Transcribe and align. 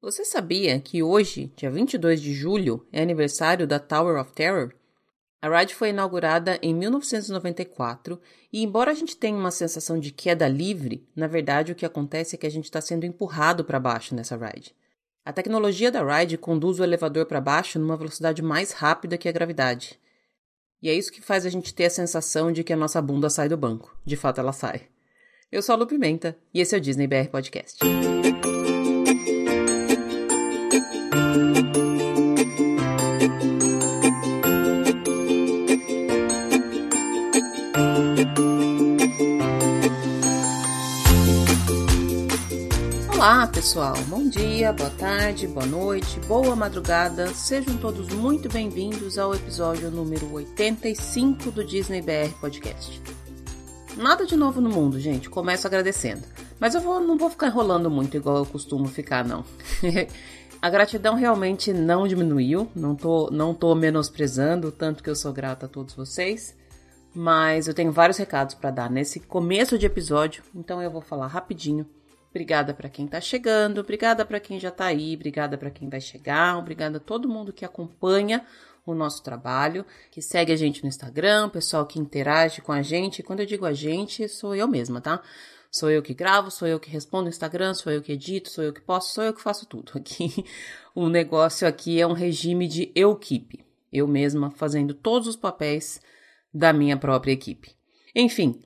Você 0.00 0.24
sabia 0.24 0.78
que 0.78 1.02
hoje, 1.02 1.52
dia 1.56 1.68
22 1.68 2.20
de 2.20 2.32
julho, 2.32 2.86
é 2.92 3.02
aniversário 3.02 3.66
da 3.66 3.80
Tower 3.80 4.20
of 4.20 4.32
Terror? 4.32 4.72
A 5.42 5.48
ride 5.58 5.74
foi 5.74 5.88
inaugurada 5.90 6.56
em 6.62 6.72
1994 6.72 8.20
e, 8.52 8.62
embora 8.62 8.92
a 8.92 8.94
gente 8.94 9.16
tenha 9.16 9.36
uma 9.36 9.50
sensação 9.50 9.98
de 9.98 10.12
queda 10.12 10.46
livre, 10.46 11.04
na 11.16 11.26
verdade 11.26 11.72
o 11.72 11.74
que 11.74 11.84
acontece 11.84 12.36
é 12.36 12.38
que 12.38 12.46
a 12.46 12.50
gente 12.50 12.66
está 12.66 12.80
sendo 12.80 13.06
empurrado 13.06 13.64
para 13.64 13.80
baixo 13.80 14.14
nessa 14.14 14.36
ride. 14.36 14.72
A 15.24 15.32
tecnologia 15.32 15.90
da 15.90 16.02
ride 16.02 16.38
conduz 16.38 16.78
o 16.78 16.84
elevador 16.84 17.26
para 17.26 17.40
baixo 17.40 17.78
numa 17.80 17.96
velocidade 17.96 18.40
mais 18.40 18.70
rápida 18.70 19.18
que 19.18 19.28
a 19.28 19.32
gravidade. 19.32 19.98
E 20.80 20.88
é 20.88 20.94
isso 20.94 21.10
que 21.10 21.20
faz 21.20 21.44
a 21.44 21.50
gente 21.50 21.74
ter 21.74 21.86
a 21.86 21.90
sensação 21.90 22.52
de 22.52 22.62
que 22.62 22.72
a 22.72 22.76
nossa 22.76 23.02
bunda 23.02 23.28
sai 23.28 23.48
do 23.48 23.56
banco. 23.56 23.98
De 24.04 24.16
fato, 24.16 24.40
ela 24.40 24.52
sai. 24.52 24.82
Eu 25.50 25.60
sou 25.60 25.74
a 25.74 25.76
Lu 25.76 25.88
Pimenta 25.88 26.38
e 26.54 26.60
esse 26.60 26.74
é 26.74 26.78
o 26.78 26.80
Disney 26.80 27.08
BR 27.08 27.28
Podcast. 27.32 27.80
Olá, 43.18 43.48
pessoal. 43.48 43.96
Bom 44.06 44.28
dia, 44.28 44.72
boa 44.72 44.90
tarde, 44.90 45.48
boa 45.48 45.66
noite, 45.66 46.20
boa 46.20 46.54
madrugada. 46.54 47.26
Sejam 47.34 47.76
todos 47.76 48.14
muito 48.14 48.48
bem-vindos 48.48 49.18
ao 49.18 49.34
episódio 49.34 49.90
número 49.90 50.32
85 50.32 51.50
do 51.50 51.64
Disney 51.64 52.00
BR 52.00 52.32
Podcast. 52.40 53.02
Nada 53.96 54.24
de 54.24 54.36
novo 54.36 54.60
no 54.60 54.70
mundo, 54.70 55.00
gente. 55.00 55.28
Começo 55.28 55.66
agradecendo. 55.66 56.22
Mas 56.60 56.76
eu 56.76 56.80
vou, 56.80 57.00
não 57.00 57.18
vou 57.18 57.28
ficar 57.28 57.48
enrolando 57.48 57.90
muito 57.90 58.16
igual 58.16 58.36
eu 58.36 58.46
costumo 58.46 58.86
ficar, 58.86 59.24
não. 59.24 59.44
a 60.62 60.70
gratidão 60.70 61.16
realmente 61.16 61.72
não 61.72 62.06
diminuiu. 62.06 62.70
Não 62.72 62.94
tô, 62.94 63.30
não 63.32 63.52
tô 63.52 63.74
menosprezando, 63.74 64.70
tanto 64.70 65.02
que 65.02 65.10
eu 65.10 65.16
sou 65.16 65.32
grata 65.32 65.66
a 65.66 65.68
todos 65.68 65.92
vocês. 65.92 66.54
Mas 67.12 67.66
eu 67.66 67.74
tenho 67.74 67.90
vários 67.90 68.16
recados 68.16 68.54
para 68.54 68.70
dar 68.70 68.88
nesse 68.88 69.18
começo 69.18 69.76
de 69.76 69.86
episódio, 69.86 70.44
então 70.54 70.80
eu 70.80 70.88
vou 70.88 71.00
falar 71.00 71.26
rapidinho 71.26 71.84
Obrigada 72.30 72.74
para 72.74 72.88
quem 72.88 73.06
está 73.06 73.20
chegando, 73.20 73.80
obrigada 73.80 74.24
para 74.24 74.38
quem 74.38 74.60
já 74.60 74.68
está 74.68 74.86
aí, 74.86 75.14
obrigada 75.14 75.56
para 75.56 75.70
quem 75.70 75.88
vai 75.88 76.00
chegar, 76.00 76.58
obrigada 76.58 76.98
a 76.98 77.00
todo 77.00 77.28
mundo 77.28 77.52
que 77.52 77.64
acompanha 77.64 78.44
o 78.84 78.94
nosso 78.94 79.22
trabalho, 79.22 79.84
que 80.10 80.20
segue 80.20 80.52
a 80.52 80.56
gente 80.56 80.82
no 80.82 80.88
Instagram, 80.88 81.48
pessoal 81.48 81.86
que 81.86 81.98
interage 81.98 82.60
com 82.60 82.72
a 82.72 82.82
gente. 82.82 83.22
Quando 83.22 83.40
eu 83.40 83.46
digo 83.46 83.64
a 83.64 83.72
gente, 83.72 84.28
sou 84.28 84.54
eu 84.54 84.68
mesma, 84.68 85.00
tá? 85.00 85.22
Sou 85.70 85.90
eu 85.90 86.02
que 86.02 86.14
gravo, 86.14 86.50
sou 86.50 86.66
eu 86.66 86.80
que 86.80 86.90
respondo 86.90 87.24
no 87.24 87.28
Instagram, 87.28 87.74
sou 87.74 87.92
eu 87.92 88.00
que 88.00 88.12
edito, 88.12 88.48
sou 88.48 88.64
eu 88.64 88.72
que 88.72 88.80
posto, 88.80 89.12
sou 89.12 89.24
eu 89.24 89.34
que 89.34 89.42
faço 89.42 89.66
tudo 89.66 89.92
aqui. 89.94 90.44
O 90.94 91.08
negócio 91.08 91.68
aqui 91.68 92.00
é 92.00 92.06
um 92.06 92.12
regime 92.12 92.66
de 92.66 92.90
eu 92.92 93.12
equipe, 93.12 93.64
eu 93.92 94.08
mesma 94.08 94.50
fazendo 94.50 94.92
todos 94.92 95.28
os 95.28 95.36
papéis 95.36 96.00
da 96.52 96.72
minha 96.72 96.96
própria 96.96 97.30
equipe. 97.30 97.76
Enfim, 98.12 98.60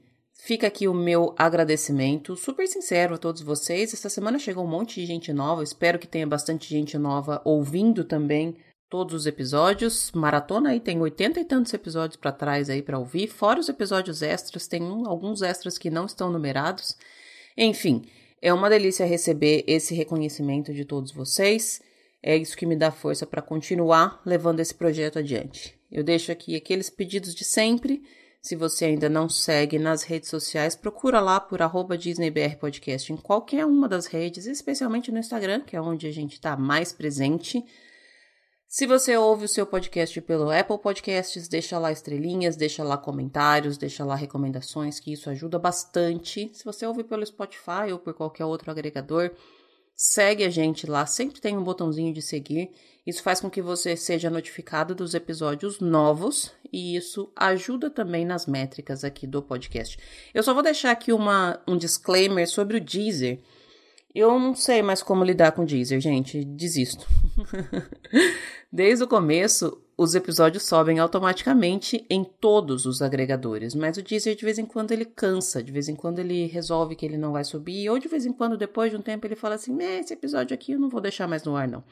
Fica 0.44 0.66
aqui 0.66 0.88
o 0.88 0.92
meu 0.92 1.36
agradecimento 1.38 2.34
super 2.34 2.66
sincero 2.66 3.14
a 3.14 3.18
todos 3.18 3.42
vocês. 3.42 3.94
Esta 3.94 4.08
semana 4.08 4.40
chegou 4.40 4.64
um 4.64 4.68
monte 4.68 5.00
de 5.00 5.06
gente 5.06 5.32
nova, 5.32 5.62
espero 5.62 6.00
que 6.00 6.06
tenha 6.06 6.26
bastante 6.26 6.68
gente 6.68 6.98
nova 6.98 7.40
ouvindo 7.44 8.02
também 8.02 8.56
todos 8.90 9.14
os 9.14 9.24
episódios. 9.24 10.10
Maratona 10.10 10.70
aí 10.70 10.80
tem 10.80 11.00
oitenta 11.00 11.38
e 11.38 11.44
tantos 11.44 11.72
episódios 11.72 12.16
para 12.16 12.32
trás 12.32 12.68
aí 12.68 12.82
para 12.82 12.98
ouvir, 12.98 13.28
fora 13.28 13.60
os 13.60 13.68
episódios 13.68 14.20
extras, 14.20 14.66
tem 14.66 14.82
um, 14.82 15.08
alguns 15.08 15.42
extras 15.42 15.78
que 15.78 15.88
não 15.88 16.06
estão 16.06 16.28
numerados. 16.28 16.96
Enfim, 17.56 18.02
é 18.42 18.52
uma 18.52 18.68
delícia 18.68 19.06
receber 19.06 19.62
esse 19.68 19.94
reconhecimento 19.94 20.74
de 20.74 20.84
todos 20.84 21.12
vocês. 21.12 21.80
É 22.20 22.36
isso 22.36 22.56
que 22.56 22.66
me 22.66 22.74
dá 22.74 22.90
força 22.90 23.24
para 23.24 23.42
continuar 23.42 24.20
levando 24.27 24.58
esse 24.58 24.74
projeto 24.74 25.20
adiante. 25.20 25.78
Eu 25.88 26.02
deixo 26.02 26.32
aqui 26.32 26.56
aqueles 26.56 26.90
pedidos 26.90 27.32
de 27.32 27.44
sempre 27.44 28.02
se 28.42 28.56
você 28.56 28.86
ainda 28.86 29.08
não 29.08 29.28
segue 29.28 29.78
nas 29.78 30.02
redes 30.02 30.28
sociais, 30.28 30.74
procura 30.74 31.20
lá 31.20 31.39
por 31.39 31.62
arroba 31.62 31.96
DisneyBR 31.96 32.56
Podcast 32.56 33.12
em 33.12 33.17
qualquer 33.17 33.64
uma 33.64 33.89
das 33.89 34.06
redes, 34.06 34.46
especialmente 34.46 35.12
no 35.12 35.18
Instagram, 35.20 35.61
que 35.61 35.77
é 35.77 35.80
onde 35.80 36.08
a 36.08 36.12
gente 36.12 36.33
está 36.33 36.56
mais 36.56 36.92
presente. 36.92 37.64
Se 38.67 38.84
você 38.84 39.17
ouve 39.17 39.44
o 39.44 39.48
seu 39.48 39.64
podcast 39.64 40.20
pelo 40.22 40.50
Apple 40.50 40.78
Podcasts, 40.78 41.46
deixa 41.46 41.78
lá 41.78 41.92
estrelinhas, 41.92 42.56
deixa 42.56 42.83
lá 42.83 42.98
comentários, 42.98 43.78
deixa 43.78 44.05
lá 44.05 44.17
recomendações, 44.17 44.98
que 44.98 45.12
isso 45.12 45.30
ajuda 45.30 45.56
bastante. 45.56 46.50
Se 46.52 46.64
você 46.64 46.84
ouve 46.84 47.05
pelo 47.05 47.24
Spotify 47.24 47.92
ou 47.92 47.98
por 48.00 48.12
qualquer 48.12 48.44
outro 48.44 48.72
agregador, 48.72 49.30
segue 49.97 50.45
a 50.45 50.51
gente 50.51 50.86
lá, 50.86 51.07
sempre 51.07 51.41
tem 51.41 51.57
um 51.57 51.64
botãozinho 51.64 52.13
de 52.13 52.23
seguir. 52.23 52.70
Isso 53.07 53.23
faz 53.23 53.41
com 53.41 53.51
que 53.51 53.61
você 53.61 53.97
seja 53.97 54.30
notificado 54.30 54.95
dos 54.95 55.13
episódios 55.13 55.80
novos 55.80 56.53
e 56.73 56.97
isso 56.97 57.33
ajuda 57.35 57.91
também 57.91 58.25
nas 58.25 58.47
métricas 58.47 59.03
aqui 59.03 59.27
do 59.27 59.42
podcast. 59.42 59.98
Eu 60.33 60.42
só 60.42 60.55
vou 60.55 60.63
deixar 60.63 60.92
aqui 60.92 61.13
uma, 61.13 61.61
um 61.67 61.77
disclaimer 61.77 62.48
sobre 62.48 62.77
o 62.77 62.80
Deezer. 62.80 63.41
Eu 64.14 64.39
não 64.39 64.55
sei 64.55 64.83
mais 64.83 65.02
como 65.02 65.24
lidar 65.24 65.52
com 65.52 65.62
o 65.62 65.67
Deezer, 65.67 66.00
gente, 66.00 66.45
desisto. 66.45 67.06
Desde 68.70 69.05
o 69.05 69.08
começo, 69.08 69.83
os 69.96 70.14
episódios 70.14 70.64
sobem 70.64 70.98
automaticamente 70.98 72.05
em 72.11 72.23
todos 72.23 72.84
os 72.84 73.00
agregadores, 73.00 73.74
mas 73.74 73.96
o 73.96 74.02
Deezer 74.02 74.34
de 74.34 74.45
vez 74.45 74.58
em 74.58 74.67
quando 74.67 74.92
ele 74.92 75.06
cansa, 75.06 75.62
de 75.62 75.73
vez 75.73 75.89
em 75.89 75.96
quando 75.96 76.18
ele 76.18 76.46
resolve 76.46 76.95
que 76.95 77.06
ele 77.06 77.17
não 77.17 77.33
vai 77.33 77.45
subir, 77.45 77.89
ou 77.89 77.98
de 77.98 78.08
vez 78.08 78.27
em 78.27 78.33
quando, 78.33 78.56
depois 78.56 78.90
de 78.90 78.96
um 78.96 79.02
tempo, 79.02 79.27
ele 79.27 79.36
fala 79.36 79.55
assim: 79.55 79.77
esse 79.83 80.12
episódio 80.12 80.55
aqui 80.55 80.73
eu 80.73 80.80
não 80.80 80.90
vou 80.90 81.00
deixar 81.00 81.27
mais 81.27 81.44
no 81.44 81.56
ar, 81.56 81.67
não. 81.67 81.83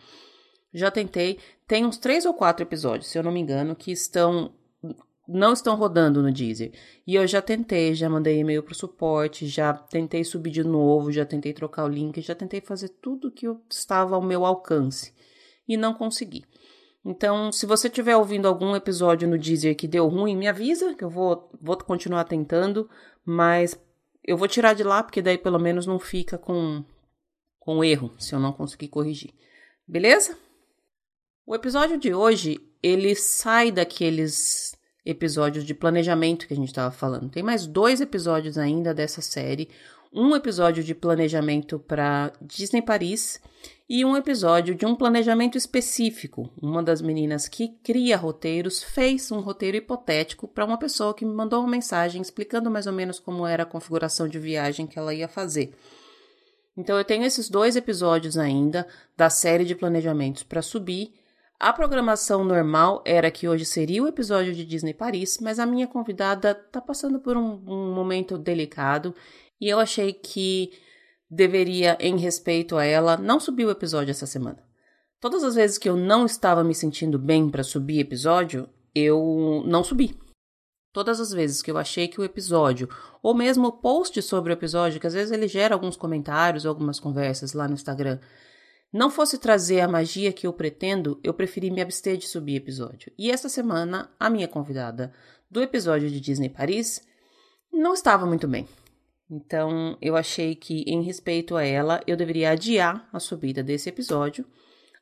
Já 0.73 0.91
tentei, 0.91 1.39
tem 1.67 1.85
uns 1.85 1.99
três 1.99 2.25
ou 2.25 2.35
quatro 2.35 2.65
episódios, 2.65 3.11
se 3.11 3.19
eu 3.19 3.23
não 3.23 3.33
me 3.33 3.41
engano, 3.41 3.75
que 3.75 3.91
estão 3.91 4.53
não 5.33 5.53
estão 5.53 5.77
rodando 5.77 6.23
no 6.23 6.33
Deezer. 6.33 6.73
E 7.07 7.15
eu 7.15 7.27
já 7.27 7.41
tentei, 7.41 7.95
já 7.95 8.09
mandei 8.09 8.39
e-mail 8.39 8.63
para 8.63 8.73
o 8.73 8.77
suporte, 8.77 9.47
já 9.47 9.73
tentei 9.73 10.25
subir 10.25 10.51
de 10.51 10.65
novo, 10.65 11.13
já 11.13 11.25
tentei 11.25 11.53
trocar 11.53 11.85
o 11.85 11.89
link, 11.89 12.21
já 12.21 12.35
tentei 12.35 12.61
fazer 12.61 12.89
tudo 12.89 13.31
que 13.31 13.47
estava 13.71 14.17
ao 14.17 14.23
meu 14.23 14.45
alcance 14.45 15.15
e 15.69 15.77
não 15.77 15.95
consegui. 15.95 16.45
Então, 17.05 17.51
se 17.51 17.65
você 17.65 17.89
estiver 17.89 18.17
ouvindo 18.17 18.47
algum 18.47 18.77
episódio 18.77 19.29
no 19.29 19.39
Deezer 19.39 19.77
que 19.77 19.89
deu 19.89 20.07
ruim, 20.09 20.37
me 20.37 20.49
avisa 20.49 20.95
que 20.95 21.05
eu 21.05 21.09
vou, 21.09 21.51
vou 21.61 21.77
continuar 21.79 22.25
tentando, 22.25 22.91
mas 23.25 23.79
eu 24.23 24.37
vou 24.37 24.49
tirar 24.49 24.75
de 24.75 24.83
lá 24.83 25.03
porque 25.03 25.23
daí 25.23 25.39
pelo 25.39 25.59
menos 25.59 25.87
não 25.87 25.99
fica 25.99 26.37
com, 26.37 26.85
com 27.59 27.83
erro 27.83 28.13
se 28.19 28.35
eu 28.35 28.41
não 28.41 28.53
conseguir 28.53 28.89
corrigir. 28.89 29.33
Beleza? 29.87 30.37
O 31.47 31.55
episódio 31.55 31.99
de 31.99 32.13
hoje, 32.13 32.61
ele 32.83 33.15
sai 33.15 33.73
daqueles 33.73 34.79
episódios 35.05 35.65
de 35.65 35.75
planejamento 35.75 36.47
que 36.47 36.55
a 36.55 36.57
gente 36.57 36.69
estava 36.69 36.91
falando. 36.91 37.31
Tem 37.31 37.43
mais 37.43 37.67
dois 37.67 38.01
episódios 38.01 38.59
ainda 38.59 38.93
dessa 38.93 39.21
série. 39.21 39.69
Um 40.13 40.35
episódio 40.35 40.83
de 40.83 40.95
planejamento 40.95 41.79
para 41.79 42.33
Disney 42.43 42.83
Paris 42.83 43.41
e 43.89 44.05
um 44.05 44.17
episódio 44.17 44.75
de 44.75 44.85
um 44.85 44.95
planejamento 44.95 45.57
específico. 45.57 46.51
Uma 46.61 46.83
das 46.83 47.01
meninas 47.01 47.49
que 47.49 47.69
cria 47.83 48.17
roteiros 48.17 48.83
fez 48.83 49.31
um 49.31 49.41
roteiro 49.41 49.77
hipotético 49.77 50.49
para 50.49 50.65
uma 50.65 50.79
pessoa 50.79 51.15
que 51.15 51.25
me 51.25 51.33
mandou 51.33 51.61
uma 51.61 51.71
mensagem 51.71 52.21
explicando 52.21 52.71
mais 52.71 52.87
ou 52.87 52.93
menos 52.93 53.19
como 53.21 53.47
era 53.47 53.63
a 53.63 53.67
configuração 53.67 54.29
de 54.29 54.39
viagem 54.39 54.87
que 54.87 54.99
ela 54.99 55.15
ia 55.15 55.29
fazer. 55.29 55.73
Então 56.77 56.97
eu 56.97 57.05
tenho 57.05 57.25
esses 57.25 57.49
dois 57.49 57.77
episódios 57.77 58.39
ainda 58.39 58.87
da 59.17 59.29
série 59.29 59.65
de 59.65 59.75
planejamentos 59.75 60.43
para 60.43 60.63
subir 60.63 61.13
a 61.61 61.75
programação 61.75 62.43
normal 62.43 63.03
era 63.05 63.31
que 63.31 63.47
hoje 63.47 63.67
seria 63.67 64.03
o 64.03 64.09
episódio 64.09 64.55
de 64.55 64.65
Disney 64.65 64.95
Paris, 64.95 65.39
mas 65.43 65.59
a 65.59 65.67
minha 65.67 65.87
convidada 65.87 66.53
está 66.53 66.81
passando 66.81 67.21
por 67.21 67.37
um, 67.37 67.63
um, 67.67 67.95
momento 67.95 68.39
delicado 68.39 69.15
e 69.61 69.69
eu 69.69 69.79
achei 69.79 70.15
que 70.15 70.73
deveria, 71.31 71.99
em 72.01 72.17
respeito 72.17 72.79
a 72.79 72.85
ela, 72.85 73.19
não 73.19 73.39
subir 73.39 73.67
o 73.67 73.71
episódio 73.71 74.11
essa 74.11 74.25
semana. 74.25 74.65
Todas 75.21 75.45
as 75.45 75.55
vezes 75.55 75.77
que 75.77 75.87
eu 75.87 75.97
não 75.97 76.25
estava 76.25 76.65
me 76.65 76.75
sentindo 76.75 77.19
bem 77.19 77.51
para 77.51 77.63
subir 77.63 78.01
episódio, 78.01 78.67
eu 78.95 79.63
não 79.67 79.85
subi. 79.85 80.19
Todas 80.95 81.21
as 81.21 81.31
vezes 81.31 81.61
que 81.61 81.71
eu 81.71 81.77
achei 81.77 82.09
que 82.09 82.23
o 82.23 82.25
episódio, 82.25 82.89
ou 83.23 83.35
mesmo 83.35 83.69
o 83.69 83.73
post 83.73 84.21
sobre 84.23 84.51
o 84.51 84.55
episódio, 84.55 84.99
que 84.99 85.07
às 85.07 85.13
vezes 85.13 85.31
ele 85.31 85.47
gera 85.47 85.75
alguns 85.75 85.95
comentários, 85.95 86.65
algumas 86.65 86.99
conversas 86.99 87.53
lá 87.53 87.69
no 87.69 87.75
Instagram, 87.75 88.19
não 88.93 89.11
fosse 89.11 89.39
trazer 89.39 89.81
a 89.81 89.89
magia 89.89 90.33
que 90.33 90.47
eu 90.47 90.53
pretendo, 90.53 91.21
eu 91.23 91.33
preferi 91.33 91.71
me 91.71 91.81
abster 91.81 92.17
de 92.17 92.27
subir 92.27 92.57
episódio. 92.57 93.13
E 93.17 93.31
esta 93.31 93.49
semana, 93.49 94.11
a 94.19 94.29
minha 94.29 94.49
convidada 94.49 95.13
do 95.51 95.63
episódio 95.63 96.11
de 96.11 96.21
Disney 96.21 96.49
Paris 96.49 97.07
não 97.73 97.95
estava 97.95 98.27
muito 98.27 98.49
bem. 98.49 98.67
Então, 99.31 99.97
eu 100.03 100.17
achei 100.17 100.57
que, 100.57 100.83
em 100.89 101.03
respeito 101.03 101.57
a 101.57 101.65
ela, 101.65 102.03
eu 102.05 102.17
deveria 102.17 102.51
adiar 102.51 103.09
a 103.13 103.21
subida 103.21 103.63
desse 103.63 103.89
episódio. 103.89 104.45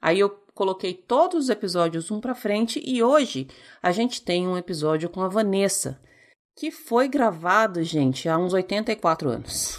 Aí 0.02 0.20
eu 0.20 0.28
coloquei 0.54 0.92
todos 0.92 1.44
os 1.44 1.50
episódios 1.50 2.10
um 2.10 2.20
para 2.20 2.34
frente 2.34 2.82
e 2.84 3.02
hoje 3.02 3.48
a 3.82 3.90
gente 3.90 4.20
tem 4.20 4.46
um 4.46 4.58
episódio 4.58 5.08
com 5.08 5.22
a 5.22 5.28
Vanessa, 5.28 5.98
que 6.58 6.72
foi 6.72 7.06
gravado, 7.06 7.84
gente, 7.84 8.28
há 8.28 8.36
uns 8.36 8.52
84 8.52 9.30
anos. 9.30 9.78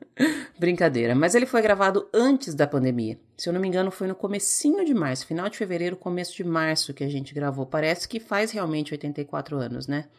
Brincadeira, 0.60 1.14
mas 1.14 1.34
ele 1.34 1.46
foi 1.46 1.62
gravado 1.62 2.10
antes 2.12 2.54
da 2.54 2.66
pandemia. 2.66 3.18
Se 3.38 3.48
eu 3.48 3.54
não 3.54 3.60
me 3.60 3.66
engano, 3.66 3.90
foi 3.90 4.06
no 4.06 4.14
comecinho 4.14 4.84
de 4.84 4.92
março, 4.92 5.26
final 5.26 5.48
de 5.48 5.56
fevereiro, 5.56 5.96
começo 5.96 6.36
de 6.36 6.44
março 6.44 6.92
que 6.92 7.02
a 7.02 7.08
gente 7.08 7.32
gravou. 7.32 7.64
Parece 7.64 8.06
que 8.06 8.20
faz 8.20 8.50
realmente 8.50 8.92
84 8.92 9.56
anos, 9.56 9.86
né? 9.86 10.10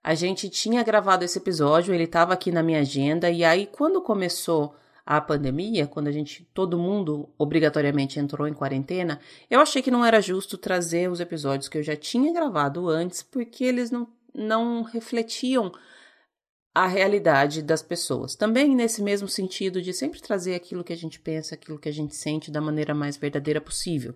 A 0.00 0.14
gente 0.14 0.48
tinha 0.48 0.80
gravado 0.84 1.24
esse 1.24 1.38
episódio, 1.38 1.92
ele 1.92 2.04
estava 2.04 2.32
aqui 2.32 2.52
na 2.52 2.62
minha 2.62 2.78
agenda 2.78 3.28
e 3.28 3.42
aí 3.42 3.66
quando 3.66 4.00
começou 4.00 4.76
a 5.04 5.20
pandemia, 5.20 5.88
quando 5.88 6.06
a 6.06 6.12
gente 6.12 6.48
todo 6.54 6.78
mundo 6.78 7.28
obrigatoriamente 7.36 8.20
entrou 8.20 8.46
em 8.46 8.54
quarentena, 8.54 9.18
eu 9.50 9.58
achei 9.58 9.82
que 9.82 9.90
não 9.90 10.04
era 10.04 10.20
justo 10.20 10.56
trazer 10.56 11.10
os 11.10 11.18
episódios 11.18 11.68
que 11.68 11.78
eu 11.78 11.82
já 11.82 11.96
tinha 11.96 12.32
gravado 12.32 12.88
antes, 12.88 13.24
porque 13.24 13.64
eles 13.64 13.90
não 13.90 14.06
não 14.34 14.82
refletiam 14.82 15.72
a 16.74 16.86
realidade 16.86 17.62
das 17.62 17.82
pessoas. 17.82 18.34
Também 18.34 18.74
nesse 18.74 19.02
mesmo 19.02 19.28
sentido 19.28 19.82
de 19.82 19.92
sempre 19.92 20.20
trazer 20.20 20.54
aquilo 20.54 20.84
que 20.84 20.92
a 20.92 20.96
gente 20.96 21.18
pensa, 21.18 21.54
aquilo 21.54 21.78
que 21.78 21.88
a 21.88 21.92
gente 21.92 22.14
sente 22.14 22.50
da 22.50 22.60
maneira 22.60 22.94
mais 22.94 23.16
verdadeira 23.16 23.60
possível. 23.60 24.14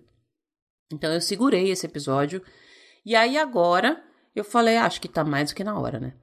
Então 0.91 1.11
eu 1.13 1.21
segurei 1.21 1.69
esse 1.69 1.85
episódio 1.85 2.41
e 3.05 3.15
aí 3.15 3.37
agora 3.37 4.03
eu 4.35 4.43
falei, 4.43 4.77
ah, 4.77 4.85
acho 4.85 5.01
que 5.01 5.07
tá 5.07 5.23
mais 5.23 5.49
do 5.49 5.55
que 5.55 5.63
na 5.63 5.77
hora, 5.77 5.99
né? 5.99 6.13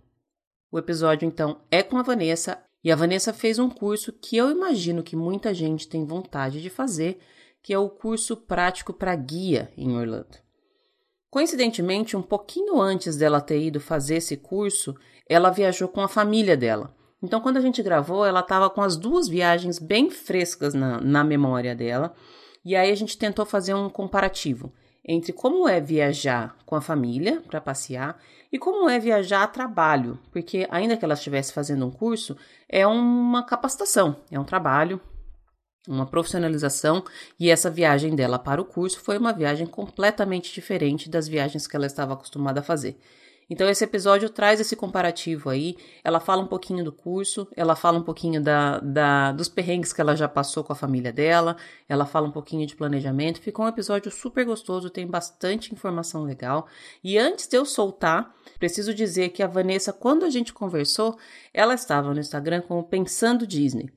O 0.70 0.78
episódio 0.78 1.26
então 1.26 1.60
é 1.70 1.82
com 1.82 1.98
a 1.98 2.02
Vanessa 2.02 2.62
e 2.82 2.90
a 2.90 2.96
Vanessa 2.96 3.32
fez 3.32 3.58
um 3.58 3.68
curso 3.68 4.12
que 4.12 4.36
eu 4.36 4.50
imagino 4.50 5.02
que 5.02 5.14
muita 5.14 5.52
gente 5.52 5.88
tem 5.88 6.04
vontade 6.04 6.62
de 6.62 6.70
fazer, 6.70 7.20
que 7.62 7.72
é 7.72 7.78
o 7.78 7.90
curso 7.90 8.36
prático 8.36 8.92
para 8.92 9.14
guia 9.14 9.72
em 9.76 9.96
Orlando. 9.96 10.38
Coincidentemente, 11.32 12.14
um 12.14 12.20
pouquinho 12.20 12.78
antes 12.78 13.16
dela 13.16 13.40
ter 13.40 13.58
ido 13.58 13.80
fazer 13.80 14.16
esse 14.16 14.36
curso, 14.36 14.94
ela 15.26 15.48
viajou 15.48 15.88
com 15.88 16.02
a 16.02 16.08
família 16.08 16.54
dela. 16.58 16.94
Então, 17.22 17.40
quando 17.40 17.56
a 17.56 17.60
gente 17.62 17.82
gravou, 17.82 18.26
ela 18.26 18.40
estava 18.40 18.68
com 18.68 18.82
as 18.82 18.98
duas 18.98 19.28
viagens 19.28 19.78
bem 19.78 20.10
frescas 20.10 20.74
na, 20.74 21.00
na 21.00 21.24
memória 21.24 21.74
dela. 21.74 22.12
E 22.62 22.76
aí 22.76 22.90
a 22.90 22.94
gente 22.94 23.16
tentou 23.16 23.46
fazer 23.46 23.72
um 23.72 23.88
comparativo 23.88 24.74
entre 25.02 25.32
como 25.32 25.66
é 25.66 25.80
viajar 25.80 26.54
com 26.66 26.76
a 26.76 26.82
família 26.82 27.40
para 27.48 27.62
passear 27.62 28.20
e 28.52 28.58
como 28.58 28.86
é 28.86 28.98
viajar 28.98 29.42
a 29.42 29.48
trabalho, 29.48 30.18
porque 30.30 30.66
ainda 30.70 30.98
que 30.98 31.04
ela 31.04 31.14
estivesse 31.14 31.50
fazendo 31.50 31.86
um 31.86 31.90
curso, 31.90 32.36
é 32.68 32.86
uma 32.86 33.42
capacitação, 33.42 34.16
é 34.30 34.38
um 34.38 34.44
trabalho, 34.44 35.00
uma 35.88 36.06
profissionalização 36.06 37.04
e 37.38 37.50
essa 37.50 37.70
viagem 37.70 38.14
dela 38.14 38.38
para 38.38 38.60
o 38.60 38.64
curso 38.64 39.00
foi 39.00 39.18
uma 39.18 39.32
viagem 39.32 39.66
completamente 39.66 40.52
diferente 40.52 41.10
das 41.10 41.26
viagens 41.26 41.66
que 41.66 41.76
ela 41.76 41.86
estava 41.86 42.14
acostumada 42.14 42.60
a 42.60 42.62
fazer. 42.62 42.98
Então 43.50 43.68
esse 43.68 43.84
episódio 43.84 44.30
traz 44.30 44.60
esse 44.60 44.74
comparativo 44.74 45.50
aí. 45.50 45.76
Ela 46.02 46.20
fala 46.20 46.42
um 46.42 46.46
pouquinho 46.46 46.82
do 46.82 46.90
curso, 46.90 47.46
ela 47.54 47.76
fala 47.76 47.98
um 47.98 48.02
pouquinho 48.02 48.40
da, 48.40 48.78
da, 48.80 49.32
dos 49.32 49.46
perrengues 49.46 49.92
que 49.92 50.00
ela 50.00 50.16
já 50.16 50.26
passou 50.26 50.64
com 50.64 50.72
a 50.72 50.76
família 50.76 51.12
dela, 51.12 51.58
ela 51.86 52.06
fala 52.06 52.26
um 52.26 52.30
pouquinho 52.30 52.66
de 52.66 52.74
planejamento. 52.74 53.42
Ficou 53.42 53.66
um 53.66 53.68
episódio 53.68 54.10
super 54.10 54.46
gostoso, 54.46 54.88
tem 54.88 55.06
bastante 55.06 55.70
informação 55.74 56.22
legal. 56.22 56.66
E 57.04 57.18
antes 57.18 57.46
de 57.46 57.56
eu 57.58 57.66
soltar, 57.66 58.34
preciso 58.58 58.94
dizer 58.94 59.30
que 59.30 59.42
a 59.42 59.46
Vanessa, 59.46 59.92
quando 59.92 60.24
a 60.24 60.30
gente 60.30 60.52
conversou, 60.52 61.18
ela 61.52 61.74
estava 61.74 62.14
no 62.14 62.20
Instagram 62.20 62.62
como 62.62 62.82
Pensando 62.84 63.46
Disney. 63.46 63.90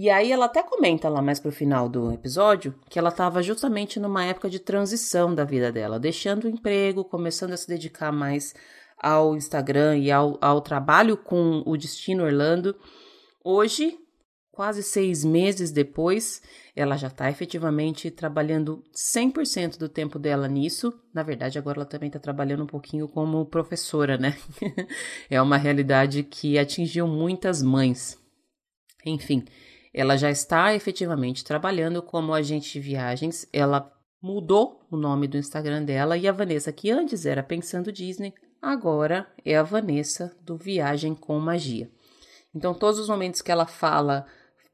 E 0.00 0.08
aí 0.08 0.30
ela 0.30 0.44
até 0.44 0.62
comenta 0.62 1.08
lá 1.08 1.20
mais 1.20 1.40
pro 1.40 1.50
final 1.50 1.88
do 1.88 2.12
episódio 2.12 2.72
que 2.88 3.00
ela 3.00 3.08
estava 3.08 3.42
justamente 3.42 3.98
numa 3.98 4.24
época 4.24 4.48
de 4.48 4.60
transição 4.60 5.34
da 5.34 5.42
vida 5.42 5.72
dela, 5.72 5.98
deixando 5.98 6.44
o 6.44 6.48
emprego, 6.48 7.04
começando 7.04 7.52
a 7.52 7.56
se 7.56 7.66
dedicar 7.66 8.12
mais 8.12 8.54
ao 8.96 9.36
Instagram 9.36 9.98
e 9.98 10.12
ao, 10.12 10.38
ao 10.40 10.60
trabalho 10.60 11.16
com 11.16 11.64
o 11.66 11.76
Destino 11.76 12.22
Orlando. 12.22 12.76
Hoje, 13.42 13.98
quase 14.52 14.84
seis 14.84 15.24
meses 15.24 15.72
depois, 15.72 16.42
ela 16.76 16.96
já 16.96 17.08
está 17.08 17.28
efetivamente 17.28 18.08
trabalhando 18.08 18.84
100% 18.94 19.78
do 19.78 19.88
tempo 19.88 20.16
dela 20.16 20.46
nisso. 20.46 20.94
Na 21.12 21.24
verdade, 21.24 21.58
agora 21.58 21.78
ela 21.78 21.84
também 21.84 22.06
está 22.06 22.20
trabalhando 22.20 22.62
um 22.62 22.68
pouquinho 22.68 23.08
como 23.08 23.44
professora, 23.46 24.16
né? 24.16 24.38
é 25.28 25.42
uma 25.42 25.56
realidade 25.56 26.22
que 26.22 26.56
atingiu 26.56 27.08
muitas 27.08 27.60
mães. 27.60 28.16
Enfim, 29.04 29.44
ela 29.98 30.16
já 30.16 30.30
está 30.30 30.72
efetivamente 30.74 31.44
trabalhando 31.44 32.00
como 32.00 32.32
agente 32.32 32.72
de 32.72 32.78
viagens. 32.78 33.48
Ela 33.52 33.92
mudou 34.22 34.86
o 34.88 34.96
nome 34.96 35.26
do 35.26 35.36
Instagram 35.36 35.82
dela 35.84 36.16
e 36.16 36.28
a 36.28 36.32
Vanessa, 36.32 36.72
que 36.72 36.88
antes 36.88 37.26
era 37.26 37.42
Pensando 37.42 37.90
Disney, 37.90 38.32
agora 38.62 39.26
é 39.44 39.56
a 39.56 39.62
Vanessa 39.64 40.36
do 40.40 40.56
Viagem 40.56 41.16
com 41.16 41.38
Magia. 41.40 41.90
Então, 42.54 42.72
todos 42.74 43.00
os 43.00 43.08
momentos 43.08 43.42
que 43.42 43.50
ela 43.50 43.66
fala 43.66 44.24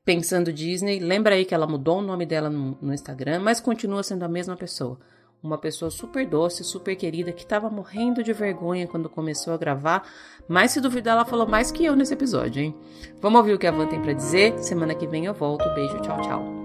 Pensando 0.05 0.53
Disney, 0.53 0.99
lembra 0.99 1.35
aí 1.35 1.47
que 1.47 1.55
ela 1.55 1.67
mudou 1.67 2.00
o 2.00 2.03
nome 2.03 2.27
dela 2.27 2.50
no, 2.50 2.77
no 2.82 2.93
Instagram, 2.93 3.41
mas 3.41 3.61
continua 3.61 4.03
sendo 4.03 4.25
a 4.25 4.29
mesma 4.29 4.56
pessoa 4.56 5.00
uma 5.46 5.58
pessoa 5.58 5.91
super 5.91 6.26
doce, 6.26 6.64
super 6.64 6.96
querida, 6.96 7.32
que 7.32 7.43
estava 7.43 7.69
morrendo 7.69 8.23
de 8.23 8.32
vergonha 8.32 8.87
quando 8.87 9.08
começou 9.08 9.52
a 9.52 9.56
gravar, 9.56 10.08
mas 10.49 10.73
se 10.73 10.81
duvidar, 10.81 11.14
ela 11.14 11.25
falou 11.25 11.46
mais 11.46 11.70
que 11.70 11.85
eu 11.85 11.94
nesse 11.94 12.14
episódio, 12.14 12.62
hein? 12.62 12.75
Vamos 13.20 13.38
ouvir 13.38 13.55
o 13.55 13.58
que 13.58 13.67
a 13.67 13.70
Van 13.70 13.87
tem 13.87 14.00
para 14.00 14.12
dizer? 14.12 14.58
Semana 14.58 14.94
que 14.94 15.06
vem 15.06 15.26
eu 15.26 15.35
volto. 15.35 15.69
Beijo, 15.75 16.00
tchau, 16.00 16.20
tchau. 16.23 16.64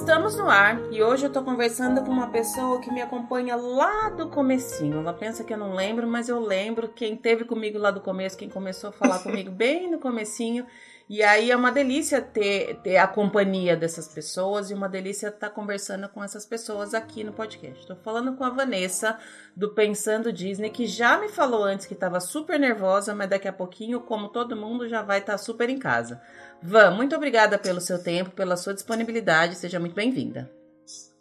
Estamos 0.00 0.34
no 0.34 0.48
ar 0.48 0.80
e 0.90 1.02
hoje 1.02 1.26
eu 1.26 1.30
tô 1.30 1.42
conversando 1.42 2.02
com 2.02 2.10
uma 2.10 2.30
pessoa 2.30 2.80
que 2.80 2.90
me 2.90 3.02
acompanha 3.02 3.54
lá 3.54 4.08
do 4.08 4.30
comecinho. 4.30 5.00
Ela 5.00 5.12
pensa 5.12 5.44
que 5.44 5.52
eu 5.52 5.58
não 5.58 5.74
lembro, 5.74 6.08
mas 6.08 6.26
eu 6.26 6.40
lembro 6.40 6.88
quem 6.88 7.14
teve 7.14 7.44
comigo 7.44 7.78
lá 7.78 7.90
do 7.90 8.00
começo, 8.00 8.38
quem 8.38 8.48
começou 8.48 8.88
a 8.88 8.92
falar 8.94 9.18
comigo 9.22 9.50
bem 9.50 9.90
no 9.90 9.98
comecinho. 9.98 10.64
E 11.10 11.24
aí 11.24 11.50
é 11.50 11.56
uma 11.56 11.72
delícia 11.72 12.22
ter, 12.22 12.76
ter 12.84 12.96
a 12.96 13.08
companhia 13.08 13.76
dessas 13.76 14.06
pessoas 14.06 14.70
e 14.70 14.74
uma 14.74 14.88
delícia 14.88 15.26
estar 15.26 15.48
tá 15.48 15.50
conversando 15.50 16.08
com 16.08 16.22
essas 16.22 16.46
pessoas 16.46 16.94
aqui 16.94 17.24
no 17.24 17.32
podcast. 17.32 17.80
Estou 17.80 17.96
falando 17.96 18.36
com 18.36 18.44
a 18.44 18.50
Vanessa 18.50 19.18
do 19.56 19.74
Pensando 19.74 20.32
Disney, 20.32 20.70
que 20.70 20.86
já 20.86 21.18
me 21.18 21.28
falou 21.28 21.64
antes 21.64 21.84
que 21.84 21.94
estava 21.94 22.20
super 22.20 22.60
nervosa, 22.60 23.12
mas 23.12 23.28
daqui 23.28 23.48
a 23.48 23.52
pouquinho, 23.52 24.00
como 24.02 24.28
todo 24.28 24.54
mundo, 24.54 24.88
já 24.88 25.02
vai 25.02 25.18
estar 25.18 25.32
tá 25.32 25.38
super 25.38 25.68
em 25.68 25.80
casa. 25.80 26.22
Van, 26.62 26.92
muito 26.92 27.16
obrigada 27.16 27.58
pelo 27.58 27.80
seu 27.80 28.00
tempo, 28.00 28.30
pela 28.30 28.56
sua 28.56 28.72
disponibilidade. 28.72 29.56
Seja 29.56 29.80
muito 29.80 29.96
bem-vinda. 29.96 30.59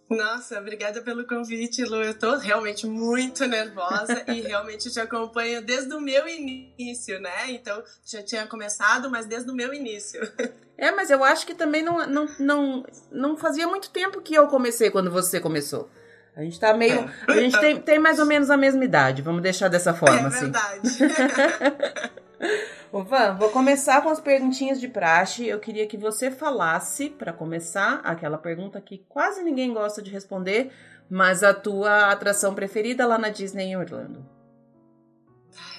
Nossa, 0.09 0.59
obrigada 0.59 1.01
pelo 1.01 1.25
convite, 1.25 1.83
Lu. 1.83 2.01
Eu 2.01 2.17
tô 2.17 2.35
realmente 2.38 2.88
muito 2.88 3.45
nervosa 3.45 4.23
e 4.27 4.41
realmente 4.41 4.89
te 4.89 5.00
acompanho 5.00 5.61
desde 5.61 5.94
o 5.94 6.01
meu 6.01 6.28
início, 6.28 7.19
né? 7.21 7.49
Então, 7.51 7.83
já 8.04 8.23
tinha 8.23 8.47
começado, 8.47 9.09
mas 9.09 9.28
desde 9.28 9.51
o 9.51 9.54
meu 9.54 9.73
início. 9.73 10.19
É, 10.78 10.92
mas 10.92 11.11
eu 11.11 11.23
acho 11.23 11.45
que 11.45 11.54
também 11.54 11.83
não, 11.83 12.07
não, 12.07 12.25
não, 12.39 12.85
não 13.11 13.37
fazia 13.37 13.68
muito 13.68 13.89
tempo 13.89 14.21
que 14.21 14.33
eu 14.33 14.47
comecei 14.47 14.89
quando 14.89 15.11
você 15.11 15.39
começou. 15.39 15.92
A 16.35 16.42
gente 16.42 16.57
tá 16.57 16.73
meio. 16.73 16.99
É. 16.99 17.31
A 17.31 17.35
gente 17.35 17.59
tem, 17.59 17.81
tem 17.81 17.99
mais 17.99 18.18
ou 18.18 18.25
menos 18.25 18.49
a 18.49 18.56
mesma 18.56 18.85
idade, 18.85 19.21
vamos 19.21 19.42
deixar 19.42 19.68
dessa 19.68 19.94
forma, 19.94 20.21
é 20.21 20.25
assim. 20.28 20.51
Verdade. 20.51 22.19
Ô, 22.92 23.04
Van, 23.04 23.36
vou 23.36 23.50
começar 23.50 24.02
com 24.02 24.10
as 24.10 24.19
perguntinhas 24.19 24.80
de 24.80 24.88
praxe. 24.88 25.48
Eu 25.48 25.60
queria 25.60 25.86
que 25.86 25.98
você 25.98 26.31
falasse, 26.31 27.10
para 27.10 27.31
começar, 27.31 28.02
aquela 28.04 28.38
pergunta 28.38 28.81
que 28.81 29.06
quase 29.08 29.44
ninguém 29.44 29.74
gosta 29.74 30.02
de 30.02 30.10
responder, 30.10 30.72
mas 31.10 31.44
a 31.44 31.54
tua 31.54 32.12
atração 32.12 32.56
preferida 32.56 33.06
lá 33.06 33.18
na 33.18 33.30
Disney 33.30 33.66
em 33.66 33.78
Orlando. 33.78 34.26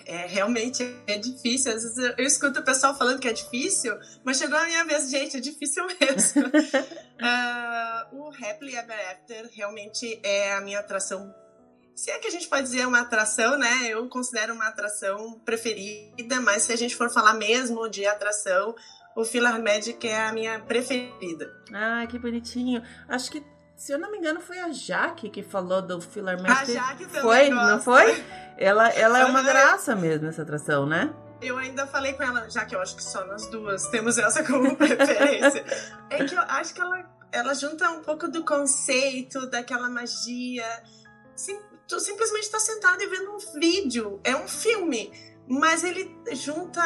É, 0.06 0.26
realmente 0.26 0.82
é 1.06 1.18
difícil. 1.18 1.72
Às 1.72 1.82
vezes 1.82 1.98
eu, 1.98 2.14
eu 2.18 2.24
escuto 2.24 2.60
o 2.60 2.64
pessoal 2.64 2.96
falando 2.96 3.20
que 3.20 3.28
é 3.28 3.32
difícil, 3.32 3.96
mas 4.24 4.38
chegou 4.38 4.58
a 4.58 4.64
minha 4.64 4.84
vez, 4.84 5.08
gente, 5.10 5.36
é 5.36 5.40
difícil 5.40 5.86
mesmo. 5.86 6.46
uh, 6.46 8.10
o 8.18 8.28
Happily 8.28 8.76
Ever 8.76 9.10
After 9.12 9.48
realmente 9.52 10.20
é 10.24 10.54
a 10.54 10.60
minha 10.60 10.80
atração 10.80 11.32
se 12.00 12.10
é 12.10 12.18
que 12.18 12.26
a 12.28 12.30
gente 12.30 12.48
pode 12.48 12.62
dizer 12.62 12.86
uma 12.86 13.00
atração, 13.00 13.58
né? 13.58 13.88
Eu 13.88 14.08
considero 14.08 14.54
uma 14.54 14.68
atração 14.68 15.38
preferida, 15.44 16.40
mas 16.40 16.62
se 16.62 16.72
a 16.72 16.76
gente 16.76 16.96
for 16.96 17.10
falar 17.10 17.34
mesmo 17.34 17.86
de 17.90 18.06
atração, 18.06 18.74
o 19.14 19.22
Philhar 19.22 19.62
Magic 19.62 20.08
é 20.08 20.26
a 20.26 20.32
minha 20.32 20.60
preferida. 20.60 21.52
Ah, 21.70 22.06
que 22.08 22.18
bonitinho. 22.18 22.82
Acho 23.06 23.30
que, 23.30 23.44
se 23.76 23.92
eu 23.92 23.98
não 23.98 24.10
me 24.10 24.16
engano, 24.16 24.40
foi 24.40 24.58
a 24.60 24.72
Jaque 24.72 25.28
que 25.28 25.42
falou 25.42 25.82
do 25.82 26.00
Philhar 26.00 26.40
Magic. 26.40 26.70
A 26.70 26.74
Jaque 26.74 27.04
também 27.04 27.20
Foi, 27.20 27.50
gosta. 27.50 27.70
não 27.70 27.82
foi? 27.82 28.24
Ela, 28.56 28.88
ela 28.88 29.18
é 29.18 29.24
uma 29.26 29.42
graça 29.42 29.94
mesmo, 29.94 30.26
essa 30.26 30.40
atração, 30.40 30.86
né? 30.86 31.12
Eu 31.42 31.58
ainda 31.58 31.86
falei 31.86 32.14
com 32.14 32.22
ela, 32.22 32.48
já 32.48 32.64
que 32.64 32.74
eu 32.74 32.80
acho 32.80 32.96
que 32.96 33.04
só 33.04 33.26
nós 33.26 33.46
duas 33.50 33.88
temos 33.88 34.16
essa 34.16 34.42
como 34.42 34.74
preferência. 34.76 35.62
é 36.08 36.24
que 36.24 36.34
eu 36.34 36.40
acho 36.40 36.72
que 36.72 36.80
ela, 36.80 37.04
ela 37.30 37.52
junta 37.52 37.90
um 37.90 38.00
pouco 38.00 38.26
do 38.26 38.42
conceito, 38.42 39.46
daquela 39.50 39.90
magia. 39.90 40.64
Sim, 41.36 41.58
tu 41.90 41.98
simplesmente 41.98 42.44
está 42.44 42.60
sentado 42.60 43.02
e 43.02 43.06
vendo 43.06 43.32
um 43.32 43.38
vídeo. 43.58 44.20
É 44.22 44.36
um 44.36 44.46
filme, 44.46 45.12
mas 45.48 45.82
ele 45.82 46.16
junta 46.32 46.80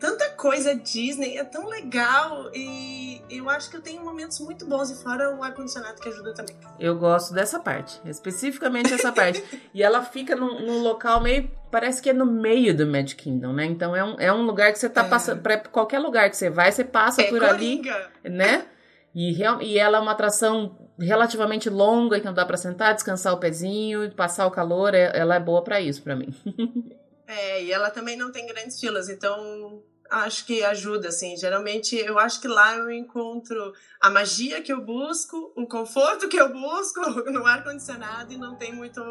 tanta 0.00 0.30
coisa 0.30 0.74
Disney, 0.74 1.36
é 1.36 1.44
tão 1.44 1.68
legal 1.68 2.50
e 2.52 3.22
eu 3.30 3.48
acho 3.48 3.70
que 3.70 3.76
eu 3.76 3.80
tenho 3.80 4.02
momentos 4.02 4.40
muito 4.40 4.66
bons 4.66 4.90
e 4.90 5.00
fora 5.00 5.32
o 5.36 5.44
ar-condicionado 5.44 6.00
que 6.00 6.08
ajuda 6.08 6.34
também. 6.34 6.56
Eu 6.80 6.98
gosto 6.98 7.32
dessa 7.32 7.60
parte, 7.60 8.00
especificamente 8.04 8.92
essa 8.92 9.12
parte. 9.12 9.44
e 9.72 9.80
ela 9.80 10.02
fica 10.02 10.34
num, 10.34 10.60
num, 10.66 10.82
local 10.82 11.22
meio, 11.22 11.48
parece 11.70 12.02
que 12.02 12.10
é 12.10 12.12
no 12.12 12.26
meio 12.26 12.76
do 12.76 12.84
Magic 12.84 13.14
Kingdom, 13.22 13.52
né? 13.52 13.64
Então 13.66 13.94
é 13.94 14.02
um, 14.02 14.16
é 14.18 14.32
um 14.32 14.42
lugar 14.42 14.72
que 14.72 14.78
você 14.80 14.88
tá 14.88 15.04
é. 15.04 15.08
passando, 15.08 15.40
pra 15.40 15.58
qualquer 15.58 16.00
lugar 16.00 16.28
que 16.30 16.36
você 16.36 16.50
vai, 16.50 16.72
você 16.72 16.82
passa 16.82 17.22
é 17.22 17.28
por 17.28 17.38
coringa. 17.38 18.10
ali, 18.24 18.34
né? 18.34 18.66
E, 19.14 19.40
e 19.60 19.78
ela 19.78 19.98
é 19.98 20.00
uma 20.00 20.12
atração 20.12 20.81
relativamente 21.04 21.68
longa, 21.68 22.16
então 22.16 22.32
dá 22.32 22.44
para 22.44 22.56
sentar, 22.56 22.94
descansar 22.94 23.32
o 23.34 23.38
pezinho, 23.38 24.10
passar 24.12 24.46
o 24.46 24.50
calor, 24.50 24.94
é, 24.94 25.10
ela 25.14 25.34
é 25.34 25.40
boa 25.40 25.62
para 25.62 25.80
isso 25.80 26.02
para 26.02 26.16
mim. 26.16 26.34
é, 27.26 27.64
e 27.64 27.72
ela 27.72 27.90
também 27.90 28.16
não 28.16 28.30
tem 28.30 28.46
grandes 28.46 28.78
filas, 28.78 29.08
então 29.08 29.82
acho 30.12 30.44
que 30.44 30.62
ajuda, 30.62 31.08
assim. 31.08 31.36
Geralmente 31.36 31.96
eu 31.96 32.18
acho 32.18 32.40
que 32.40 32.48
lá 32.48 32.76
eu 32.76 32.90
encontro 32.90 33.72
a 34.00 34.10
magia 34.10 34.60
que 34.62 34.72
eu 34.72 34.80
busco, 34.80 35.52
o 35.56 35.66
conforto 35.66 36.28
que 36.28 36.38
eu 36.38 36.52
busco 36.52 37.00
no 37.30 37.46
ar-condicionado 37.46 38.32
e 38.32 38.36
não 38.36 38.54
tem 38.56 38.72
muito, 38.72 39.02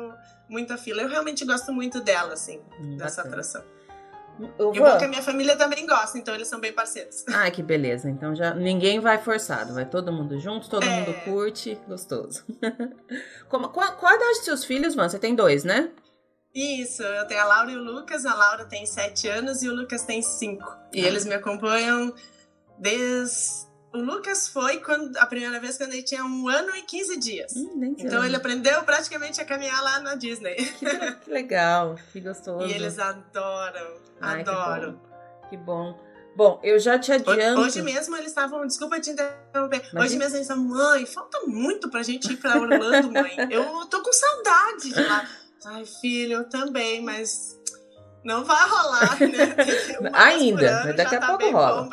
muita 0.48 0.78
fila. 0.78 1.02
Eu 1.02 1.10
realmente 1.10 1.44
gosto 1.44 1.74
muito 1.74 2.00
dela, 2.02 2.34
assim, 2.34 2.62
hum, 2.80 2.98
dessa 2.98 3.24
bacana. 3.24 3.42
atração. 3.42 3.64
Eu 4.58 4.74
e 4.74 4.80
o 4.80 4.84
bom 4.84 4.88
é 4.88 4.98
que 4.98 5.06
a 5.06 5.08
minha 5.08 5.22
família 5.22 5.56
também 5.56 5.86
gosta, 5.86 6.18
então 6.18 6.34
eles 6.34 6.48
são 6.48 6.60
bem 6.60 6.74
parceiros. 6.74 7.24
Ah, 7.34 7.50
que 7.50 7.64
beleza. 7.64 8.10
Então 8.10 8.36
já 8.36 8.54
ninguém 8.54 9.00
vai 9.00 9.18
forçado, 9.18 9.74
vai 9.74 9.86
todo 9.86 10.12
mundo 10.12 10.40
junto, 10.40 10.70
todo 10.70 10.86
é... 10.86 10.90
mundo 10.90 11.14
curte, 11.24 11.78
gostoso. 11.88 12.44
Como, 13.50 13.70
qual, 13.70 13.96
qual 13.98 14.12
a 14.12 14.16
idade 14.16 14.38
dos 14.38 14.46
seus 14.46 14.66
filhos, 14.66 14.96
mano? 14.96 15.10
Você 15.10 15.20
tem 15.20 15.36
dois, 15.36 15.64
né? 15.64 15.90
Isso, 16.54 17.02
eu 17.02 17.26
tenho 17.28 17.42
a 17.42 17.46
Laura 17.46 17.72
e 17.72 17.78
o 17.78 17.84
Lucas. 17.84 18.26
A 18.26 18.36
Laura 18.36 18.66
tem 18.66 18.86
sete 18.86 19.28
anos 19.28 19.64
e 19.64 19.70
o 19.70 19.74
Lucas 19.74 20.04
tem 20.04 20.22
cinco. 20.22 20.68
E 20.94 21.04
ah. 21.04 21.08
eles 21.08 21.26
me 21.26 21.34
acompanham 21.34 22.14
desde 22.78 23.71
o 23.94 24.00
Lucas 24.00 24.48
foi 24.48 24.80
quando 24.80 25.16
a 25.18 25.26
primeira 25.26 25.60
vez 25.60 25.78
quando 25.78 25.94
ele 25.94 26.04
tinha 26.04 26.24
um 26.24 26.48
ano 26.48 26.76
e 26.76 26.82
15 26.82 27.20
dias. 27.20 27.54
Hum, 27.56 27.96
então 27.98 28.24
ele 28.26 28.36
aprendeu 28.36 28.84
praticamente 28.84 29.42
a 29.42 29.46
caminhar 29.46 29.82
lá 29.84 30.00
na 30.00 30.16
Disney. 30.16 30.56
Que, 31.24 31.32
legal, 31.32 31.96
que 32.12 32.20
gostoso. 32.22 32.66
E 32.66 32.74
eles 32.74 32.98
adoram, 33.00 33.98
Ai, 34.20 34.42
adoram. 34.42 35.00
Que 35.50 35.58
bom. 35.58 35.94
que 35.94 35.98
bom. 35.98 36.12
Bom, 36.36 36.60
eu 36.64 36.80
já 36.80 36.98
te 36.98 37.12
adianto. 37.12 37.62
Hoje 37.62 37.82
mesmo 37.82 38.16
eles 38.16 38.28
estavam, 38.28 38.66
desculpa 38.66 39.00
te 39.00 39.10
interromper. 39.10 39.90
Mas 39.94 40.06
hoje 40.06 40.18
mesmo 40.18 40.38
eles 40.38 40.48
estavam, 40.48 40.64
mãe, 40.64 41.06
falta 41.06 41.42
muito 41.46 41.90
pra 41.90 42.02
gente 42.04 42.32
ir 42.32 42.38
pra 42.38 42.58
Orlando, 42.60 43.12
mãe. 43.12 43.36
Eu 43.50 43.86
tô 43.88 44.02
com 44.02 44.14
saudade 44.14 44.94
de 44.94 45.04
lá. 45.04 45.28
Ai, 45.66 45.86
filho, 45.86 46.38
eu 46.38 46.50
também, 46.50 47.04
mas 47.04 47.60
não 48.24 48.44
vai 48.44 48.70
rolar, 48.70 49.20
né? 49.20 49.56
Ainda, 50.14 50.84
mas 50.86 50.96
daqui 50.96 51.16
a 51.16 51.20
tá 51.20 51.28
pouco 51.28 51.52
rola. 51.52 51.90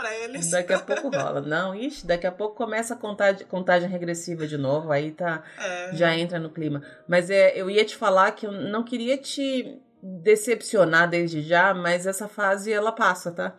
Daqui 0.51 0.73
a 0.73 0.79
pouco 0.79 1.09
rola. 1.17 1.41
Não, 1.41 1.75
ixi, 1.75 2.07
daqui 2.07 2.27
a 2.27 2.33
pouco 2.33 2.55
começa 2.55 2.95
a 2.95 2.97
contagem, 2.97 3.47
contagem 3.47 3.89
regressiva 3.89 4.47
de 4.47 4.59
novo, 4.59 4.93
aí 4.93 5.13
tá, 5.13 5.43
é. 5.59 5.91
já 5.95 6.15
entra 6.17 6.39
no 6.39 6.51
clima. 6.51 6.83
Mas 7.07 7.31
é, 7.31 7.53
eu 7.57 7.71
ia 7.71 7.85
te 7.85 7.97
falar 7.97 8.33
que 8.33 8.47
eu 8.47 8.53
não 8.53 8.85
queria 8.85 9.17
te 9.17 9.81
decepcionar 10.01 11.09
desde 11.09 11.43
já, 11.43 11.75
mas 11.75 12.07
essa 12.07 12.29
fase 12.29 12.73
ela 12.73 12.93
passa, 12.93 13.33
tá? 13.33 13.55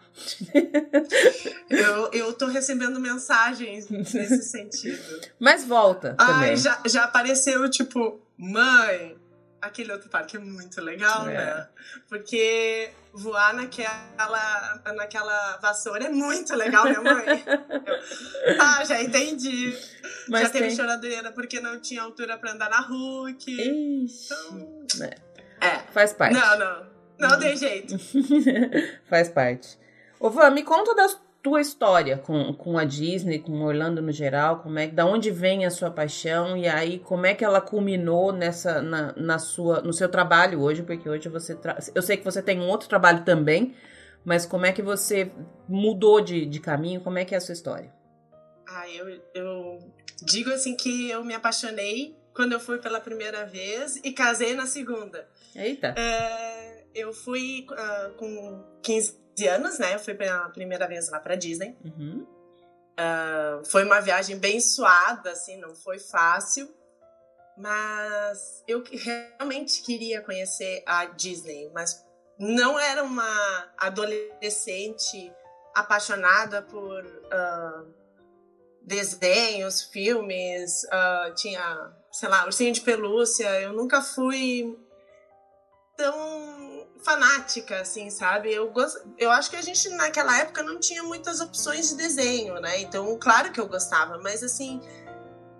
eu, 1.69 2.11
eu 2.13 2.33
tô 2.33 2.47
recebendo 2.47 2.99
mensagens 2.99 3.89
nesse 3.89 4.43
sentido. 4.43 4.99
Mas 5.39 5.65
volta 5.65 6.13
também. 6.13 6.51
Ai, 6.51 6.55
já, 6.55 6.81
já 6.85 7.03
apareceu, 7.03 7.69
tipo, 7.69 8.21
mãe, 8.37 9.17
aquele 9.61 9.91
outro 9.91 10.09
parque 10.09 10.37
é 10.37 10.39
muito 10.39 10.81
legal, 10.81 11.27
é. 11.27 11.33
né? 11.33 11.67
Porque 12.07 12.91
voar 13.13 13.53
naquela, 13.53 14.81
naquela 14.95 15.57
vassoura 15.57 16.05
é 16.05 16.09
muito 16.09 16.55
legal, 16.55 16.85
né, 16.85 16.99
mãe? 16.99 17.43
Eu, 18.45 18.55
ah, 18.61 18.83
já 18.83 19.01
entendi. 19.01 19.77
Mas 20.27 20.43
já 20.43 20.49
tem... 20.49 20.61
teve 20.63 20.75
choradeira 20.75 21.31
porque 21.31 21.59
não 21.59 21.79
tinha 21.79 22.01
altura 22.01 22.37
para 22.37 22.51
andar 22.51 22.69
na 22.69 22.79
Hulk. 22.79 24.05
Ixi. 24.05 24.33
Então... 24.33 24.85
É. 25.61 25.65
é. 25.65 25.79
Faz 25.91 26.13
parte. 26.13 26.33
Não, 26.33 26.59
não. 26.59 26.99
Não 27.19 27.39
tem 27.39 27.55
jeito. 27.55 27.95
Faz 29.09 29.29
parte. 29.29 29.77
Ô, 30.19 30.29
Van, 30.29 30.51
me 30.51 30.63
conta 30.63 30.95
das 30.95 31.19
tua 31.41 31.61
história 31.61 32.17
com, 32.17 32.53
com 32.53 32.77
a 32.77 32.83
Disney, 32.83 33.39
com 33.39 33.61
Orlando 33.61 34.01
no 34.01 34.11
geral, 34.11 34.59
como 34.59 34.77
é 34.77 34.87
da 34.87 35.05
onde 35.05 35.31
vem 35.31 35.65
a 35.65 35.71
sua 35.71 35.89
paixão 35.89 36.57
e 36.57 36.67
aí 36.67 36.99
como 36.99 37.25
é 37.25 37.33
que 37.33 37.45
ela 37.45 37.61
culminou 37.61 38.33
nessa 38.33 38.81
na, 38.81 39.13
na 39.13 39.39
sua 39.39 39.81
no 39.81 39.93
seu 39.93 40.09
trabalho 40.09 40.61
hoje, 40.61 40.83
porque 40.83 41.09
hoje 41.09 41.29
você 41.29 41.55
tra... 41.55 41.77
eu 41.95 42.01
sei 42.01 42.17
que 42.17 42.25
você 42.25 42.41
tem 42.41 42.59
um 42.59 42.67
outro 42.67 42.89
trabalho 42.89 43.23
também, 43.23 43.73
mas 44.25 44.45
como 44.45 44.65
é 44.65 44.73
que 44.73 44.81
você 44.81 45.31
mudou 45.67 46.19
de, 46.19 46.45
de 46.45 46.59
caminho, 46.59 47.01
como 47.01 47.17
é 47.17 47.23
que 47.23 47.33
é 47.33 47.37
a 47.37 47.41
sua 47.41 47.53
história? 47.53 47.93
Ah, 48.67 48.89
eu, 48.89 49.21
eu 49.33 49.79
digo 50.21 50.51
assim 50.51 50.75
que 50.75 51.09
eu 51.09 51.23
me 51.23 51.33
apaixonei 51.33 52.15
quando 52.33 52.51
eu 52.51 52.59
fui 52.59 52.77
pela 52.79 52.99
primeira 52.99 53.45
vez 53.45 53.95
e 54.03 54.11
casei 54.11 54.53
na 54.53 54.65
segunda. 54.65 55.27
Eita! 55.55 55.95
É, 55.97 56.83
eu 56.93 57.11
fui 57.13 57.65
uh, 57.71 58.13
com 58.15 58.63
15 58.83 59.28
anos, 59.47 59.79
né? 59.79 59.95
Eu 59.95 59.99
fui 59.99 60.13
pela 60.13 60.49
primeira 60.49 60.87
vez 60.87 61.09
lá 61.09 61.19
pra 61.19 61.35
Disney. 61.35 61.77
Uhum. 61.83 62.27
Uh, 62.99 63.65
foi 63.65 63.83
uma 63.85 64.01
viagem 64.01 64.37
bem 64.37 64.59
suada, 64.59 65.31
assim, 65.31 65.57
não 65.57 65.73
foi 65.75 65.99
fácil. 65.99 66.69
Mas 67.57 68.63
eu 68.67 68.83
realmente 68.89 69.81
queria 69.83 70.21
conhecer 70.21 70.81
a 70.85 71.05
Disney, 71.05 71.69
mas 71.73 72.05
não 72.39 72.79
era 72.79 73.03
uma 73.03 73.69
adolescente 73.77 75.31
apaixonada 75.75 76.61
por 76.61 77.05
uh, 77.05 77.93
desenhos, 78.81 79.83
filmes, 79.83 80.83
uh, 80.85 81.33
tinha, 81.35 81.93
sei 82.11 82.29
lá, 82.29 82.45
ursinho 82.45 82.73
de 82.73 82.81
pelúcia. 82.81 83.61
Eu 83.61 83.73
nunca 83.73 84.01
fui 84.01 84.77
tão 85.97 86.48
fanática, 87.01 87.79
assim, 87.81 88.09
sabe? 88.09 88.53
Eu, 88.53 88.69
gosto, 88.71 89.01
eu 89.17 89.31
acho 89.31 89.49
que 89.49 89.55
a 89.55 89.61
gente 89.61 89.89
naquela 89.89 90.37
época 90.37 90.61
não 90.63 90.79
tinha 90.79 91.03
muitas 91.03 91.39
opções 91.39 91.89
de 91.89 91.95
desenho, 91.95 92.59
né? 92.59 92.81
Então, 92.81 93.17
claro 93.17 93.51
que 93.51 93.59
eu 93.59 93.67
gostava, 93.67 94.17
mas 94.19 94.43
assim, 94.43 94.81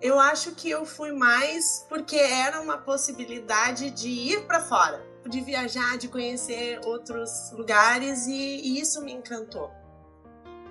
eu 0.02 0.20
acho 0.20 0.52
que 0.52 0.70
eu 0.70 0.86
fui 0.86 1.12
mais 1.12 1.86
porque 1.88 2.18
era 2.18 2.62
uma 2.62 2.78
possibilidade 2.78 3.90
de 3.92 4.10
ir 4.10 4.46
para 4.46 4.62
fora, 4.62 5.06
de 5.28 5.42
viajar, 5.42 5.98
de 5.98 6.08
conhecer 6.08 6.80
outros 6.86 7.52
lugares 7.52 8.28
e, 8.28 8.34
e 8.34 8.80
isso 8.80 9.02
me 9.02 9.14
encantou. 9.14 9.72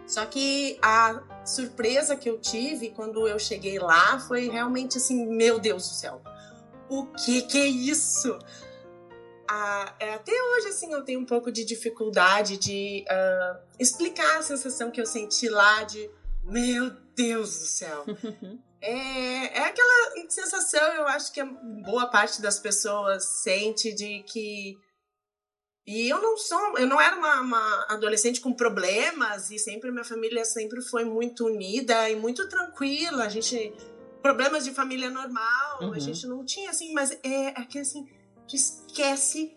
Só 0.07 0.25
que 0.25 0.79
a 0.81 1.21
surpresa 1.45 2.17
que 2.17 2.31
eu 2.31 2.39
tive 2.39 2.91
quando 2.91 3.29
eu 3.29 3.39
cheguei 3.39 3.79
lá 3.79 4.19
foi 4.21 4.49
realmente 4.49 4.97
assim, 4.97 5.27
meu 5.27 5.59
Deus 5.59 5.87
do 5.87 5.95
céu. 5.95 6.23
O 6.89 7.05
que 7.07 7.43
que 7.43 7.59
é 7.59 7.67
isso? 7.67 8.39
A, 9.49 9.95
é, 9.99 10.14
até 10.14 10.33
hoje, 10.33 10.69
assim, 10.69 10.93
eu 10.93 11.02
tenho 11.02 11.21
um 11.21 11.25
pouco 11.25 11.50
de 11.50 11.64
dificuldade 11.64 12.59
de 12.59 13.05
uh, 13.09 13.59
explicar 13.78 14.38
a 14.38 14.43
sensação 14.43 14.90
que 14.90 15.00
eu 15.00 15.07
senti 15.07 15.49
lá 15.49 15.85
de 15.85 16.11
meu 16.45 16.90
Deus 17.17 17.59
do 17.59 17.64
céu. 17.64 18.05
é, 18.81 19.59
é 19.59 19.64
aquela 19.64 20.28
sensação, 20.28 20.83
eu 20.95 21.09
acho 21.09 21.33
que 21.33 21.43
boa 21.43 22.07
parte 22.07 22.43
das 22.43 22.59
pessoas 22.59 23.25
sente 23.25 23.93
de 23.95 24.23
que. 24.25 24.78
E 25.87 26.07
eu 26.07 26.21
não 26.21 26.37
sou, 26.37 26.76
eu 26.76 26.87
não 26.87 27.00
era 27.00 27.17
uma, 27.17 27.40
uma 27.40 27.87
adolescente 27.88 28.43
com 28.43 28.52
problemas 28.52 29.50
e 29.50 29.59
sempre 29.59 29.90
minha 29.90 30.05
família 30.05 30.45
sempre 30.45 30.83
foi 30.83 31.02
muito 31.02 31.47
unida 31.47 32.11
e 32.11 32.17
muito 32.17 32.47
tranquila. 32.47 33.25
A 33.25 33.28
gente 33.31 33.73
problemas 34.21 34.64
de 34.64 34.73
família 34.73 35.09
normal, 35.09 35.78
uhum. 35.81 35.93
a 35.95 35.99
gente 35.99 36.26
não 36.26 36.45
tinha 36.45 36.71
assim, 36.71 36.93
mas 36.93 37.12
é, 37.23 37.61
é 37.61 37.64
que 37.64 37.78
assim, 37.78 38.07
tu 38.49 38.57
esquece 38.57 39.57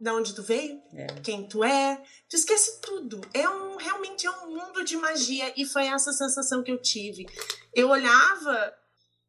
de 0.00 0.10
onde 0.10 0.34
tu 0.34 0.42
veio, 0.42 0.80
é. 0.94 1.06
quem 1.22 1.46
tu 1.46 1.62
é, 1.62 2.02
tu 2.28 2.34
esquece 2.34 2.80
tudo. 2.80 3.20
É 3.34 3.46
um 3.48 3.76
realmente 3.76 4.26
é 4.26 4.30
um 4.30 4.54
mundo 4.54 4.82
de 4.82 4.96
magia 4.96 5.52
e 5.56 5.66
foi 5.66 5.86
essa 5.86 6.12
sensação 6.12 6.62
que 6.62 6.72
eu 6.72 6.80
tive. 6.80 7.26
Eu 7.74 7.90
olhava, 7.90 8.74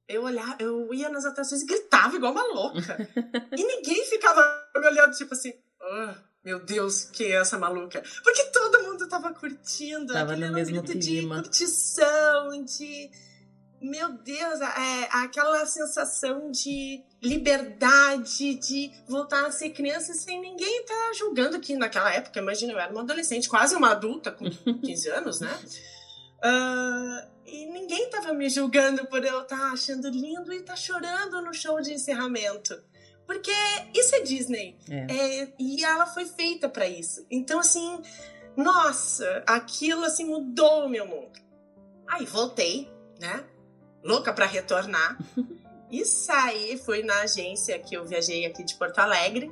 eu 0.08 0.24
olhava, 0.24 0.56
eu 0.60 0.94
ia 0.94 1.10
nas 1.10 1.26
atrações 1.26 1.62
e 1.62 1.66
gritava 1.66 2.16
igual 2.16 2.32
uma 2.32 2.44
louca. 2.44 2.98
e 3.58 3.64
ninguém 3.64 4.06
ficava 4.06 4.42
me 4.76 4.88
olhando 4.88 5.14
tipo 5.14 5.34
assim, 5.34 5.54
oh, 5.82 6.14
meu 6.44 6.60
Deus, 6.60 7.04
que 7.04 7.26
é 7.26 7.42
essa 7.42 7.60
maluca? 7.60 8.02
Porque 8.24 8.44
todo 8.46 8.84
mundo 8.84 9.10
tava 9.10 9.34
curtindo, 9.34 10.14
tava 10.14 10.38
no 10.38 10.54
mesmo 10.54 10.82
clima. 10.84 11.36
de 11.36 11.44
curtição, 11.44 12.64
de 12.64 13.12
meu 13.82 14.14
Deus, 14.14 14.62
é, 14.62 15.10
aquela 15.12 15.66
sensação 15.66 16.52
de 16.52 17.04
liberdade, 17.22 18.56
de 18.56 18.92
voltar 19.08 19.46
a 19.46 19.52
ser 19.52 19.72
criança 19.72 20.14
sem 20.14 20.40
ninguém 20.40 20.82
estar 20.82 20.94
tá 20.94 21.14
julgando 21.14 21.60
que 21.60 21.76
naquela 21.76 22.14
época, 22.14 22.40
imagina, 22.40 22.74
eu 22.74 22.80
era 22.80 22.92
uma 22.92 23.02
adolescente, 23.02 23.50
quase 23.50 23.76
uma 23.76 23.92
adulta, 23.92 24.32
com 24.32 24.46
15 24.82 25.10
anos, 25.10 25.40
né? 25.40 25.60
Uh, 26.44 27.32
e 27.46 27.66
ninguém 27.68 28.06
estava 28.06 28.34
me 28.34 28.50
julgando 28.50 29.06
por 29.08 29.24
eu 29.24 29.42
estar 29.42 29.58
tá 29.58 29.72
achando 29.72 30.10
lindo 30.10 30.54
e 30.54 30.58
estar 30.58 30.74
tá 30.74 30.80
chorando 30.80 31.42
no 31.42 31.54
show 31.54 31.82
de 31.82 31.94
encerramento. 31.94 32.82
Porque 33.26 33.52
isso 33.94 34.16
é 34.16 34.22
Disney. 34.22 34.78
É. 34.90 35.42
É, 35.42 35.54
e 35.60 35.84
ela 35.84 36.06
foi 36.06 36.26
feita 36.26 36.68
para 36.68 36.88
isso. 36.88 37.26
Então, 37.30 37.60
assim, 37.60 38.02
Nossa, 38.56 39.44
aquilo 39.48 40.04
assim 40.04 40.26
mudou 40.26 40.86
o 40.86 40.90
meu 40.90 41.06
mundo. 41.06 41.40
Aí 42.08 42.26
voltei, 42.26 42.92
né? 43.20 43.46
Louca 44.04 44.34
para 44.34 44.46
retornar. 44.46 45.18
e 45.90 46.06
saí, 46.06 46.78
fui 46.78 47.04
na 47.04 47.22
agência 47.22 47.78
que 47.80 47.96
eu 47.96 48.06
viajei 48.06 48.46
aqui 48.46 48.64
de 48.64 48.76
Porto 48.76 49.00
Alegre. 49.00 49.52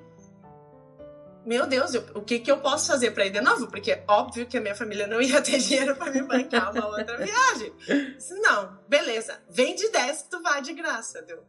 Meu 1.45 1.65
Deus, 1.65 1.93
eu, 1.93 2.03
o 2.15 2.21
que, 2.21 2.39
que 2.39 2.51
eu 2.51 2.59
posso 2.59 2.87
fazer 2.87 3.11
para 3.11 3.25
ir 3.25 3.31
de 3.31 3.41
novo? 3.41 3.67
Porque 3.67 4.03
óbvio 4.07 4.45
que 4.45 4.57
a 4.57 4.61
minha 4.61 4.75
família 4.75 5.07
não 5.07 5.21
ia 5.21 5.41
ter 5.41 5.57
dinheiro 5.59 5.95
para 5.95 6.11
me 6.11 6.21
bancar 6.21 6.71
uma 6.71 6.87
outra 6.87 7.17
viagem. 7.23 7.73
Disse, 8.15 8.33
não, 8.39 8.77
beleza, 8.87 9.41
vem 9.49 9.75
de 9.75 9.89
10 9.89 10.23
que 10.23 10.29
tu 10.29 10.41
vai 10.41 10.61
de 10.61 10.73
graça, 10.73 11.21
deu. 11.21 11.43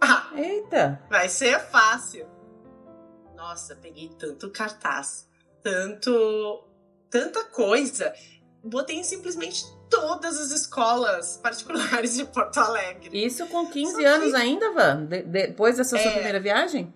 Ah, 0.00 0.30
Eita! 0.34 1.00
Vai 1.08 1.28
ser 1.28 1.60
fácil. 1.60 2.26
Nossa, 3.36 3.76
peguei 3.76 4.08
tanto 4.18 4.50
cartaz, 4.50 5.28
tanto 5.62 6.64
tanta 7.10 7.44
coisa. 7.44 8.12
Botei 8.64 9.04
simplesmente 9.04 9.64
todas 9.92 10.40
as 10.40 10.50
escolas 10.50 11.36
particulares 11.36 12.16
de 12.16 12.24
Porto 12.24 12.58
Alegre. 12.58 13.24
Isso 13.24 13.46
com 13.46 13.68
15 13.68 13.96
que... 13.96 14.04
anos 14.04 14.32
ainda, 14.32 14.72
Van? 14.72 15.04
De 15.04 15.22
depois 15.22 15.76
dessa 15.76 15.98
sua 15.98 16.10
é... 16.10 16.14
primeira 16.14 16.40
viagem? 16.40 16.92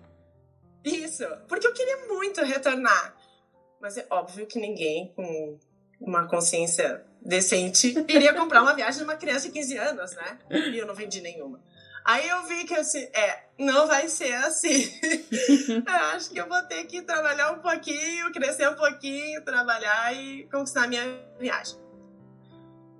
Isso, 0.83 1.23
porque 1.47 1.67
eu 1.67 1.73
queria 1.73 2.07
muito 2.07 2.41
retornar. 2.41 3.15
Mas 3.79 3.97
é 3.97 4.07
óbvio 4.09 4.47
que 4.47 4.59
ninguém 4.59 5.13
com 5.15 5.59
uma 6.01 6.27
consciência 6.27 7.05
decente 7.21 7.93
iria 8.07 8.33
comprar 8.33 8.63
uma 8.63 8.73
viagem 8.73 8.99
de 8.99 9.03
uma 9.03 9.15
criança 9.15 9.47
de 9.47 9.53
15 9.53 9.77
anos, 9.77 10.15
né? 10.15 10.39
E 10.49 10.77
eu 10.77 10.87
não 10.87 10.95
vendi 10.95 11.21
nenhuma. 11.21 11.61
Aí 12.03 12.27
eu 12.27 12.43
vi 12.47 12.63
que 12.63 12.73
assim, 12.73 13.03
é, 13.13 13.43
não 13.59 13.85
vai 13.85 14.07
ser 14.07 14.33
assim. 14.33 14.89
eu 15.85 15.93
acho 16.15 16.31
que 16.31 16.39
eu 16.39 16.47
vou 16.47 16.61
ter 16.63 16.85
que 16.85 17.01
trabalhar 17.03 17.51
um 17.51 17.59
pouquinho, 17.59 18.31
crescer 18.31 18.67
um 18.69 18.75
pouquinho, 18.75 19.43
trabalhar 19.43 20.15
e 20.15 20.47
conquistar 20.49 20.87
minha 20.87 21.03
viagem. 21.37 21.86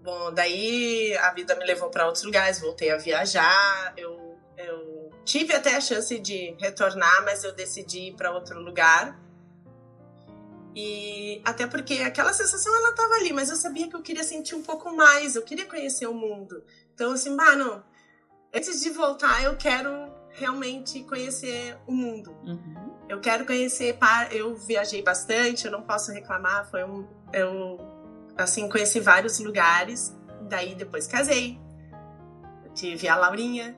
Bom, 0.07 0.31
daí 0.31 1.17
a 1.17 1.33
vida 1.33 1.53
me 1.55 1.65
levou 1.65 1.89
para 1.89 2.05
outros 2.05 2.23
lugares, 2.23 2.61
voltei 2.61 2.89
a 2.91 2.95
viajar. 2.95 3.93
Eu, 3.97 4.39
eu 4.57 5.11
tive 5.25 5.53
até 5.53 5.75
a 5.75 5.81
chance 5.81 6.17
de 6.17 6.55
retornar, 6.61 7.25
mas 7.25 7.43
eu 7.43 7.53
decidi 7.53 8.07
ir 8.07 8.15
para 8.15 8.31
outro 8.31 8.57
lugar. 8.57 9.19
E 10.73 11.41
até 11.43 11.67
porque 11.67 11.95
aquela 11.95 12.31
sensação 12.31 12.73
ela 12.73 12.93
tava 12.93 13.15
ali, 13.15 13.33
mas 13.33 13.49
eu 13.49 13.57
sabia 13.57 13.89
que 13.89 13.97
eu 13.97 14.01
queria 14.01 14.23
sentir 14.23 14.55
um 14.55 14.63
pouco 14.63 14.95
mais, 14.95 15.35
eu 15.35 15.41
queria 15.41 15.65
conhecer 15.65 16.07
o 16.07 16.13
mundo. 16.13 16.63
Então 16.93 17.11
assim, 17.11 17.35
mano, 17.35 17.83
antes 18.55 18.79
de 18.79 18.89
voltar, 18.91 19.43
eu 19.43 19.57
quero 19.57 20.09
realmente 20.29 21.03
conhecer 21.03 21.77
o 21.85 21.91
mundo. 21.91 22.31
Uhum. 22.45 22.95
Eu 23.09 23.19
quero 23.19 23.45
conhecer. 23.45 23.97
Eu 24.31 24.55
viajei 24.55 25.01
bastante, 25.01 25.65
eu 25.65 25.71
não 25.71 25.81
posso 25.81 26.13
reclamar. 26.13 26.69
Foi 26.71 26.85
um. 26.85 27.05
Eu, 27.33 27.77
assim, 28.37 28.69
conheci 28.69 28.99
vários 28.99 29.39
lugares. 29.39 30.15
Daí 30.41 30.75
depois 30.75 31.07
casei. 31.07 31.59
Eu 32.63 32.73
tive 32.73 33.07
a 33.07 33.15
Laurinha. 33.15 33.77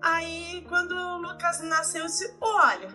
Aí, 0.00 0.64
quando 0.68 0.92
o 0.92 1.18
Lucas 1.18 1.60
nasceu, 1.62 2.02
eu 2.02 2.06
disse: 2.06 2.36
Olha, 2.40 2.88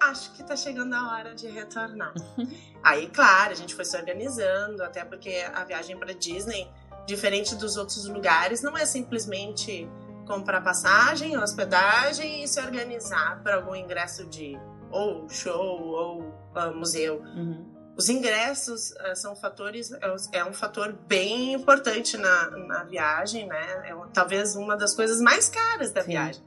acho 0.00 0.32
que 0.32 0.42
tá 0.42 0.56
chegando 0.56 0.94
a 0.94 1.12
hora 1.12 1.34
de 1.34 1.48
retornar. 1.48 2.12
Aí, 2.82 3.08
claro, 3.08 3.52
a 3.52 3.54
gente 3.54 3.74
foi 3.74 3.84
se 3.84 3.96
organizando, 3.96 4.82
até 4.82 5.04
porque 5.04 5.44
a 5.54 5.64
viagem 5.64 5.96
para 5.96 6.12
Disney, 6.12 6.68
diferente 7.06 7.54
dos 7.54 7.76
outros 7.76 8.06
lugares, 8.06 8.62
não 8.62 8.76
é 8.76 8.84
simplesmente 8.84 9.88
comprar 10.26 10.60
passagem, 10.60 11.36
hospedagem 11.36 12.42
e 12.42 12.48
se 12.48 12.60
organizar 12.60 13.42
para 13.42 13.56
algum 13.56 13.74
ingresso 13.74 14.26
de 14.26 14.58
ou 14.90 15.28
show 15.28 15.80
ou 15.80 16.20
uh, 16.20 16.74
museu. 16.74 17.20
Uhum. 17.20 17.71
Os 17.96 18.08
ingressos 18.08 18.90
uh, 18.92 19.14
são 19.14 19.36
fatores, 19.36 19.92
é, 19.92 20.38
é 20.38 20.44
um 20.44 20.52
fator 20.52 20.92
bem 20.92 21.52
importante 21.52 22.16
na, 22.16 22.50
na 22.50 22.84
viagem, 22.84 23.46
né? 23.46 23.90
É 23.90 23.94
talvez 24.12 24.56
uma 24.56 24.76
das 24.76 24.94
coisas 24.94 25.20
mais 25.20 25.48
caras 25.48 25.92
da 25.92 26.02
Sim. 26.02 26.10
viagem. 26.12 26.42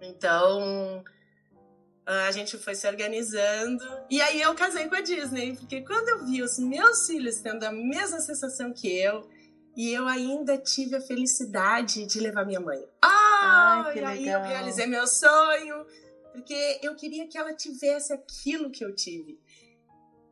Então, 0.00 1.02
a 2.08 2.30
gente 2.30 2.56
foi 2.56 2.74
se 2.74 2.88
organizando. 2.88 3.84
E 4.08 4.20
aí 4.20 4.40
eu 4.40 4.54
casei 4.54 4.88
com 4.88 4.94
a 4.94 5.00
Disney, 5.00 5.56
porque 5.56 5.82
quando 5.82 6.08
eu 6.08 6.24
vi 6.24 6.42
os 6.42 6.58
meus 6.58 7.06
filhos 7.06 7.40
tendo 7.40 7.64
a 7.64 7.72
mesma 7.72 8.20
sensação 8.20 8.72
que 8.72 8.88
eu, 8.88 9.28
e 9.76 9.92
eu 9.92 10.08
ainda 10.08 10.56
tive 10.56 10.96
a 10.96 11.00
felicidade 11.00 12.06
de 12.06 12.18
levar 12.18 12.44
minha 12.46 12.60
mãe. 12.60 12.82
Ah, 13.02 13.84
Ai, 13.86 13.98
e 13.98 14.04
aí 14.04 14.18
legal. 14.24 14.40
eu 14.40 14.48
realizei 14.48 14.86
meu 14.86 15.06
sonho, 15.06 15.86
porque 16.32 16.80
eu 16.82 16.96
queria 16.96 17.28
que 17.28 17.36
ela 17.36 17.54
tivesse 17.54 18.12
aquilo 18.12 18.70
que 18.70 18.84
eu 18.84 18.94
tive. 18.94 19.38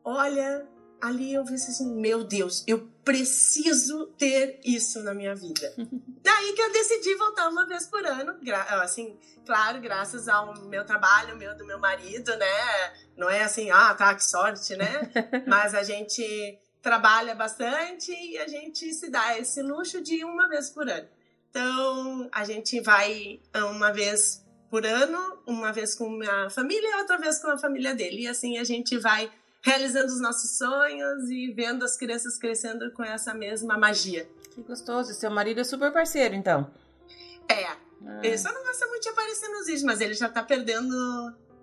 Olha, 0.09 0.65
ali 1.01 1.33
eu 1.33 1.43
vi 1.43 1.55
assim, 1.55 1.93
meu 1.93 2.23
Deus, 2.23 2.63
eu 2.65 2.87
preciso 3.03 4.07
ter 4.17 4.57
isso 4.63 5.03
na 5.03 5.13
minha 5.13 5.35
vida. 5.35 5.75
Daí 6.23 6.53
que 6.53 6.61
eu 6.61 6.71
decidi 6.71 7.13
voltar 7.15 7.49
uma 7.49 7.67
vez 7.67 7.87
por 7.87 8.05
ano, 8.05 8.37
assim, 8.81 9.19
claro, 9.45 9.81
graças 9.81 10.29
ao 10.29 10.57
meu 10.61 10.85
trabalho, 10.85 11.35
meu 11.35 11.57
do 11.57 11.65
meu 11.65 11.77
marido, 11.77 12.33
né? 12.37 12.47
Não 13.17 13.29
é 13.29 13.43
assim, 13.43 13.69
ah, 13.69 13.93
tá, 13.95 14.15
que 14.15 14.23
sorte, 14.23 14.77
né? 14.77 15.11
Mas 15.45 15.75
a 15.75 15.83
gente 15.83 16.57
trabalha 16.81 17.35
bastante 17.35 18.09
e 18.13 18.37
a 18.37 18.47
gente 18.47 18.93
se 18.93 19.09
dá 19.09 19.37
esse 19.37 19.61
luxo 19.61 20.01
de 20.01 20.23
uma 20.23 20.47
vez 20.47 20.69
por 20.69 20.87
ano. 20.87 21.09
Então, 21.49 22.29
a 22.31 22.45
gente 22.45 22.79
vai 22.79 23.41
uma 23.53 23.91
vez 23.91 24.41
por 24.69 24.85
ano, 24.85 25.43
uma 25.45 25.73
vez 25.73 25.95
com 25.95 26.21
a 26.21 26.49
família 26.49 26.91
e 26.91 26.99
outra 27.01 27.17
vez 27.17 27.41
com 27.41 27.51
a 27.51 27.57
família 27.57 27.93
dele. 27.93 28.21
E 28.21 28.27
assim 28.29 28.57
a 28.57 28.63
gente 28.63 28.97
vai 28.97 29.29
realizando 29.67 30.07
os 30.07 30.21
nossos 30.21 30.57
sonhos 30.57 31.29
e 31.29 31.51
vendo 31.51 31.83
as 31.83 31.97
crianças 31.97 32.37
crescendo 32.37 32.89
com 32.91 33.03
essa 33.03 33.33
mesma 33.33 33.77
magia. 33.77 34.27
Que 34.55 34.61
gostoso. 34.61 35.13
Seu 35.13 35.29
marido 35.29 35.59
é 35.59 35.63
super 35.63 35.91
parceiro, 35.91 36.33
então. 36.33 36.71
É. 37.49 37.65
Ah. 37.65 38.21
Ele 38.23 38.37
só 38.37 38.51
não 38.53 38.63
gosta 38.63 38.87
muito 38.87 39.03
de 39.03 39.09
aparecer 39.09 39.49
nos 39.49 39.65
vídeos, 39.65 39.83
mas 39.83 40.01
ele 40.01 40.13
já 40.13 40.29
tá 40.29 40.41
perdendo 40.41 40.95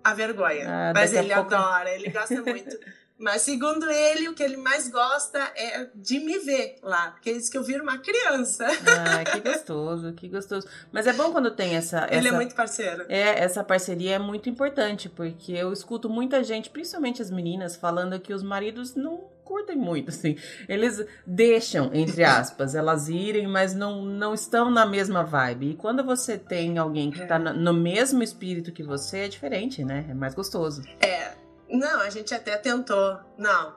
a 0.03 0.13
vergonha. 0.13 0.65
Ah, 0.67 0.93
mas 0.93 1.13
ele 1.13 1.33
pouco... 1.33 1.53
adora, 1.55 1.89
ele 1.89 2.09
gosta 2.09 2.41
muito. 2.41 2.77
Mas 3.17 3.43
segundo 3.43 3.89
ele, 3.89 4.27
o 4.27 4.33
que 4.33 4.43
ele 4.43 4.57
mais 4.57 4.89
gosta 4.89 5.39
é 5.55 5.89
de 5.95 6.19
me 6.19 6.37
ver 6.39 6.75
lá, 6.83 7.11
porque 7.11 7.29
ele 7.29 7.39
diz 7.39 7.49
que 7.49 7.57
eu 7.57 7.63
viro 7.63 7.83
uma 7.83 7.97
criança. 7.97 8.67
Ah, 8.67 9.23
que 9.23 9.39
gostoso, 9.39 10.13
que 10.13 10.27
gostoso. 10.27 10.67
Mas 10.91 11.07
é 11.07 11.13
bom 11.13 11.31
quando 11.31 11.51
tem 11.51 11.75
essa. 11.75 12.07
Ele 12.07 12.15
é 12.15 12.19
essa, 12.19 12.27
é 12.27 12.31
muito 12.31 12.55
parceiro. 12.55 13.05
É, 13.07 13.39
essa 13.43 13.63
parceria 13.63 14.15
é 14.15 14.19
muito 14.19 14.49
importante, 14.49 15.07
porque 15.07 15.53
eu 15.53 15.71
escuto 15.71 16.09
muita 16.09 16.43
gente, 16.43 16.69
principalmente 16.69 17.21
as 17.21 17.31
meninas, 17.31 17.75
falando 17.75 18.19
que 18.19 18.33
os 18.33 18.43
maridos 18.43 18.95
não 18.95 19.29
curtem 19.45 19.77
muito, 19.77 20.09
assim. 20.09 20.35
Eles 20.67 21.05
deixam, 21.25 21.91
entre 21.93 22.23
aspas, 22.23 22.75
elas 22.75 23.07
irem, 23.07 23.47
mas 23.47 23.73
não, 23.73 24.03
não 24.03 24.33
estão 24.33 24.69
na 24.69 24.85
mesma 24.85 25.23
vibe. 25.23 25.71
E 25.71 25.75
quando 25.75 26.03
você 26.03 26.37
tem 26.37 26.77
alguém 26.77 27.11
que 27.11 27.21
está 27.21 27.39
no 27.39 27.73
mesmo 27.73 28.21
espírito 28.23 28.73
que 28.73 28.83
você, 28.83 29.19
é 29.19 29.27
diferente, 29.29 29.85
né? 29.85 30.05
É 30.09 30.13
mais 30.13 30.33
gostoso. 30.33 30.81
É. 30.99 31.44
Não, 31.69 32.01
a 32.01 32.09
gente 32.09 32.33
até 32.33 32.57
tentou. 32.57 33.19
Não, 33.37 33.75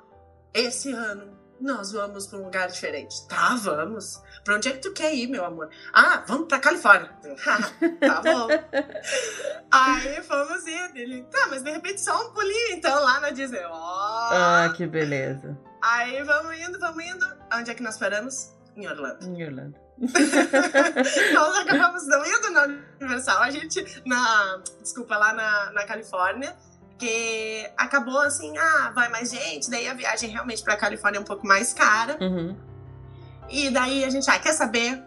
esse 0.52 0.92
ano 0.92 1.38
nós 1.60 1.92
vamos 1.92 2.26
para 2.26 2.38
um 2.38 2.44
lugar 2.44 2.68
diferente. 2.68 3.26
Tá, 3.26 3.56
vamos. 3.56 4.22
Pra 4.44 4.54
onde 4.54 4.68
é 4.68 4.72
que 4.72 4.78
tu 4.78 4.92
quer 4.92 5.14
ir, 5.14 5.26
meu 5.26 5.44
amor? 5.44 5.68
Ah, 5.92 6.22
vamos 6.26 6.46
pra 6.46 6.58
Califórnia. 6.58 7.10
tá 8.00 8.22
bom. 8.22 8.48
Aí 9.70 10.22
fomos 10.22 10.66
ir. 10.66 10.90
Ele, 10.94 11.22
tá, 11.24 11.48
mas 11.50 11.62
de 11.62 11.70
repente 11.70 12.00
só 12.00 12.26
um 12.26 12.32
pulinho 12.32 12.72
então 12.72 13.02
lá 13.02 13.20
na 13.20 13.30
Disney. 13.30 13.64
Oh. 13.64 13.72
Ah, 13.72 14.72
que 14.76 14.86
beleza. 14.86 15.58
Aí 15.82 16.22
vamos 16.22 16.58
indo, 16.58 16.78
vamos 16.78 17.04
indo. 17.04 17.26
Onde 17.52 17.70
é 17.70 17.74
que 17.74 17.82
nós 17.82 17.98
paramos? 17.98 18.52
Em 18.76 18.86
Orlando. 18.86 19.26
Em 19.26 19.44
Orlando. 19.44 19.74
nós 21.34 21.56
acabamos 21.58 22.06
não 22.06 22.24
indo 22.24 22.50
na 22.50 22.64
Universal. 23.00 23.42
A 23.42 23.50
gente, 23.50 23.84
na. 24.06 24.62
Desculpa, 24.80 25.16
lá 25.16 25.32
na, 25.32 25.72
na 25.72 25.84
Califórnia 25.84 26.56
porque 26.98 27.70
acabou 27.76 28.18
assim, 28.18 28.58
ah, 28.58 28.90
vai 28.92 29.08
mais 29.08 29.30
gente, 29.30 29.70
daí 29.70 29.86
a 29.86 29.94
viagem 29.94 30.30
realmente 30.30 30.64
pra 30.64 30.76
Califórnia 30.76 31.18
é 31.18 31.20
um 31.20 31.24
pouco 31.24 31.46
mais 31.46 31.72
cara. 31.72 32.18
Uhum. 32.20 32.56
E 33.48 33.70
daí 33.70 34.04
a 34.04 34.10
gente, 34.10 34.28
ah, 34.28 34.38
quer 34.38 34.52
saber? 34.52 35.00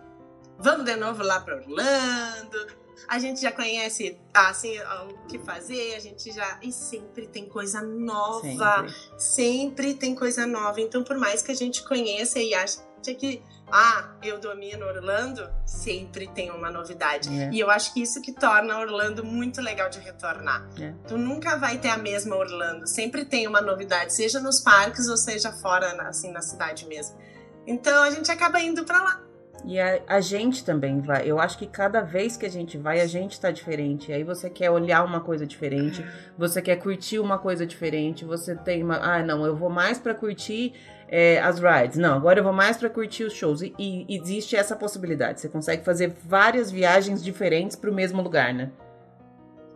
Vamos 0.58 0.86
de 0.86 0.96
novo 0.96 1.22
lá 1.22 1.42
pra 1.42 1.58
Orlando. 1.58 2.81
A 3.08 3.20
gente 3.20 3.42
já 3.42 3.52
conhece, 3.52 4.18
assim, 4.34 4.78
o 4.80 5.28
que 5.28 5.40
fazer, 5.40 5.96
a 5.96 6.00
gente 6.00 6.32
já. 6.32 6.60
E 6.62 6.72
sempre 6.72 7.28
tem 7.28 7.48
coisa 7.48 7.82
nova. 7.82 8.42
Sempre, 8.42 8.96
sempre 9.18 9.94
tem 9.94 10.16
coisa 10.16 10.46
nova. 10.46 10.80
Então, 10.80 11.04
por 11.04 11.18
mais 11.18 11.42
que 11.42 11.52
a 11.52 11.56
gente 11.56 11.84
conheça 11.84 12.40
e 12.40 12.54
ache 12.54 12.80
que 13.18 13.42
ah, 13.72 14.12
eu 14.22 14.38
domino 14.40 14.86
Orlando, 14.86 15.50
sempre 15.66 16.28
tem 16.28 16.52
uma 16.52 16.70
novidade. 16.70 17.30
É. 17.30 17.50
E 17.52 17.60
eu 17.60 17.70
acho 17.70 17.94
que 17.94 18.02
isso 18.02 18.22
que 18.22 18.32
torna 18.32 18.78
Orlando 18.78 19.24
muito 19.24 19.62
legal 19.62 19.90
de 19.90 20.00
retornar. 20.00 20.68
É. 20.80 20.94
Tu 21.08 21.18
nunca 21.18 21.58
vai 21.58 21.78
ter 21.78 21.90
a 21.90 21.98
mesma 21.98 22.36
Orlando, 22.36 22.86
sempre 22.86 23.26
tem 23.26 23.48
uma 23.48 23.62
novidade, 23.62 24.14
seja 24.14 24.40
nos 24.40 24.60
parques 24.60 25.08
ou 25.08 25.18
seja 25.18 25.52
fora, 25.52 25.90
assim, 26.08 26.32
na 26.32 26.42
cidade 26.42 26.86
mesmo. 26.86 27.18
Então 27.66 28.04
a 28.04 28.12
gente 28.12 28.30
acaba 28.30 28.60
indo 28.60 28.84
para 28.84 29.02
lá. 29.02 29.22
E 29.64 29.80
a, 29.80 30.02
a, 30.08 30.22
gente 30.22 30.64
também 30.64 31.00
vai. 31.02 31.30
Eu 31.30 31.40
acho 31.40 31.58
que 31.58 31.68
cada 31.68 32.02
vez 32.02 32.36
que 32.36 32.46
a 32.46 32.50
gente 32.50 32.78
vai, 32.78 33.00
a 33.00 33.06
gente 33.06 33.40
tá 33.40 33.52
diferente. 33.52 34.12
Aí 34.12 34.24
você 34.24 34.50
quer 34.50 34.72
olhar 34.72 35.04
uma 35.04 35.22
coisa 35.22 35.46
diferente, 35.46 36.04
você 36.38 36.62
quer 36.62 36.78
curtir 36.78 37.20
uma 37.20 37.38
coisa 37.38 37.66
diferente, 37.66 38.26
você 38.26 38.56
tem 38.56 38.84
uma. 38.84 38.98
Ah, 38.98 39.24
não, 39.24 39.46
eu 39.46 39.56
vou 39.56 39.70
mais 39.70 40.00
para 40.00 40.16
curtir 40.16 40.74
é, 41.08 41.40
as 41.40 41.60
rides. 41.60 41.98
Não, 41.98 42.16
agora 42.16 42.40
eu 42.40 42.44
vou 42.44 42.54
mais 42.54 42.78
para 42.78 42.90
curtir 42.90 43.24
os 43.24 43.34
shows. 43.34 43.62
E, 43.62 43.74
e, 43.78 44.18
existe 44.18 44.56
essa 44.56 44.76
possibilidade. 44.76 45.42
Você 45.42 45.50
consegue 45.50 45.86
fazer 45.86 46.16
várias 46.26 46.72
viagens 46.72 47.24
diferentes 47.24 47.76
para 47.76 47.90
o 47.90 47.94
mesmo 47.94 48.22
lugar, 48.22 48.54
né? 48.54 48.72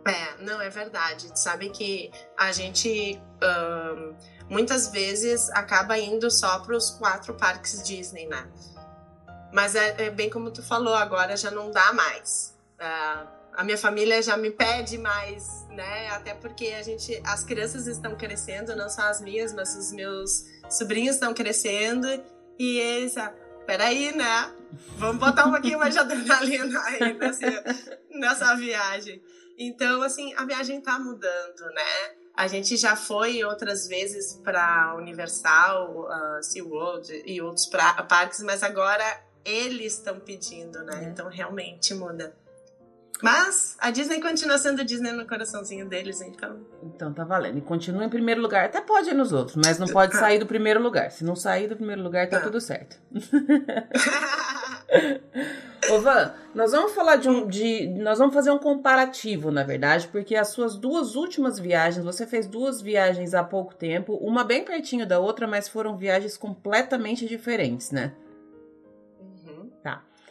É, 0.06 0.42
não, 0.42 0.60
é 0.60 0.70
verdade. 0.70 1.30
Sabe 1.34 1.70
que 1.70 2.10
a 2.38 2.52
gente 2.52 3.20
um, 3.42 4.14
muitas 4.48 4.88
vezes 4.88 5.50
acaba 5.50 5.98
indo 5.98 6.30
só 6.30 6.60
para 6.60 6.76
os 6.76 6.90
quatro 6.90 7.34
parques 7.34 7.82
Disney, 7.82 8.26
né? 8.26 8.46
Mas 9.56 9.74
é, 9.74 10.04
é, 10.04 10.10
bem 10.10 10.28
como 10.28 10.50
tu 10.50 10.62
falou, 10.62 10.94
agora 10.94 11.34
já 11.34 11.50
não 11.50 11.70
dá 11.70 11.90
mais. 11.90 12.54
Uh, 12.78 13.26
a 13.54 13.64
minha 13.64 13.78
família 13.78 14.20
já 14.20 14.36
me 14.36 14.50
pede 14.50 14.98
mais, 14.98 15.66
né? 15.70 16.08
Até 16.10 16.34
porque 16.34 16.66
a 16.78 16.82
gente, 16.82 17.18
as 17.24 17.42
crianças 17.42 17.86
estão 17.86 18.14
crescendo, 18.14 18.76
não 18.76 18.90
só 18.90 19.04
as 19.04 19.22
minhas, 19.22 19.54
mas 19.54 19.74
os 19.74 19.92
meus 19.92 20.44
sobrinhos 20.68 21.14
estão 21.14 21.32
crescendo 21.32 22.06
e 22.58 22.78
eles, 22.78 23.16
ah, 23.16 23.32
peraí, 23.66 24.14
né? 24.14 24.52
Vamos 24.98 25.16
botar 25.16 25.46
um 25.46 25.52
pouquinho 25.52 25.78
mais 25.78 25.94
de 25.94 26.00
adrenalina 26.00 26.78
aí 26.82 27.14
nessa, 27.14 27.64
nessa 28.10 28.54
viagem. 28.56 29.22
Então, 29.58 30.02
assim, 30.02 30.34
a 30.34 30.44
viagem 30.44 30.82
tá 30.82 30.98
mudando, 30.98 31.62
né? 31.74 32.14
A 32.36 32.46
gente 32.46 32.76
já 32.76 32.94
foi 32.94 33.42
outras 33.42 33.88
vezes 33.88 34.34
para 34.44 34.94
Universal, 34.98 36.02
uh, 36.02 36.42
SeaWorld 36.42 37.22
e 37.24 37.40
outros 37.40 37.64
pra, 37.64 38.02
parques, 38.02 38.42
mas 38.42 38.62
agora 38.62 39.24
eles 39.46 39.94
estão 39.94 40.18
pedindo, 40.20 40.82
né? 40.82 41.04
É. 41.04 41.08
Então 41.08 41.28
realmente 41.28 41.94
muda. 41.94 42.34
Mas 43.22 43.76
a 43.80 43.90
Disney 43.90 44.20
continua 44.20 44.58
sendo 44.58 44.84
Disney 44.84 45.12
no 45.12 45.26
coraçãozinho 45.26 45.88
deles, 45.88 46.20
então. 46.20 46.60
Então 46.82 47.14
tá 47.14 47.24
valendo. 47.24 47.56
E 47.58 47.62
continua 47.62 48.04
em 48.04 48.10
primeiro 48.10 48.42
lugar. 48.42 48.66
Até 48.66 48.80
pode 48.80 49.08
ir 49.08 49.14
nos 49.14 49.32
outros, 49.32 49.56
mas 49.56 49.78
não 49.78 49.86
pode 49.86 50.14
sair 50.16 50.38
do 50.38 50.46
primeiro 50.46 50.82
lugar. 50.82 51.10
Se 51.10 51.24
não 51.24 51.34
sair 51.34 51.66
do 51.66 51.76
primeiro 51.76 52.02
lugar, 52.02 52.28
tá, 52.28 52.38
tá. 52.38 52.44
tudo 52.44 52.60
certo. 52.60 52.98
Ô 55.90 56.00
Van, 56.00 56.34
nós 56.54 56.72
vamos 56.72 56.92
falar 56.92 57.16
de 57.16 57.28
um. 57.28 57.46
De, 57.46 57.86
nós 57.88 58.18
vamos 58.18 58.34
fazer 58.34 58.50
um 58.50 58.58
comparativo, 58.58 59.50
na 59.50 59.62
verdade, 59.62 60.08
porque 60.08 60.34
as 60.34 60.48
suas 60.48 60.76
duas 60.76 61.14
últimas 61.14 61.58
viagens, 61.58 62.04
você 62.04 62.26
fez 62.26 62.46
duas 62.46 62.82
viagens 62.82 63.32
há 63.34 63.42
pouco 63.42 63.74
tempo, 63.74 64.14
uma 64.16 64.44
bem 64.44 64.62
pertinho 64.64 65.06
da 65.06 65.18
outra, 65.18 65.46
mas 65.46 65.68
foram 65.68 65.96
viagens 65.96 66.36
completamente 66.36 67.26
diferentes, 67.26 67.92
né? 67.92 68.12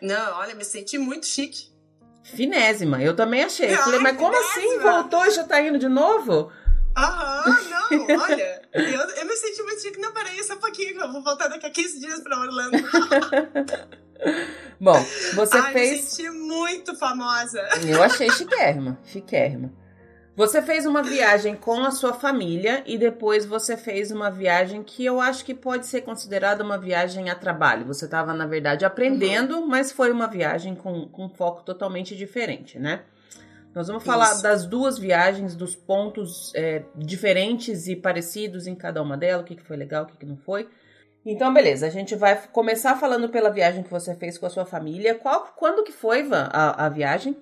Não, 0.01 0.37
olha, 0.37 0.55
me 0.55 0.63
senti 0.63 0.97
muito 0.97 1.25
chique. 1.25 1.73
Finésima, 2.23 3.01
eu 3.01 3.15
também 3.15 3.43
achei. 3.43 3.71
Eu 3.71 3.77
falei, 3.77 3.99
mas 3.99 4.17
como 4.17 4.35
assim? 4.35 4.79
Voltou 4.79 5.25
e 5.25 5.31
já 5.31 5.43
tá 5.43 5.61
indo 5.61 5.77
de 5.77 5.87
novo? 5.87 6.51
Aham, 6.97 7.57
não, 7.69 8.21
olha, 8.21 8.61
eu, 8.73 8.99
eu 8.99 9.25
me 9.25 9.35
senti 9.35 9.61
muito 9.63 9.81
chique. 9.81 9.99
Não, 9.99 10.13
peraí, 10.13 10.41
só 10.43 10.55
um 10.55 10.59
pouquinho, 10.59 11.01
eu 11.01 11.11
vou 11.11 11.21
voltar 11.21 11.49
daqui 11.49 11.65
a 11.65 11.69
15 11.69 11.99
dias 11.99 12.21
pra 12.21 12.39
Orlando. 12.39 12.77
Bom, 14.79 15.05
você 15.33 15.57
Ai, 15.57 15.73
fez. 15.73 15.91
Me 15.91 16.03
senti 16.03 16.29
muito 16.29 16.95
famosa. 16.95 17.61
Eu 17.85 18.01
achei 18.01 18.31
chiquérrima, 18.31 18.97
chiquérrima. 19.03 19.73
Você 20.35 20.61
fez 20.61 20.85
uma 20.85 21.01
viagem 21.01 21.55
com 21.55 21.81
a 21.85 21.91
sua 21.91 22.11
família 22.11 22.83
e 22.85 22.97
depois 22.97 23.45
você 23.45 23.77
fez 23.77 24.11
uma 24.11 24.29
viagem 24.29 24.83
que 24.83 25.05
eu 25.05 25.21
acho 25.21 25.45
que 25.45 25.53
pode 25.53 25.87
ser 25.87 26.01
considerada 26.01 26.61
uma 26.61 26.77
viagem 26.77 27.29
a 27.29 27.35
trabalho. 27.35 27.85
Você 27.85 28.03
estava, 28.03 28.33
na 28.33 28.45
verdade, 28.45 28.83
aprendendo, 28.83 29.59
uhum. 29.59 29.67
mas 29.67 29.93
foi 29.93 30.11
uma 30.11 30.27
viagem 30.27 30.75
com, 30.75 31.07
com 31.07 31.25
um 31.25 31.29
foco 31.29 31.63
totalmente 31.63 32.17
diferente, 32.17 32.77
né? 32.77 33.03
Nós 33.73 33.87
vamos 33.87 34.03
Isso. 34.03 34.11
falar 34.11 34.41
das 34.41 34.65
duas 34.65 34.97
viagens, 34.97 35.55
dos 35.55 35.73
pontos 35.73 36.51
é, 36.53 36.83
diferentes 36.95 37.87
e 37.87 37.95
parecidos 37.95 38.67
em 38.67 38.75
cada 38.75 39.01
uma 39.01 39.15
delas, 39.15 39.43
o 39.43 39.45
que, 39.45 39.55
que 39.55 39.63
foi 39.63 39.77
legal, 39.77 40.03
o 40.03 40.07
que, 40.07 40.17
que 40.17 40.25
não 40.25 40.37
foi. 40.37 40.67
Então, 41.25 41.53
beleza, 41.53 41.87
a 41.87 41.89
gente 41.89 42.13
vai 42.13 42.39
começar 42.51 42.95
falando 42.97 43.29
pela 43.29 43.49
viagem 43.49 43.83
que 43.83 43.89
você 43.89 44.13
fez 44.13 44.37
com 44.37 44.45
a 44.45 44.49
sua 44.49 44.65
família. 44.65 45.15
Qual, 45.15 45.53
quando 45.55 45.83
que 45.83 45.91
foi, 45.91 46.23
Van, 46.23 46.49
a, 46.51 46.85
a 46.85 46.89
viagem? 46.89 47.35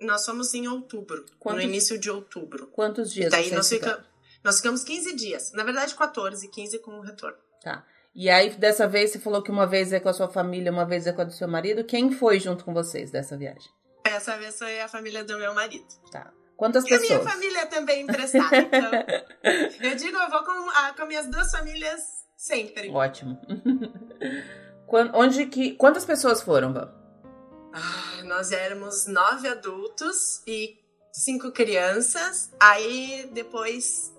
Nós 0.00 0.24
fomos 0.24 0.52
em 0.54 0.66
outubro, 0.66 1.24
Quantos... 1.38 1.62
no 1.62 1.68
início 1.68 1.98
de 1.98 2.10
outubro. 2.10 2.66
Quantos 2.68 3.12
dias? 3.12 3.28
E 3.28 3.30
daí 3.30 3.50
nós, 3.52 3.68
fica... 3.68 4.04
nós 4.42 4.56
ficamos 4.56 4.82
15 4.82 5.14
dias. 5.14 5.52
Na 5.52 5.62
verdade, 5.62 5.94
14, 5.94 6.48
15 6.48 6.78
com 6.78 6.92
o 6.92 7.00
retorno. 7.00 7.36
Tá. 7.62 7.84
E 8.14 8.28
aí, 8.28 8.50
dessa 8.50 8.88
vez, 8.88 9.10
você 9.10 9.18
falou 9.18 9.42
que 9.42 9.50
uma 9.50 9.66
vez 9.66 9.92
é 9.92 10.00
com 10.00 10.08
a 10.08 10.12
sua 10.12 10.28
família, 10.28 10.72
uma 10.72 10.84
vez 10.84 11.06
é 11.06 11.12
com 11.12 11.20
a 11.20 11.24
do 11.24 11.32
seu 11.32 11.46
marido. 11.46 11.84
Quem 11.84 12.10
foi 12.10 12.40
junto 12.40 12.64
com 12.64 12.74
vocês 12.74 13.10
dessa 13.10 13.36
viagem? 13.36 13.70
Essa 14.04 14.36
vez 14.36 14.58
foi 14.58 14.80
a 14.80 14.88
família 14.88 15.22
do 15.22 15.38
meu 15.38 15.54
marido. 15.54 15.86
Tá. 16.10 16.32
Quantas 16.56 16.84
e 16.84 16.88
pessoas? 16.88 17.10
a 17.10 17.14
minha 17.14 17.30
família 17.30 17.66
também 17.66 18.02
emprestada. 18.02 18.56
Então, 18.58 18.90
eu 19.90 19.96
digo, 19.96 20.16
eu 20.16 20.30
vou 20.30 20.42
com, 20.44 20.70
a, 20.70 20.92
com 20.92 21.06
minhas 21.06 21.26
duas 21.26 21.50
famílias 21.50 22.00
sempre. 22.36 22.90
Ótimo. 22.90 23.38
Onde 25.14 25.46
que, 25.46 25.72
quantas 25.72 26.04
pessoas 26.04 26.42
foram, 26.42 26.72
Val? 26.72 26.92
Ah, 27.72 28.09
nós 28.30 28.52
éramos 28.52 29.06
nove 29.08 29.48
adultos 29.48 30.40
e 30.46 30.78
cinco 31.12 31.50
crianças. 31.50 32.48
Aí 32.60 33.28
depois 33.34 34.14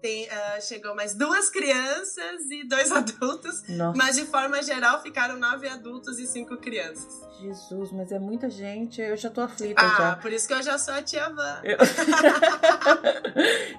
tem, 0.00 0.24
uh, 0.26 0.60
chegou 0.60 0.96
mais 0.96 1.14
duas 1.14 1.48
crianças 1.48 2.50
e 2.50 2.66
dois 2.66 2.90
adultos. 2.92 3.62
Nossa. 3.68 3.96
Mas 3.96 4.16
de 4.16 4.24
forma 4.24 4.60
geral 4.64 5.00
ficaram 5.00 5.38
nove 5.38 5.68
adultos 5.68 6.18
e 6.18 6.26
cinco 6.26 6.56
crianças. 6.56 7.22
Jesus, 7.40 7.92
mas 7.92 8.10
é 8.10 8.18
muita 8.18 8.50
gente. 8.50 9.00
Eu 9.00 9.16
já 9.16 9.30
tô 9.30 9.40
aflita 9.40 9.80
ah, 9.80 9.96
já. 9.96 10.16
por 10.16 10.32
isso 10.32 10.48
que 10.48 10.54
eu 10.54 10.62
já 10.62 10.76
sou 10.76 10.92
a 10.92 11.02
tia 11.02 11.28
Van. 11.28 11.60
Eu... 11.62 11.78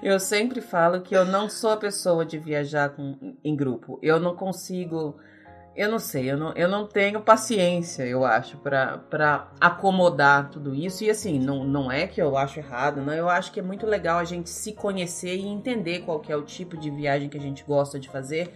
eu 0.02 0.18
sempre 0.18 0.62
falo 0.62 1.02
que 1.02 1.14
eu 1.14 1.26
não 1.26 1.50
sou 1.50 1.72
a 1.72 1.76
pessoa 1.76 2.24
de 2.24 2.38
viajar 2.38 2.88
com, 2.88 3.36
em 3.44 3.54
grupo. 3.54 3.98
Eu 4.02 4.18
não 4.18 4.34
consigo 4.34 5.20
eu 5.76 5.90
não 5.90 5.98
sei, 5.98 6.30
eu 6.30 6.36
não, 6.36 6.52
eu 6.52 6.68
não 6.68 6.86
tenho 6.86 7.20
paciência, 7.20 8.04
eu 8.04 8.24
acho, 8.24 8.56
para 8.58 9.48
acomodar 9.60 10.48
tudo 10.48 10.74
isso. 10.74 11.02
E 11.02 11.10
assim, 11.10 11.38
não, 11.38 11.64
não 11.64 11.90
é 11.90 12.06
que 12.06 12.22
eu 12.22 12.36
acho 12.36 12.60
errado, 12.60 13.02
não. 13.02 13.12
Eu 13.12 13.28
acho 13.28 13.50
que 13.50 13.58
é 13.58 13.62
muito 13.62 13.84
legal 13.84 14.18
a 14.18 14.24
gente 14.24 14.48
se 14.48 14.72
conhecer 14.72 15.34
e 15.34 15.46
entender 15.46 16.00
qual 16.00 16.20
que 16.20 16.30
é 16.30 16.36
o 16.36 16.42
tipo 16.42 16.76
de 16.76 16.90
viagem 16.90 17.28
que 17.28 17.36
a 17.36 17.40
gente 17.40 17.64
gosta 17.64 17.98
de 17.98 18.08
fazer. 18.08 18.54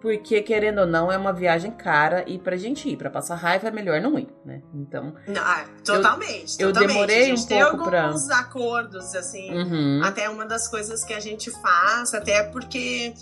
Porque, 0.00 0.40
querendo 0.40 0.80
ou 0.80 0.86
não, 0.86 1.12
é 1.12 1.18
uma 1.18 1.32
viagem 1.32 1.70
cara 1.70 2.24
e 2.26 2.38
pra 2.38 2.56
gente 2.56 2.88
ir, 2.88 2.96
pra 2.96 3.10
passar 3.10 3.34
raiva 3.34 3.68
é 3.68 3.70
melhor 3.70 4.00
não 4.00 4.18
ir, 4.18 4.28
né? 4.44 4.62
Então. 4.72 5.14
Não, 5.26 5.42
ah, 5.42 5.64
totalmente. 5.84 6.56
Eu, 6.58 6.68
eu 6.68 6.72
totalmente. 6.72 6.94
demorei 6.94 7.32
um 7.32 7.36
pouco 7.36 7.48
tem 7.48 7.60
alguns 7.60 8.26
pra... 8.26 8.38
acordos, 8.38 9.14
assim. 9.14 9.52
Uhum. 9.52 10.00
Até 10.02 10.30
uma 10.30 10.46
das 10.46 10.68
coisas 10.68 11.04
que 11.04 11.12
a 11.12 11.20
gente 11.20 11.50
faz, 11.50 12.14
até 12.14 12.44
porque 12.44 13.12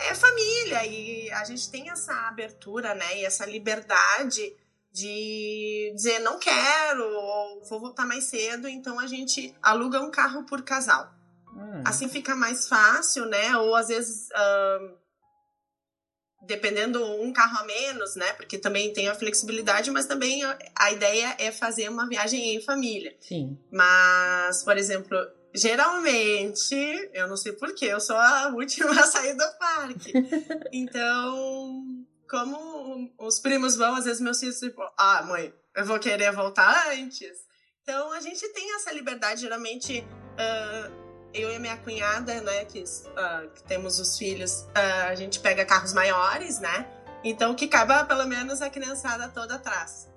é 0.00 0.14
família 0.14 0.84
e 0.86 1.30
a 1.30 1.44
gente 1.44 1.70
tem 1.70 1.90
essa 1.90 2.12
abertura, 2.28 2.94
né? 2.94 3.18
E 3.18 3.24
essa 3.24 3.46
liberdade 3.46 4.56
de 4.92 5.92
dizer 5.94 6.18
não 6.18 6.38
quero 6.38 7.04
ou 7.04 7.64
vou 7.64 7.80
voltar 7.80 8.06
mais 8.06 8.24
cedo, 8.24 8.66
então 8.66 8.98
a 8.98 9.06
gente 9.06 9.54
aluga 9.62 10.00
um 10.00 10.10
carro 10.10 10.44
por 10.44 10.62
casal. 10.62 11.12
Hum. 11.54 11.82
Assim 11.84 12.08
fica 12.08 12.34
mais 12.34 12.68
fácil, 12.68 13.26
né? 13.26 13.56
Ou 13.56 13.74
às 13.74 13.88
vezes 13.88 14.28
dependendo 16.42 17.04
um 17.04 17.32
carro 17.32 17.58
a 17.58 17.64
menos, 17.64 18.16
né? 18.16 18.32
Porque 18.32 18.58
também 18.58 18.92
tem 18.92 19.08
a 19.08 19.14
flexibilidade, 19.14 19.90
mas 19.90 20.06
também 20.06 20.42
a 20.74 20.90
ideia 20.90 21.36
é 21.38 21.52
fazer 21.52 21.88
uma 21.88 22.08
viagem 22.08 22.56
em 22.56 22.62
família. 22.62 23.14
Sim. 23.20 23.58
Mas, 23.70 24.64
por 24.64 24.76
exemplo, 24.76 25.16
geralmente, 25.54 27.10
eu 27.12 27.28
não 27.28 27.36
sei 27.36 27.52
porquê, 27.52 27.86
eu 27.86 28.00
sou 28.00 28.16
a 28.16 28.48
última 28.54 28.90
a 28.92 29.06
sair 29.06 29.34
do 29.34 29.58
parque. 29.58 30.12
Então, 30.72 31.84
como 32.28 33.12
os 33.18 33.40
primos 33.40 33.76
vão, 33.76 33.96
às 33.96 34.04
vezes 34.04 34.20
meus 34.20 34.38
filhos, 34.38 34.58
tipo, 34.58 34.82
ah, 34.96 35.22
mãe, 35.22 35.52
eu 35.76 35.84
vou 35.84 35.98
querer 35.98 36.32
voltar 36.32 36.90
antes. 36.92 37.38
Então, 37.82 38.12
a 38.12 38.20
gente 38.20 38.46
tem 38.52 38.74
essa 38.76 38.92
liberdade, 38.92 39.40
geralmente, 39.40 40.00
uh, 40.00 40.92
eu 41.34 41.50
e 41.50 41.58
minha 41.58 41.76
cunhada, 41.76 42.40
né, 42.40 42.64
que, 42.64 42.82
uh, 42.82 43.50
que 43.54 43.62
temos 43.64 43.98
os 43.98 44.16
filhos, 44.16 44.62
uh, 44.62 45.08
a 45.08 45.14
gente 45.14 45.40
pega 45.40 45.64
carros 45.64 45.92
maiores, 45.92 46.60
né? 46.60 46.88
Então, 47.22 47.54
que 47.54 47.66
caiba 47.66 48.04
pelo 48.04 48.26
menos 48.26 48.62
a 48.62 48.70
criançada 48.70 49.28
toda 49.28 49.56
atrás. 49.56 50.08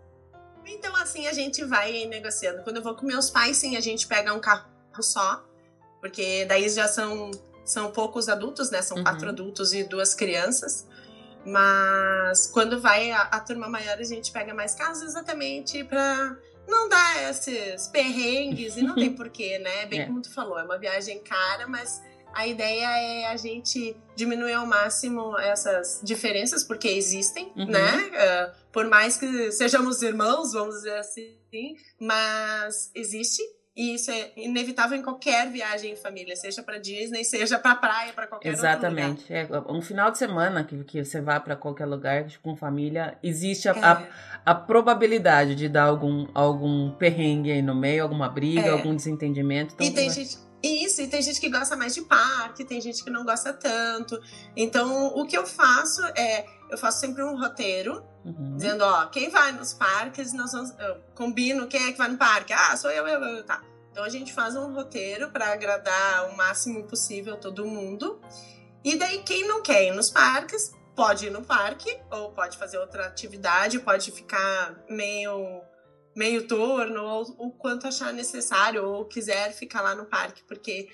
Então, 0.65 0.95
assim, 0.95 1.27
a 1.27 1.33
gente 1.33 1.63
vai 1.63 2.05
negociando. 2.05 2.63
Quando 2.63 2.77
eu 2.77 2.83
vou 2.83 2.95
com 2.95 3.05
meus 3.05 3.29
pais, 3.29 3.57
sim, 3.57 3.75
a 3.75 3.81
gente 3.81 4.07
pega 4.07 4.33
um 4.33 4.39
carro 4.39 4.72
só, 5.01 5.43
porque 5.99 6.45
daí 6.45 6.67
já 6.69 6.88
são, 6.88 7.32
são 7.63 7.91
poucos 7.91 8.27
adultos, 8.29 8.69
né? 8.69 8.82
São 8.82 8.97
uhum. 8.97 9.03
quatro 9.03 9.29
adultos 9.29 9.73
e 9.73 9.84
duas 9.84 10.13
crianças. 10.13 10.88
Mas 11.45 12.47
quando 12.47 12.79
vai 12.79 13.12
a, 13.12 13.21
a 13.21 13.39
turma 13.39 13.67
maior, 13.67 13.97
a 13.97 14.03
gente 14.03 14.32
pega 14.32 14.53
mais 14.53 14.75
casos 14.75 15.03
exatamente 15.03 15.84
para 15.84 16.38
não 16.67 16.88
dar 16.88 17.29
esses 17.29 17.88
perrengues 17.88 18.77
e 18.77 18.82
não 18.82 18.95
tem 18.95 19.12
porquê, 19.15 19.60
né? 19.60 19.86
Bem 19.86 20.01
é. 20.01 20.06
como 20.06 20.21
tu 20.21 20.34
falou, 20.34 20.58
é 20.58 20.63
uma 20.63 20.77
viagem 20.77 21.19
cara, 21.19 21.67
mas 21.67 22.01
a 22.34 22.47
ideia 22.47 22.88
é 22.88 23.25
a 23.27 23.38
gente 23.38 23.95
diminuir 24.15 24.53
ao 24.53 24.65
máximo 24.65 25.38
essas 25.39 26.01
diferenças, 26.03 26.63
porque 26.63 26.88
existem, 26.88 27.51
uhum. 27.56 27.67
né? 27.67 28.10
Uh, 28.10 28.71
por 28.71 28.88
mais 28.88 29.17
que 29.17 29.51
sejamos 29.51 30.01
irmãos, 30.01 30.53
vamos 30.53 30.75
dizer 30.75 30.97
assim, 30.97 31.77
mas 31.99 32.91
existe. 32.95 33.41
E 33.75 33.95
isso 33.95 34.12
é 34.12 34.31
inevitável 34.38 34.95
em 34.95 35.01
qualquer 35.01 35.49
viagem 35.49 35.93
em 35.93 35.95
família, 35.95 36.36
seja 36.36 36.62
para 36.62 36.77
Disney, 36.77 37.23
seja 37.23 37.57
para 37.57 37.75
praia, 37.75 38.13
para 38.13 38.27
qualquer 38.27 38.49
Exatamente. 38.49 39.23
lugar. 39.23 39.65
É, 39.67 39.71
um 39.71 39.81
final 39.81 40.12
de 40.12 40.19
semana 40.19 40.63
que, 40.63 40.83
que 40.83 41.03
você 41.03 41.19
vá 41.19 41.39
para 41.39 41.55
qualquer 41.55 41.86
lugar 41.86 42.27
com 42.43 42.55
família, 42.55 43.17
existe 43.23 43.67
a, 43.67 43.71
é. 43.71 43.83
a, 43.83 44.07
a, 44.45 44.53
probabilidade 44.53 45.55
de 45.55 45.67
dar 45.67 45.86
algum, 45.86 46.27
algum 46.36 46.91
perrengue 46.91 47.51
aí 47.51 47.63
no 47.63 47.73
meio, 47.73 48.03
alguma 48.03 48.29
briga, 48.29 48.67
é. 48.67 48.69
algum 48.69 48.95
desentendimento. 48.95 49.73
Então, 49.73 49.88
e 49.88 49.91
tem 49.91 50.07
gente 50.12 50.38
isso, 50.63 51.02
e 51.02 51.08
tem 51.08 51.21
gente 51.21 51.41
que 51.41 51.49
gosta 51.49 51.76
mais 51.76 51.93
de 51.93 52.02
parque, 52.02 52.63
tem 52.63 52.80
gente 52.80 53.04
que 53.04 53.10
não 53.10 53.26
gosta 53.26 53.52
tanto. 53.52 54.19
Então, 54.56 55.08
o 55.08 55.26
que 55.26 55.38
eu 55.38 55.45
faço 55.45 56.02
é, 56.15 56.45
eu 56.69 56.78
faço 56.78 57.02
sempre 57.02 57.21
um 57.21 57.38
roteiro, 57.38 58.04
uhum. 58.23 58.56
dizendo, 58.56 58.84
ó, 58.84 59.06
quem 59.08 59.30
vai 59.30 59.52
nos 59.52 59.73
parques, 59.73 60.32
nós 60.34 60.54
vamos, 60.54 60.73
eu 60.80 61.02
combino 61.13 61.67
quem 61.67 61.89
é 61.89 61.91
que 61.91 61.97
vai 61.97 62.08
no 62.08 62.17
parque. 62.17 62.54
Ah, 62.54 62.78
sou 62.78 62.89
eu, 62.89 63.06
eu, 63.06 63.21
eu, 63.21 63.43
tá. 63.43 63.62
Então, 63.91 64.04
a 64.04 64.10
gente 64.10 64.34
faz 64.34 64.56
um 64.56 64.73
roteiro 64.73 65.30
para 65.30 65.52
agradar 65.52 66.30
o 66.30 66.38
máximo 66.38 66.84
possível 66.86 67.38
todo 67.38 67.65
mundo. 67.65 68.19
E 68.84 68.95
daí, 68.95 69.21
quem 69.23 69.47
não 69.47 69.62
quer 69.62 69.86
ir 69.86 69.91
nos 69.91 70.10
parques, 70.10 70.73
pode 70.95 71.28
ir 71.28 71.30
no 71.30 71.43
parque, 71.43 71.99
ou 72.10 72.32
pode 72.32 72.58
fazer 72.58 72.78
outra 72.78 73.06
atividade, 73.06 73.80
pode 73.80 74.12
ficar 74.12 74.76
meio 74.89 75.62
meio 76.15 76.47
turno, 76.47 77.04
ou 77.04 77.23
o 77.38 77.52
quanto 77.52 77.88
achar 77.88 78.13
necessário, 78.13 78.86
ou 78.86 79.06
quiser 79.06 79.52
ficar 79.54 79.82
lá 79.82 79.95
no 79.95 80.06
parque, 80.06 80.43
porque 80.43 80.88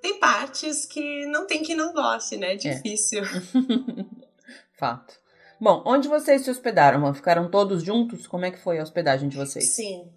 tem 0.00 0.18
partes 0.18 0.84
que 0.84 1.26
não 1.26 1.46
tem 1.46 1.62
que 1.62 1.74
não 1.74 1.92
goste, 1.92 2.36
né? 2.36 2.48
É, 2.48 2.52
é. 2.52 2.56
difícil. 2.56 3.22
É. 3.22 4.04
Fato. 4.78 5.14
Bom, 5.60 5.82
onde 5.86 6.08
vocês 6.08 6.42
se 6.42 6.50
hospedaram? 6.50 7.14
Ficaram 7.14 7.48
todos 7.48 7.84
juntos? 7.84 8.26
Como 8.26 8.44
é 8.44 8.50
que 8.50 8.58
foi 8.58 8.80
a 8.80 8.82
hospedagem 8.82 9.28
de 9.28 9.36
vocês? 9.36 9.68
Sim. 9.68 10.10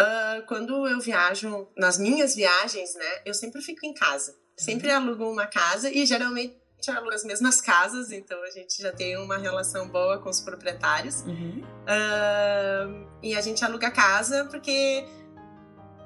Uh, 0.00 0.46
quando 0.46 0.86
eu 0.86 1.00
viajo, 1.00 1.66
nas 1.76 1.98
minhas 1.98 2.36
viagens, 2.36 2.94
né, 2.94 3.22
eu 3.24 3.34
sempre 3.34 3.60
fico 3.60 3.84
em 3.84 3.92
casa. 3.92 4.36
Sempre 4.56 4.88
uhum. 4.88 4.96
alugo 4.96 5.30
uma 5.30 5.46
casa 5.46 5.90
e 5.90 6.06
geralmente 6.06 6.56
gente 6.80 6.96
aluga 6.96 7.14
as 7.14 7.24
mesmas 7.24 7.60
casas, 7.60 8.12
então 8.12 8.40
a 8.44 8.50
gente 8.50 8.80
já 8.80 8.92
tem 8.92 9.16
uma 9.18 9.36
relação 9.36 9.88
boa 9.88 10.18
com 10.18 10.30
os 10.30 10.40
proprietários. 10.40 11.22
Uhum. 11.22 11.62
Uh, 11.84 13.08
e 13.22 13.36
a 13.36 13.40
gente 13.40 13.64
aluga 13.64 13.90
casa 13.90 14.44
porque 14.44 15.04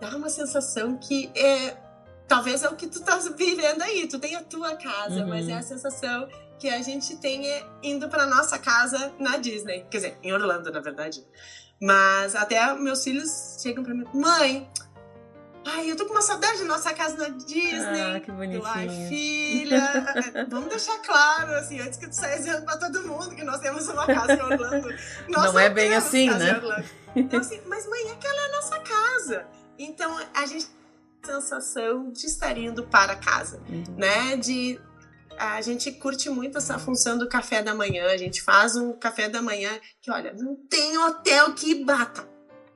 dá 0.00 0.16
uma 0.16 0.28
sensação 0.28 0.96
que 0.96 1.30
é. 1.34 1.76
Talvez 2.26 2.62
é 2.62 2.68
o 2.68 2.76
que 2.76 2.86
tu 2.86 3.02
tá 3.02 3.18
vivendo 3.36 3.82
aí, 3.82 4.08
tu 4.08 4.18
tem 4.18 4.34
a 4.36 4.42
tua 4.42 4.74
casa, 4.76 5.20
uhum. 5.20 5.28
mas 5.28 5.48
é 5.48 5.52
a 5.52 5.62
sensação 5.62 6.26
que 6.58 6.68
a 6.68 6.80
gente 6.80 7.16
tem 7.16 7.46
é 7.46 7.66
indo 7.82 8.08
para 8.08 8.24
nossa 8.24 8.58
casa 8.58 9.12
na 9.18 9.36
Disney. 9.36 9.84
Quer 9.90 9.98
dizer, 9.98 10.18
em 10.22 10.32
Orlando, 10.32 10.70
na 10.72 10.80
verdade. 10.80 11.22
Mas 11.80 12.34
até 12.34 12.72
meus 12.74 13.04
filhos 13.04 13.58
chegam 13.60 13.84
para 13.84 13.92
mim, 13.92 14.06
mãe, 14.14 14.70
Ai, 15.64 15.90
eu 15.90 15.96
tô 15.96 16.06
com 16.06 16.12
uma 16.12 16.22
saudade 16.22 16.58
da 16.58 16.64
nossa 16.64 16.92
casa 16.92 17.16
na 17.16 17.28
Disney. 17.28 18.16
Ah, 18.16 18.20
que 18.20 18.30
bonitinho. 18.32 18.62
Ai, 18.64 18.88
filha, 19.08 20.46
vamos 20.48 20.68
deixar 20.68 20.98
claro, 20.98 21.52
assim, 21.54 21.80
antes 21.80 21.98
que 21.98 22.08
tu 22.08 22.14
saia 22.14 22.36
dizendo 22.36 22.64
pra 22.64 22.76
todo 22.76 23.06
mundo 23.06 23.34
que 23.34 23.44
nós 23.44 23.60
temos 23.60 23.88
uma 23.88 24.06
casa 24.06 24.34
em 24.34 24.42
Orlando. 24.42 24.88
Nós 25.28 25.44
não, 25.44 25.52
não 25.52 25.60
é 25.60 25.70
bem 25.70 25.94
assim, 25.94 26.28
né? 26.30 26.60
Então, 27.14 27.40
assim, 27.40 27.60
mas 27.66 27.88
mãe, 27.88 28.10
aquela 28.10 28.42
é 28.42 28.44
a 28.44 28.52
nossa 28.56 28.80
casa. 28.80 29.46
Então, 29.78 30.18
a 30.34 30.46
gente 30.46 30.66
tem 30.66 31.34
a 31.34 31.40
sensação 31.40 32.10
de 32.10 32.26
estar 32.26 32.56
indo 32.58 32.82
para 32.84 33.14
casa, 33.16 33.60
uhum. 33.68 33.84
né? 33.96 34.36
De 34.36 34.80
a 35.38 35.60
gente 35.60 35.90
curte 35.92 36.28
muito 36.28 36.58
essa 36.58 36.78
função 36.78 37.18
do 37.18 37.28
café 37.28 37.62
da 37.62 37.74
manhã. 37.74 38.06
A 38.06 38.16
gente 38.16 38.42
faz 38.42 38.76
um 38.76 38.92
café 38.92 39.28
da 39.28 39.42
manhã 39.42 39.70
que, 40.00 40.10
olha, 40.10 40.32
não 40.34 40.54
tem 40.54 40.96
hotel 40.98 41.52
que 41.54 41.84
bata. 41.84 42.31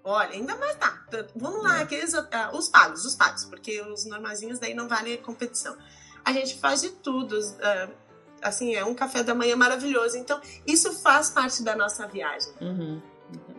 Olha, 0.08 0.30
ainda 0.30 0.54
mais 0.54 0.76
tá. 0.76 1.04
Vamos 1.34 1.64
lá, 1.64 1.80
é. 1.80 1.82
aqueles, 1.82 2.14
uh, 2.14 2.24
os 2.52 2.68
pagos, 2.68 3.04
os 3.04 3.16
pagos, 3.16 3.44
porque 3.44 3.82
os 3.82 4.04
normaisinhos 4.04 4.60
daí 4.60 4.72
não 4.72 4.86
vale 4.86 5.18
competição. 5.18 5.76
A 6.24 6.32
gente 6.32 6.60
faz 6.60 6.80
de 6.80 6.90
tudo. 6.90 7.36
Uh, 7.36 7.92
assim, 8.40 8.76
é 8.76 8.84
um 8.84 8.94
café 8.94 9.24
da 9.24 9.34
manhã 9.34 9.56
maravilhoso. 9.56 10.16
Então, 10.16 10.40
isso 10.64 10.92
faz 11.00 11.30
parte 11.30 11.60
da 11.64 11.74
nossa 11.74 12.06
viagem. 12.06 12.52
Uhum. 12.60 13.02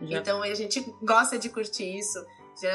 Então, 0.00 0.42
a 0.42 0.54
gente 0.54 0.80
gosta 1.02 1.38
de 1.38 1.50
curtir 1.50 1.98
isso. 1.98 2.24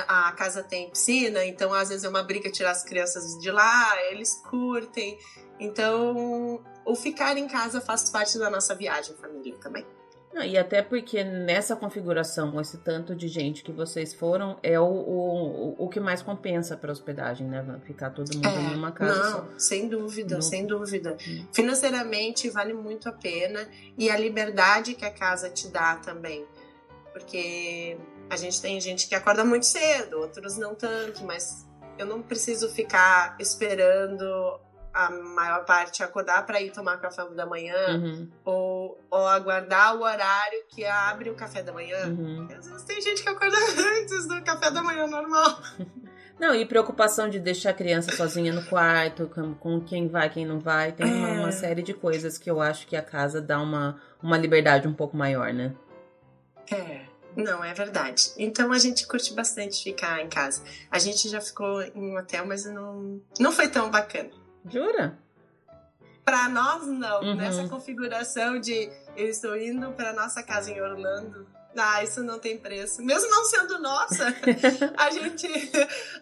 A 0.08 0.32
casa 0.34 0.64
tem 0.64 0.90
piscina, 0.92 1.44
então 1.44 1.74
às 1.74 1.90
vezes 1.90 2.06
é 2.06 2.10
uma 2.10 2.24
briga 2.24 2.50
tirar 2.50 2.72
as 2.72 2.84
crianças 2.84 3.38
de 3.40 3.52
lá, 3.52 4.02
eles 4.12 4.36
curtem. 4.50 5.20
Então, 5.60 6.64
o 6.86 6.96
ficar 6.96 7.38
em 7.38 7.48
casa 7.50 7.82
faz 7.82 8.10
parte 8.10 8.38
da 8.38 8.50
nossa 8.50 8.74
viagem, 8.76 9.14
família 9.16 9.58
também. 9.58 9.86
Ah, 10.36 10.48
e 10.48 10.58
até 10.58 10.82
porque 10.82 11.24
nessa 11.24 11.76
configuração, 11.76 12.52
com 12.52 12.60
esse 12.60 12.78
tanto 12.80 13.16
de 13.16 13.28
gente 13.28 13.64
que 13.64 13.72
vocês 13.72 14.14
foram, 14.14 14.58
é 14.64 14.80
o, 14.80 14.86
o, 14.86 15.76
o 15.78 15.90
que 15.90 16.00
mais 16.00 16.22
compensa 16.22 16.76
para 16.76 16.92
hospedagem, 16.92 17.48
né? 17.48 17.64
Ficar 17.86 18.10
todo 18.10 18.34
mundo 18.34 18.48
é, 18.48 18.74
em 18.74 18.76
uma 18.76 18.92
casa 18.92 19.24
não, 19.24 19.32
só. 19.32 19.48
Sem 19.58 19.88
dúvida, 19.88 20.36
não. 20.36 20.42
sem 20.42 20.66
dúvida. 20.66 21.18
Hum. 21.28 21.46
Financeiramente 21.54 22.50
vale 22.50 22.74
muito 22.74 23.08
a 23.08 23.12
pena 23.12 23.68
e 23.98 24.10
a 24.10 24.18
liberdade 24.18 24.96
que 24.96 25.06
a 25.06 25.12
casa 25.12 25.50
te 25.50 25.68
dá 25.68 25.98
também. 25.98 26.46
Porque 27.12 27.96
a 28.30 28.36
gente 28.36 28.60
tem 28.60 28.82
gente 28.82 29.08
que 29.08 29.14
acorda 29.14 29.46
muito 29.46 29.68
cedo, 29.68 30.18
outros 30.20 30.58
não 30.58 30.74
tanto, 30.74 31.24
mas 31.24 31.68
eu 31.98 32.08
não 32.08 32.24
preciso 32.24 32.70
ficar 32.70 33.36
esperando 33.40 34.26
a 34.94 35.10
maior 35.10 35.66
parte 35.66 36.04
acordar 36.04 36.46
para 36.46 36.62
ir 36.62 36.72
tomar 36.72 36.98
café 36.98 37.26
da 37.30 37.46
manhã 37.46 37.76
uhum. 37.98 38.30
ou, 38.46 39.02
ou 39.10 39.28
aguardar 39.28 39.96
o 39.96 40.04
horário 40.04 40.64
que 40.70 40.86
abre 40.86 41.32
o 41.32 41.36
café 41.36 41.64
da 41.64 41.74
manhã. 41.74 42.08
Uhum. 42.08 42.48
Às 42.56 42.68
vezes 42.68 42.84
tem 42.84 43.02
gente 43.02 43.24
que 43.24 43.30
acorda 43.30 43.58
antes 44.00 44.28
do 44.28 44.42
café 44.44 44.70
da 44.70 44.84
manhã 44.84 45.08
normal. 45.08 45.60
Não, 46.40 46.54
e 46.54 46.66
preocupação 46.66 47.30
de 47.30 47.40
deixar 47.40 47.70
a 47.70 47.74
criança 47.74 48.16
sozinha 48.16 48.52
no 48.52 48.66
quarto, 48.66 49.28
com, 49.28 49.54
com 49.54 49.80
quem 49.80 50.08
vai, 50.08 50.30
quem 50.30 50.46
não 50.46 50.60
vai. 50.60 50.92
Tem 50.92 51.08
é. 51.08 51.14
uma, 51.14 51.30
uma, 51.42 51.52
série 51.52 51.84
de 51.84 51.94
coisas 51.94 52.40
que 52.40 52.50
eu 52.50 52.60
acho 52.60 52.88
que 52.88 52.96
a 52.96 53.04
casa 53.04 53.40
dá 53.40 53.62
uma, 53.62 54.02
uma 54.22 54.36
liberdade 54.36 54.88
um 54.88 54.94
pouco 54.94 55.16
maior, 55.16 55.54
né? 55.54 55.74
É. 56.72 57.06
Não, 57.36 57.64
é 57.64 57.74
verdade. 57.74 58.32
Então 58.38 58.72
a 58.72 58.78
gente 58.78 59.08
curte 59.08 59.34
bastante 59.34 59.84
ficar 59.84 60.22
em 60.22 60.30
casa. 60.30 60.64
A 60.92 61.00
gente 61.00 61.30
já 61.30 61.40
ficou 61.40 61.82
em 61.82 62.12
um 62.12 62.18
hotel, 62.18 62.46
mas 62.46 62.66
não, 62.66 63.22
não 63.40 63.52
foi 63.52 63.70
tão 63.70 63.90
bacana. 63.90 64.30
Jura? 64.70 65.18
Para 66.24 66.48
nós, 66.50 66.88
não. 66.88 67.22
Uhum. 67.22 67.36
Nessa 67.36 67.68
configuração 67.68 68.60
de 68.60 68.90
eu 69.16 69.28
estou 69.28 69.56
indo 69.58 69.92
para 69.92 70.14
nossa 70.14 70.42
casa 70.42 70.72
em 70.72 70.82
Orlando. 70.82 71.48
Ah, 71.76 72.04
isso 72.04 72.24
não 72.24 72.40
tem 72.40 72.58
preço. 72.58 73.04
Mesmo 73.04 73.30
não 73.30 73.46
sendo 73.46 73.80
nossa, 73.80 74.28
a 74.96 75.10
gente, 75.10 75.48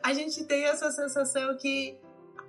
a 0.02 0.14
gente 0.14 0.46
tem 0.46 0.64
essa 0.64 0.90
sensação 0.92 1.56
que, 1.58 1.98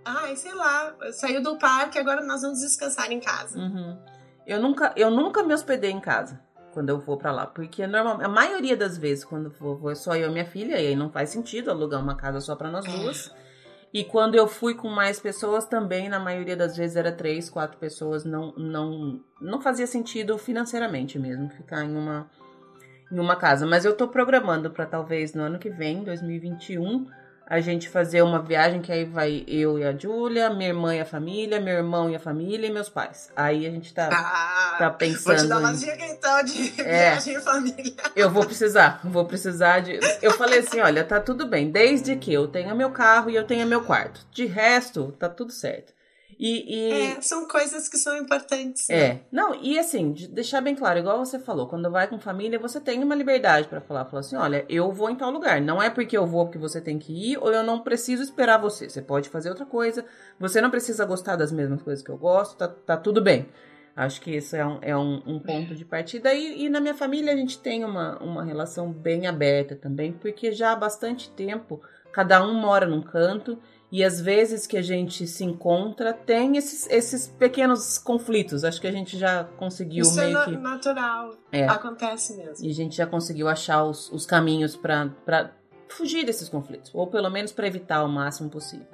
ai, 0.05 0.37
sei 0.37 0.55
lá, 0.55 0.95
saiu 1.13 1.43
do 1.43 1.59
parque, 1.59 1.99
agora 1.99 2.25
nós 2.25 2.43
vamos 2.43 2.61
descansar 2.61 3.11
em 3.11 3.21
casa. 3.21 3.59
Uhum. 3.59 3.99
Eu, 4.47 4.61
nunca, 4.61 4.93
eu 4.97 5.11
nunca 5.11 5.43
me 5.43 5.53
hospedei 5.53 5.91
em 5.91 6.01
casa 6.01 6.41
quando 6.73 6.89
eu 6.89 6.99
vou 6.99 7.19
para 7.19 7.33
lá, 7.33 7.47
porque 7.47 7.87
normal, 7.87 8.19
a 8.23 8.29
maioria 8.29 8.77
das 8.77 8.97
vezes 8.97 9.25
quando 9.25 9.51
vou, 9.51 9.77
vou 9.77 9.91
é 9.91 9.95
só 9.95 10.17
eu 10.17 10.31
e 10.31 10.33
minha 10.33 10.47
filha, 10.47 10.81
e 10.81 10.87
aí 10.87 10.97
não 10.97 11.11
faz 11.11 11.29
sentido 11.29 11.71
alugar 11.71 12.01
uma 12.01 12.17
casa 12.17 12.41
só 12.41 12.57
para 12.57 12.71
nós 12.71 12.85
duas. 12.87 13.31
E 13.93 14.05
quando 14.05 14.35
eu 14.35 14.49
fui 14.49 14.75
com 14.75 14.89
mais 14.89 15.21
pessoas 15.21 15.67
também, 15.67 16.09
na 16.09 16.19
maioria 16.19 16.57
das 16.57 16.77
vezes 16.77 16.97
era 16.97 17.13
três, 17.13 17.51
quatro 17.51 17.79
pessoas, 17.79 18.25
não 18.25 18.53
não 18.57 19.21
não 19.41 19.61
fazia 19.61 19.87
sentido 19.87 20.39
financeiramente 20.39 21.19
mesmo 21.19 21.51
ficar 21.51 21.85
em 21.85 21.95
uma 21.95 22.31
em 23.11 23.19
uma 23.19 23.37
casa, 23.37 23.67
mas 23.67 23.85
eu 23.85 23.95
tô 23.95 24.09
programando 24.09 24.71
para 24.71 24.87
talvez 24.87 25.35
no 25.35 25.43
ano 25.43 25.59
que 25.59 25.69
vem, 25.69 26.03
2021, 26.03 27.07
a 27.47 27.61
gente 27.61 27.89
fazer 27.89 28.23
uma 28.23 28.41
viagem 28.41 28.81
que 28.81 28.91
aí 28.91 29.05
vai 29.05 29.45
eu 29.47 29.79
e 29.79 29.85
a 29.85 29.97
Júlia, 29.97 30.51
minha 30.51 30.71
irmã 30.71 30.95
e 30.95 31.01
a 31.01 31.05
família, 31.05 31.61
meu 31.61 31.75
irmão 31.75 32.11
e 32.11 32.17
a 32.17 32.19
família 32.19 32.67
e 32.67 32.73
meus 32.73 32.89
pais. 32.89 33.31
Aí 33.37 33.67
a 33.67 33.71
gente 33.71 33.93
tá, 33.93 34.09
ah, 34.13 34.77
tá 34.79 34.91
pensando. 34.91 35.25
Vou 35.25 35.37
te 35.37 35.49
dar 35.49 35.59
uma 35.59 35.75
dica 35.75 36.07
então 36.07 36.45
de 36.45 36.81
é, 36.81 37.11
viagem 37.11 37.35
em 37.35 37.41
família. 37.41 37.95
Eu 38.17 38.31
vou 38.31 38.45
precisar, 38.45 39.01
vou 39.05 39.25
precisar 39.25 39.81
de. 39.81 39.99
Eu 40.21 40.33
falei 40.33 40.61
assim: 40.61 40.81
olha, 40.81 41.05
tá 41.05 41.21
tudo 41.21 41.47
bem, 41.47 41.71
desde 41.71 42.17
que 42.17 42.33
eu 42.33 42.49
tenha 42.49 42.75
meu 42.75 42.91
carro 42.91 43.31
e 43.31 43.37
eu 43.37 43.45
tenha 43.45 43.67
meu 43.67 43.83
quarto. 43.83 44.27
De 44.31 44.47
resto, 44.47 45.13
tá 45.19 45.29
tudo 45.29 45.53
certo. 45.53 45.93
E, 46.39 46.77
e... 46.77 47.13
É, 47.13 47.21
são 47.21 47.47
coisas 47.47 47.89
que 47.89 47.97
são 47.97 48.17
importantes. 48.17 48.89
Né? 48.89 48.97
É. 48.97 49.21
Não, 49.31 49.55
e 49.55 49.79
assim, 49.79 50.13
de 50.13 50.29
deixar 50.29 50.61
bem 50.61 50.75
claro, 50.75 50.99
igual 50.99 51.25
você 51.25 51.39
falou, 51.39 51.67
quando 51.67 51.91
vai 51.91 52.07
com 52.07 52.19
família, 52.19 52.59
você 52.59 52.81
tem 52.81 53.03
uma 53.03 53.15
liberdade 53.15 53.69
para 53.69 53.81
falar. 53.81 54.05
Falar 54.07 54.21
assim: 54.21 54.37
olha, 54.37 54.65
eu 54.69 54.91
vou 54.93 55.11
em 55.11 55.15
tal 55.15 55.31
lugar. 55.31 55.61
Não 55.61 55.83
é 55.83 55.89
porque 55.89 56.17
eu 56.17 56.27
vou 56.27 56.49
que 56.49 56.59
você 56.59 56.81
tem 56.81 56.99
que 56.99 57.13
ir, 57.13 57.39
ou 57.39 57.53
eu 57.53 57.63
não 57.63 57.81
preciso 57.81 58.23
esperar 58.23 58.59
você. 58.59 58.89
Você 58.89 59.01
pode 59.01 59.29
fazer 59.29 59.49
outra 59.49 59.67
coisa. 59.67 60.05
Você 60.39 60.61
não 60.61 60.71
precisa 60.71 61.05
gostar 61.05 61.37
das 61.37 61.53
mesmas 61.53 61.83
coisas 61.83 62.05
que 62.05 62.11
eu 62.11 62.19
gosto, 62.19 62.57
tá, 62.57 62.69
tá 62.69 62.97
tudo 62.97 63.23
bem. 63.23 63.49
Acho 63.95 64.23
que 64.23 64.35
isso 64.35 64.57
é 64.57 64.67
um, 64.67 64.79
é 64.81 64.97
um, 64.97 65.23
um 65.27 65.39
ponto 65.39 65.75
de 65.75 65.85
partida. 65.85 66.33
E, 66.33 66.65
e, 66.65 66.69
na 66.71 66.81
minha 66.81 66.95
família 66.95 67.33
a 67.33 67.37
gente 67.37 67.59
tem 67.59 67.85
uma, 67.85 68.19
uma 68.23 68.43
relação 68.43 68.91
bem 68.91 69.27
aberta 69.27 69.77
também, 69.77 70.13
porque 70.13 70.51
já 70.53 70.73
há 70.73 70.77
bastante 70.77 71.31
tempo 71.31 71.81
cada 72.11 72.45
um 72.45 72.55
mora 72.55 72.87
num 72.87 73.03
canto 73.03 73.59
E 73.93 74.03
às 74.03 74.19
vezes 74.19 74.67
que 74.67 74.79
a 74.79 74.83
gente 74.83 75.27
se 75.27 75.45
encontra, 75.45 76.15
tem 76.15 76.57
esses, 76.57 76.89
esses 76.89 77.29
pequenos 77.29 77.99
conflitos. 77.99 78.65
Acho 78.65 78.81
que 78.81 78.87
a 78.87 78.91
gente 78.91 79.19
já 79.19 79.45
conseguiu 79.45 80.01
Isso 80.01 80.17
meio 80.17 80.39
é 80.39 80.45
que. 80.47 80.57
natural. 80.57 81.37
É. 81.53 81.69
Acontece 81.69 82.35
mesmo. 82.35 82.67
E 82.67 82.71
a 82.71 82.75
gente 82.75 82.97
já 82.97 83.07
conseguiu 83.07 83.49
achar 83.49 83.85
os, 83.85 84.11
os 84.11 84.25
caminhos 84.25 84.75
para 84.75 85.53
fugir 85.91 86.25
desses 86.25 86.49
conflitos. 86.49 86.91
Ou 86.95 87.07
pelo 87.07 87.29
menos 87.29 87.53
para 87.53 87.67
evitar 87.67 88.03
o 88.03 88.09
máximo 88.09 88.49
possível. 88.49 88.87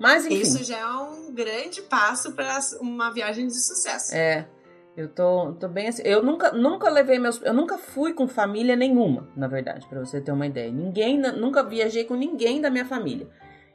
Mas 0.00 0.24
enfim. 0.24 0.40
Isso 0.40 0.64
já 0.64 0.78
é 0.78 0.86
um 0.86 1.30
grande 1.34 1.82
passo 1.82 2.32
para 2.32 2.58
uma 2.80 3.10
viagem 3.12 3.46
de 3.46 3.60
sucesso. 3.60 4.14
É. 4.14 4.48
Eu 4.96 5.10
tô, 5.10 5.52
tô 5.60 5.68
bem 5.68 5.88
assim. 5.88 6.00
Eu 6.06 6.22
nunca, 6.22 6.52
nunca 6.52 6.88
levei 6.88 7.18
meus. 7.18 7.38
Eu 7.42 7.52
nunca 7.52 7.76
fui 7.76 8.14
com 8.14 8.26
família 8.26 8.74
nenhuma, 8.76 9.28
na 9.36 9.46
verdade, 9.46 9.86
para 9.86 10.00
você 10.00 10.22
ter 10.22 10.32
uma 10.32 10.46
ideia. 10.46 10.72
Ninguém, 10.72 11.18
nunca 11.18 11.62
viajei 11.62 12.04
com 12.04 12.14
ninguém 12.14 12.62
da 12.62 12.70
minha 12.70 12.86
família. 12.86 13.28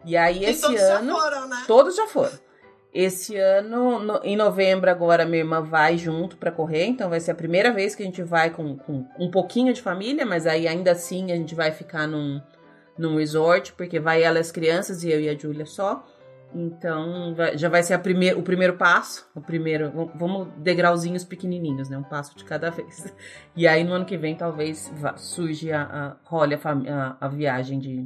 E 0.05 0.17
aí, 0.17 0.39
E 0.39 0.45
esse 0.45 0.61
todos 0.61 0.81
ano. 0.81 1.13
já 1.13 1.19
foram, 1.19 1.47
né? 1.47 1.63
Todos 1.67 1.95
já 1.95 2.07
foram. 2.07 2.31
Esse 2.93 3.37
ano, 3.37 3.99
no- 3.99 4.19
em 4.23 4.35
novembro, 4.35 4.89
agora 4.91 5.25
minha 5.25 5.39
irmã 5.43 5.61
vai 5.61 5.97
junto 5.97 6.35
pra 6.35 6.51
correr, 6.51 6.85
então 6.85 7.09
vai 7.09 7.19
ser 7.21 7.31
a 7.31 7.35
primeira 7.35 7.71
vez 7.71 7.95
que 7.95 8.03
a 8.03 8.05
gente 8.05 8.21
vai 8.21 8.49
com, 8.49 8.75
com 8.77 9.05
um 9.17 9.31
pouquinho 9.31 9.73
de 9.73 9.81
família, 9.81 10.25
mas 10.25 10.45
aí 10.45 10.67
ainda 10.67 10.91
assim 10.91 11.31
a 11.31 11.35
gente 11.35 11.55
vai 11.55 11.71
ficar 11.71 12.05
num, 12.05 12.41
num 12.97 13.15
resort, 13.15 13.71
porque 13.73 13.97
vai 13.99 14.21
ela 14.21 14.39
as 14.39 14.51
crianças 14.51 15.03
e 15.03 15.09
eu 15.11 15.21
e 15.21 15.29
a 15.29 15.35
Júlia 15.37 15.65
só. 15.65 16.05
Então 16.53 17.33
vai- 17.33 17.57
já 17.57 17.69
vai 17.69 17.81
ser 17.81 17.93
a 17.93 17.99
primeir, 17.99 18.37
o 18.37 18.43
primeiro 18.43 18.73
passo, 18.73 19.25
o 19.33 19.39
primeiro, 19.39 20.11
vamos 20.15 20.49
degrauzinhos 20.57 21.23
pequenininhos, 21.23 21.87
né? 21.89 21.97
Um 21.97 22.03
passo 22.03 22.35
de 22.37 22.43
cada 22.43 22.69
vez. 22.69 23.13
E 23.55 23.65
aí 23.67 23.83
no 23.85 23.93
ano 23.93 24.05
que 24.05 24.17
vem 24.17 24.35
talvez 24.35 24.91
surge 25.15 25.71
a, 25.71 25.83
a 25.83 26.15
role 26.29 26.55
a, 26.55 26.59
a, 26.59 27.17
a 27.25 27.27
viagem 27.29 27.79
de, 27.79 28.05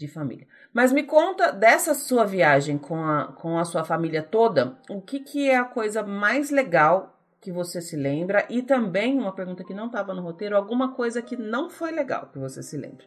de 0.00 0.08
família. 0.08 0.48
Mas 0.72 0.92
me 0.92 1.02
conta 1.02 1.52
dessa 1.52 1.92
sua 1.92 2.24
viagem 2.24 2.78
com 2.78 3.04
a, 3.04 3.32
com 3.34 3.58
a 3.58 3.64
sua 3.66 3.84
família 3.84 4.22
toda, 4.22 4.78
o 4.88 5.00
que, 5.00 5.20
que 5.20 5.48
é 5.48 5.56
a 5.56 5.64
coisa 5.64 6.02
mais 6.02 6.50
legal 6.50 7.16
que 7.38 7.52
você 7.52 7.82
se 7.82 7.96
lembra? 7.96 8.46
E 8.48 8.62
também, 8.62 9.18
uma 9.18 9.32
pergunta 9.34 9.62
que 9.62 9.74
não 9.74 9.86
estava 9.86 10.14
no 10.14 10.22
roteiro, 10.22 10.56
alguma 10.56 10.94
coisa 10.94 11.20
que 11.20 11.36
não 11.36 11.68
foi 11.68 11.90
legal 11.92 12.30
que 12.32 12.38
você 12.38 12.62
se 12.62 12.76
lembra? 12.78 13.04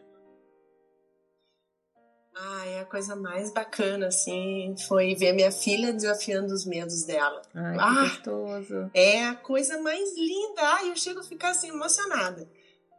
Ai, 2.36 2.78
a 2.80 2.84
coisa 2.84 3.14
mais 3.14 3.52
bacana, 3.52 4.08
assim, 4.08 4.74
foi 4.88 5.14
ver 5.14 5.32
minha 5.32 5.52
filha 5.52 5.92
desafiando 5.92 6.52
os 6.52 6.64
medos 6.64 7.04
dela. 7.04 7.42
Ai, 7.54 7.76
que 7.76 7.82
Ah. 7.82 8.02
gostoso. 8.02 8.90
É 8.94 9.26
a 9.26 9.34
coisa 9.34 9.80
mais 9.80 10.16
linda. 10.16 10.60
Ai, 10.62 10.90
eu 10.90 10.96
chego 10.96 11.20
a 11.20 11.24
ficar 11.24 11.50
assim 11.50 11.68
emocionada. 11.68 12.48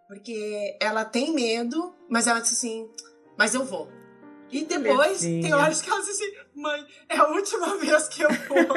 Porque 0.08 0.78
ela 0.80 1.04
tem 1.04 1.34
medo, 1.34 1.94
mas 2.10 2.28
ela 2.28 2.40
diz 2.40 2.52
assim, 2.54 2.90
mas 3.38 3.54
eu 3.54 3.66
vou. 3.66 3.92
E 4.52 4.64
depois 4.64 4.96
Belezinha. 4.96 5.42
tem 5.42 5.54
horas 5.54 5.82
que 5.82 5.90
ela 5.90 6.00
diz 6.02 6.10
assim, 6.10 6.32
mãe, 6.56 6.86
é 7.10 7.18
a 7.18 7.28
última 7.28 7.78
vez 7.80 8.08
que 8.08 8.22
eu 8.22 8.30
vou. 8.30 8.68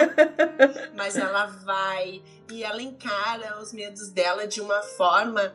mas 0.96 1.16
ela 1.16 1.46
vai 1.46 2.22
e 2.50 2.64
ela 2.64 2.82
encara 2.82 3.60
os 3.60 3.72
medos 3.72 4.08
dela 4.10 4.46
de 4.46 4.60
uma 4.60 4.82
forma 4.82 5.54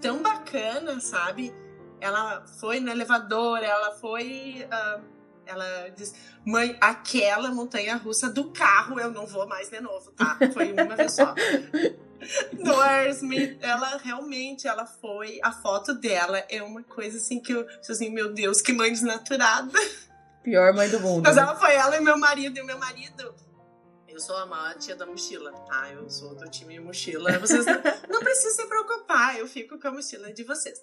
tão 0.00 0.22
bacana, 0.22 1.00
sabe? 1.00 1.52
Ela 2.00 2.44
foi 2.60 2.80
no 2.80 2.90
elevador, 2.90 3.62
ela 3.62 3.92
foi. 3.92 4.66
ah, 4.70 5.00
ela 5.46 5.88
diz, 5.90 6.14
mãe, 6.44 6.76
aquela 6.80 7.50
montanha 7.50 7.96
russa 7.96 8.30
do 8.30 8.50
carro 8.50 8.98
eu 8.98 9.10
não 9.10 9.26
vou 9.26 9.46
mais 9.46 9.68
de 9.68 9.80
novo, 9.80 10.10
tá? 10.12 10.38
Foi 10.52 10.72
uma 10.72 10.96
vez 10.96 11.12
só. 11.12 11.34
Aerosmith, 12.80 13.58
ela 13.60 13.96
realmente, 13.98 14.66
ela 14.66 14.86
foi, 14.86 15.38
a 15.42 15.52
foto 15.52 15.94
dela 15.94 16.38
é 16.48 16.62
uma 16.62 16.82
coisa 16.82 17.18
assim 17.18 17.40
que 17.40 17.52
eu, 17.52 17.66
assim, 17.88 18.10
meu 18.10 18.32
Deus, 18.32 18.60
que 18.60 18.72
mãe 18.72 18.90
desnaturada. 18.90 19.78
Pior 20.42 20.72
mãe 20.74 20.88
do 20.90 21.00
mundo. 21.00 21.22
Mas 21.24 21.36
né? 21.36 21.42
ela 21.42 21.56
foi 21.56 21.74
ela 21.74 21.96
e 21.96 22.00
meu 22.00 22.18
marido, 22.18 22.58
e 22.58 22.62
o 22.62 22.66
meu 22.66 22.78
marido. 22.78 23.34
Eu 24.06 24.20
sou 24.20 24.36
a 24.36 24.46
maior 24.46 24.74
tia 24.74 24.94
da 24.94 25.06
mochila. 25.06 25.52
Ah, 25.70 25.90
eu 25.90 26.08
sou 26.08 26.36
do 26.36 26.48
time 26.48 26.78
mochila. 26.78 27.36
Vocês 27.38 27.66
não, 27.66 27.82
não 28.08 28.20
precisam 28.20 28.52
se 28.52 28.68
preocupar, 28.68 29.38
eu 29.38 29.48
fico 29.48 29.78
com 29.78 29.88
a 29.88 29.90
mochila 29.90 30.32
de 30.32 30.44
vocês. 30.44 30.80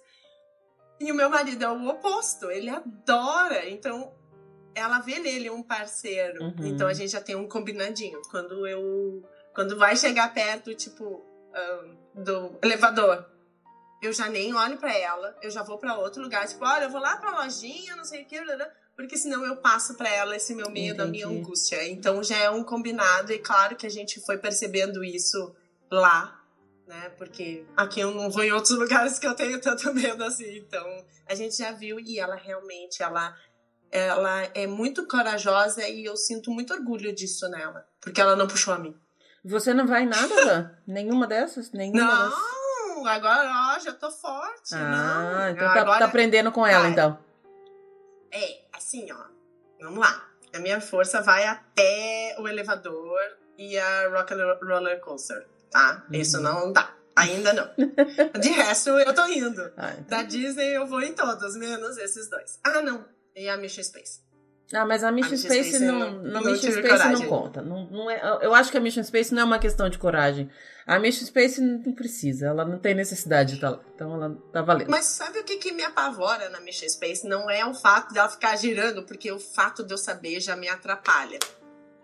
E 1.00 1.10
o 1.10 1.14
meu 1.14 1.30
marido 1.30 1.64
é 1.64 1.68
o 1.68 1.88
oposto, 1.88 2.50
ele 2.50 2.68
adora. 2.68 3.68
Então, 3.68 4.12
ela 4.74 4.98
vê 5.00 5.18
nele 5.18 5.50
um 5.50 5.62
parceiro. 5.62 6.42
Uhum. 6.42 6.66
Então 6.66 6.86
a 6.86 6.92
gente 6.92 7.10
já 7.12 7.20
tem 7.20 7.36
um 7.36 7.48
combinadinho. 7.48 8.20
Quando 8.30 8.66
eu. 8.66 9.22
Quando 9.54 9.76
vai 9.76 9.96
chegar 9.96 10.32
perto, 10.32 10.74
tipo, 10.74 11.24
do 12.14 12.58
elevador, 12.62 13.26
eu 14.02 14.12
já 14.12 14.28
nem 14.28 14.54
olho 14.54 14.78
pra 14.78 14.96
ela, 14.96 15.36
eu 15.42 15.50
já 15.50 15.62
vou 15.62 15.78
pra 15.78 15.96
outro 15.96 16.20
lugar, 16.20 16.46
tipo, 16.48 16.64
olha, 16.64 16.84
eu 16.84 16.90
vou 16.90 17.00
lá 17.00 17.16
pra 17.16 17.42
lojinha, 17.42 17.94
não 17.94 18.04
sei 18.04 18.22
o 18.22 18.26
que, 18.26 18.40
porque 18.96 19.16
senão 19.16 19.44
eu 19.44 19.56
passo 19.56 19.94
pra 19.94 20.08
ela 20.08 20.36
esse 20.36 20.54
meu 20.54 20.68
medo, 20.70 21.02
a 21.02 21.06
minha 21.06 21.24
Entendi. 21.24 21.40
angústia. 21.40 21.88
Então 21.88 22.22
já 22.22 22.36
é 22.36 22.50
um 22.50 22.64
combinado, 22.64 23.32
e 23.32 23.38
claro 23.38 23.76
que 23.76 23.86
a 23.86 23.90
gente 23.90 24.20
foi 24.20 24.38
percebendo 24.38 25.04
isso 25.04 25.54
lá, 25.90 26.40
né? 26.86 27.10
Porque 27.10 27.64
aqui 27.76 28.00
eu 28.00 28.10
não 28.12 28.30
vou 28.30 28.42
em 28.42 28.52
outros 28.52 28.76
lugares 28.78 29.18
que 29.18 29.26
eu 29.26 29.34
tenho 29.34 29.60
tanto 29.60 29.92
medo 29.94 30.22
assim. 30.24 30.58
Então 30.58 30.84
a 31.26 31.34
gente 31.34 31.56
já 31.56 31.72
viu 31.72 31.98
e 32.00 32.18
ela 32.18 32.34
realmente, 32.34 33.02
ela, 33.02 33.36
ela 33.90 34.42
é 34.54 34.66
muito 34.66 35.06
corajosa 35.06 35.86
e 35.88 36.04
eu 36.04 36.16
sinto 36.16 36.50
muito 36.50 36.74
orgulho 36.74 37.14
disso 37.14 37.48
nela, 37.48 37.86
porque 38.00 38.20
ela 38.20 38.36
não 38.36 38.46
puxou 38.48 38.74
a 38.74 38.78
mim. 38.78 38.94
Você 39.44 39.74
não 39.74 39.86
vai 39.86 40.02
em 40.04 40.06
nada, 40.08 40.44
Van? 40.44 40.70
Nenhuma 40.86 41.26
dessas? 41.26 41.72
Nenhuma 41.72 42.30
Não, 42.94 43.06
agora 43.06 43.74
ó, 43.74 43.78
já 43.80 43.92
tô 43.92 44.10
forte. 44.10 44.74
Ah, 44.74 44.78
não. 45.48 45.48
então 45.50 45.66
tá, 45.66 45.80
agora, 45.80 45.98
tá 45.98 46.04
aprendendo 46.04 46.52
com 46.52 46.64
ela, 46.66 46.82
vai. 46.82 46.90
então. 46.92 47.18
É, 48.30 48.60
assim, 48.72 49.10
ó. 49.10 49.24
Vamos 49.80 49.98
lá. 49.98 50.28
A 50.54 50.58
minha 50.60 50.80
força 50.80 51.20
vai 51.22 51.44
até 51.44 52.36
o 52.38 52.46
elevador 52.46 53.18
e 53.58 53.76
a 53.76 54.08
Rock 54.10 54.34
Roller 54.64 55.00
Coaster, 55.00 55.46
tá? 55.70 56.04
Uhum. 56.08 56.20
Isso 56.20 56.40
não 56.40 56.72
dá. 56.72 56.94
Ainda 57.16 57.52
não. 57.52 57.68
De 58.40 58.48
resto, 58.52 58.90
eu 58.90 59.12
tô 59.14 59.26
indo. 59.26 59.72
Ah, 59.76 59.92
então. 59.98 60.18
Da 60.18 60.22
Disney 60.22 60.76
eu 60.76 60.86
vou 60.86 61.02
em 61.02 61.12
todos, 61.12 61.56
menos 61.56 61.98
esses 61.98 62.28
dois. 62.30 62.58
Ah, 62.64 62.80
não. 62.80 63.04
E 63.34 63.48
a 63.48 63.56
Mission 63.56 63.82
Space. 63.82 64.20
Ah, 64.74 64.86
mas 64.86 65.04
a 65.04 65.12
Mission 65.12 65.32
Mission 65.32 65.48
Space, 65.50 65.68
Space 65.70 65.84
não, 65.84 65.98
não- 65.98 66.10
não, 66.22 66.40
não 66.42 66.52
Mission 66.52 66.70
Space 66.70 66.82
não 66.88 66.98
coragem. 66.98 67.28
conta. 67.28 67.60
Não, 67.62 67.84
não 67.90 68.10
é, 68.10 68.38
eu 68.42 68.54
acho 68.54 68.70
que 68.70 68.78
a 68.78 68.80
Mission 68.80 69.02
Space 69.04 69.34
não 69.34 69.42
é 69.42 69.44
uma 69.44 69.58
questão 69.58 69.88
de 69.90 69.98
coragem. 69.98 70.50
A 70.86 70.98
Mission 70.98 71.26
Space 71.26 71.60
não 71.60 71.92
precisa, 71.92 72.46
ela 72.46 72.64
não 72.64 72.78
tem 72.78 72.94
necessidade 72.94 73.50
de 73.50 73.54
estar 73.56 73.70
lá. 73.70 73.80
Então 73.94 74.14
ela 74.14 74.36
tá 74.52 74.62
valendo. 74.62 74.88
Mas 74.90 75.04
sabe 75.04 75.38
o 75.40 75.44
que, 75.44 75.58
que 75.58 75.72
me 75.72 75.82
apavora 75.82 76.48
na 76.48 76.60
Mission 76.60 76.88
Space? 76.88 77.26
Não 77.26 77.50
é 77.50 77.64
o 77.66 77.74
fato 77.74 78.12
dela 78.14 78.28
ficar 78.28 78.56
girando, 78.56 79.02
porque 79.04 79.30
o 79.30 79.38
fato 79.38 79.84
de 79.84 79.92
eu 79.92 79.98
saber 79.98 80.40
já 80.40 80.56
me 80.56 80.68
atrapalha. 80.68 81.38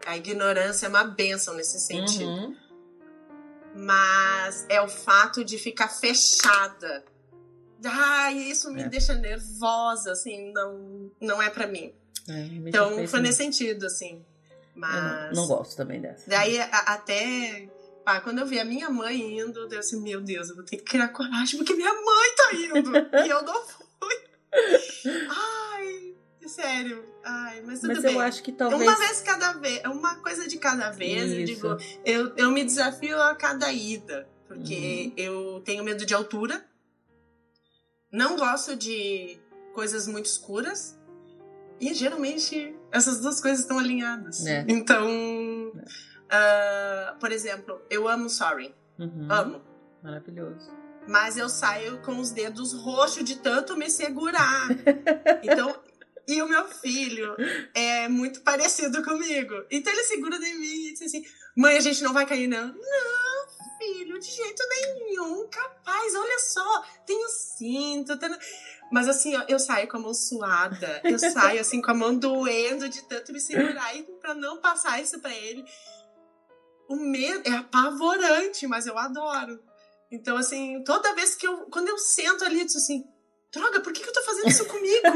A 0.06 0.16
ignorância 0.16 0.86
é 0.86 0.88
uma 0.88 1.04
benção 1.04 1.54
nesse 1.54 1.80
sentido. 1.80 2.24
Uhum. 2.28 2.56
Mas 3.74 4.66
é 4.68 4.80
o 4.80 4.88
fato 4.88 5.44
de 5.44 5.58
ficar 5.58 5.88
fechada. 5.88 7.04
Ai, 7.84 8.34
isso 8.34 8.70
me 8.72 8.82
É. 8.82 8.88
deixa 8.88 9.14
nervosa, 9.14 10.12
assim, 10.12 10.52
não, 10.52 11.10
não 11.20 11.40
é 11.40 11.48
pra 11.48 11.66
mim. 11.66 11.94
É, 12.28 12.68
Então 12.68 13.06
foi 13.08 13.20
nesse 13.20 13.38
sentido, 13.38 13.86
assim. 13.86 14.24
Mas. 14.74 15.34
não, 15.34 15.42
não 15.42 15.48
gosto 15.48 15.76
também 15.76 16.00
dessa. 16.00 16.28
Daí, 16.28 16.60
a- 16.60 16.66
até. 16.68 17.68
pá, 18.04 18.20
quando 18.20 18.38
eu 18.38 18.46
vi 18.46 18.58
a 18.60 18.64
minha 18.64 18.88
mãe 18.90 19.38
indo, 19.40 19.60
eu 19.60 19.66
disse 19.68 19.78
assim: 19.94 20.02
Meu 20.02 20.20
Deus, 20.20 20.48
eu 20.50 20.54
vou 20.56 20.64
ter 20.64 20.76
que 20.76 20.84
criar 20.84 21.08
coragem 21.08 21.58
porque 21.58 21.74
minha 21.74 21.92
mãe 21.92 22.34
tá 22.36 22.52
indo. 22.54 22.92
e 23.26 23.28
eu 23.28 23.42
não 23.42 23.66
fui. 23.66 24.14
Ai, 25.28 26.14
sério. 26.46 27.04
Ai, 27.24 27.60
mas 27.62 27.80
tudo 27.80 27.92
Mas 27.94 28.02
bem. 28.02 28.14
eu 28.14 28.20
acho 28.20 28.42
que 28.42 28.52
talvez. 28.52 28.80
Uma 28.82 28.96
vez 28.96 29.20
cada 29.20 29.52
vez, 29.54 29.82
uma 29.84 30.16
coisa 30.16 30.46
de 30.48 30.58
cada 30.58 30.90
vez, 30.90 31.30
eu 31.32 31.44
digo, 31.44 31.76
eu, 32.04 32.34
eu 32.36 32.50
me 32.50 32.64
desafio 32.64 33.20
a 33.20 33.34
cada 33.34 33.70
ida, 33.72 34.26
porque 34.46 35.08
Uhum. 35.08 35.12
eu 35.16 35.62
tenho 35.64 35.84
medo 35.84 36.06
de 36.06 36.14
altura, 36.14 36.64
não 38.10 38.36
gosto 38.36 38.74
de 38.74 39.38
coisas 39.74 40.06
muito 40.06 40.26
escuras, 40.26 40.97
e 41.80 41.94
geralmente 41.94 42.74
essas 42.90 43.20
duas 43.20 43.40
coisas 43.40 43.60
estão 43.60 43.78
alinhadas. 43.78 44.44
É. 44.46 44.64
Então, 44.68 45.72
ah, 46.30 47.16
por 47.20 47.32
exemplo, 47.32 47.80
eu 47.90 48.08
amo 48.08 48.28
Sorry, 48.28 48.74
Uhum. 48.98 49.28
amo. 49.30 49.62
Maravilhoso. 50.02 50.70
Mas 51.06 51.36
eu 51.36 51.48
saio 51.48 51.98
com 52.02 52.18
os 52.18 52.30
dedos 52.30 52.72
roxos 52.74 53.24
de 53.24 53.36
tanto 53.36 53.76
me 53.76 53.88
segurar. 53.88 54.68
Então, 55.42 55.74
e 56.26 56.42
o 56.42 56.48
meu 56.48 56.66
filho 56.68 57.34
é 57.74 58.06
muito 58.08 58.40
parecido 58.42 59.02
comigo. 59.02 59.54
Então 59.70 59.90
ele 59.92 60.02
segura 60.02 60.38
de 60.38 60.52
mim 60.54 60.88
e 60.88 60.92
diz 60.92 61.02
assim: 61.02 61.22
Mãe, 61.56 61.76
a 61.76 61.80
gente 61.80 62.02
não 62.02 62.12
vai 62.12 62.26
cair, 62.26 62.46
não. 62.46 62.66
Não, 62.68 63.37
filho, 63.78 64.18
de 64.18 64.30
jeito 64.30 64.62
nenhum. 64.68 65.48
Capaz, 65.48 66.14
olha 66.14 66.38
só, 66.40 66.84
tem 67.06 67.24
o 67.24 67.28
cinto. 67.28 68.18
tem- 68.18 68.36
Mas 68.92 69.08
assim, 69.08 69.36
ó, 69.36 69.44
eu 69.48 69.58
saio 69.58 69.88
com 69.88 69.96
a 69.96 70.00
mão 70.00 70.14
suada. 70.14 71.00
Eu 71.04 71.18
saio 71.56 71.60
assim 71.60 71.80
com 71.80 71.90
a 71.90 71.94
mão 71.94 72.14
doendo 72.16 72.88
de 72.88 73.02
tanto 73.02 73.32
me 73.32 73.40
segurar. 73.40 73.92
Pra 74.20 74.34
não 74.34 74.58
passar 74.60 75.00
isso 75.00 75.18
pra 75.20 75.32
ele. 75.34 75.64
O 76.88 76.96
medo 76.96 77.48
é 77.48 77.52
apavorante, 77.52 78.66
mas 78.66 78.86
eu 78.86 78.96
adoro. 78.98 79.62
Então, 80.10 80.36
assim, 80.38 80.82
toda 80.84 81.14
vez 81.14 81.34
que 81.34 81.46
eu. 81.46 81.66
Quando 81.70 81.88
eu 81.88 81.98
sento 81.98 82.44
ali, 82.44 82.60
eu 82.60 82.66
digo 82.66 82.78
assim: 82.78 83.04
droga, 83.52 83.80
por 83.80 83.92
que, 83.92 84.02
que 84.02 84.08
eu 84.08 84.12
tô 84.12 84.22
fazendo 84.22 84.48
isso 84.48 84.64
comigo? 84.64 85.06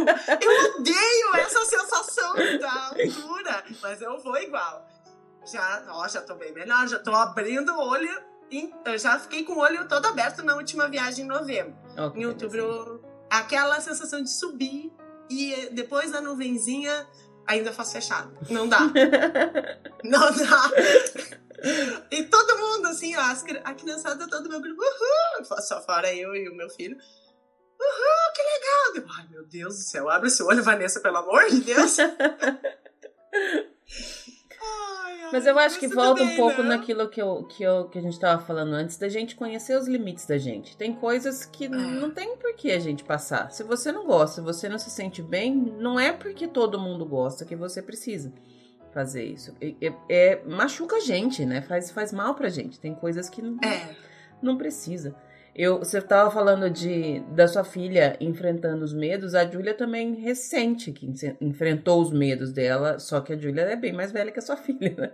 Eu 0.40 0.76
odeio 0.76 1.34
essa 1.36 1.64
sensação 1.64 2.34
da 2.60 2.88
altura, 2.88 3.64
mas 3.80 4.02
eu 4.02 4.18
vou 4.18 4.36
igual. 4.36 4.86
Já, 5.46 5.84
ó, 5.88 6.06
já 6.06 6.20
tô 6.20 6.34
bem 6.34 6.52
melhor, 6.52 6.86
já 6.86 6.98
tô 6.98 7.12
abrindo 7.14 7.72
o 7.72 7.88
olho. 7.88 8.31
Eu 8.84 8.98
já 8.98 9.18
fiquei 9.18 9.44
com 9.44 9.54
o 9.54 9.58
olho 9.58 9.88
todo 9.88 10.06
aberto 10.06 10.42
na 10.42 10.54
última 10.56 10.88
viagem 10.88 11.24
em 11.24 11.28
novembro. 11.28 11.74
Em 12.14 12.26
outubro, 12.26 13.02
aquela 13.30 13.80
sensação 13.80 14.22
de 14.22 14.30
subir 14.30 14.92
e 15.30 15.70
depois 15.72 16.10
da 16.10 16.20
nuvenzinha 16.20 17.06
ainda 17.46 17.72
faço 17.72 17.92
fechado. 17.92 18.36
Não 18.50 18.68
dá. 18.68 18.80
Não 20.04 20.32
dá. 20.32 20.70
E 22.10 22.24
todo 22.24 22.58
mundo, 22.58 22.88
assim, 22.88 23.16
ó, 23.16 23.20
a 23.64 23.74
criançada, 23.74 24.28
todo 24.28 24.48
meu 24.48 24.60
grupo, 24.60 24.82
uhul, 24.82 25.44
só 25.62 25.80
fora 25.82 26.12
eu 26.12 26.34
e 26.34 26.48
o 26.48 26.54
meu 26.54 26.68
filho. 26.68 26.96
Uhul, 27.80 28.32
que 28.34 28.42
legal! 28.42 29.16
Ai, 29.16 29.28
meu 29.30 29.46
Deus 29.46 29.76
do 29.76 29.82
céu, 29.82 30.10
abre 30.10 30.28
seu 30.28 30.46
olho, 30.46 30.62
Vanessa, 30.62 31.00
pelo 31.00 31.18
amor 31.18 31.48
de 31.48 31.60
Deus. 31.60 31.96
Mas 35.32 35.46
eu 35.46 35.58
acho 35.58 35.80
que 35.80 35.88
volta 35.88 36.22
bem, 36.22 36.34
um 36.34 36.36
pouco 36.36 36.62
né? 36.62 36.70
naquilo 36.70 37.08
que, 37.08 37.20
eu, 37.20 37.42
que, 37.44 37.62
eu, 37.62 37.88
que 37.88 37.98
a 37.98 38.02
gente 38.02 38.12
estava 38.12 38.42
falando 38.44 38.74
antes, 38.74 38.98
da 38.98 39.08
gente 39.08 39.34
conhecer 39.34 39.76
os 39.76 39.88
limites 39.88 40.26
da 40.26 40.36
gente. 40.36 40.76
Tem 40.76 40.92
coisas 40.92 41.46
que 41.46 41.64
é. 41.64 41.68
não 41.68 42.10
tem 42.10 42.36
por 42.36 42.54
que 42.54 42.70
a 42.70 42.78
gente 42.78 43.02
passar. 43.02 43.50
Se 43.50 43.64
você 43.64 43.90
não 43.90 44.04
gosta, 44.04 44.36
se 44.36 44.40
você 44.42 44.68
não 44.68 44.78
se 44.78 44.90
sente 44.90 45.22
bem, 45.22 45.54
não 45.54 45.98
é 45.98 46.12
porque 46.12 46.46
todo 46.46 46.78
mundo 46.78 47.06
gosta 47.06 47.44
que 47.46 47.56
você 47.56 47.80
precisa 47.80 48.32
fazer 48.92 49.24
isso. 49.24 49.54
É, 49.60 49.92
é 50.08 50.42
machuca 50.44 50.96
a 50.96 51.00
gente, 51.00 51.46
né? 51.46 51.62
Faz, 51.62 51.90
faz 51.90 52.12
mal 52.12 52.34
pra 52.34 52.50
gente. 52.50 52.78
Tem 52.78 52.94
coisas 52.94 53.28
que 53.28 53.40
não, 53.40 53.56
é. 53.66 53.96
não 54.42 54.56
precisa. 54.58 55.14
Eu, 55.54 55.78
você 55.78 55.98
estava 55.98 56.30
falando 56.30 56.70
de 56.70 57.20
da 57.34 57.46
sua 57.46 57.62
filha 57.62 58.16
enfrentando 58.20 58.84
os 58.84 58.94
medos, 58.94 59.34
a 59.34 59.44
Júlia 59.44 59.74
também 59.74 60.14
recente 60.14 60.92
que 60.92 61.06
enfrentou 61.40 62.00
os 62.00 62.10
medos 62.10 62.52
dela, 62.52 62.98
só 62.98 63.20
que 63.20 63.34
a 63.34 63.36
Júlia 63.36 63.62
é 63.62 63.76
bem 63.76 63.92
mais 63.92 64.12
velha 64.12 64.32
que 64.32 64.38
a 64.38 64.42
sua 64.42 64.56
filha, 64.58 64.94
né? 64.96 65.10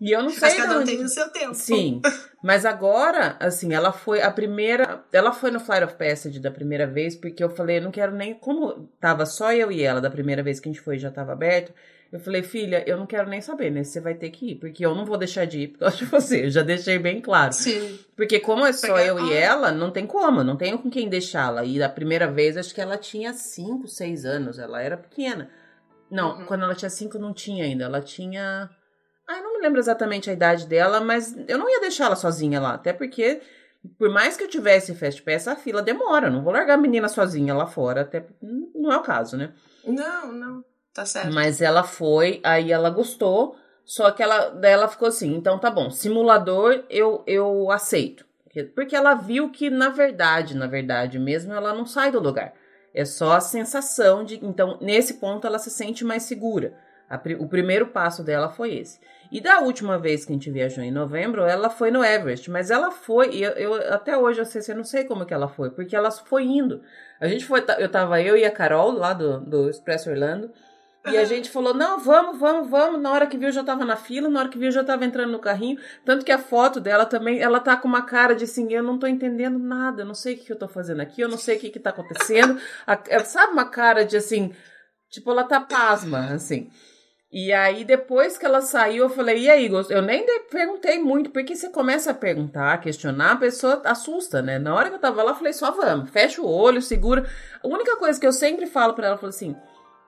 E 0.00 0.12
eu 0.12 0.22
não 0.22 0.30
sei. 0.30 0.40
Mas 0.40 0.54
cada 0.56 0.78
um 0.78 0.84
tem 0.84 1.02
o 1.02 1.08
seu 1.08 1.28
tempo. 1.30 1.54
Sim. 1.54 2.00
Mas 2.42 2.64
agora, 2.64 3.36
assim, 3.40 3.74
ela 3.74 3.92
foi 3.92 4.22
a 4.22 4.30
primeira. 4.30 5.04
Ela 5.12 5.32
foi 5.32 5.50
no 5.50 5.58
Flight 5.58 5.84
of 5.84 5.94
Passage 5.94 6.38
da 6.38 6.50
primeira 6.50 6.86
vez, 6.86 7.16
porque 7.16 7.42
eu 7.42 7.50
falei, 7.50 7.78
eu 7.78 7.82
não 7.82 7.90
quero 7.90 8.14
nem. 8.14 8.34
Como 8.34 8.88
tava 9.00 9.26
só 9.26 9.52
eu 9.52 9.72
e 9.72 9.82
ela 9.82 10.00
da 10.00 10.10
primeira 10.10 10.42
vez 10.42 10.60
que 10.60 10.68
a 10.68 10.72
gente 10.72 10.82
foi 10.82 10.98
já 10.98 11.10
tava 11.10 11.32
aberto. 11.32 11.72
Eu 12.10 12.18
falei, 12.18 12.42
filha, 12.42 12.82
eu 12.86 12.96
não 12.96 13.06
quero 13.06 13.28
nem 13.28 13.40
saber, 13.40 13.70
né? 13.70 13.84
Você 13.84 14.00
vai 14.00 14.14
ter 14.14 14.30
que 14.30 14.52
ir, 14.52 14.54
porque 14.54 14.84
eu 14.84 14.94
não 14.94 15.04
vou 15.04 15.18
deixar 15.18 15.44
de 15.44 15.60
ir 15.60 15.68
por 15.68 15.80
causa 15.80 15.96
de 15.98 16.04
você. 16.06 16.46
Eu 16.46 16.50
já 16.50 16.62
deixei 16.62 16.98
bem 16.98 17.20
claro. 17.20 17.52
Sim. 17.52 17.98
Porque 18.16 18.40
como 18.40 18.64
é 18.64 18.72
só 18.72 18.98
eu 18.98 19.26
e 19.26 19.32
ela, 19.34 19.70
não 19.70 19.90
tem 19.90 20.06
como, 20.06 20.42
não 20.42 20.56
tenho 20.56 20.78
com 20.78 20.88
quem 20.88 21.08
deixá-la. 21.08 21.64
E 21.64 21.78
da 21.78 21.88
primeira 21.88 22.26
vez, 22.26 22.56
acho 22.56 22.74
que 22.74 22.80
ela 22.80 22.96
tinha 22.96 23.34
5, 23.34 23.86
6 23.86 24.24
anos, 24.24 24.58
ela 24.58 24.80
era 24.80 24.96
pequena. 24.96 25.50
Não, 26.10 26.38
uhum. 26.38 26.46
quando 26.46 26.64
ela 26.64 26.74
tinha 26.74 26.88
5 26.88 27.18
não 27.18 27.34
tinha 27.34 27.64
ainda, 27.64 27.84
ela 27.84 28.00
tinha... 28.00 28.70
Ah, 29.28 29.36
eu 29.36 29.42
não 29.42 29.54
me 29.54 29.60
lembro 29.60 29.78
exatamente 29.78 30.30
a 30.30 30.32
idade 30.32 30.66
dela, 30.66 31.02
mas 31.02 31.36
eu 31.46 31.58
não 31.58 31.68
ia 31.68 31.80
deixá-la 31.80 32.16
sozinha 32.16 32.58
lá, 32.58 32.72
até 32.72 32.94
porque 32.94 33.42
por 33.98 34.10
mais 34.10 34.36
que 34.36 34.42
eu 34.42 34.48
tivesse 34.48 34.94
Fast 34.94 35.22
Pass, 35.22 35.46
a 35.46 35.56
fila 35.56 35.82
demora. 35.82 36.30
Não 36.30 36.42
vou 36.42 36.52
largar 36.52 36.74
a 36.74 36.80
menina 36.80 37.08
sozinha 37.08 37.54
lá 37.54 37.66
fora, 37.66 38.00
até 38.00 38.26
não 38.74 38.90
é 38.90 38.96
o 38.96 39.02
caso, 39.02 39.36
né? 39.36 39.52
Não, 39.84 40.32
não. 40.32 40.64
Tá 40.98 41.06
certo. 41.06 41.32
Mas 41.32 41.62
ela 41.62 41.84
foi, 41.84 42.40
aí 42.42 42.72
ela 42.72 42.90
gostou, 42.90 43.54
só 43.84 44.10
que 44.10 44.20
ela, 44.20 44.48
daí 44.48 44.72
ela 44.72 44.88
ficou 44.88 45.06
assim, 45.06 45.32
então 45.32 45.56
tá 45.56 45.70
bom, 45.70 45.92
simulador 45.92 46.82
eu, 46.90 47.22
eu 47.24 47.70
aceito. 47.70 48.26
Porque 48.74 48.96
ela 48.96 49.14
viu 49.14 49.48
que, 49.50 49.70
na 49.70 49.90
verdade, 49.90 50.56
na 50.56 50.66
verdade 50.66 51.16
mesmo, 51.16 51.52
ela 51.52 51.72
não 51.72 51.86
sai 51.86 52.10
do 52.10 52.18
lugar. 52.18 52.52
É 52.92 53.04
só 53.04 53.34
a 53.34 53.40
sensação 53.40 54.24
de. 54.24 54.44
Então, 54.44 54.76
nesse 54.80 55.14
ponto, 55.14 55.46
ela 55.46 55.60
se 55.60 55.70
sente 55.70 56.04
mais 56.04 56.24
segura. 56.24 56.74
A, 57.08 57.20
o 57.38 57.46
primeiro 57.46 57.86
passo 57.86 58.24
dela 58.24 58.48
foi 58.48 58.74
esse. 58.74 58.98
E 59.30 59.40
da 59.40 59.60
última 59.60 59.98
vez 59.98 60.24
que 60.24 60.32
a 60.32 60.34
gente 60.34 60.50
viajou 60.50 60.82
em 60.82 60.90
novembro, 60.90 61.44
ela 61.44 61.70
foi 61.70 61.92
no 61.92 62.02
Everest, 62.02 62.50
mas 62.50 62.72
ela 62.72 62.90
foi, 62.90 63.30
e 63.34 63.42
eu, 63.44 63.52
eu, 63.52 63.94
até 63.94 64.16
hoje 64.16 64.40
eu, 64.40 64.44
sei, 64.44 64.62
eu 64.66 64.76
não 64.76 64.84
sei 64.84 65.04
como 65.04 65.24
que 65.24 65.34
ela 65.34 65.48
foi, 65.48 65.70
porque 65.70 65.94
ela 65.94 66.10
foi 66.10 66.44
indo. 66.44 66.82
A 67.20 67.28
gente 67.28 67.44
foi, 67.44 67.62
eu 67.78 67.88
tava 67.88 68.20
eu 68.20 68.36
e 68.36 68.44
a 68.44 68.50
Carol 68.50 68.90
lá 68.90 69.12
do, 69.12 69.38
do 69.40 69.70
Expresso 69.70 70.10
Orlando, 70.10 70.50
e 71.10 71.18
a 71.18 71.24
gente 71.24 71.50
falou: 71.50 71.74
não, 71.74 71.98
vamos, 71.98 72.38
vamos, 72.38 72.68
vamos. 72.70 73.00
Na 73.00 73.10
hora 73.12 73.26
que 73.26 73.36
viu, 73.36 73.50
já 73.50 73.64
tava 73.64 73.84
na 73.84 73.96
fila, 73.96 74.28
na 74.28 74.40
hora 74.40 74.48
que 74.48 74.58
viu, 74.58 74.70
já 74.70 74.84
tava 74.84 75.04
entrando 75.04 75.32
no 75.32 75.38
carrinho. 75.38 75.78
Tanto 76.04 76.24
que 76.24 76.32
a 76.32 76.38
foto 76.38 76.80
dela 76.80 77.04
também, 77.06 77.40
ela 77.40 77.60
tá 77.60 77.76
com 77.76 77.88
uma 77.88 78.02
cara 78.02 78.34
de 78.34 78.44
assim: 78.44 78.72
eu 78.72 78.82
não 78.82 78.98
tô 78.98 79.06
entendendo 79.06 79.58
nada, 79.58 80.02
eu 80.02 80.06
não 80.06 80.14
sei 80.14 80.34
o 80.34 80.38
que 80.38 80.52
eu 80.52 80.58
tô 80.58 80.68
fazendo 80.68 81.00
aqui, 81.00 81.20
eu 81.20 81.28
não 81.28 81.38
sei 81.38 81.56
o 81.56 81.60
que 81.60 81.70
que 81.70 81.80
tá 81.80 81.90
acontecendo. 81.90 82.60
a, 82.86 82.98
é, 83.08 83.18
sabe 83.20 83.52
uma 83.52 83.66
cara 83.66 84.04
de 84.04 84.16
assim, 84.16 84.52
tipo, 85.10 85.30
ela 85.30 85.44
tá 85.44 85.60
pasma, 85.60 86.32
assim. 86.32 86.70
E 87.30 87.52
aí, 87.52 87.84
depois 87.84 88.38
que 88.38 88.46
ela 88.46 88.62
saiu, 88.62 89.04
eu 89.04 89.10
falei, 89.10 89.40
e 89.40 89.50
aí, 89.50 89.70
eu 89.90 90.00
nem 90.00 90.24
perguntei 90.50 90.98
muito, 90.98 91.28
porque 91.28 91.54
você 91.54 91.68
começa 91.68 92.10
a 92.10 92.14
perguntar, 92.14 92.72
a 92.72 92.78
questionar, 92.78 93.32
a 93.32 93.36
pessoa 93.36 93.82
assusta, 93.84 94.40
né? 94.40 94.58
Na 94.58 94.74
hora 94.74 94.88
que 94.88 94.94
eu 94.94 94.98
tava 94.98 95.22
lá, 95.22 95.32
eu 95.32 95.34
falei, 95.34 95.52
só 95.52 95.70
vamos, 95.70 96.08
fecha 96.08 96.40
o 96.40 96.48
olho, 96.48 96.80
segura. 96.80 97.28
A 97.62 97.68
única 97.68 97.96
coisa 97.98 98.18
que 98.18 98.26
eu 98.26 98.32
sempre 98.32 98.66
falo 98.66 98.94
para 98.94 99.08
ela, 99.08 99.16
eu 99.16 99.20
falo 99.20 99.28
assim, 99.28 99.54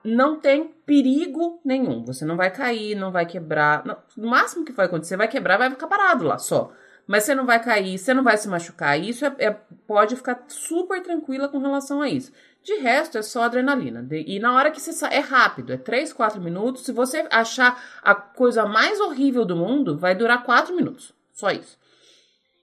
não 0.03 0.39
tem 0.39 0.73
perigo 0.85 1.59
nenhum. 1.63 2.03
Você 2.05 2.25
não 2.25 2.35
vai 2.35 2.49
cair, 2.51 2.95
não 2.95 3.11
vai 3.11 3.25
quebrar. 3.25 3.85
Não, 3.85 3.97
o 4.17 4.27
máximo 4.27 4.65
que 4.65 4.71
vai 4.71 4.85
acontecer, 4.85 5.17
vai 5.17 5.27
quebrar, 5.27 5.57
vai 5.57 5.69
ficar 5.69 5.87
parado 5.87 6.25
lá 6.25 6.37
só. 6.37 6.71
Mas 7.07 7.23
você 7.23 7.35
não 7.35 7.45
vai 7.45 7.61
cair, 7.61 7.97
você 7.97 8.13
não 8.13 8.23
vai 8.23 8.37
se 8.37 8.47
machucar. 8.47 8.99
Isso 8.99 9.25
é, 9.25 9.35
é, 9.39 9.51
pode 9.87 10.15
ficar 10.15 10.43
super 10.47 11.01
tranquila 11.01 11.49
com 11.49 11.59
relação 11.59 12.01
a 12.01 12.09
isso. 12.09 12.31
De 12.63 12.75
resto, 12.75 13.17
é 13.17 13.21
só 13.21 13.43
adrenalina. 13.43 14.07
E 14.11 14.39
na 14.39 14.53
hora 14.53 14.71
que 14.71 14.79
você 14.79 14.93
sai, 14.93 15.15
é 15.15 15.19
rápido, 15.19 15.73
é 15.73 15.77
3, 15.77 16.13
4 16.13 16.39
minutos. 16.39 16.83
Se 16.83 16.91
você 16.91 17.27
achar 17.31 17.81
a 18.03 18.13
coisa 18.13 18.65
mais 18.65 18.99
horrível 18.99 19.43
do 19.43 19.55
mundo, 19.55 19.97
vai 19.97 20.13
durar 20.13 20.43
4 20.43 20.75
minutos. 20.75 21.13
Só 21.33 21.49
isso. 21.49 21.80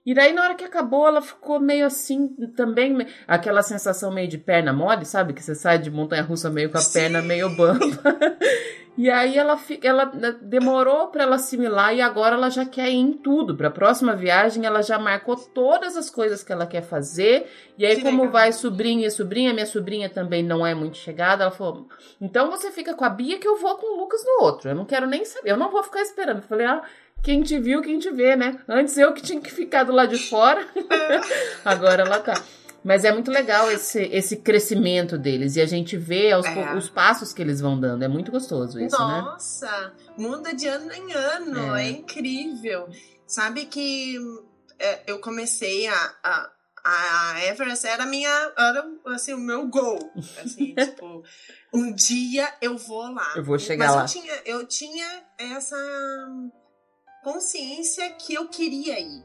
E 0.05 0.13
daí, 0.13 0.33
na 0.33 0.43
hora 0.43 0.55
que 0.55 0.63
acabou, 0.63 1.07
ela 1.07 1.21
ficou 1.21 1.59
meio 1.59 1.85
assim, 1.85 2.29
também, 2.55 3.05
aquela 3.27 3.61
sensação 3.61 4.11
meio 4.11 4.29
de 4.29 4.37
perna 4.37 4.71
mole, 4.71 5.05
sabe? 5.05 5.33
Que 5.33 5.43
você 5.43 5.53
sai 5.53 5.77
de 5.77 5.91
montanha 5.91 6.23
russa 6.23 6.49
meio 6.49 6.71
com 6.71 6.77
a 6.77 6.81
Sim. 6.81 6.93
perna 6.99 7.21
meio 7.21 7.49
bamba. 7.49 8.01
e 8.97 9.09
aí 9.09 9.37
ela, 9.37 9.59
ela 9.83 10.05
né, 10.05 10.35
demorou 10.41 11.07
para 11.07 11.23
ela 11.23 11.35
assimilar 11.35 11.93
e 11.93 12.01
agora 12.01 12.35
ela 12.35 12.49
já 12.49 12.65
quer 12.65 12.89
ir 12.89 12.95
em 12.95 13.11
tudo. 13.11 13.57
Para 13.57 13.67
a 13.67 13.71
próxima 13.71 14.15
viagem, 14.15 14.65
ela 14.65 14.81
já 14.81 14.97
marcou 14.97 15.35
todas 15.35 15.97
as 15.97 16.09
coisas 16.09 16.43
que 16.43 16.53
ela 16.53 16.65
quer 16.65 16.81
fazer. 16.81 17.47
E 17.77 17.85
aí, 17.85 17.97
que 17.97 18.01
como 18.01 18.23
legal. 18.23 18.31
vai 18.31 18.53
sobrinha 18.53 19.05
e 19.05 19.11
sobrinha, 19.11 19.53
minha 19.53 19.65
sobrinha 19.65 20.09
também 20.09 20.41
não 20.41 20.65
é 20.65 20.73
muito 20.73 20.97
chegada, 20.97 21.43
ela 21.43 21.51
falou: 21.51 21.87
então 22.21 22.49
você 22.49 22.71
fica 22.71 22.93
com 22.93 23.03
a 23.03 23.09
Bia 23.09 23.37
que 23.37 23.47
eu 23.47 23.57
vou 23.57 23.75
com 23.75 23.95
o 23.95 23.99
Lucas 23.99 24.23
no 24.25 24.45
outro. 24.45 24.69
Eu 24.69 24.75
não 24.75 24.85
quero 24.85 25.05
nem 25.05 25.25
saber, 25.25 25.51
eu 25.51 25.57
não 25.57 25.69
vou 25.69 25.83
ficar 25.83 26.01
esperando. 26.01 26.37
Eu 26.37 26.43
falei, 26.43 26.65
ah 26.65 26.81
quem 27.23 27.41
te 27.43 27.59
viu, 27.59 27.81
quem 27.81 27.99
te 27.99 28.09
vê, 28.11 28.35
né? 28.35 28.59
Antes 28.67 28.97
eu 28.97 29.13
que 29.13 29.21
tinha 29.21 29.41
que 29.41 29.51
ficar 29.51 29.83
do 29.83 29.91
lado 29.91 30.15
de 30.15 30.29
fora, 30.29 30.67
agora 31.63 32.03
ela 32.03 32.19
tá. 32.19 32.33
Mas 32.83 33.03
é 33.03 33.11
muito 33.11 33.29
legal 33.29 33.69
esse, 33.69 34.03
esse 34.03 34.37
crescimento 34.37 35.17
deles 35.17 35.57
e 35.57 35.61
a 35.61 35.65
gente 35.65 35.97
vê 35.97 36.31
aos, 36.31 36.45
é. 36.45 36.73
os 36.75 36.89
passos 36.89 37.33
que 37.33 37.41
eles 37.41 37.59
vão 37.59 37.79
dando. 37.79 38.03
É 38.03 38.07
muito 38.07 38.31
gostoso 38.31 38.79
isso, 38.79 38.97
Nossa, 38.97 39.15
né? 39.15 39.21
Nossa, 39.21 39.93
muda 40.17 40.53
de 40.53 40.67
ano 40.67 40.91
em 40.93 41.11
ano, 41.11 41.75
é, 41.75 41.87
é 41.87 41.89
incrível. 41.89 42.87
Sabe 43.27 43.65
que 43.65 44.17
é, 44.79 45.03
eu 45.07 45.19
comecei 45.19 45.87
a, 45.87 46.15
a, 46.23 46.51
a 46.83 47.45
Everest 47.45 47.85
era 47.85 48.05
minha 48.05 48.29
era 48.57 48.89
assim 49.07 49.33
o 49.33 49.37
meu 49.37 49.67
gol 49.67 49.99
assim 50.41 50.73
tipo 50.79 51.23
um 51.73 51.93
dia 51.93 52.51
eu 52.61 52.77
vou 52.77 53.11
lá 53.11 53.33
eu 53.35 53.43
vou 53.43 53.59
chegar 53.59 53.87
mas 53.87 53.95
lá 53.95 54.01
eu 54.01 54.07
tinha 54.07 54.41
eu 54.45 54.65
tinha 54.65 55.23
essa 55.37 55.75
consciência 57.23 58.09
que 58.13 58.33
eu 58.33 58.47
queria 58.47 58.99
ir, 58.99 59.23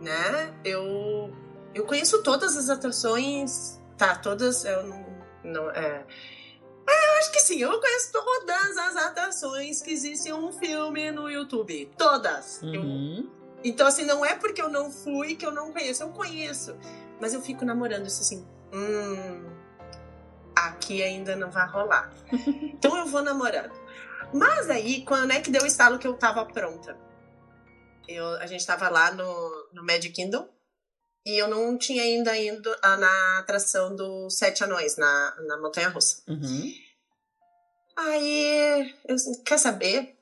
né? 0.00 0.54
Eu 0.64 1.32
eu 1.74 1.84
conheço 1.84 2.22
todas 2.22 2.56
as 2.56 2.68
atrações, 2.68 3.80
tá? 3.96 4.14
Todas 4.16 4.64
eu 4.64 4.86
não, 4.86 5.06
não 5.44 5.70
é, 5.70 6.04
é 6.88 7.08
eu 7.08 7.18
acho 7.18 7.32
que 7.32 7.40
sim, 7.40 7.60
eu 7.60 7.80
conheço 7.80 8.12
todas 8.12 8.76
as 8.76 8.96
atrações 8.96 9.80
que 9.80 9.92
existem 9.92 10.32
um 10.32 10.52
filme 10.52 11.10
no 11.10 11.30
YouTube. 11.30 11.90
Todas. 11.96 12.60
Uhum. 12.62 13.24
Eu, 13.24 13.42
então, 13.64 13.86
assim, 13.86 14.04
não 14.04 14.24
é 14.24 14.34
porque 14.34 14.60
eu 14.60 14.68
não 14.68 14.90
fui 14.90 15.36
que 15.36 15.46
eu 15.46 15.52
não 15.52 15.72
conheço. 15.72 16.02
Eu 16.02 16.08
conheço. 16.10 16.76
Mas 17.20 17.32
eu 17.32 17.40
fico 17.40 17.64
namorando 17.64 18.06
isso 18.06 18.20
assim. 18.20 18.46
Hum, 18.72 19.46
aqui 20.54 21.02
ainda 21.02 21.36
não 21.36 21.50
vai 21.50 21.66
rolar. 21.68 22.12
então 22.74 22.96
eu 22.96 23.06
vou 23.06 23.22
namorando. 23.22 23.72
Mas 24.32 24.70
aí, 24.70 25.04
quando 25.04 25.30
é 25.30 25.40
que 25.40 25.50
deu 25.50 25.62
o 25.62 25.66
estalo 25.66 25.98
que 25.98 26.06
eu 26.06 26.14
tava 26.14 26.44
pronta? 26.44 26.98
Eu, 28.08 28.26
a 28.36 28.46
gente 28.46 28.60
estava 28.60 28.88
lá 28.88 29.12
no, 29.12 29.68
no 29.72 29.84
Magic 29.84 30.10
Kingdom 30.10 30.48
e 31.24 31.40
eu 31.40 31.48
não 31.48 31.78
tinha 31.78 32.02
ainda 32.02 32.36
ido 32.36 32.74
na 32.82 33.38
atração 33.38 33.94
dos 33.94 34.36
Sete 34.36 34.64
Anões, 34.64 34.96
na, 34.96 35.36
na 35.46 35.56
Montanha 35.58 35.88
Russa. 35.88 36.22
Uhum. 36.28 36.74
Aí, 37.96 38.94
eu 39.06 39.16
quer 39.44 39.58
saber? 39.58 40.16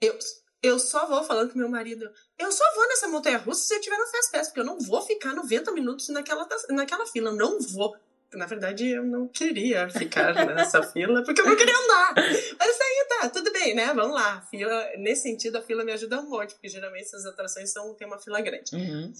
Eu, 0.00 0.18
eu 0.62 0.78
só 0.78 1.06
vou 1.06 1.22
falando 1.24 1.52
com 1.52 1.58
meu 1.58 1.68
marido. 1.68 2.10
Eu 2.38 2.50
só 2.50 2.64
vou 2.74 2.88
nessa 2.88 3.08
montanha 3.08 3.38
russa 3.38 3.66
se 3.66 3.74
eu 3.74 3.80
tiver 3.80 3.98
no 3.98 4.06
Fast 4.06 4.32
Pass, 4.32 4.48
porque 4.48 4.60
eu 4.60 4.64
não 4.64 4.78
vou 4.80 5.02
ficar 5.02 5.34
90 5.34 5.72
minutos 5.72 6.08
naquela, 6.08 6.48
naquela 6.70 7.06
fila. 7.06 7.32
Não 7.32 7.60
vou. 7.60 7.96
Na 8.32 8.46
verdade, 8.46 8.88
eu 8.88 9.04
não 9.04 9.28
queria 9.28 9.88
ficar 9.88 10.34
nessa 10.46 10.82
fila, 10.92 11.22
porque 11.24 11.40
eu 11.40 11.46
não 11.46 11.56
queria 11.56 11.76
andar. 11.76 12.14
Mas 12.58 12.80
aí 12.80 13.06
tá, 13.08 13.28
tudo 13.30 13.52
bem, 13.52 13.74
né? 13.74 13.92
Vamos 13.94 14.14
lá. 14.14 14.42
Fila, 14.50 14.90
nesse 14.98 15.22
sentido, 15.22 15.56
a 15.56 15.62
fila 15.62 15.84
me 15.84 15.92
ajuda 15.92 16.20
um 16.20 16.28
monte, 16.28 16.54
porque 16.54 16.68
geralmente 16.68 17.04
essas 17.04 17.26
atrações 17.26 17.72
são, 17.72 17.94
tem 17.94 18.06
uma 18.06 18.18
fila 18.18 18.40
grande. 18.40 18.74
Uhum. 18.74 19.12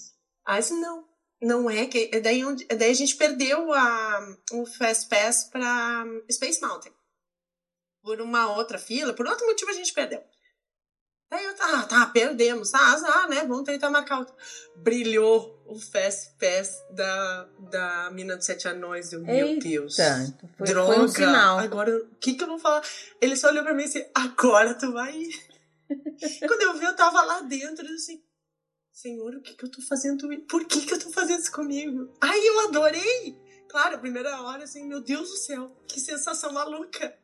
Aí 0.46 0.58
assim, 0.58 0.80
não, 0.80 1.04
não 1.40 1.70
é 1.70 1.86
que. 1.86 2.10
É 2.12 2.20
daí, 2.20 2.44
onde, 2.44 2.66
é 2.68 2.74
daí 2.74 2.90
a 2.90 2.94
gente 2.94 3.16
perdeu 3.16 3.72
a, 3.72 4.36
o 4.52 4.66
Fast 4.66 5.08
Pass 5.08 5.44
pra 5.50 6.04
Space 6.30 6.60
Mountain. 6.60 6.92
Por 8.02 8.20
uma 8.20 8.56
outra 8.56 8.78
fila, 8.78 9.12
por 9.12 9.26
outro 9.26 9.46
motivo 9.46 9.70
a 9.70 9.74
gente 9.74 9.92
perdeu. 9.92 10.22
Daí 11.28 11.44
eu, 11.44 11.54
tá, 11.56 11.82
tá, 11.84 12.06
perdemos. 12.06 12.72
Ah, 12.72 12.92
azar, 12.92 13.28
né? 13.28 13.44
Vamos 13.44 13.64
tentar 13.64 13.90
marcar 13.90 14.20
outro. 14.20 14.34
Brilhou 14.76 15.60
o 15.66 15.78
Fast 15.78 16.32
Pass 16.38 16.84
da, 16.90 17.48
da 17.70 18.10
Mina 18.12 18.36
dos 18.36 18.46
Sete 18.46 18.68
Anões. 18.68 19.12
Eu, 19.12 19.22
meu 19.22 19.48
Eita, 19.48 19.68
Deus. 19.68 19.98
então 19.98 20.48
foi, 20.56 20.66
Droga. 20.68 20.94
foi 20.94 21.04
um 21.04 21.08
sinal. 21.08 21.58
Agora, 21.58 21.96
o 21.96 22.14
que 22.20 22.34
que 22.34 22.44
eu 22.44 22.48
vou 22.48 22.58
falar? 22.58 22.82
Ele 23.20 23.36
só 23.36 23.48
olhou 23.48 23.64
pra 23.64 23.74
mim 23.74 23.82
e 23.82 23.86
disse, 23.86 24.08
agora 24.14 24.74
tu 24.74 24.92
vai 24.92 25.16
ir. 25.16 25.46
Quando 26.46 26.62
eu 26.62 26.78
vi, 26.78 26.84
eu 26.84 26.94
tava 26.94 27.20
lá 27.22 27.40
dentro, 27.40 27.84
eu 27.84 27.94
disse, 27.94 28.22
Senhor, 28.92 29.34
o 29.34 29.42
que 29.42 29.54
que 29.54 29.64
eu 29.64 29.70
tô 29.70 29.82
fazendo? 29.82 30.28
Por 30.48 30.64
que 30.64 30.86
que 30.86 30.94
eu 30.94 30.98
tô 30.98 31.10
fazendo 31.10 31.40
isso 31.40 31.52
comigo? 31.52 32.08
Ai, 32.20 32.38
eu 32.38 32.68
adorei! 32.68 33.36
Claro, 33.68 33.98
primeira 33.98 34.40
hora, 34.42 34.62
assim, 34.64 34.86
meu 34.86 35.00
Deus 35.00 35.28
do 35.28 35.36
céu, 35.36 35.76
que 35.88 36.00
sensação 36.00 36.52
maluca. 36.52 37.14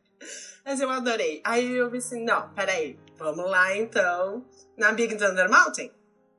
Mas 0.65 0.81
eu 0.81 0.91
adorei. 0.91 1.41
Aí 1.45 1.73
eu 1.73 1.91
vi 1.91 1.99
assim, 1.99 2.25
não, 2.25 2.53
peraí, 2.53 2.99
vamos 3.23 3.51
lá 3.51 3.75
então, 3.77 4.45
na 4.77 4.93
Big 4.93 5.17
Thunder 5.17 5.49
Mountain. 5.51 5.91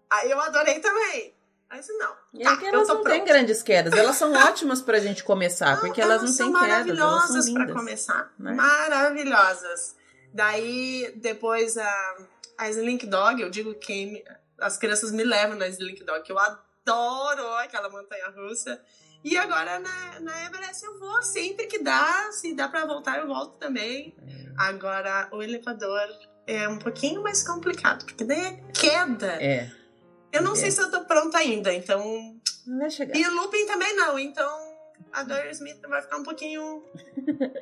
Aí 0.10 0.30
eu 0.30 0.40
adorei 0.40 0.80
também. 0.80 1.34
Aí 1.70 1.80
disse, 1.80 1.94
não, 1.98 2.14
E 2.36 2.44
tá, 2.44 2.54
é 2.54 2.58
que 2.58 2.66
elas 2.68 2.88
não 2.88 2.96
têm 3.04 3.04
pronta. 3.16 3.26
grandes 3.26 3.64
quedas. 3.64 3.94
Elas 3.94 4.16
são 4.16 4.32
ótimas 4.48 4.82
pra 4.82 5.00
gente 5.00 5.24
começar, 5.24 5.80
porque 5.80 6.00
elas 6.00 6.22
não 6.22 6.28
são 6.28 6.54
têm 6.54 6.62
quedas, 6.62 6.88
elas 6.88 6.98
são 6.98 7.04
maravilhosas 7.10 7.50
pra 7.50 7.74
começar. 7.74 8.34
né? 8.38 8.54
Maravilhosas. 8.54 9.96
Daí, 10.34 11.12
depois, 11.18 11.78
a, 11.78 12.16
a 12.58 12.70
Slink 12.70 13.06
Dog, 13.08 13.42
eu 13.42 13.50
digo 13.50 13.74
que 13.76 14.24
as 14.60 14.78
crianças 14.78 15.12
me 15.12 15.24
levam 15.24 15.58
na 15.58 15.68
Slink 15.68 16.04
Dog, 16.04 16.22
que 16.24 16.32
eu 16.32 16.38
adoro 16.40 17.48
aquela 17.56 17.90
montanha 17.90 18.30
russa. 18.30 18.80
E 19.24 19.38
agora 19.38 19.80
na, 19.80 20.20
na 20.20 20.46
Everest 20.46 20.84
eu 20.86 21.00
vou 21.00 21.24
sempre 21.24 21.66
que 21.68 21.80
dá. 21.80 22.30
Se 22.32 22.54
dá 22.54 22.68
pra 22.68 22.86
voltar, 22.86 23.20
eu 23.20 23.28
volto 23.28 23.58
também. 23.58 24.16
Agora, 24.58 25.30
o 25.32 25.42
elevador 25.42 26.08
é 26.48 26.68
um 26.68 26.78
pouquinho 26.80 27.22
mais 27.24 27.44
complicado, 27.44 28.06
porque 28.06 28.24
daí 28.24 28.40
é 28.46 28.60
queda. 28.74 29.34
É, 29.42 29.70
Eu 30.32 30.42
não 30.42 30.54
É. 30.54 30.56
sei 30.56 30.72
se 30.72 30.82
eu 30.82 30.90
tô 30.90 31.02
pronta 31.06 31.38
ainda, 31.38 31.72
então 31.74 32.36
não 32.66 32.80
vai 32.80 32.90
chegar. 32.90 33.16
e 33.16 33.26
o 33.28 33.34
looping 33.36 33.66
também 33.68 33.96
não, 33.96 34.18
então 34.18 34.74
a 35.12 35.22
Dory 35.22 35.52
Smith 35.52 35.80
vai 35.88 36.02
ficar 36.02 36.18
um 36.18 36.24
pouquinho. 36.24 36.84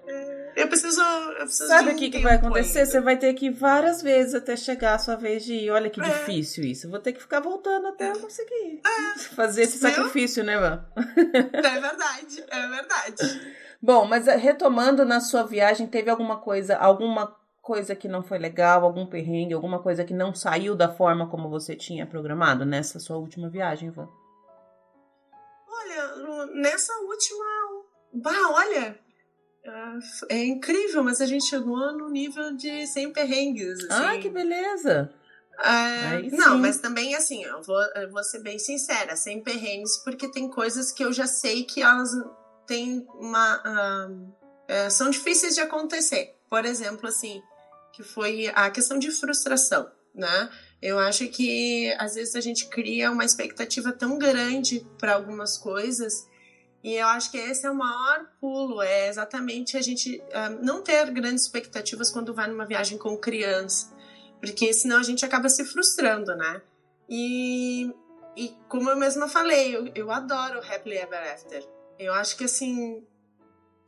é, 0.08 0.54
eu 0.64 0.68
preciso. 0.70 1.02
Eu 1.02 1.46
preciso 1.46 1.68
Sabe 1.68 1.90
o 1.90 1.94
um 1.94 1.96
que, 1.98 2.10
que 2.10 2.20
vai 2.20 2.36
acontecer? 2.36 2.80
ainda. 2.80 2.92
Você 2.92 3.02
vai 3.02 3.18
ter 3.18 3.34
que 3.34 3.48
ir 3.48 3.50
várias 3.54 4.02
vezes 4.02 4.34
até 4.36 4.56
chegar 4.56 4.94
a 4.96 5.00
sua 5.00 5.16
vez 5.18 5.44
de 5.44 5.54
ir. 5.54 5.70
Olha 5.72 5.90
que 5.90 6.00
É. 6.02 6.04
difícil 6.04 6.64
isso. 6.64 6.88
Eu 6.88 6.92
vou 6.92 7.00
ter 7.00 7.12
que 7.12 7.20
ficar 7.22 7.42
voltando 7.42 7.88
até 7.88 8.10
eu 8.12 8.20
conseguir 8.20 8.80
fazer 9.36 9.64
esse 9.64 9.78
Viu? 9.78 9.90
sacrifício, 9.90 10.42
né, 10.44 10.58
Van? 10.58 10.86
É 10.96 11.60
verdade, 11.82 12.44
é 12.48 12.68
verdade. 12.68 13.42
Bom, 13.82 14.06
mas 14.06 14.28
eh, 14.28 14.36
retomando 14.38 15.04
na 15.04 15.20
sua 15.20 15.44
viagem, 15.44 15.88
teve 15.88 16.10
alguma 16.10 16.38
coisa, 16.40 16.78
alguma 16.78 17.36
coisa 17.62 17.96
que 17.96 18.08
não 18.08 18.24
foi 18.24 18.38
legal, 18.40 18.84
algum 18.84 19.06
perrengue, 19.06 19.54
alguma 19.54 19.82
coisa 19.82 20.04
que 20.04 20.14
não 20.14 20.34
saiu 20.34 20.76
da 20.76 20.90
forma 20.90 21.30
como 21.30 21.50
você 21.50 21.76
tinha 21.76 22.06
programado 22.06 22.66
nessa 22.66 23.00
sua 23.00 23.18
última 23.18 23.50
viagem, 23.50 23.90
Van? 23.92 24.10
Olha, 25.68 26.46
nessa 26.54 26.94
última. 27.02 27.46
Bah, 28.14 28.50
olha. 28.52 29.00
ah, 29.68 30.00
É 30.30 30.44
incrível, 30.44 31.04
mas 31.04 31.22
a 31.22 31.26
gente 31.26 31.46
chegou 31.46 31.94
no 31.94 32.10
nível 32.10 32.56
de 32.56 32.86
100 32.88 33.14
perrengues. 33.14 33.80
Assim. 33.86 34.04
Ah, 34.06 34.18
que 34.20 34.30
beleza! 34.30 35.14
É, 35.64 36.24
não, 36.32 36.58
mas 36.58 36.78
também 36.80 37.14
assim, 37.14 37.44
eu 37.44 37.62
vou, 37.62 37.82
eu 37.96 38.10
vou 38.10 38.24
ser 38.24 38.40
bem 38.40 38.58
sincera, 38.58 39.16
sem 39.16 39.44
perrengues, 39.44 39.98
porque 40.04 40.32
tem 40.32 40.50
coisas 40.50 40.92
que 40.92 41.04
eu 41.04 41.14
já 41.14 41.28
sei 41.28 41.64
que 41.66 41.84
elas 41.84 42.10
têm 42.66 43.06
uma. 43.14 43.62
é, 44.68 44.90
são 44.90 45.10
difíceis 45.12 45.54
de 45.54 45.62
acontecer. 45.62 46.36
Por 46.50 46.66
exemplo, 46.66 47.08
assim, 47.08 47.42
que 47.94 48.04
foi 48.04 48.48
a 48.56 48.70
questão 48.70 48.98
de 48.98 49.12
frustração, 49.12 49.90
né? 50.14 50.50
Eu 50.82 50.98
acho 50.98 51.28
que 51.28 51.94
às 52.00 52.16
vezes 52.16 52.36
a 52.36 52.42
gente 52.42 52.68
cria 52.68 53.12
uma 53.12 53.26
expectativa 53.26 53.92
tão 53.92 54.18
grande 54.18 54.86
para 54.98 55.14
algumas 55.14 55.58
coisas. 55.58 56.28
E 56.84 56.96
eu 56.96 57.08
acho 57.08 57.30
que 57.30 57.38
esse 57.38 57.66
é 57.66 57.70
o 57.70 57.76
maior 57.76 58.26
pulo, 58.40 58.82
é 58.82 59.08
exatamente 59.08 59.78
a 59.78 59.82
gente 59.82 60.22
ah, 60.34 60.50
não 60.50 60.82
ter 60.82 61.12
grandes 61.12 61.44
expectativas 61.44 62.10
quando 62.10 62.34
vai 62.34 62.48
numa 62.48 62.66
viagem 62.66 62.98
com 62.98 63.16
criança 63.16 63.92
porque 64.42 64.74
senão 64.74 64.98
a 64.98 65.04
gente 65.04 65.24
acaba 65.24 65.48
se 65.48 65.64
frustrando, 65.64 66.36
né? 66.36 66.62
E, 67.08 67.94
e 68.36 68.50
como 68.68 68.90
eu 68.90 68.98
mesma 68.98 69.28
falei, 69.28 69.76
eu, 69.76 69.92
eu 69.94 70.12
adoro 70.12 70.60
Happily 70.60 70.98
Ever 70.98 71.32
After. 71.32 71.64
Eu 72.00 72.12
acho 72.14 72.36
que 72.36 72.46
assim, 72.46 73.06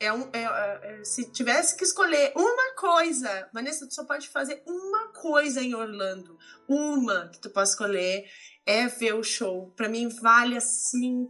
é 0.03 0.13
um, 0.13 0.29
é- 0.33 0.43
é- 0.43 0.99
é- 0.99 1.03
se 1.03 1.31
tivesse 1.31 1.75
que 1.75 1.83
escolher 1.83 2.33
uma 2.35 2.75
coisa, 2.75 3.49
Vanessa, 3.53 3.87
tu 3.87 3.93
só 3.93 4.03
pode 4.03 4.29
fazer 4.29 4.61
uma 4.65 5.09
coisa 5.09 5.61
em 5.61 5.73
Orlando, 5.73 6.37
uma 6.67 7.29
que 7.29 7.39
tu 7.39 7.49
pode 7.49 7.69
escolher 7.69 8.25
é 8.65 8.87
ver 8.87 9.13
o 9.13 9.23
show. 9.23 9.71
Pra 9.75 9.89
mim 9.89 10.07
vale 10.09 10.57
assim. 10.57 11.27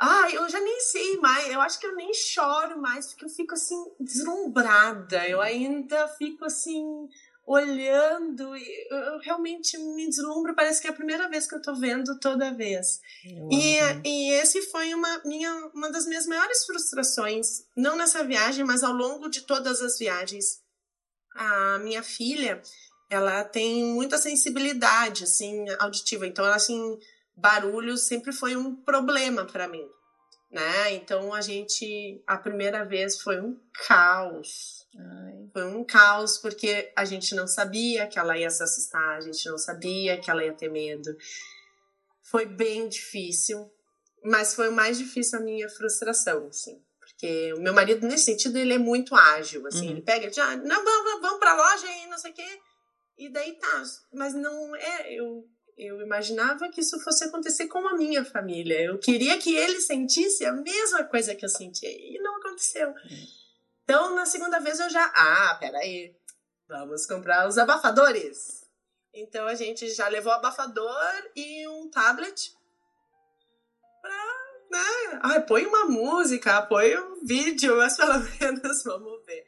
Ah, 0.00 0.30
eu 0.32 0.48
já 0.48 0.58
nem 0.60 0.80
sei 0.80 1.18
mais. 1.18 1.50
Eu 1.50 1.60
acho 1.60 1.78
que 1.78 1.86
eu 1.86 1.94
nem 1.94 2.12
choro 2.14 2.80
mais, 2.80 3.08
porque 3.08 3.26
eu 3.26 3.28
fico 3.28 3.54
assim, 3.54 3.76
deslumbrada. 4.00 5.28
Eu 5.28 5.40
ainda 5.42 6.08
fico 6.08 6.44
assim, 6.46 7.06
olhando. 7.50 8.56
e 8.56 8.86
Eu 8.90 9.18
realmente 9.18 9.76
me 9.76 10.08
deslumbro. 10.08 10.54
Parece 10.54 10.80
que 10.80 10.86
é 10.86 10.90
a 10.90 10.94
primeira 10.94 11.28
vez 11.28 11.48
que 11.48 11.54
eu 11.56 11.62
tô 11.62 11.74
vendo 11.74 12.18
toda 12.20 12.54
vez. 12.54 13.00
E, 13.50 13.76
e 14.04 14.32
esse 14.34 14.62
foi 14.70 14.94
uma, 14.94 15.20
minha, 15.24 15.52
uma 15.74 15.90
das 15.90 16.06
minhas 16.06 16.26
maiores 16.26 16.64
frustrações, 16.64 17.64
não 17.76 17.96
nessa 17.96 18.22
viagem, 18.22 18.64
mas 18.64 18.84
ao 18.84 18.92
longo 18.92 19.28
de 19.28 19.42
todas 19.42 19.82
as 19.82 19.98
viagens. 19.98 20.60
A 21.34 21.78
minha 21.78 22.02
filha, 22.02 22.62
ela 23.10 23.44
tem 23.44 23.84
muita 23.84 24.18
sensibilidade, 24.18 25.24
assim, 25.24 25.64
auditiva. 25.80 26.26
Então, 26.26 26.44
ela, 26.44 26.56
assim, 26.56 26.98
barulho 27.36 27.96
sempre 27.96 28.32
foi 28.32 28.56
um 28.56 28.76
problema 28.76 29.44
para 29.44 29.66
mim, 29.66 29.84
né? 30.50 30.94
Então, 30.94 31.32
a 31.32 31.40
gente, 31.40 32.22
a 32.26 32.36
primeira 32.36 32.84
vez 32.84 33.20
foi 33.20 33.40
um 33.40 33.56
caos. 33.86 34.86
Ai, 34.98 35.48
Foi 35.52 35.64
um 35.66 35.84
caos 35.84 36.38
porque 36.38 36.92
a 36.96 37.04
gente 37.04 37.34
não 37.34 37.46
sabia 37.46 38.08
que 38.08 38.18
ela 38.18 38.36
ia 38.36 38.50
se 38.50 38.62
assustar, 38.62 39.16
a 39.16 39.20
gente 39.20 39.48
não 39.48 39.56
sabia 39.56 40.18
que 40.20 40.30
ela 40.30 40.44
ia 40.44 40.52
ter 40.52 40.68
medo. 40.68 41.16
Foi 42.22 42.44
bem 42.46 42.88
difícil, 42.88 43.70
mas 44.24 44.54
foi 44.54 44.68
o 44.68 44.72
mais 44.72 44.98
difícil 44.98 45.38
a 45.38 45.42
minha 45.42 45.68
frustração, 45.68 46.48
assim. 46.48 46.82
Porque 46.98 47.52
o 47.52 47.60
meu 47.60 47.72
marido, 47.72 48.06
nesse 48.06 48.24
sentido, 48.24 48.58
ele 48.58 48.74
é 48.74 48.78
muito 48.78 49.14
ágil, 49.14 49.66
assim. 49.66 49.86
Uhum. 49.86 49.92
Ele 49.92 50.02
pega, 50.02 50.24
ele 50.24 50.30
diz, 50.30 50.38
ah, 50.38 50.56
não, 50.56 50.84
vamos, 50.84 51.20
vamos, 51.20 51.38
pra 51.38 51.54
loja 51.54 51.86
e 51.86 52.06
não 52.08 52.18
sei 52.18 52.32
o 52.32 52.34
quê. 52.34 52.60
E 53.18 53.28
daí 53.28 53.52
tá. 53.58 53.82
Mas 54.12 54.34
não 54.34 54.74
é, 54.74 55.12
eu, 55.12 55.44
eu 55.80 56.00
imaginava 56.02 56.68
que 56.68 56.82
isso 56.82 57.00
fosse 57.00 57.24
acontecer 57.24 57.66
com 57.66 57.88
a 57.88 57.96
minha 57.96 58.22
família. 58.22 58.82
Eu 58.82 58.98
queria 58.98 59.38
que 59.38 59.56
ele 59.56 59.80
sentisse 59.80 60.44
a 60.44 60.52
mesma 60.52 61.04
coisa 61.04 61.34
que 61.34 61.44
eu 61.44 61.48
senti. 61.48 61.86
E 61.86 62.20
não 62.20 62.36
aconteceu. 62.36 62.92
Então, 63.82 64.14
na 64.14 64.26
segunda 64.26 64.60
vez 64.60 64.78
eu 64.78 64.90
já. 64.90 65.10
Ah, 65.16 65.56
peraí. 65.58 66.14
Vamos 66.68 67.06
comprar 67.06 67.48
os 67.48 67.56
abafadores. 67.56 68.60
Então 69.12 69.46
a 69.46 69.54
gente 69.54 69.88
já 69.88 70.06
levou 70.08 70.32
abafador 70.32 71.30
e 71.34 71.66
um 71.66 71.90
tablet 71.90 72.54
pra, 74.00 74.26
né? 74.70 75.20
Ai, 75.22 75.44
põe 75.44 75.66
uma 75.66 75.86
música, 75.86 76.62
põe 76.62 76.96
um 76.96 77.24
vídeo, 77.26 77.76
mas 77.78 77.96
pelo 77.96 78.20
menos 78.38 78.84
vamos 78.84 79.24
ver. 79.24 79.44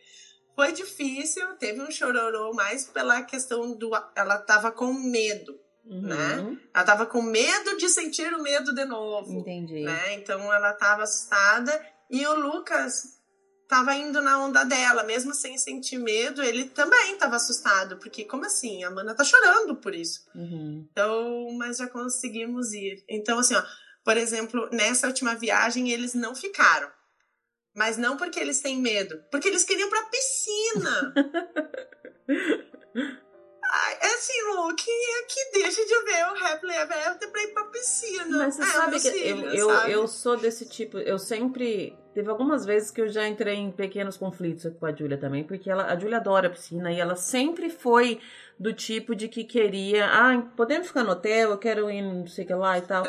Foi 0.57 0.73
difícil, 0.73 1.47
teve 1.57 1.81
um 1.81 1.91
chororô 1.91 2.53
mais 2.55 2.87
pela 2.87 3.23
questão 3.23 3.77
do. 3.77 3.91
Ela 4.17 4.39
tava 4.39 4.73
com 4.73 4.93
medo. 4.93 5.61
Uhum, 5.85 6.03
Né? 6.03 6.59
Ela 6.75 6.85
tava 6.85 7.07
com 7.07 7.23
medo 7.23 7.77
de 7.77 7.89
sentir 7.89 8.33
o 8.35 8.43
medo 8.43 8.75
de 8.75 8.85
novo 8.85 9.33
Entendi. 9.33 9.83
né? 9.83 10.15
Então 10.15 10.53
ela 10.53 10.73
tava 10.73 11.03
assustada 11.03 11.85
e 12.11 12.27
o 12.27 12.35
Lucas 12.35 13.21
tava 13.69 13.95
indo 13.95 14.21
na 14.21 14.39
onda 14.39 14.65
dela, 14.65 15.03
mesmo 15.03 15.33
sem 15.33 15.57
sentir 15.57 15.97
medo, 15.97 16.43
ele 16.43 16.67
também 16.67 17.17
tava 17.17 17.37
assustado, 17.37 17.97
porque 17.97 18.25
como 18.25 18.45
assim? 18.45 18.85
A 18.85 18.89
Amanda 18.89 19.15
tá 19.15 19.25
chorando 19.25 19.77
por 19.77 19.95
isso. 19.95 20.27
Uhum. 20.35 20.87
Então, 20.93 21.49
mas 21.57 21.79
já 21.79 21.89
conseguimos 21.89 22.73
ir. 22.75 23.03
Então 23.09 23.39
assim, 23.39 23.55
ó, 23.55 23.63
por 24.05 24.17
exemplo, 24.17 24.69
nessa 24.71 25.07
última 25.07 25.35
viagem 25.35 25.91
eles 25.91 26.13
não 26.13 26.35
ficaram. 26.35 26.91
Mas 27.75 27.97
não 27.97 28.19
porque 28.19 28.39
eles 28.39 28.61
têm 28.61 28.79
medo, 28.79 29.19
porque 29.31 29.49
eles 29.49 29.65
queriam 29.65 29.89
pra 29.89 30.03
piscina. 30.03 31.15
É 34.01 34.07
assim, 34.15 34.33
Lu, 34.55 34.75
quem 34.77 34.95
é 34.95 35.23
que 35.23 35.51
deixa 35.53 35.85
de 35.85 36.05
ver 36.05 36.25
o 36.27 36.47
Happily 36.47 36.75
Ever 36.75 37.09
After 37.09 37.31
pra 37.31 37.43
ir 37.43 37.49
pra 37.49 37.65
piscina? 37.65 38.39
Mas 38.39 38.57
você 38.57 38.63
É, 38.63 38.67
sabe 38.67 39.01
que 39.01 39.09
eu, 39.09 39.13
filhos, 39.13 39.55
eu, 39.55 39.69
sabe? 39.71 39.93
eu 39.93 40.09
sou 40.09 40.37
desse 40.37 40.67
tipo, 40.67 40.99
eu 40.99 41.19
sempre 41.19 41.97
Teve 42.15 42.29
algumas 42.29 42.67
vezes 42.67 42.91
que 42.91 43.01
eu 43.01 43.09
já 43.09 43.27
entrei 43.27 43.55
em 43.55 43.71
pequenos 43.73 44.19
conflitos 44.19 44.71
com 44.79 44.85
a 44.85 44.93
Júlia 44.93 45.17
também, 45.17 45.45
porque 45.45 45.71
ela, 45.71 45.87
a 45.87 45.99
Júlia 45.99 46.19
adora 46.19 46.47
a 46.49 46.51
piscina 46.51 46.93
e 46.93 47.01
ela 47.01 47.17
sempre 47.17 47.71
foi 47.71 48.21
do 48.59 48.71
tipo 48.75 49.15
de 49.15 49.29
que 49.29 49.45
queria, 49.45 50.05
ah, 50.07 50.43
podemos 50.55 50.89
ficar 50.89 51.05
no 51.05 51.13
hotel, 51.13 51.53
eu 51.53 51.59
quero 51.59 51.91
ir 51.91 52.03
não 52.03 52.27
sei 52.27 52.45
o 52.45 52.47
que 52.47 52.55
lá 52.55 52.77
e 52.77 52.83
tal. 52.83 53.05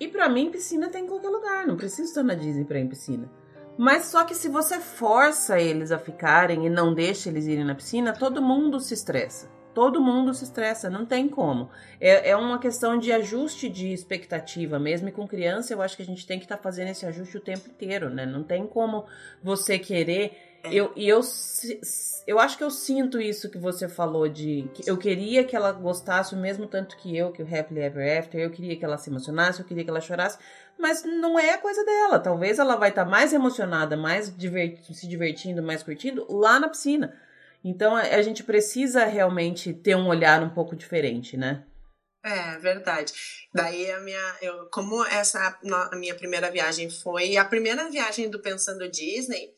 E 0.00 0.08
para 0.08 0.28
mim, 0.28 0.50
piscina 0.50 0.88
tem 0.88 1.04
em 1.04 1.06
qualquer 1.06 1.28
lugar, 1.28 1.64
não 1.64 1.76
preciso 1.76 2.08
estar 2.08 2.24
na 2.24 2.34
Disney 2.34 2.64
pra 2.64 2.80
ir 2.80 2.82
em 2.82 2.88
piscina. 2.88 3.30
Mas 3.78 4.06
só 4.06 4.24
que 4.24 4.34
se 4.34 4.48
você 4.48 4.80
força 4.80 5.60
eles 5.60 5.92
a 5.92 5.98
ficarem 5.98 6.66
e 6.66 6.70
não 6.70 6.92
deixa 6.92 7.28
eles 7.28 7.46
irem 7.46 7.64
na 7.64 7.76
piscina, 7.76 8.12
todo 8.12 8.42
mundo 8.42 8.80
se 8.80 8.92
estressa. 8.92 9.48
Todo 9.74 10.02
mundo 10.02 10.34
se 10.34 10.44
estressa, 10.44 10.90
não 10.90 11.06
tem 11.06 11.28
como. 11.28 11.70
É, 11.98 12.30
é 12.30 12.36
uma 12.36 12.58
questão 12.58 12.98
de 12.98 13.10
ajuste 13.10 13.70
de 13.70 13.92
expectativa 13.92 14.78
mesmo. 14.78 15.08
E 15.08 15.12
com 15.12 15.26
criança, 15.26 15.72
eu 15.72 15.80
acho 15.80 15.96
que 15.96 16.02
a 16.02 16.06
gente 16.06 16.26
tem 16.26 16.38
que 16.38 16.44
estar 16.44 16.58
tá 16.58 16.62
fazendo 16.62 16.88
esse 16.88 17.06
ajuste 17.06 17.38
o 17.38 17.40
tempo 17.40 17.68
inteiro, 17.68 18.10
né? 18.10 18.26
Não 18.26 18.42
tem 18.42 18.66
como 18.66 19.06
você 19.42 19.78
querer. 19.78 20.36
É. 20.62 20.74
Eu, 20.74 20.92
e 20.94 21.08
eu, 21.08 21.20
eu 22.26 22.38
acho 22.38 22.58
que 22.58 22.64
eu 22.64 22.70
sinto 22.70 23.18
isso 23.18 23.48
que 23.48 23.56
você 23.56 23.88
falou 23.88 24.28
de. 24.28 24.68
Que 24.74 24.88
eu 24.88 24.98
queria 24.98 25.42
que 25.42 25.56
ela 25.56 25.72
gostasse 25.72 26.34
o 26.34 26.38
mesmo 26.38 26.66
tanto 26.66 26.96
que 26.98 27.16
eu, 27.16 27.32
que 27.32 27.42
o 27.42 27.46
Happily 27.46 27.80
Ever 27.80 28.18
After. 28.18 28.40
Eu 28.40 28.50
queria 28.50 28.76
que 28.76 28.84
ela 28.84 28.98
se 28.98 29.08
emocionasse, 29.08 29.60
eu 29.60 29.66
queria 29.66 29.84
que 29.84 29.90
ela 29.90 30.02
chorasse. 30.02 30.38
Mas 30.78 31.02
não 31.02 31.38
é 31.38 31.54
a 31.54 31.58
coisa 31.58 31.82
dela. 31.82 32.18
Talvez 32.18 32.58
ela 32.58 32.76
vai 32.76 32.90
estar 32.90 33.04
tá 33.04 33.10
mais 33.10 33.32
emocionada, 33.32 33.96
mais 33.96 34.36
divert, 34.36 34.82
se 34.92 35.08
divertindo, 35.08 35.62
mais 35.62 35.82
curtindo 35.82 36.26
lá 36.28 36.60
na 36.60 36.68
piscina. 36.68 37.14
Então 37.64 37.94
a 37.94 38.22
gente 38.22 38.42
precisa 38.42 39.04
realmente 39.04 39.72
ter 39.72 39.94
um 39.94 40.08
olhar 40.08 40.42
um 40.42 40.50
pouco 40.50 40.74
diferente, 40.74 41.36
né? 41.36 41.64
É, 42.24 42.56
verdade. 42.58 43.12
Daí 43.52 43.90
a 43.90 44.00
minha, 44.00 44.36
eu, 44.40 44.68
como 44.70 45.04
essa 45.06 45.58
a 45.90 45.96
minha 45.96 46.14
primeira 46.14 46.50
viagem 46.50 46.88
foi 46.88 47.36
a 47.36 47.44
primeira 47.44 47.90
viagem 47.90 48.30
do 48.30 48.40
Pensando 48.40 48.88
Disney, 48.88 49.52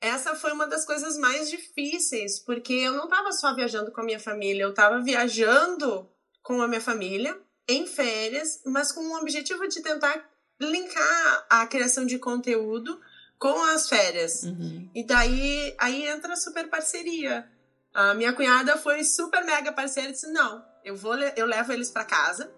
essa 0.00 0.34
foi 0.34 0.52
uma 0.52 0.66
das 0.66 0.84
coisas 0.84 1.16
mais 1.16 1.50
difíceis, 1.50 2.38
porque 2.38 2.72
eu 2.72 2.92
não 2.92 3.04
estava 3.04 3.32
só 3.32 3.54
viajando 3.54 3.90
com 3.92 4.00
a 4.00 4.04
minha 4.04 4.20
família, 4.20 4.62
eu 4.62 4.70
estava 4.70 5.00
viajando 5.00 6.08
com 6.42 6.60
a 6.60 6.68
minha 6.68 6.80
família 6.80 7.36
em 7.68 7.86
férias, 7.86 8.62
mas 8.64 8.92
com 8.92 9.00
o 9.00 9.18
objetivo 9.18 9.66
de 9.68 9.82
tentar 9.82 10.28
linkar 10.60 11.46
a 11.50 11.66
criação 11.66 12.06
de 12.06 12.18
conteúdo 12.18 13.00
com 13.38 13.62
as 13.64 13.88
férias. 13.88 14.42
Uhum. 14.42 14.90
E 14.94 15.04
daí 15.04 15.74
aí 15.78 16.06
entra 16.06 16.32
a 16.32 16.36
super 16.36 16.68
parceria. 16.68 17.48
A 17.94 18.14
minha 18.14 18.32
cunhada 18.32 18.76
foi 18.76 19.04
super 19.04 19.44
mega 19.44 19.72
parceira 19.72 20.10
e 20.10 20.12
disse: 20.12 20.30
"Não, 20.32 20.64
eu 20.84 20.96
vou 20.96 21.14
eu 21.16 21.46
levo 21.46 21.72
eles 21.72 21.90
para 21.90 22.04
casa 22.04 22.52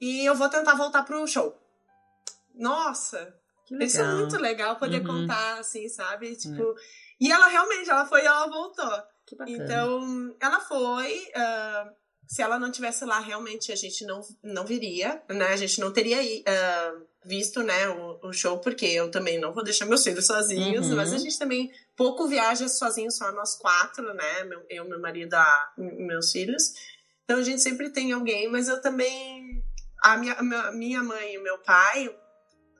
e 0.00 0.24
eu 0.24 0.34
vou 0.34 0.48
tentar 0.48 0.74
voltar 0.74 1.02
pro 1.02 1.26
show". 1.26 1.56
Nossa, 2.54 3.34
isso 3.78 4.00
é 4.00 4.14
muito 4.14 4.36
legal 4.36 4.76
poder 4.76 5.00
uhum. 5.00 5.20
contar 5.20 5.60
assim, 5.60 5.88
sabe? 5.88 6.34
Tipo, 6.36 6.62
uhum. 6.62 6.74
e 7.20 7.30
ela 7.30 7.46
realmente, 7.46 7.88
ela 7.88 8.04
foi 8.04 8.22
e 8.22 8.26
ela 8.26 8.46
voltou. 8.48 9.02
Então, 9.46 10.34
ela 10.40 10.60
foi, 10.60 11.18
uh, 11.28 11.94
se 12.26 12.42
ela 12.42 12.58
não 12.58 12.70
tivesse 12.70 13.04
lá, 13.04 13.20
realmente 13.20 13.70
a 13.70 13.76
gente 13.76 14.04
não, 14.04 14.20
não 14.42 14.64
viria, 14.64 15.22
né? 15.28 15.48
A 15.48 15.56
gente 15.56 15.78
não 15.80 15.92
teria 15.92 16.20
uh, 16.20 17.06
visto, 17.24 17.62
né, 17.62 17.88
o, 17.88 18.28
o, 18.28 18.32
show, 18.32 18.58
porque 18.58 18.86
eu 18.86 19.10
também 19.10 19.38
não 19.38 19.52
vou 19.52 19.62
deixar 19.62 19.84
meus 19.84 20.02
filhos 20.02 20.26
sozinhos, 20.26 20.88
uhum. 20.88 20.96
mas 20.96 21.12
a 21.12 21.18
gente 21.18 21.38
também 21.38 21.70
pouco 21.96 22.26
viaja 22.26 22.66
sozinho, 22.68 23.10
só 23.10 23.30
nós 23.32 23.54
quatro, 23.56 24.14
né? 24.14 24.44
Meu, 24.44 24.64
eu, 24.70 24.88
meu 24.88 25.00
marido, 25.00 25.34
a, 25.34 25.72
meus 25.76 26.32
filhos. 26.32 26.72
Então 27.24 27.38
a 27.38 27.42
gente 27.42 27.60
sempre 27.60 27.90
tem 27.90 28.12
alguém, 28.12 28.48
mas 28.48 28.68
eu 28.68 28.80
também. 28.80 29.62
A 30.02 30.16
minha, 30.16 30.32
a 30.32 30.72
minha 30.72 31.02
mãe 31.02 31.34
e 31.34 31.38
meu 31.38 31.58
pai 31.58 32.14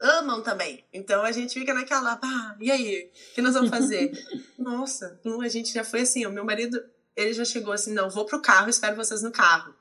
amam 0.01 0.43
também. 0.43 0.84
Então 0.93 1.22
a 1.22 1.30
gente 1.30 1.53
fica 1.53 1.74
naquela, 1.74 2.18
ah, 2.22 2.57
e 2.59 2.70
aí? 2.70 3.12
O 3.30 3.34
que 3.34 3.43
nós 3.43 3.53
vamos 3.53 3.68
fazer? 3.68 4.11
Nossa, 4.59 5.20
a 5.43 5.49
gente 5.49 5.72
já 5.72 5.84
foi 5.84 6.01
assim, 6.01 6.24
o 6.24 6.32
meu 6.32 6.45
marido 6.45 6.82
ele 7.14 7.32
já 7.34 7.45
chegou 7.45 7.72
assim, 7.72 7.93
não, 7.93 8.09
vou 8.09 8.24
pro 8.24 8.41
carro, 8.41 8.70
espero 8.70 8.97
vocês 8.97 9.22
no 9.22 9.30
carro. 9.30 9.74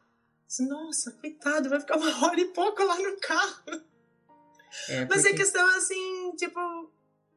Nossa, 0.59 1.11
coitado, 1.11 1.69
vai 1.69 1.79
ficar 1.79 1.97
uma 1.97 2.25
hora 2.25 2.39
e 2.39 2.45
pouco 2.45 2.83
lá 2.83 2.97
no 2.97 3.17
carro. 3.19 3.81
É, 4.89 5.05
porque... 5.05 5.15
Mas 5.15 5.25
é 5.25 5.33
questão 5.33 5.67
assim, 5.77 6.33
tipo, 6.37 6.59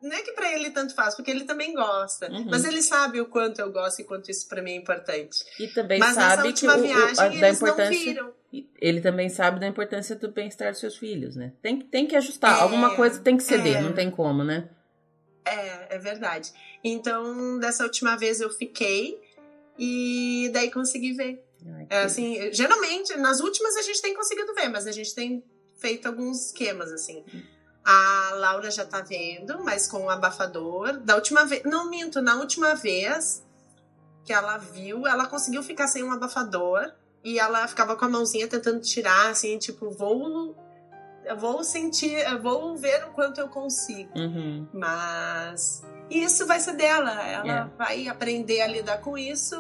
não 0.02 0.16
é 0.16 0.22
que 0.22 0.32
para 0.32 0.52
ele 0.52 0.70
tanto 0.70 0.94
faz, 0.94 1.14
porque 1.14 1.30
ele 1.30 1.44
também 1.44 1.72
gosta. 1.72 2.30
Uhum. 2.30 2.46
Mas 2.50 2.64
ele 2.64 2.82
sabe 2.82 3.20
o 3.20 3.26
quanto 3.26 3.60
eu 3.60 3.70
gosto 3.70 4.00
e 4.00 4.04
quanto 4.04 4.30
isso 4.30 4.48
para 4.48 4.60
mim 4.60 4.72
é 4.72 4.76
importante. 4.76 5.44
E 5.60 5.68
também 5.68 6.00
mas 6.00 6.14
sabe 6.14 6.52
que 6.52 6.66
o, 6.66 6.80
viagem, 6.80 7.38
a, 7.38 7.40
da 7.40 7.48
importância. 7.50 8.32
Ele 8.80 9.00
também 9.00 9.28
sabe 9.28 9.60
da 9.60 9.66
importância 9.66 10.16
do 10.16 10.30
bem-estar 10.30 10.72
dos 10.72 10.80
seus 10.80 10.96
filhos, 10.96 11.36
né? 11.36 11.52
Tem, 11.62 11.80
tem 11.80 12.06
que 12.06 12.16
ajustar. 12.16 12.58
É, 12.58 12.62
Alguma 12.62 12.96
coisa 12.96 13.20
tem 13.20 13.36
que 13.36 13.44
ceder, 13.44 13.76
é, 13.76 13.80
não 13.80 13.92
tem 13.92 14.10
como, 14.10 14.42
né? 14.42 14.68
É, 15.44 15.96
é 15.96 15.98
verdade. 15.98 16.52
Então, 16.82 17.58
dessa 17.58 17.84
última 17.84 18.16
vez 18.16 18.40
eu 18.40 18.50
fiquei 18.50 19.20
e 19.78 20.50
daí 20.52 20.70
consegui 20.70 21.12
ver. 21.12 21.44
Ai, 21.64 21.86
é, 21.88 22.02
assim, 22.02 22.52
geralmente, 22.52 23.16
nas 23.16 23.40
últimas 23.40 23.76
a 23.76 23.82
gente 23.82 24.02
tem 24.02 24.14
conseguido 24.14 24.52
ver, 24.54 24.68
mas 24.68 24.86
a 24.86 24.92
gente 24.92 25.14
tem 25.14 25.44
feito 25.82 26.06
alguns 26.06 26.46
esquemas, 26.46 26.92
assim. 26.92 27.24
A 27.84 28.30
Laura 28.36 28.70
já 28.70 28.86
tá 28.86 29.00
vendo, 29.00 29.62
mas 29.64 29.88
com 29.88 30.04
o 30.04 30.10
abafador. 30.10 30.98
Da 30.98 31.16
última 31.16 31.44
vez. 31.44 31.64
Não 31.64 31.90
minto, 31.90 32.22
na 32.22 32.36
última 32.36 32.76
vez 32.76 33.44
que 34.24 34.32
ela 34.32 34.56
viu, 34.56 35.04
ela 35.04 35.26
conseguiu 35.26 35.62
ficar 35.64 35.88
sem 35.88 36.04
um 36.04 36.12
abafador. 36.12 36.92
E 37.24 37.38
ela 37.38 37.66
ficava 37.66 37.96
com 37.96 38.04
a 38.04 38.08
mãozinha 38.08 38.48
tentando 38.48 38.80
tirar, 38.80 39.30
assim, 39.30 39.58
tipo, 39.58 39.90
vou. 39.90 40.56
Vou 41.38 41.62
sentir, 41.62 42.14
eu 42.14 42.42
vou 42.42 42.76
ver 42.76 43.04
o 43.04 43.10
quanto 43.10 43.40
eu 43.40 43.48
consigo. 43.48 44.10
Uhum. 44.18 44.66
Mas 44.72 45.84
isso 46.10 46.46
vai 46.46 46.58
ser 46.58 46.72
dela. 46.72 47.12
Ela 47.12 47.44
yeah. 47.44 47.70
vai 47.78 48.08
aprender 48.08 48.60
a 48.60 48.66
lidar 48.66 48.98
com 48.98 49.16
isso. 49.16 49.56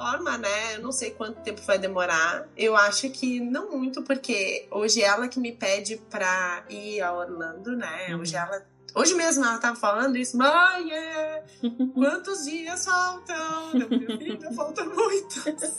Forma, 0.00 0.38
né? 0.38 0.76
Eu 0.76 0.80
não 0.80 0.92
sei 0.92 1.10
quanto 1.10 1.42
tempo 1.42 1.60
vai 1.60 1.78
demorar. 1.78 2.48
Eu 2.56 2.74
acho 2.74 3.10
que 3.10 3.38
não 3.38 3.70
muito, 3.70 4.02
porque 4.02 4.66
hoje 4.70 5.02
ela 5.02 5.28
que 5.28 5.38
me 5.38 5.52
pede 5.52 5.98
pra 6.08 6.64
ir 6.70 7.02
a 7.02 7.12
Orlando, 7.12 7.76
né? 7.76 8.06
Uhum. 8.08 8.20
Hoje 8.20 8.34
ela. 8.34 8.66
Hoje 8.94 9.12
mesmo 9.12 9.44
ela 9.44 9.58
tava 9.58 9.76
falando 9.76 10.16
isso, 10.16 10.38
mãe, 10.38 10.90
é, 10.90 11.44
quantos 11.92 12.46
dias 12.46 12.82
faltam? 12.82 13.74
Meu 13.74 13.88
filho, 13.88 14.54
falta 14.54 14.86
muitos. 14.86 15.76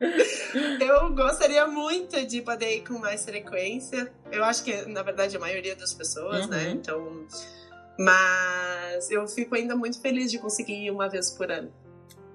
eu 0.80 1.14
gostaria 1.14 1.66
muito 1.66 2.24
de 2.24 2.40
poder 2.40 2.78
ir 2.78 2.88
com 2.88 2.98
mais 2.98 3.22
frequência. 3.26 4.10
Eu 4.32 4.42
acho 4.42 4.64
que, 4.64 4.74
na 4.86 5.02
verdade, 5.02 5.36
a 5.36 5.40
maioria 5.40 5.76
das 5.76 5.92
pessoas, 5.92 6.48
né? 6.48 6.56
uhum. 6.56 6.64
né? 6.64 6.70
Então, 6.70 7.26
mas 7.98 9.10
eu 9.10 9.28
fico 9.28 9.54
ainda 9.54 9.76
muito 9.76 10.00
feliz 10.00 10.30
de 10.30 10.38
conseguir 10.38 10.86
ir 10.86 10.90
uma 10.90 11.10
vez 11.10 11.30
por 11.30 11.52
ano. 11.52 11.70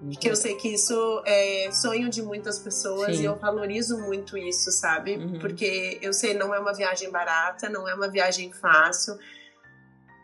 Porque 0.01 0.29
eu 0.29 0.35
sei 0.35 0.55
que 0.55 0.67
isso 0.67 1.23
é 1.25 1.69
sonho 1.71 2.09
de 2.09 2.21
muitas 2.21 2.59
pessoas 2.59 3.15
Sim. 3.15 3.23
e 3.23 3.25
eu 3.25 3.35
valorizo 3.35 3.97
muito 3.99 4.37
isso, 4.37 4.71
sabe? 4.71 5.15
Uhum. 5.15 5.39
Porque 5.39 5.97
eu 6.01 6.13
sei, 6.13 6.33
não 6.33 6.53
é 6.53 6.59
uma 6.59 6.73
viagem 6.73 7.09
barata, 7.09 7.69
não 7.69 7.87
é 7.87 7.93
uma 7.95 8.07
viagem 8.07 8.51
fácil, 8.51 9.17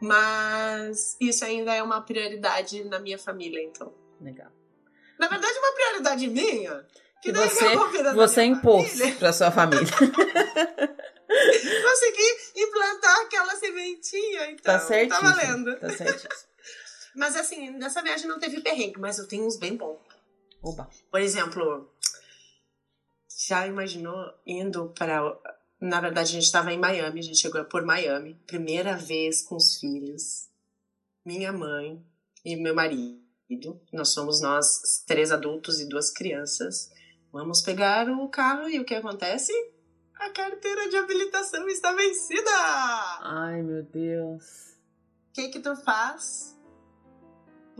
mas 0.01 1.15
isso 1.19 1.45
ainda 1.45 1.73
é 1.73 1.81
uma 1.81 2.01
prioridade 2.01 2.83
na 2.83 2.99
minha 2.99 3.17
família, 3.17 3.61
então. 3.63 3.93
Legal. 4.19 4.51
Na 5.17 5.27
verdade, 5.27 5.57
uma 5.57 5.73
prioridade 5.73 6.27
minha. 6.27 6.85
Que, 7.21 7.31
que 7.31 7.37
você, 7.37 7.75
você 8.15 8.43
impôs 8.43 8.99
para 9.19 9.31
sua 9.31 9.51
família. 9.51 9.85
Consegui 11.31 12.35
implantar 12.57 13.21
aquela 13.21 13.55
sementinha, 13.55 14.51
então. 14.51 14.73
Tá 14.73 14.79
certo. 14.79 15.09
Tá 15.09 15.19
valendo. 15.19 15.79
Tá 15.79 15.89
certo. 15.89 16.27
Mas 17.15 17.35
assim, 17.35 17.71
nessa 17.71 18.01
viagem 18.01 18.27
não 18.27 18.39
teve 18.39 18.61
perrengue, 18.61 18.99
mas 18.99 19.17
eu 19.17 19.27
tenho 19.27 19.45
uns 19.45 19.57
bem 19.57 19.75
bons. 19.75 19.99
Oba. 20.61 20.89
Por 21.09 21.19
exemplo, 21.19 21.91
já 23.47 23.65
imaginou 23.67 24.15
indo 24.45 24.89
para. 24.89 25.19
Na 25.79 25.99
verdade, 25.99 26.29
a 26.29 26.33
gente 26.33 26.45
estava 26.45 26.71
em 26.71 26.77
Miami, 26.77 27.19
a 27.19 27.23
gente 27.23 27.39
chegou 27.39 27.63
por 27.65 27.83
Miami, 27.83 28.39
primeira 28.45 28.95
vez 28.95 29.41
com 29.41 29.55
os 29.55 29.77
filhos, 29.77 30.47
minha 31.25 31.51
mãe 31.51 32.05
e 32.45 32.55
meu 32.55 32.75
marido. 32.75 33.19
Nós 33.91 34.09
somos 34.09 34.41
nós 34.41 35.03
três 35.07 35.31
adultos 35.31 35.79
e 35.79 35.89
duas 35.89 36.11
crianças. 36.11 36.91
Vamos 37.31 37.61
pegar 37.61 38.07
o 38.09 38.29
carro 38.29 38.69
e 38.69 38.79
o 38.79 38.85
que 38.85 38.93
acontece? 38.93 39.51
A 40.15 40.29
carteira 40.29 40.87
de 40.87 40.97
habilitação 40.97 41.67
está 41.67 41.93
vencida! 41.93 42.51
Ai, 43.21 43.63
meu 43.63 43.81
Deus. 43.81 44.75
O 45.29 45.33
que 45.33 45.47
que 45.47 45.59
tu 45.59 45.75
faz? 45.77 46.50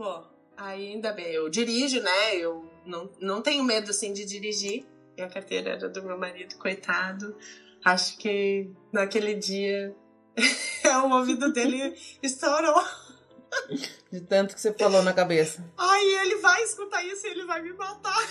Pô, 0.02 0.24
ainda 0.56 1.12
bem, 1.12 1.26
eu 1.26 1.48
dirijo, 1.48 2.02
né? 2.02 2.34
Eu 2.34 2.68
não, 2.84 3.08
não 3.20 3.40
tenho 3.40 3.62
medo, 3.62 3.92
assim, 3.92 4.12
de 4.12 4.24
dirigir. 4.24 4.84
E 5.16 5.22
a 5.22 5.28
carteira 5.28 5.70
era 5.70 5.88
do 5.88 6.02
meu 6.02 6.18
marido, 6.18 6.56
coitado. 6.56 7.36
Acho 7.84 8.18
que 8.18 8.68
naquele 8.92 9.34
dia 9.34 9.94
o 11.04 11.14
ouvido 11.14 11.52
dele 11.52 11.96
estourou. 12.20 12.82
De 14.10 14.20
tanto 14.22 14.56
que 14.56 14.60
você 14.60 14.72
falou 14.72 15.04
na 15.04 15.12
cabeça. 15.12 15.64
Ai, 15.78 16.04
ele 16.04 16.34
vai 16.38 16.64
escutar 16.64 17.04
isso 17.04 17.24
e 17.24 17.30
ele 17.30 17.44
vai 17.44 17.62
me 17.62 17.72
matar. 17.74 18.18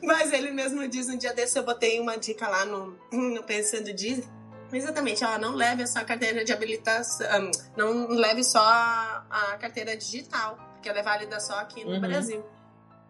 Mas 0.00 0.32
ele 0.32 0.52
mesmo 0.52 0.86
diz, 0.86 1.08
um 1.08 1.18
dia 1.18 1.34
desse 1.34 1.58
eu 1.58 1.64
botei 1.64 1.98
uma 1.98 2.16
dica 2.16 2.46
lá 2.46 2.64
no, 2.64 2.96
no 3.10 3.42
Pensando 3.42 3.92
Diz. 3.92 4.37
Exatamente, 4.72 5.24
ela 5.24 5.38
não 5.38 5.54
leve 5.54 5.86
só 5.86 6.00
a 6.00 6.04
carteira 6.04 6.44
de 6.44 6.52
habilitação, 6.52 7.50
não 7.76 8.08
leve 8.08 8.44
só 8.44 8.60
a, 8.60 9.24
a 9.30 9.56
carteira 9.56 9.96
digital, 9.96 10.58
porque 10.74 10.88
ela 10.88 10.98
é 10.98 11.02
válida 11.02 11.40
só 11.40 11.58
aqui 11.58 11.84
no 11.84 11.92
uhum. 11.92 12.00
Brasil. 12.00 12.44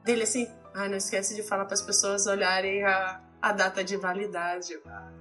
Dele 0.05 0.23
assim, 0.23 0.49
ai, 0.75 0.89
não 0.89 0.97
esquece 0.97 1.35
de 1.35 1.43
falar 1.43 1.65
para 1.65 1.75
as 1.75 1.83
pessoas 1.83 2.27
olharem 2.27 2.85
a, 2.85 3.21
a 3.43 3.53
data 3.53 3.83
de 3.83 3.97
validade. 3.97 4.79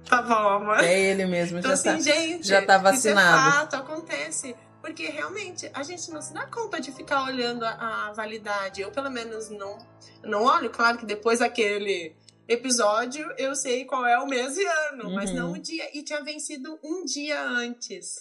Tá 0.08 0.22
bom, 0.22 0.64
mano. 0.64 0.82
É 0.82 0.98
ele 0.98 1.26
mesmo, 1.26 1.58
então, 1.58 1.70
já, 1.70 1.74
assim, 1.74 1.90
tá, 1.90 2.00
gente, 2.00 2.46
já 2.46 2.64
tá 2.64 2.78
vacinado. 2.78 3.38
Isso 3.38 3.48
é 3.48 3.60
fato, 3.60 3.76
acontece. 3.76 4.56
Porque 4.80 5.08
realmente 5.08 5.68
a 5.74 5.82
gente 5.82 6.10
não 6.10 6.22
se 6.22 6.32
dá 6.32 6.46
conta 6.46 6.80
de 6.80 6.92
ficar 6.92 7.24
olhando 7.24 7.64
a, 7.64 8.08
a 8.08 8.12
validade. 8.12 8.80
Eu, 8.80 8.90
pelo 8.92 9.10
menos, 9.10 9.50
não, 9.50 9.76
não 10.22 10.44
olho. 10.44 10.70
Claro 10.70 10.98
que 10.98 11.04
depois 11.04 11.40
daquele 11.40 12.14
episódio 12.48 13.30
eu 13.36 13.54
sei 13.54 13.84
qual 13.84 14.06
é 14.06 14.18
o 14.18 14.26
mês 14.26 14.56
e 14.56 14.64
ano, 14.64 15.04
uhum. 15.04 15.14
mas 15.14 15.32
não 15.32 15.52
o 15.52 15.58
dia. 15.58 15.96
E 15.96 16.02
tinha 16.02 16.22
vencido 16.24 16.78
um 16.82 17.04
dia 17.04 17.40
antes. 17.42 18.18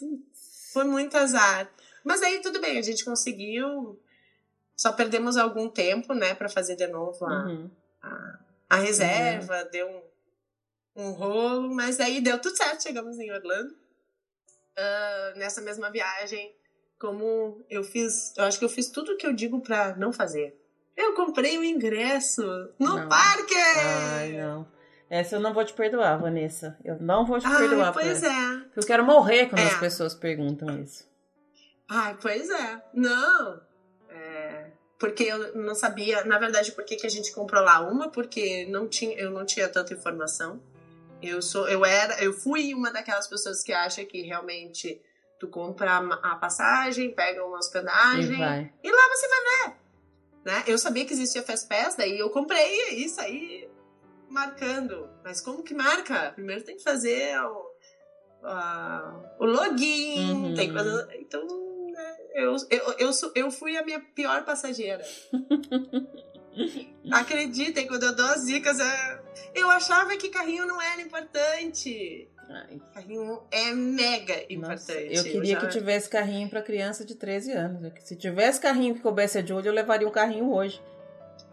Foi 0.73 0.83
muito 0.83 1.17
azar. 1.17 1.71
Mas 2.03 2.21
aí 2.21 2.41
tudo 2.41 2.59
bem, 2.59 2.77
a 2.77 2.81
gente 2.81 3.05
conseguiu. 3.05 3.99
Só 4.75 4.91
perdemos 4.91 5.37
algum 5.37 5.69
tempo, 5.69 6.13
né, 6.13 6.35
para 6.35 6.47
fazer 6.47 6.75
de 6.75 6.85
novo 6.85 7.25
a, 7.25 7.45
uhum. 7.47 7.71
a, 8.01 8.39
a, 8.69 8.75
reserva, 8.75 9.63
uhum. 9.63 9.69
deu 9.71 9.89
um, 10.95 11.03
um 11.03 11.11
rolo, 11.13 11.73
mas 11.73 11.99
aí 11.99 12.21
deu 12.21 12.39
tudo 12.39 12.55
certo, 12.55 12.83
chegamos 12.83 13.17
em 13.17 13.31
Orlando. 13.31 13.73
Uh, 13.73 15.39
nessa 15.39 15.61
mesma 15.61 15.89
viagem, 15.89 16.55
como 16.99 17.65
eu 17.67 17.83
fiz, 17.83 18.35
eu 18.37 18.43
acho 18.43 18.59
que 18.59 18.65
eu 18.65 18.69
fiz 18.69 18.89
tudo 18.89 19.13
o 19.13 19.17
que 19.17 19.25
eu 19.25 19.33
digo 19.33 19.59
para 19.61 19.95
não 19.95 20.13
fazer. 20.13 20.55
Eu 20.97 21.13
comprei 21.13 21.57
o 21.59 21.63
ingresso 21.63 22.41
no 22.79 22.95
não. 22.95 23.07
parque! 23.07 23.53
Ai, 23.55 24.31
não. 24.31 24.67
Essa 25.09 25.35
eu 25.35 25.39
não 25.39 25.53
vou 25.53 25.63
te 25.63 25.73
perdoar, 25.73 26.19
Vanessa. 26.19 26.77
Eu 26.83 26.99
não 26.99 27.25
vou 27.25 27.39
te 27.39 27.45
Ai, 27.45 27.57
perdoar. 27.59 27.93
Pois 27.93 28.23
é. 28.23 28.61
Eu 28.75 28.83
quero 28.85 29.05
morrer 29.05 29.45
quando 29.45 29.61
é. 29.61 29.67
as 29.67 29.79
pessoas 29.79 30.15
perguntam 30.15 30.81
isso. 30.81 31.07
Ai, 31.87 32.17
pois 32.19 32.49
é. 32.49 32.81
Não. 32.93 33.61
É, 34.09 34.71
porque 34.99 35.23
eu 35.23 35.55
não 35.55 35.75
sabia, 35.75 36.25
na 36.25 36.39
verdade, 36.39 36.71
por 36.71 36.83
que, 36.83 36.95
que 36.95 37.07
a 37.07 37.09
gente 37.09 37.31
comprou 37.31 37.63
lá. 37.63 37.79
Uma, 37.79 38.09
porque 38.09 38.65
não 38.65 38.87
tinha, 38.87 39.15
eu 39.17 39.31
não 39.31 39.45
tinha 39.45 39.69
tanta 39.69 39.93
informação. 39.93 40.61
Eu 41.21 41.41
sou, 41.41 41.69
eu 41.69 41.85
era, 41.85 42.21
eu 42.23 42.33
fui 42.33 42.73
uma 42.73 42.91
daquelas 42.91 43.27
pessoas 43.27 43.63
que 43.63 43.71
acha 43.71 44.03
que 44.03 44.21
realmente 44.23 45.01
tu 45.39 45.47
compra 45.47 45.97
a 45.97 46.35
passagem, 46.35 47.13
pega 47.13 47.43
uma 47.45 47.57
hospedagem 47.57 48.35
e, 48.35 48.87
e 48.87 48.91
lá 48.91 49.07
você 49.09 49.27
vai 49.27 49.39
ver. 49.39 49.86
Né? 50.47 50.63
Eu 50.65 50.77
sabia 50.77 51.03
que 51.03 51.11
existia 51.11 51.43
Fast 51.43 51.67
Pass, 51.67 51.95
daí 51.97 52.17
eu 52.17 52.29
comprei 52.29 53.03
isso 53.03 53.19
aí 53.19 53.69
marcando. 54.29 55.09
Mas 55.21 55.41
como 55.41 55.61
que 55.61 55.73
marca? 55.73 56.31
Primeiro 56.31 56.63
tem 56.63 56.77
que 56.77 56.83
fazer 56.83 57.37
o, 57.41 57.69
o 59.41 59.45
login, 59.45 60.31
uhum. 60.31 60.55
tem 60.55 60.69
que 60.69 60.73
fazer... 60.73 61.19
Então, 61.19 61.45
né, 61.91 62.17
eu, 62.33 62.55
eu, 62.69 62.95
eu, 62.97 63.11
eu 63.35 63.51
fui 63.51 63.75
a 63.75 63.83
minha 63.83 63.99
pior 63.99 64.45
passageira. 64.45 65.03
Acreditem, 67.11 67.85
quando 67.85 68.03
eu 68.03 68.15
dou 68.15 68.27
as 68.27 68.45
dicas, 68.45 68.77
eu 69.53 69.69
achava 69.69 70.15
que 70.15 70.29
carrinho 70.29 70.65
não 70.65 70.81
era 70.81 71.01
importante. 71.01 72.31
Ai. 72.49 72.81
Carrinho 72.93 73.41
é 73.51 73.73
mega 73.73 74.41
importante. 74.49 74.69
Nossa, 74.69 74.93
eu 74.93 75.23
queria 75.23 75.55
eu 75.55 75.59
já... 75.59 75.67
que 75.67 75.67
tivesse 75.67 76.09
carrinho 76.09 76.49
para 76.49 76.61
criança 76.61 77.03
de 77.03 77.15
13 77.15 77.51
anos. 77.51 77.91
Se 78.03 78.15
tivesse 78.15 78.59
carrinho 78.59 78.95
que 78.95 79.01
coubesse 79.01 79.37
a 79.37 79.45
Julie, 79.45 79.67
eu 79.67 79.73
levaria 79.73 80.07
um 80.07 80.11
carrinho 80.11 80.51
hoje. 80.51 80.81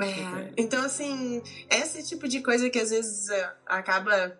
É, 0.01 0.53
então, 0.57 0.85
assim, 0.85 1.43
esse 1.71 2.03
tipo 2.03 2.27
de 2.27 2.41
coisa 2.41 2.69
que 2.69 2.79
às 2.79 2.91
vezes 2.91 3.29
é, 3.29 3.53
acaba. 3.67 4.37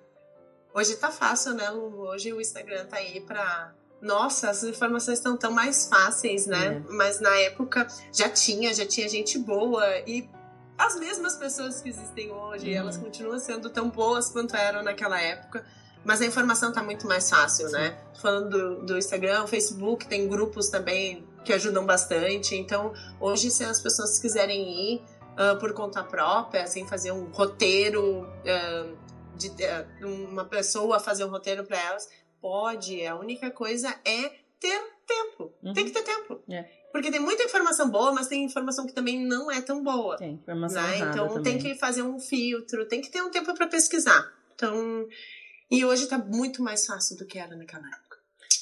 Hoje 0.73 0.97
tá 0.97 1.11
fácil, 1.11 1.55
né, 1.55 1.71
Lu? 1.71 2.09
Hoje 2.09 2.33
o 2.33 2.41
Instagram 2.41 2.87
tá 2.87 2.97
aí 2.97 3.21
pra. 3.21 3.73
Nossa, 4.01 4.51
as 4.51 4.63
informações 4.65 5.19
estão 5.19 5.37
tão 5.37 5.51
mais 5.53 5.89
fáceis, 5.89 6.47
né? 6.47 6.83
É. 6.85 6.93
Mas 6.93 7.21
na 7.21 7.35
época 7.39 7.87
já 8.13 8.29
tinha, 8.29 8.75
já 8.75 8.85
tinha 8.85 9.09
gente 9.09 9.39
boa 9.39 9.87
e 10.07 10.29
as 10.77 10.99
mesmas 10.99 11.37
pessoas 11.37 11.81
que 11.81 11.89
existem 11.89 12.31
hoje, 12.31 12.71
uhum. 12.71 12.77
elas 12.77 12.97
continuam 12.97 13.39
sendo 13.39 13.71
tão 13.71 13.89
boas 13.89 14.29
quanto 14.29 14.57
eram 14.57 14.83
naquela 14.83 15.21
época. 15.21 15.65
Mas 16.05 16.21
a 16.21 16.27
informação 16.27 16.73
tá 16.73 16.83
muito 16.83 17.07
mais 17.07 17.29
fácil, 17.29 17.69
Sim. 17.69 17.75
né? 17.75 17.99
Falando 18.21 18.51
do, 18.51 18.87
do 18.87 18.99
Instagram, 18.99 19.47
Facebook, 19.47 20.07
tem 20.07 20.29
grupos 20.29 20.69
também 20.69 21.27
que 21.45 21.53
ajudam 21.53 21.85
bastante. 21.85 22.55
Então, 22.55 22.93
hoje, 23.21 23.51
se 23.51 23.65
as 23.65 23.81
pessoas 23.81 24.19
quiserem 24.19 24.95
ir 24.95 25.03
uh, 25.33 25.59
por 25.59 25.73
conta 25.73 26.03
própria, 26.03 26.65
assim, 26.65 26.87
fazer 26.87 27.13
um 27.13 27.31
roteiro, 27.31 28.23
uh, 28.23 28.97
de 29.37 29.49
uh, 29.49 30.29
uma 30.31 30.45
pessoa 30.45 31.01
fazer 31.01 31.25
um 31.25 31.31
roteiro 31.31 31.65
para 31.65 31.79
elas, 31.79 32.09
pode. 32.41 33.07
A 33.07 33.17
única 33.17 33.51
coisa 33.51 33.89
é 34.05 34.31
ter 34.61 34.83
tempo. 35.07 35.53
Uhum. 35.63 35.73
Tem 35.73 35.85
que 35.85 35.91
ter 35.91 36.03
tempo. 36.03 36.43
É. 36.51 36.63
Porque 36.93 37.11
tem 37.11 37.21
muita 37.21 37.43
informação 37.43 37.91
boa, 37.91 38.13
mas 38.13 38.29
tem 38.29 38.45
informação 38.45 38.87
que 38.87 38.93
também 38.93 39.27
não 39.27 39.51
é 39.51 39.61
tão 39.61 39.83
boa. 39.83 40.17
Tem 40.17 40.35
informação 40.35 40.83
né? 40.83 40.99
Então 40.99 41.29
também. 41.29 41.43
tem 41.43 41.59
que 41.59 41.79
fazer 41.79 42.03
um 42.03 42.19
filtro, 42.19 42.87
tem 42.87 43.01
que 43.01 43.11
ter 43.11 43.23
um 43.23 43.31
tempo 43.31 43.53
para 43.55 43.67
pesquisar. 43.67 44.33
Então, 44.55 45.07
e 45.75 45.85
hoje 45.85 46.07
tá 46.07 46.19
muito 46.19 46.63
mais 46.63 46.87
fácil 46.87 47.17
do 47.17 47.27
que 47.27 47.39
era 47.39 47.57
naquela 47.57 47.87
época. 47.87 48.19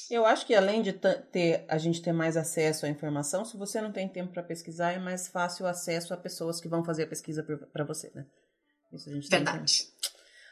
Eu 0.09 0.25
acho 0.25 0.45
que 0.45 0.53
além 0.53 0.81
de 0.81 0.93
ter 0.93 1.65
a 1.67 1.77
gente 1.77 2.01
ter 2.01 2.11
mais 2.11 2.37
acesso 2.37 2.85
à 2.85 2.89
informação, 2.89 3.45
se 3.45 3.57
você 3.57 3.81
não 3.81 3.91
tem 3.91 4.07
tempo 4.07 4.33
para 4.33 4.43
pesquisar, 4.43 4.91
é 4.91 4.99
mais 4.99 5.27
fácil 5.27 5.65
o 5.65 5.67
acesso 5.67 6.13
a 6.13 6.17
pessoas 6.17 6.59
que 6.59 6.67
vão 6.67 6.83
fazer 6.83 7.03
a 7.03 7.07
pesquisa 7.07 7.43
para 7.71 7.83
você, 7.83 8.11
né? 8.13 8.25
Isso 8.91 9.09
a 9.09 9.13
gente 9.13 9.29
Verdade. 9.29 9.87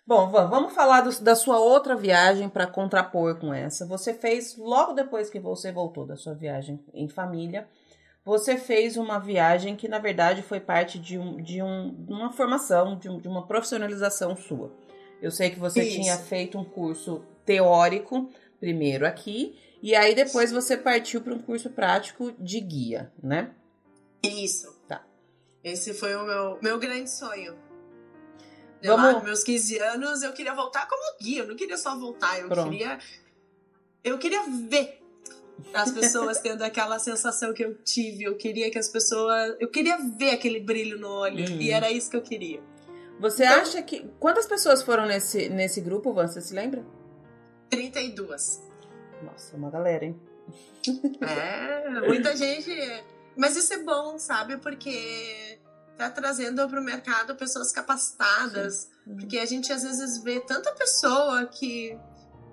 Bom, 0.05 0.29
vamos 0.29 0.73
falar 0.73 1.01
do, 1.01 1.21
da 1.21 1.35
sua 1.35 1.59
outra 1.59 1.95
viagem 1.95 2.49
para 2.49 2.65
contrapor 2.65 3.39
com 3.39 3.53
essa. 3.53 3.85
Você 3.85 4.13
fez 4.13 4.57
logo 4.57 4.93
depois 4.93 5.29
que 5.29 5.39
você 5.39 5.71
voltou 5.71 6.07
da 6.07 6.15
sua 6.15 6.33
viagem 6.33 6.83
em 6.93 7.07
família. 7.07 7.67
Você 8.25 8.57
fez 8.57 8.97
uma 8.97 9.19
viagem 9.19 9.75
que, 9.75 9.87
na 9.87 9.99
verdade, 9.99 10.41
foi 10.41 10.59
parte 10.59 10.99
de, 10.99 11.17
um, 11.17 11.41
de 11.41 11.61
um, 11.61 12.05
uma 12.07 12.31
formação, 12.31 12.97
de, 12.97 13.09
um, 13.09 13.19
de 13.19 13.27
uma 13.27 13.45
profissionalização 13.45 14.35
sua. 14.35 14.71
Eu 15.21 15.31
sei 15.31 15.51
que 15.51 15.59
você 15.59 15.83
Isso. 15.83 15.95
tinha 15.95 16.17
feito 16.17 16.57
um 16.57 16.65
curso 16.65 17.23
teórico 17.45 18.29
primeiro 18.59 19.05
aqui, 19.05 19.57
e 19.81 19.95
aí 19.95 20.13
depois 20.13 20.51
você 20.51 20.77
partiu 20.77 21.21
para 21.21 21.33
um 21.33 21.39
curso 21.39 21.69
prático 21.69 22.31
de 22.39 22.59
guia, 22.59 23.11
né? 23.21 23.51
Isso. 24.23 24.71
Tá. 24.87 25.03
Esse 25.63 25.93
foi 25.93 26.15
o 26.15 26.23
meu, 26.23 26.59
meu 26.61 26.79
grande 26.79 27.09
sonho. 27.09 27.55
Eu, 28.81 28.95
Vamos... 28.95 29.13
Lá, 29.15 29.23
meus 29.23 29.43
15 29.43 29.77
anos, 29.79 30.23
eu 30.23 30.33
queria 30.33 30.53
voltar 30.53 30.87
como 30.87 31.17
guia, 31.21 31.41
eu 31.41 31.47
não 31.47 31.55
queria 31.55 31.77
só 31.77 31.97
voltar, 31.97 32.39
eu 32.39 32.47
Pronto. 32.47 32.69
queria. 32.69 32.99
Eu 34.03 34.17
queria 34.17 34.43
ver 34.67 34.99
as 35.73 35.91
pessoas 35.91 36.39
tendo 36.41 36.63
aquela 36.63 36.97
sensação 36.97 37.53
que 37.53 37.63
eu 37.63 37.75
tive. 37.83 38.23
Eu 38.23 38.35
queria 38.35 38.71
que 38.71 38.79
as 38.79 38.89
pessoas. 38.89 39.55
Eu 39.59 39.69
queria 39.69 39.97
ver 39.97 40.31
aquele 40.31 40.59
brilho 40.59 40.99
no 40.99 41.09
olho. 41.09 41.47
Uhum. 41.47 41.61
E 41.61 41.71
era 41.71 41.91
isso 41.91 42.09
que 42.09 42.17
eu 42.17 42.23
queria. 42.23 42.61
Você 43.21 43.45
então, 43.45 43.61
acha 43.61 43.81
que. 43.83 44.09
Quantas 44.19 44.47
pessoas 44.47 44.81
foram 44.81 45.05
nesse, 45.05 45.47
nesse 45.47 45.79
grupo? 45.79 46.11
Você 46.11 46.41
se 46.41 46.55
lembra? 46.55 46.83
32. 47.69 48.63
Nossa, 49.21 49.55
uma 49.55 49.69
galera, 49.69 50.05
hein? 50.05 50.19
É, 51.21 52.01
muita 52.01 52.35
gente. 52.35 52.71
Mas 53.37 53.55
isso 53.55 53.73
é 53.75 53.77
bom, 53.83 54.17
sabe? 54.17 54.57
Porque 54.57 55.59
tá 55.95 56.09
trazendo 56.09 56.67
para 56.67 56.81
o 56.81 56.83
mercado 56.83 57.35
pessoas 57.35 57.71
capacitadas. 57.71 58.89
Uhum. 59.05 59.17
Porque 59.17 59.37
a 59.37 59.45
gente 59.45 59.71
às 59.71 59.83
vezes 59.83 60.17
vê 60.23 60.39
tanta 60.39 60.71
pessoa 60.71 61.45
que 61.45 61.95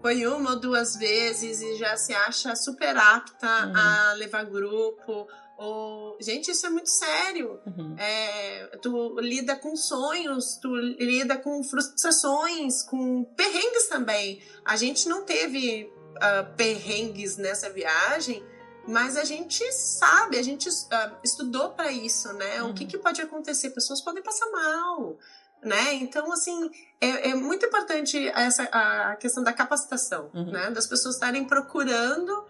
foi 0.03 0.27
uma 0.27 0.51
ou 0.51 0.61
duas 0.61 0.97
vezes 0.97 1.63
e 1.63 1.77
já 1.77 1.97
se 1.97 2.13
acha 2.13 2.55
super 2.55 2.95
apta 2.95 3.47
uhum. 3.47 3.73
a 3.75 4.13
levar 4.13 4.45
grupo 4.45 5.27
ou, 5.59 6.17
gente, 6.21 6.53
isso 6.53 6.65
é 6.67 6.71
muito 6.71 6.89
sério. 6.89 7.61
Uhum. 7.67 7.97
É, 7.99 8.79
tu 8.81 9.19
lida 9.19 9.57
com 9.57 9.75
sonhos, 9.75 10.57
tu 10.63 10.73
lida 10.77 11.37
com 11.37 11.65
frustrações, 11.65 12.85
com 12.85 13.25
perrengues 13.25 13.89
também. 13.89 14.41
A 14.65 14.77
gente 14.77 15.09
não 15.09 15.25
teve 15.25 15.93
uh, 16.15 16.55
perrengues 16.57 17.37
nessa 17.37 17.69
viagem, 17.71 18.41
mas 18.87 19.17
a 19.17 19.25
gente 19.25 19.65
sabe, 19.73 20.39
a 20.39 20.43
gente 20.45 20.69
uh, 20.69 21.17
estudou 21.25 21.71
para 21.71 21.91
isso, 21.91 22.33
né? 22.35 22.63
Uhum. 22.63 22.71
O 22.71 22.75
que, 22.75 22.85
uhum. 22.85 22.91
que 22.91 22.99
pode 22.99 23.21
acontecer? 23.21 23.71
Pessoas 23.71 24.01
podem 24.01 24.23
passar 24.23 24.49
mal. 24.53 25.19
Né? 25.61 25.95
Então, 25.95 26.33
assim, 26.33 26.71
é, 27.01 27.31
é 27.31 27.35
muito 27.35 27.67
importante 27.67 28.29
essa, 28.29 28.63
a 28.63 29.17
questão 29.17 29.43
da 29.43 29.53
capacitação, 29.53 30.31
uhum. 30.33 30.53
né? 30.53 30.71
Das 30.71 30.87
pessoas 30.87 31.17
estarem 31.17 31.45
procurando 31.45 32.47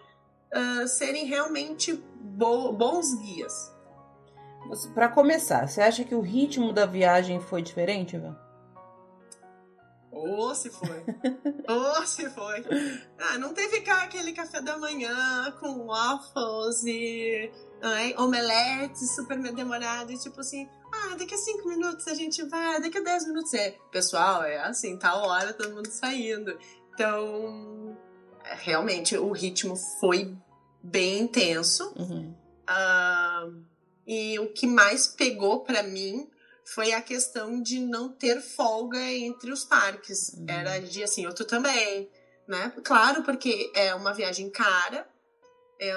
uh, 0.53 0.87
serem 0.87 1.25
realmente 1.25 1.93
bo 1.93 2.71
bons 2.73 3.13
guias. 3.15 3.71
Para 4.93 5.09
começar, 5.09 5.67
você 5.67 5.81
acha 5.81 6.03
que 6.03 6.13
o 6.13 6.21
ritmo 6.21 6.71
da 6.71 6.85
viagem 6.85 7.39
foi 7.39 7.61
diferente, 7.61 8.15
Ivan? 8.15 8.37
Ou 10.11 10.49
oh, 10.49 10.55
se 10.55 10.69
foi. 10.69 11.03
Ou 11.67 11.93
oh, 12.01 12.05
se 12.05 12.29
foi. 12.29 12.63
Ah, 13.17 13.37
não 13.37 13.53
teve 13.53 13.81
cá 13.81 14.03
aquele 14.03 14.33
café 14.33 14.61
da 14.61 14.77
manhã 14.77 15.51
com 15.59 15.85
waffles 15.87 16.83
e 16.83 17.51
omeletes 18.17 19.15
super 19.15 19.37
demorado. 19.53 20.11
E 20.11 20.17
tipo 20.17 20.41
assim, 20.41 20.67
Ah, 20.91 21.15
daqui 21.15 21.35
a 21.35 21.37
cinco 21.37 21.69
minutos 21.69 22.07
a 22.07 22.13
gente 22.13 22.43
vai, 22.43 22.81
daqui 22.81 22.97
a 22.97 23.01
dez 23.01 23.25
minutos 23.27 23.53
é. 23.53 23.77
Pessoal, 23.91 24.43
é 24.43 24.59
assim, 24.59 24.97
tal 24.97 25.25
hora 25.25 25.53
todo 25.53 25.73
mundo 25.73 25.87
saindo. 25.87 26.57
Então, 26.93 27.95
é, 27.95 28.08
realmente, 28.55 29.17
o 29.17 29.31
ritmo 29.31 29.75
foi 29.99 30.35
bem 30.81 31.19
intenso. 31.19 31.93
Uhum. 31.97 32.35
Uh, 32.69 33.65
e 34.07 34.39
o 34.39 34.51
que 34.53 34.67
mais 34.67 35.07
pegou 35.07 35.63
para 35.63 35.83
mim 35.83 36.29
foi 36.65 36.93
a 36.93 37.01
questão 37.01 37.61
de 37.61 37.79
não 37.79 38.09
ter 38.09 38.41
folga 38.41 38.99
entre 38.99 39.51
os 39.51 39.63
parques. 39.63 40.33
Uhum. 40.33 40.45
Era 40.47 40.79
de 40.79 41.03
assim, 41.03 41.29
tô 41.31 41.45
também, 41.45 42.09
né? 42.47 42.73
Claro, 42.83 43.23
porque 43.23 43.71
é 43.75 43.93
uma 43.95 44.13
viagem 44.13 44.49
cara, 44.49 45.07
é 45.79 45.93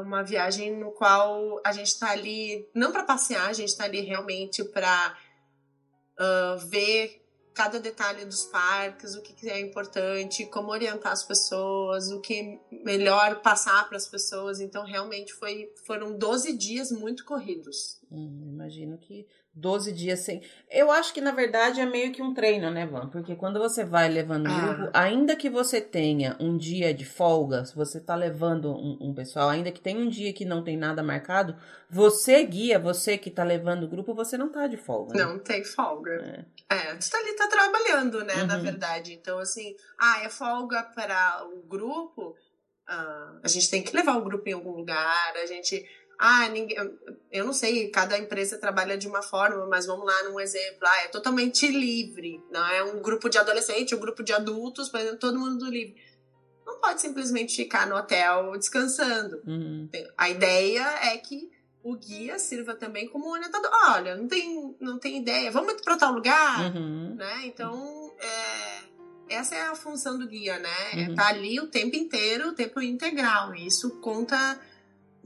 uma 0.00 0.22
viagem 0.22 0.76
no 0.76 0.90
qual 0.90 1.60
a 1.64 1.72
gente 1.72 1.98
tá 1.98 2.10
ali 2.10 2.68
não 2.74 2.90
para 2.90 3.04
passear, 3.04 3.48
a 3.48 3.52
gente 3.52 3.76
tá 3.76 3.84
ali 3.84 4.00
realmente 4.00 4.64
para 4.64 5.16
uh, 6.18 6.58
ver 6.68 7.25
cada 7.56 7.80
detalhe 7.80 8.26
dos 8.26 8.44
parques, 8.44 9.14
o 9.14 9.22
que 9.22 9.48
é 9.48 9.58
importante, 9.58 10.44
como 10.44 10.68
orientar 10.68 11.10
as 11.10 11.24
pessoas, 11.24 12.12
o 12.12 12.20
que 12.20 12.60
melhor 12.70 13.40
passar 13.40 13.88
para 13.88 13.96
as 13.96 14.06
pessoas. 14.06 14.60
Então, 14.60 14.84
realmente 14.84 15.32
foi, 15.32 15.72
foram 15.86 16.18
12 16.18 16.52
dias 16.52 16.92
muito 16.92 17.24
corridos. 17.24 17.98
Hum, 18.12 18.50
imagino 18.52 18.98
que 18.98 19.26
12 19.58 19.90
dias 19.90 20.20
sem. 20.20 20.42
Eu 20.70 20.90
acho 20.92 21.14
que 21.14 21.20
na 21.20 21.32
verdade 21.32 21.80
é 21.80 21.86
meio 21.86 22.12
que 22.12 22.20
um 22.22 22.34
treino, 22.34 22.70
né, 22.70 22.84
Van? 22.84 23.08
Porque 23.08 23.34
quando 23.34 23.58
você 23.58 23.84
vai 23.84 24.06
levando 24.06 24.46
Ah. 24.48 24.60
grupo, 24.74 24.90
ainda 24.92 25.34
que 25.34 25.48
você 25.48 25.80
tenha 25.80 26.36
um 26.38 26.58
dia 26.58 26.92
de 26.92 27.06
folga, 27.06 27.64
se 27.64 27.74
você 27.74 27.98
tá 27.98 28.14
levando 28.14 28.70
um, 28.70 28.98
um 29.00 29.14
pessoal, 29.14 29.48
ainda 29.48 29.72
que 29.72 29.80
tenha 29.80 29.98
um 29.98 30.10
dia 30.10 30.30
que 30.34 30.44
não 30.44 30.62
tem 30.62 30.76
nada 30.76 31.02
marcado, 31.02 31.56
você 31.88 32.44
guia, 32.44 32.78
você 32.78 33.16
que 33.16 33.30
tá 33.30 33.42
levando 33.42 33.84
o 33.84 33.88
grupo, 33.88 34.14
você 34.14 34.36
não 34.36 34.52
tá 34.52 34.66
de 34.66 34.76
folga. 34.76 35.14
né? 35.16 35.24
Não 35.24 35.38
tem 35.38 35.64
folga. 35.64 36.44
É. 36.68 36.76
É, 36.76 36.94
tu 36.96 37.10
tá 37.10 37.16
ali, 37.18 37.32
tá 37.34 37.46
trabalhando, 37.48 38.22
né, 38.24 38.44
na 38.44 38.56
Uhum. 38.56 38.62
verdade. 38.62 39.14
Então, 39.14 39.38
assim, 39.38 39.74
ah, 39.98 40.22
é 40.22 40.28
folga 40.28 40.82
para 40.94 41.46
o 41.46 41.62
grupo, 41.66 42.34
ah, 42.86 43.38
a 43.42 43.48
gente 43.48 43.70
tem 43.70 43.82
que 43.82 43.96
levar 43.96 44.16
o 44.18 44.22
grupo 44.24 44.46
em 44.48 44.52
algum 44.52 44.72
lugar, 44.72 45.32
a 45.42 45.46
gente... 45.46 45.82
Ah, 46.18 46.48
ninguém, 46.48 46.76
eu 47.30 47.44
não 47.44 47.52
sei, 47.52 47.88
cada 47.90 48.18
empresa 48.18 48.56
trabalha 48.58 48.96
de 48.96 49.06
uma 49.06 49.22
forma, 49.22 49.66
mas 49.66 49.86
vamos 49.86 50.06
lá 50.06 50.22
num 50.24 50.40
exemplo. 50.40 50.78
Ah, 50.82 51.02
é 51.04 51.08
totalmente 51.08 51.66
livre, 51.68 52.42
não 52.50 52.66
é 52.66 52.82
um 52.82 53.02
grupo 53.02 53.28
de 53.28 53.36
adolescente, 53.38 53.94
um 53.94 53.98
grupo 54.00 54.22
de 54.22 54.32
adultos, 54.32 54.88
por 54.88 54.98
exemplo, 55.00 55.18
todo 55.18 55.38
mundo 55.38 55.66
livre. 55.68 55.94
Não 56.64 56.80
pode 56.80 57.00
simplesmente 57.00 57.54
ficar 57.54 57.86
no 57.86 57.96
hotel 57.96 58.50
descansando. 58.58 59.40
Uhum. 59.46 59.88
A 60.16 60.28
ideia 60.30 60.82
é 61.12 61.16
que 61.18 61.50
o 61.82 61.94
guia 61.96 62.38
sirva 62.38 62.74
também 62.74 63.06
como 63.08 63.30
orientador. 63.30 63.70
Olha, 63.90 64.16
não 64.16 64.26
tem, 64.26 64.74
não 64.80 64.98
tem 64.98 65.18
ideia, 65.18 65.50
vamos 65.52 65.80
para 65.82 65.96
tal 65.96 66.12
lugar, 66.12 66.74
Uhum. 66.74 67.14
né? 67.14 67.42
Então, 67.44 68.12
é, 68.18 69.34
essa 69.36 69.54
é 69.54 69.62
a 69.68 69.74
função 69.76 70.18
do 70.18 70.26
guia, 70.26 70.58
né? 70.58 70.68
É 70.94 70.96
Uhum. 71.02 71.10
estar 71.10 71.28
ali 71.28 71.60
o 71.60 71.68
tempo 71.68 71.94
inteiro, 71.94 72.48
o 72.48 72.52
tempo 72.54 72.80
integral. 72.82 73.54
E 73.54 73.66
isso 73.68 74.00
conta, 74.00 74.58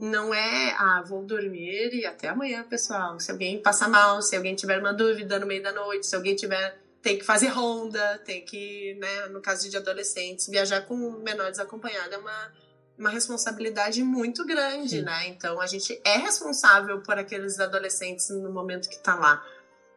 não 0.01 0.33
é, 0.33 0.75
ah, 0.79 1.03
vou 1.05 1.23
dormir 1.23 1.93
e 1.93 2.07
até 2.07 2.27
amanhã, 2.29 2.63
pessoal. 2.63 3.19
Se 3.19 3.29
alguém 3.29 3.61
passar 3.61 3.87
mal, 3.87 4.19
se 4.19 4.35
alguém 4.35 4.55
tiver 4.55 4.79
uma 4.79 4.91
dúvida 4.91 5.39
no 5.39 5.45
meio 5.45 5.61
da 5.61 5.71
noite, 5.71 6.07
se 6.07 6.15
alguém 6.15 6.35
tiver 6.35 6.81
tem 7.03 7.19
que 7.19 7.23
fazer 7.23 7.47
ronda, 7.47 8.19
tem 8.25 8.43
que, 8.43 8.95
né, 8.99 9.27
no 9.27 9.41
caso 9.41 9.69
de 9.69 9.77
adolescentes, 9.77 10.47
viajar 10.47 10.81
com 10.81 10.95
menores 11.23 11.59
acompanhado 11.59 12.15
é 12.15 12.17
uma, 12.17 12.51
uma 12.97 13.09
responsabilidade 13.11 14.03
muito 14.03 14.45
grande, 14.45 14.97
Sim. 14.97 15.01
né? 15.03 15.27
Então 15.27 15.61
a 15.61 15.67
gente 15.67 15.99
é 16.03 16.17
responsável 16.17 17.01
por 17.01 17.17
aqueles 17.17 17.59
adolescentes 17.59 18.29
no 18.29 18.51
momento 18.51 18.89
que 18.89 18.97
tá 18.97 19.15
lá. 19.15 19.45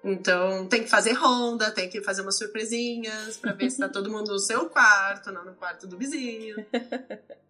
Então 0.03 0.67
tem 0.67 0.83
que 0.83 0.91
fazer 0.91 1.13
ronda, 1.13 1.71
tem 1.71 1.89
que 1.89 2.03
fazer 2.03 2.21
umas 2.21 2.37
surpresinhas 2.37 3.39
pra 3.39 3.53
ver 3.53 3.71
se 3.71 3.79
tá 3.79 3.89
todo 3.89 4.11
mundo 4.11 4.33
no 4.33 4.39
seu 4.39 4.69
quarto, 4.69 5.33
não 5.33 5.45
no 5.47 5.55
quarto 5.55 5.87
do 5.87 5.97
vizinho. 5.97 6.57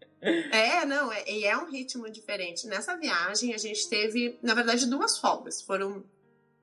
É, 0.52 0.84
não, 0.84 1.12
é, 1.12 1.30
e 1.30 1.44
é 1.44 1.56
um 1.56 1.70
ritmo 1.70 2.10
diferente. 2.10 2.66
Nessa 2.66 2.96
viagem 2.96 3.54
a 3.54 3.58
gente 3.58 3.88
teve, 3.88 4.38
na 4.42 4.54
verdade, 4.54 4.86
duas 4.86 5.18
folgas. 5.18 5.60
Foram 5.62 6.04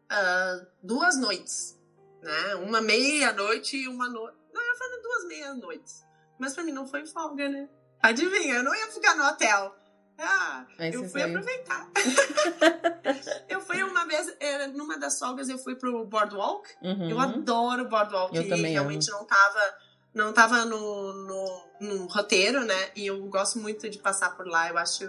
ah, 0.09 0.66
duas 0.84 1.18
noites, 1.18 1.80
né? 2.22 2.55
Uma 2.55 2.82
meia-noite 2.82 3.78
e 3.78 3.88
uma 3.88 4.09
noite. 4.09 4.38
Não, 4.53 4.62
eu 4.62 4.76
falei 4.76 5.01
duas 5.01 5.26
meia-noites. 5.26 6.03
Mas 6.38 6.53
pra 6.53 6.64
mim 6.64 6.74
não 6.74 6.86
foi 6.86 7.05
folga, 7.05 7.47
né? 7.47 7.70
Adivinha, 8.01 8.55
eu 8.55 8.64
não 8.64 8.76
ia 8.76 8.88
ficar 8.88 9.16
no 9.16 9.24
hotel. 9.24 9.76
Ah, 10.18 10.66
eu 10.80 11.07
fui 11.07 11.22
aproveitar. 11.22 11.89
eu 13.47 13.62
fui 13.62 13.82
uma 13.84 14.05
vez, 14.05 14.36
numa 14.74 14.97
das 14.97 15.18
folgas, 15.18 15.49
eu 15.49 15.57
fui 15.57 15.76
pro 15.76 16.05
Boardwalk. 16.05 16.70
Uhum. 16.82 17.09
Eu 17.09 17.20
adoro 17.20 17.88
Boardwalk. 17.88 18.36
Eu 18.36 18.47
também 18.49 18.74
realmente 18.74 19.09
não 19.09 19.26
tava, 19.26 19.78
não 20.14 20.34
tava 20.34 20.66
no, 20.66 21.14
no, 21.14 21.64
no 21.82 22.05
roteiro, 22.07 22.66
né? 22.66 22.89
E 22.95 23.07
eu 23.07 23.24
gosto 23.28 23.59
muito 23.59 23.89
de 23.89 23.97
passar 23.99 24.36
por 24.36 24.47
lá. 24.47 24.70
Eu 24.70 24.78
acho 24.78 25.03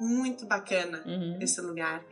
muito 0.00 0.46
bacana 0.46 1.02
Uhum. 1.06 1.38
esse 1.40 1.60
lugar. 1.60 2.04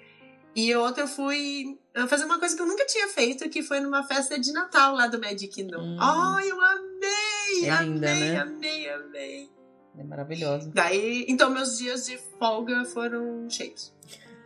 E 0.55 0.75
outra 0.75 1.05
eu 1.05 1.09
fui 1.09 1.79
fazer 2.09 2.27
uma 2.27 2.39
coisa 2.39 2.55
que 2.55 2.61
eu 2.61 2.67
nunca 2.67 2.85
tinha 2.85 3.09
feito, 3.09 3.49
que 3.49 3.63
foi 3.63 3.81
numa 3.81 4.03
festa 4.07 4.39
de 4.39 4.53
Natal 4.53 4.95
lá 4.95 5.07
do 5.07 5.19
Magic 5.19 5.49
Kingdom. 5.49 5.81
Hum. 5.81 5.97
Ai, 5.99 6.51
eu 6.51 6.61
amei! 6.61 7.71
É 7.71 7.83
linda, 7.83 8.11
amei, 8.11 8.31
né? 8.31 8.39
amei, 8.41 8.91
amei. 8.91 9.51
É 9.99 10.03
maravilhoso. 10.05 10.71
Daí, 10.73 11.25
então 11.29 11.51
meus 11.51 11.79
dias 11.79 12.07
de 12.07 12.19
folga 12.39 12.85
foram 12.85 13.49
cheios. 13.49 13.93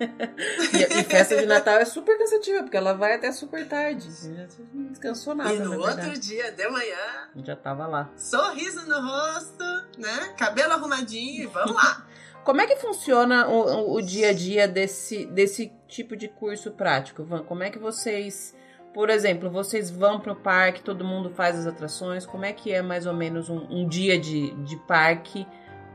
E, 0.01 1.01
e 1.01 1.05
festa 1.05 1.37
de 1.37 1.47
Natal 1.47 1.75
é 1.79 1.85
super 1.85 2.19
cansativa, 2.19 2.63
porque 2.63 2.77
ela 2.77 2.93
vai 2.93 3.15
até 3.15 3.33
super 3.33 3.67
tarde. 3.67 4.11
Você 4.13 4.47
não 4.73 4.87
descansou 4.89 5.35
nada, 5.35 5.53
e 5.55 5.59
no 5.59 5.79
outro 5.79 6.19
dia 6.19 6.53
de 6.53 6.69
manhã, 6.69 7.29
Já 7.37 7.57
tava 7.57 7.87
lá. 7.87 8.11
sorriso 8.17 8.87
no 8.89 9.01
rosto, 9.01 9.65
né? 9.99 10.35
Cabelo 10.39 10.75
arrumadinho 10.75 11.45
e 11.45 11.47
vamos 11.47 11.75
lá. 11.75 12.07
Como 12.45 12.61
é 12.61 12.67
que 12.67 12.77
funciona 12.77 13.49
o, 13.49 13.59
o- 13.61 13.95
o 13.97 14.03
dia 14.03 14.29
a 14.29 14.33
dia 14.33 14.69
desse, 14.69 15.27
desse 15.27 15.73
tipo 15.89 16.15
de 16.15 16.29
curso 16.29 16.71
prático, 16.71 17.25
Van? 17.25 17.43
Como 17.43 17.65
é 17.65 17.71
que 17.71 17.79
vocês, 17.79 18.55
por 18.95 19.11
exemplo, 19.11 19.51
vocês 19.51 19.91
vão 19.91 20.21
pro 20.21 20.37
parque, 20.37 20.81
todo 20.81 21.05
mundo 21.05 21.29
faz 21.31 21.59
as 21.59 21.67
atrações, 21.67 22.25
como 22.25 22.45
é 22.45 22.53
que 22.53 22.73
é 22.73 22.81
mais 22.83 23.05
ou 23.05 23.13
menos 23.13 23.49
um, 23.51 23.67
um 23.69 23.89
dia 23.89 24.17
de, 24.17 24.55
de 24.63 24.77
parque, 24.87 25.45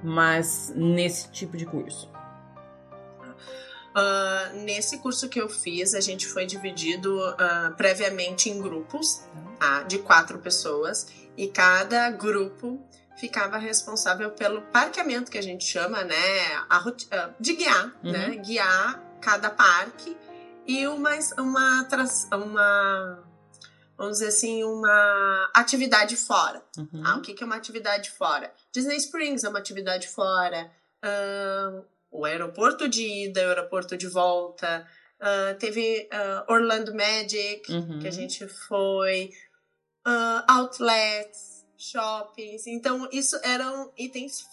mas 0.03 0.73
nesse 0.75 1.31
tipo 1.31 1.55
de 1.55 1.65
curso? 1.65 2.10
Ah, 3.93 4.51
nesse 4.53 4.97
curso 4.99 5.27
que 5.27 5.39
eu 5.39 5.49
fiz, 5.49 5.93
a 5.93 5.99
gente 5.99 6.27
foi 6.27 6.45
dividido 6.45 7.21
ah, 7.37 7.73
previamente 7.75 8.49
em 8.49 8.61
grupos 8.61 9.21
tá? 9.59 9.83
de 9.83 9.99
quatro 9.99 10.39
pessoas 10.39 11.07
e 11.37 11.47
cada 11.47 12.09
grupo 12.11 12.79
ficava 13.17 13.57
responsável 13.57 14.31
pelo 14.31 14.61
parqueamento 14.63 15.29
que 15.29 15.37
a 15.37 15.43
gente 15.43 15.63
chama, 15.63 16.03
né, 16.03 16.15
a 16.69 16.77
ah, 17.11 17.29
de 17.39 17.53
guiar, 17.53 17.95
Uhum. 18.03 18.11
né, 18.11 18.35
guiar 18.37 18.99
cada 19.21 19.49
parque 19.49 20.17
e 20.65 20.87
uma 20.87 21.11
uma 21.37 21.87
uma 22.33 23.23
vamos 23.97 24.13
dizer 24.17 24.27
assim 24.29 24.63
uma 24.63 25.49
atividade 25.53 26.15
fora. 26.15 26.63
Uhum. 26.77 27.03
Ah, 27.05 27.17
o 27.17 27.21
que 27.21 27.43
é 27.43 27.45
uma 27.45 27.55
atividade 27.57 28.09
fora? 28.11 28.51
Disney 28.73 28.95
Springs 28.97 29.43
é 29.43 29.49
uma 29.49 29.59
atividade 29.59 30.07
fora. 30.07 30.71
ahn, 31.03 31.83
o 32.11 32.25
aeroporto 32.25 32.87
de 32.89 33.03
ida, 33.25 33.41
o 33.45 33.49
aeroporto 33.49 33.95
de 33.97 34.07
volta. 34.07 34.85
ah, 35.19 35.55
teve 35.59 36.07
ah, 36.11 36.45
Orlando 36.49 36.93
Magic, 36.95 37.71
Uhum. 37.71 37.99
que 37.99 38.07
a 38.07 38.11
gente 38.11 38.47
foi. 38.47 39.29
ah, 40.05 40.43
outlets, 40.47 41.63
shoppings. 41.77 42.65
Então, 42.67 43.07
isso 43.11 43.39
eram 43.43 43.91
itens 43.97 44.45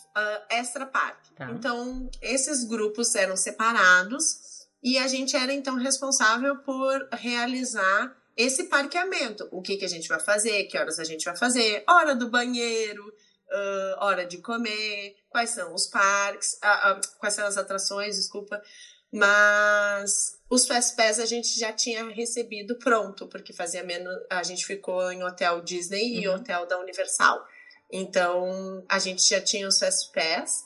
extra 0.50 0.84
parque. 0.86 1.32
Tá. 1.34 1.50
Então, 1.52 2.10
esses 2.20 2.64
grupos 2.64 3.14
eram 3.14 3.36
separados 3.36 4.66
e 4.82 4.98
a 4.98 5.06
gente 5.06 5.36
era, 5.36 5.52
então, 5.52 5.76
responsável 5.76 6.56
por 6.58 7.08
realizar 7.12 8.16
esse 8.36 8.64
parqueamento. 8.64 9.48
O 9.50 9.60
que, 9.62 9.76
que 9.76 9.84
a 9.84 9.88
gente 9.88 10.08
vai 10.08 10.20
fazer, 10.20 10.64
que 10.64 10.76
horas 10.78 10.98
a 10.98 11.04
gente 11.04 11.24
vai 11.24 11.36
fazer, 11.36 11.82
hora 11.88 12.14
do 12.14 12.28
banheiro, 12.28 13.12
ah, 13.50 13.96
hora 14.00 14.26
de 14.26 14.38
comer, 14.38 15.16
quais 15.28 15.50
são 15.50 15.74
os 15.74 15.86
parques, 15.86 16.58
ah, 16.62 16.90
ah, 16.92 17.00
quais 17.18 17.34
são 17.34 17.46
as 17.46 17.56
atrações, 17.56 18.16
desculpa. 18.16 18.62
Mas 19.10 20.38
os 20.50 20.66
Fast 20.66 20.94
Pass 20.94 21.18
a 21.18 21.26
gente 21.26 21.58
já 21.58 21.72
tinha 21.72 22.08
recebido 22.10 22.76
pronto, 22.78 23.26
porque 23.26 23.52
fazia 23.52 23.82
menos. 23.82 24.14
A 24.28 24.42
gente 24.42 24.66
ficou 24.66 25.10
em 25.10 25.22
hotel 25.24 25.62
Disney 25.62 26.20
e 26.20 26.28
Uhum. 26.28 26.34
hotel 26.34 26.66
da 26.66 26.78
Universal. 26.78 27.46
Então 27.90 28.84
a 28.88 28.98
gente 28.98 29.26
já 29.26 29.40
tinha 29.40 29.66
os 29.66 29.78
Fast 29.78 30.12
Pass. 30.12 30.64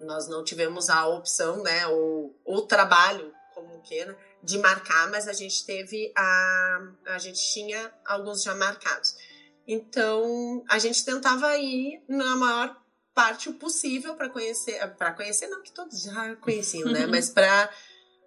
Nós 0.00 0.28
não 0.28 0.44
tivemos 0.44 0.90
a 0.90 1.06
opção, 1.06 1.62
né? 1.62 1.86
Ou 1.86 2.38
o 2.44 2.62
trabalho, 2.62 3.32
como 3.54 3.80
queira, 3.82 4.16
de 4.42 4.58
marcar, 4.58 5.10
mas 5.10 5.26
a 5.26 5.32
gente 5.32 5.64
teve 5.64 6.12
a. 6.16 6.80
A 7.06 7.18
gente 7.18 7.40
tinha 7.52 7.92
alguns 8.04 8.42
já 8.42 8.54
marcados. 8.54 9.16
Então 9.68 10.64
a 10.66 10.78
gente 10.78 11.04
tentava 11.04 11.54
ir 11.58 12.02
na 12.08 12.34
maior 12.36 12.74
parte 13.14 13.50
o 13.50 13.54
possível 13.54 14.14
para 14.14 14.30
conhecer. 14.30 14.78
Para 14.96 15.12
conhecer, 15.12 15.46
não 15.48 15.62
que 15.62 15.70
todos 15.70 16.02
já 16.02 16.34
conheciam, 16.36 16.90
né? 16.90 17.04
Mas 17.06 17.28
para 17.28 17.70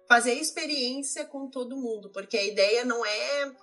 fazer 0.08 0.34
experiência 0.34 1.24
com 1.24 1.48
todo 1.48 1.76
mundo, 1.76 2.10
porque 2.10 2.36
a 2.36 2.44
ideia 2.44 2.84
não 2.84 3.04
é 3.04 3.46
uh, 3.48 3.54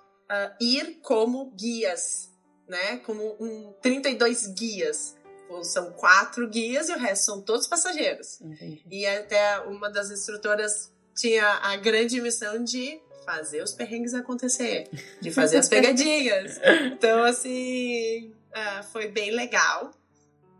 ir 0.60 1.00
como 1.00 1.52
guias, 1.52 2.30
né? 2.68 2.98
Como 2.98 3.36
um 3.40 3.72
32 3.80 4.48
guias. 4.48 5.16
São 5.64 5.90
quatro 5.92 6.48
guias 6.48 6.88
e 6.88 6.92
o 6.92 6.98
resto 6.98 7.24
são 7.24 7.42
todos 7.42 7.66
passageiros. 7.66 8.40
Entendi. 8.40 8.84
E 8.88 9.04
até 9.04 9.58
uma 9.60 9.90
das 9.90 10.08
instrutoras 10.10 10.92
tinha 11.14 11.44
a 11.44 11.76
grande 11.76 12.20
missão 12.20 12.62
de 12.62 13.00
fazer 13.24 13.62
os 13.62 13.72
perrengues 13.72 14.14
acontecer, 14.14 14.88
de 15.20 15.30
fazer 15.30 15.58
as 15.58 15.68
pegadinhas. 15.68 16.58
Então, 16.92 17.24
assim, 17.24 18.32
uh, 18.50 18.82
foi 18.92 19.08
bem 19.08 19.30
legal. 19.30 19.92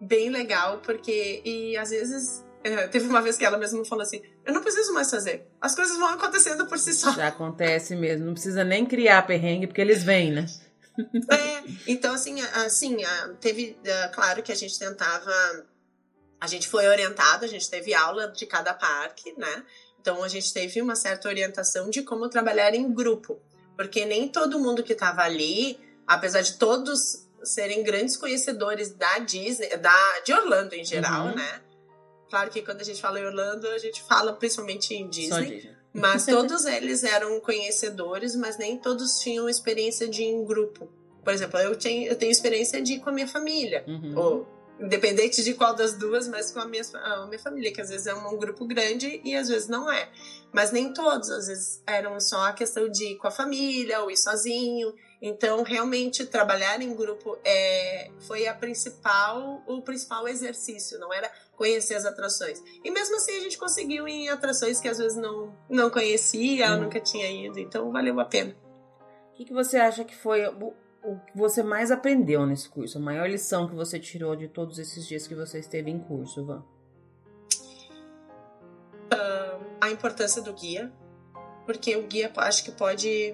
Bem 0.00 0.30
legal, 0.30 0.78
porque. 0.78 1.42
E 1.44 1.76
às 1.76 1.90
vezes. 1.90 2.44
Uh, 2.60 2.88
teve 2.90 3.06
uma 3.06 3.22
vez 3.22 3.36
que 3.36 3.44
ela 3.44 3.58
mesma 3.58 3.84
falou 3.84 4.02
assim: 4.02 4.22
Eu 4.44 4.54
não 4.54 4.62
preciso 4.62 4.92
mais 4.92 5.10
fazer. 5.10 5.46
As 5.60 5.74
coisas 5.74 5.96
vão 5.98 6.08
acontecendo 6.08 6.66
por 6.66 6.78
si 6.78 6.94
só. 6.94 7.12
Já 7.12 7.28
acontece 7.28 7.94
mesmo. 7.96 8.26
Não 8.26 8.32
precisa 8.32 8.64
nem 8.64 8.86
criar 8.86 9.26
perrengue, 9.26 9.66
porque 9.66 9.80
eles 9.80 10.02
vêm, 10.02 10.32
né? 10.32 10.46
É, 11.30 11.62
então, 11.86 12.14
assim, 12.14 12.40
assim 12.40 12.98
teve. 13.40 13.78
Claro 14.12 14.42
que 14.42 14.52
a 14.52 14.56
gente 14.56 14.78
tentava. 14.78 15.32
A 16.40 16.46
gente 16.46 16.68
foi 16.68 16.86
orientado, 16.86 17.44
a 17.44 17.48
gente 17.48 17.68
teve 17.68 17.92
aula 17.92 18.28
de 18.28 18.46
cada 18.46 18.72
parque, 18.72 19.34
né? 19.36 19.64
Então 20.00 20.24
a 20.24 20.28
gente 20.28 20.52
teve 20.52 20.80
uma 20.80 20.96
certa 20.96 21.28
orientação 21.28 21.90
de 21.90 22.02
como 22.02 22.28
trabalhar 22.28 22.74
em 22.74 22.92
grupo, 22.92 23.38
porque 23.76 24.04
nem 24.04 24.28
todo 24.28 24.58
mundo 24.58 24.82
que 24.82 24.92
estava 24.92 25.22
ali, 25.22 25.78
apesar 26.06 26.40
de 26.40 26.54
todos 26.54 27.26
serem 27.42 27.82
grandes 27.82 28.16
conhecedores 28.16 28.94
da 28.94 29.18
Disney, 29.18 29.76
da 29.76 30.20
de 30.24 30.32
Orlando 30.32 30.74
em 30.74 30.84
geral, 30.84 31.26
uhum. 31.26 31.34
né? 31.34 31.60
Claro 32.28 32.50
que 32.50 32.62
quando 32.62 32.80
a 32.80 32.84
gente 32.84 33.00
fala 33.00 33.18
em 33.18 33.26
Orlando, 33.26 33.66
a 33.68 33.78
gente 33.78 34.02
fala 34.02 34.32
principalmente 34.32 34.94
em 34.94 35.08
Disney. 35.08 35.56
Disney. 35.56 35.76
Mas 35.92 36.24
todos 36.26 36.64
eles 36.64 37.02
eram 37.02 37.40
conhecedores, 37.40 38.36
mas 38.36 38.56
nem 38.56 38.78
todos 38.78 39.18
tinham 39.18 39.48
experiência 39.48 40.08
de 40.08 40.22
ir 40.22 40.26
em 40.26 40.44
grupo. 40.44 40.88
Por 41.24 41.32
exemplo, 41.32 41.58
eu 41.58 41.76
tenho, 41.76 42.08
eu 42.08 42.16
tenho 42.16 42.30
experiência 42.30 42.80
de 42.80 42.94
ir 42.94 43.00
com 43.00 43.10
a 43.10 43.12
minha 43.12 43.28
família. 43.28 43.84
Uhum. 43.86 44.18
Ou 44.18 44.59
Independente 44.80 45.44
de 45.44 45.52
qual 45.52 45.74
das 45.74 45.92
duas, 45.92 46.26
mas 46.26 46.50
com 46.50 46.58
a 46.58 46.64
minha, 46.64 46.82
a 46.94 47.26
minha 47.26 47.38
família, 47.38 47.70
que 47.70 47.82
às 47.82 47.90
vezes 47.90 48.06
é 48.06 48.14
um, 48.14 48.38
grupo 48.38 48.64
grande 48.64 49.20
e 49.22 49.36
às 49.36 49.48
vezes 49.48 49.68
não 49.68 49.92
é. 49.92 50.08
Mas 50.52 50.72
nem 50.72 50.94
todos, 50.94 51.30
às 51.30 51.48
vezes 51.48 51.82
eram 51.86 52.18
só 52.18 52.46
a 52.46 52.52
questão 52.52 52.88
de 52.88 53.12
ir 53.12 53.16
com 53.16 53.28
a 53.28 53.30
família 53.30 54.00
ou 54.00 54.10
ir 54.10 54.16
sozinho. 54.16 54.94
Então, 55.20 55.62
realmente, 55.62 56.24
trabalhar 56.24 56.80
em 56.80 56.94
grupo 56.94 57.36
é, 57.44 58.10
foi 58.20 58.46
a 58.46 58.54
principal, 58.54 59.62
o 59.66 59.82
principal 59.82 60.26
exercício, 60.26 60.98
não 60.98 61.12
era 61.12 61.30
conhecer 61.54 61.94
as 61.94 62.06
atrações. 62.06 62.62
E 62.82 62.90
mesmo 62.90 63.16
assim, 63.16 63.36
a 63.36 63.40
gente 63.40 63.58
conseguiu 63.58 64.08
ir 64.08 64.12
em 64.12 64.28
atrações 64.30 64.80
que 64.80 64.88
às 64.88 64.96
vezes 64.96 65.18
não, 65.18 65.54
não 65.68 65.90
conhecia, 65.90 66.72
hum. 66.72 66.84
nunca 66.84 66.98
tinha 66.98 67.30
ido, 67.30 67.60
então 67.60 67.92
valeu 67.92 68.18
a 68.18 68.24
pena. 68.24 68.56
O 69.28 69.34
que, 69.34 69.44
que 69.44 69.52
você 69.52 69.76
acha 69.76 70.04
que 70.04 70.16
foi 70.16 70.42
o 71.02 71.18
que 71.18 71.36
você 71.36 71.62
mais 71.62 71.90
aprendeu 71.90 72.46
nesse 72.46 72.68
curso? 72.68 72.98
A 72.98 73.00
maior 73.00 73.28
lição 73.28 73.68
que 73.68 73.74
você 73.74 73.98
tirou 73.98 74.36
de 74.36 74.48
todos 74.48 74.78
esses 74.78 75.06
dias 75.06 75.26
que 75.26 75.34
você 75.34 75.58
esteve 75.58 75.90
em 75.90 75.98
curso, 75.98 76.44
Van? 76.44 76.62
Uh, 79.12 79.64
a 79.80 79.90
importância 79.90 80.40
do 80.42 80.52
guia, 80.52 80.92
porque 81.66 81.96
o 81.96 82.06
guia 82.06 82.30
acho 82.36 82.64
que 82.64 82.72
pode 82.72 83.32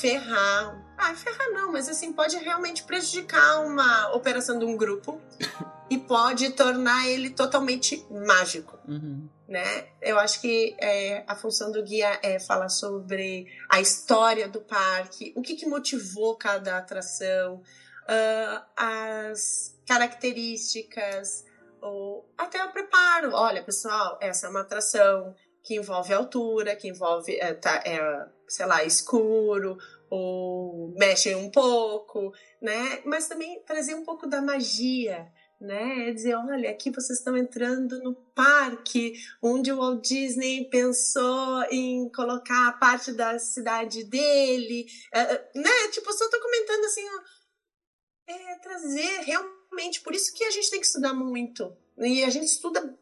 ferrar. 0.00 0.82
Ah, 0.96 1.14
ferrar 1.14 1.50
não, 1.50 1.72
mas 1.72 1.88
assim, 1.88 2.12
pode 2.12 2.36
realmente 2.36 2.82
prejudicar 2.84 3.64
uma 3.64 4.14
operação 4.14 4.58
de 4.58 4.64
um 4.64 4.76
grupo 4.76 5.20
e 5.90 5.98
pode 5.98 6.50
tornar 6.50 7.06
ele 7.08 7.30
totalmente 7.30 8.04
mágico. 8.10 8.78
Uhum 8.88 9.28
né? 9.52 9.86
Eu 10.00 10.18
acho 10.18 10.40
que 10.40 10.74
é, 10.80 11.22
a 11.26 11.36
função 11.36 11.70
do 11.70 11.82
guia 11.82 12.18
é 12.22 12.40
falar 12.40 12.70
sobre 12.70 13.46
a 13.68 13.80
história 13.80 14.48
do 14.48 14.62
parque, 14.62 15.32
o 15.36 15.42
que, 15.42 15.54
que 15.54 15.66
motivou 15.66 16.36
cada 16.36 16.78
atração, 16.78 17.56
uh, 17.56 18.64
as 18.74 19.78
características, 19.86 21.44
ou 21.82 22.26
até 22.38 22.64
o 22.64 22.72
preparo. 22.72 23.34
Olha, 23.34 23.62
pessoal, 23.62 24.18
essa 24.22 24.46
é 24.46 24.50
uma 24.50 24.62
atração 24.62 25.34
que 25.62 25.76
envolve 25.76 26.14
altura, 26.14 26.74
que 26.74 26.88
envolve, 26.88 27.36
é, 27.36 27.52
tá, 27.52 27.82
é, 27.84 28.00
sei 28.48 28.64
lá, 28.64 28.82
escuro, 28.82 29.76
ou 30.08 30.94
mexe 30.96 31.34
um 31.34 31.50
pouco, 31.50 32.32
né? 32.60 33.02
Mas 33.04 33.28
também 33.28 33.62
trazer 33.64 33.94
um 33.94 34.04
pouco 34.04 34.26
da 34.26 34.40
magia 34.40 35.30
né? 35.62 36.08
É 36.08 36.12
dizer, 36.12 36.34
olha, 36.34 36.70
aqui 36.70 36.90
vocês 36.90 37.18
estão 37.18 37.36
entrando 37.36 38.02
no 38.02 38.14
parque 38.14 39.14
onde 39.40 39.72
o 39.72 39.76
Walt 39.76 40.06
Disney 40.06 40.68
pensou 40.68 41.62
em 41.70 42.08
colocar 42.10 42.68
a 42.68 42.72
parte 42.72 43.12
da 43.12 43.38
cidade 43.38 44.04
dele, 44.04 44.86
é, 45.12 45.20
é 45.20 45.50
né? 45.54 45.88
Tipo, 45.92 46.12
só 46.12 46.28
tô 46.28 46.40
comentando 46.40 46.84
assim, 46.84 47.04
ó, 47.08 48.32
é, 48.32 48.54
trazer 48.58 49.20
realmente, 49.20 50.00
por 50.00 50.14
isso 50.14 50.34
que 50.34 50.44
a 50.44 50.50
gente 50.50 50.70
tem 50.70 50.80
que 50.80 50.86
estudar 50.86 51.14
muito. 51.14 51.74
E 51.98 52.24
a 52.24 52.30
gente 52.30 52.46
estuda, 52.46 52.98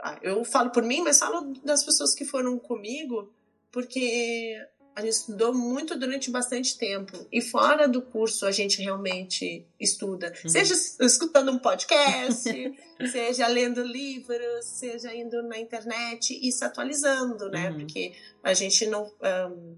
ah, 0.00 0.18
eu 0.22 0.44
falo 0.44 0.70
por 0.70 0.82
mim, 0.82 1.00
mas 1.00 1.18
falo 1.18 1.52
das 1.64 1.82
pessoas 1.84 2.14
que 2.14 2.24
foram 2.24 2.58
comigo, 2.58 3.32
porque 3.70 4.54
a 4.94 5.00
gente 5.00 5.12
estudou 5.12 5.54
muito 5.54 5.98
durante 5.98 6.30
bastante 6.30 6.76
tempo. 6.76 7.26
E 7.32 7.40
fora 7.40 7.88
do 7.88 8.02
curso, 8.02 8.44
a 8.46 8.50
gente 8.50 8.82
realmente 8.82 9.66
estuda. 9.80 10.32
Uhum. 10.44 10.50
Seja 10.50 10.74
escutando 11.00 11.50
um 11.50 11.58
podcast, 11.58 12.50
seja 13.10 13.46
lendo 13.46 13.82
livros, 13.82 14.64
seja 14.64 15.14
indo 15.14 15.42
na 15.42 15.58
internet 15.58 16.38
e 16.40 16.52
se 16.52 16.64
atualizando, 16.64 17.48
né? 17.48 17.70
Uhum. 17.70 17.78
Porque 17.78 18.12
a 18.42 18.52
gente 18.52 18.86
não. 18.86 19.10
Um, 19.50 19.76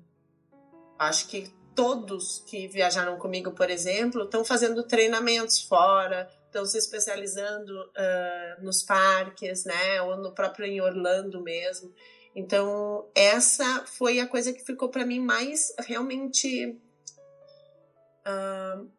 acho 0.98 1.28
que 1.28 1.48
todos 1.76 2.42
que 2.46 2.66
viajaram 2.66 3.16
comigo, 3.16 3.52
por 3.52 3.70
exemplo, 3.70 4.24
estão 4.24 4.44
fazendo 4.44 4.82
treinamentos 4.82 5.62
fora, 5.62 6.28
estão 6.46 6.66
se 6.66 6.78
especializando 6.78 7.72
uh, 7.72 8.64
nos 8.64 8.82
parques, 8.82 9.64
né? 9.64 10.02
Ou 10.02 10.16
no 10.16 10.32
próprio 10.32 10.66
em 10.66 10.80
Orlando 10.80 11.40
mesmo. 11.40 11.92
Então, 12.34 13.08
essa 13.14 13.84
foi 13.86 14.18
a 14.18 14.26
coisa 14.26 14.52
que 14.52 14.64
ficou 14.64 14.88
para 14.88 15.06
mim 15.06 15.20
mais 15.20 15.72
realmente. 15.78 16.76
Uh, 18.26 18.90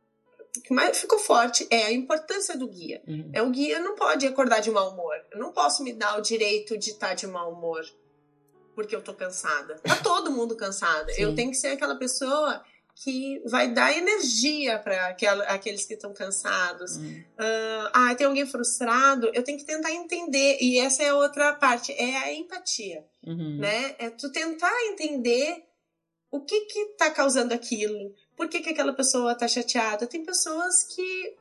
que 0.64 0.74
mais 0.74 0.98
ficou 1.00 1.20
forte 1.20 1.68
é 1.70 1.86
a 1.86 1.92
importância 1.92 2.58
do 2.58 2.68
guia. 2.68 3.04
Uhum. 3.06 3.30
É 3.34 3.42
o 3.42 3.50
guia 3.50 3.80
não 3.80 3.96
pode 3.96 4.26
acordar 4.26 4.62
de 4.62 4.72
mau 4.72 4.92
humor. 4.92 5.16
Eu 5.32 5.40
não 5.40 5.52
posso 5.52 5.84
me 5.84 5.92
dar 5.92 6.18
o 6.18 6.22
direito 6.22 6.78
de 6.78 6.92
estar 6.92 7.14
de 7.14 7.28
mau 7.28 7.52
humor 7.52 7.84
porque 8.76 8.96
eu 8.96 9.02
tô 9.02 9.14
cansada. 9.14 9.76
Tá 9.80 9.96
todo 10.04 10.30
mundo 10.30 10.56
cansada. 10.56 11.12
Sim. 11.14 11.22
Eu 11.24 11.34
tenho 11.34 11.50
que 11.50 11.58
ser 11.58 11.70
aquela 11.70 11.96
pessoa 11.96 12.64
que 12.96 13.42
vai 13.46 13.72
dar 13.72 13.96
energia 13.96 14.80
para 14.80 15.10
aqueles 15.50 15.86
que 15.86 15.96
estão 15.96 16.14
cansados. 16.14 16.96
Uhum. 16.96 17.24
Uh, 17.38 17.90
ah, 17.94 18.16
tem 18.16 18.26
alguém 18.26 18.46
frustrado, 18.46 19.30
eu 19.34 19.44
tenho 19.44 19.58
que 19.58 19.66
tentar 19.66 19.92
entender. 19.92 20.58
E 20.62 20.80
essa 20.80 21.04
é 21.04 21.10
a 21.10 21.16
outra 21.16 21.54
parte, 21.54 21.92
é 21.92 22.18
a 22.18 22.34
empatia, 22.34 23.06
uhum. 23.26 23.58
né? 23.58 23.96
É 24.00 24.10
tu 24.10 24.32
tentar 24.32 24.74
entender 24.86 25.66
o 26.32 26.40
que 26.42 26.62
que 26.62 26.86
tá 26.98 27.12
causando 27.12 27.54
aquilo, 27.54 28.14
por 28.36 28.48
que 28.48 28.62
que 28.62 28.70
aquela 28.70 28.94
pessoa 28.94 29.36
tá 29.36 29.48
chateada. 29.48 30.08
Tem 30.08 30.24
pessoas 30.24 30.84
que 30.84 31.36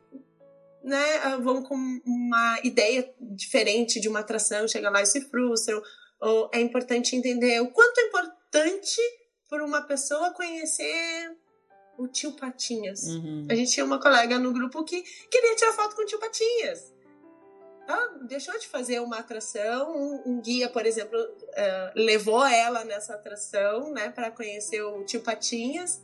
né, 0.82 1.36
vão 1.40 1.62
com 1.62 1.76
uma 2.04 2.58
ideia 2.64 3.12
diferente 3.20 4.00
de 4.00 4.08
uma 4.08 4.20
atração, 4.20 4.66
chegam 4.68 4.92
lá 4.92 5.02
e 5.02 5.06
se 5.06 5.20
frustram. 5.20 5.80
Ou 6.20 6.50
é 6.52 6.60
importante 6.60 7.16
entender 7.16 7.60
o 7.60 7.70
quanto 7.70 7.98
é 7.98 8.02
importante 8.06 9.00
para 9.48 9.64
uma 9.64 9.82
pessoa 9.82 10.32
conhecer 10.32 11.36
o 11.98 12.08
tio 12.08 12.32
Patinhas. 12.32 13.04
Uhum. 13.04 13.46
A 13.50 13.54
gente 13.54 13.72
tinha 13.72 13.84
uma 13.84 14.00
colega 14.00 14.38
no 14.38 14.52
grupo 14.52 14.84
que 14.84 15.02
queria 15.30 15.54
tirar 15.56 15.72
foto 15.72 15.94
com 15.94 16.02
o 16.02 16.06
tio 16.06 16.18
Patinhas. 16.18 16.92
Ela 17.86 18.18
deixou 18.26 18.58
de 18.58 18.66
fazer 18.66 19.00
uma 19.00 19.18
atração, 19.18 19.94
um, 19.94 20.22
um 20.26 20.40
guia, 20.40 20.70
por 20.70 20.86
exemplo, 20.86 21.18
uh, 21.18 21.92
levou 21.94 22.44
ela 22.44 22.82
nessa 22.84 23.14
atração, 23.14 23.92
né, 23.92 24.08
para 24.08 24.30
conhecer 24.30 24.82
o 24.82 25.04
tio 25.04 25.20
Patinhas, 25.20 26.02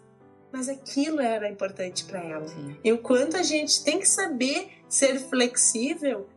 mas 0.52 0.68
aquilo 0.68 1.20
era 1.20 1.48
importante 1.48 2.04
para 2.04 2.22
ela. 2.22 2.46
Sim. 2.46 2.76
E 2.84 2.92
o 2.92 2.98
quanto 2.98 3.36
a 3.36 3.42
gente 3.42 3.82
tem 3.82 3.98
que 3.98 4.06
saber 4.06 4.70
ser 4.88 5.18
flexível, 5.18 6.28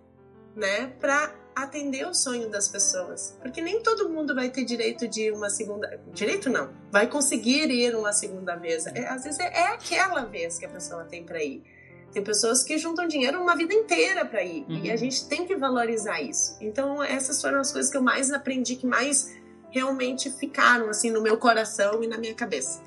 né, 0.56 0.88
para 1.00 1.43
atender 1.56 2.08
o 2.08 2.14
sonho 2.14 2.50
das 2.50 2.68
pessoas. 2.68 3.38
Porque 3.42 3.62
nem 3.62 3.82
todo 3.82 4.10
mundo 4.10 4.34
vai 4.34 4.50
ter 4.50 4.64
direito 4.64 5.08
de 5.08 5.24
ir 5.24 5.34
uma 5.34 5.50
segunda. 5.50 6.00
Direito 6.12 6.50
não. 6.50 6.72
Vai 6.92 7.08
conseguir 7.08 7.70
ir 7.70 7.96
uma 7.96 8.12
segunda 8.12 8.56
vez. 8.56 8.86
É, 8.88 9.08
às 9.08 9.24
vezes 9.24 9.40
é, 9.40 9.46
é 9.46 9.68
aquela 9.68 10.26
vez 10.26 10.58
que 10.58 10.66
a 10.66 10.70
pessoa 10.70 11.04
tem 11.06 11.24
para 11.24 11.44
ir. 11.44 11.64
Tem 12.12 12.24
pessoas 12.24 12.64
que 12.64 12.78
juntam 12.78 13.08
dinheiro 13.08 13.42
uma 13.42 13.56
vida 13.56 13.74
inteira 13.74 14.26
para 14.26 14.44
ir. 14.44 14.66
Uhum. 14.70 14.86
E 14.86 14.92
a 14.92 14.96
gente 14.96 15.28
tem 15.28 15.46
que 15.46 15.56
valorizar 15.56 16.22
isso. 16.22 16.58
Então, 16.62 17.04
essas 17.04 17.42
foram 17.42 17.60
as 17.60 17.72
coisas 17.72 17.92
que 17.92 17.98
eu 17.98 18.04
mais 18.04 18.32
aprendi, 18.32 18.76
que 18.76 18.86
mais 18.86 19.36
realmente 19.72 20.30
ficaram 20.30 20.90
assim 20.90 21.10
no 21.10 21.22
meu 21.22 21.38
coração 21.38 22.04
e 22.04 22.08
na 22.08 22.18
minha 22.18 22.36
cabeça. 22.36 22.84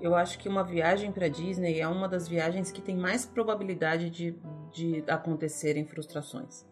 Eu 0.00 0.14
acho 0.14 0.38
que 0.38 0.48
uma 0.48 0.64
viagem 0.64 1.12
para 1.12 1.28
Disney 1.28 1.78
é 1.78 1.86
uma 1.86 2.08
das 2.08 2.26
viagens 2.26 2.72
que 2.72 2.80
tem 2.80 2.96
mais 2.96 3.26
probabilidade 3.26 4.08
de, 4.08 4.34
de 4.72 5.04
acontecerem 5.06 5.84
frustrações 5.84 6.64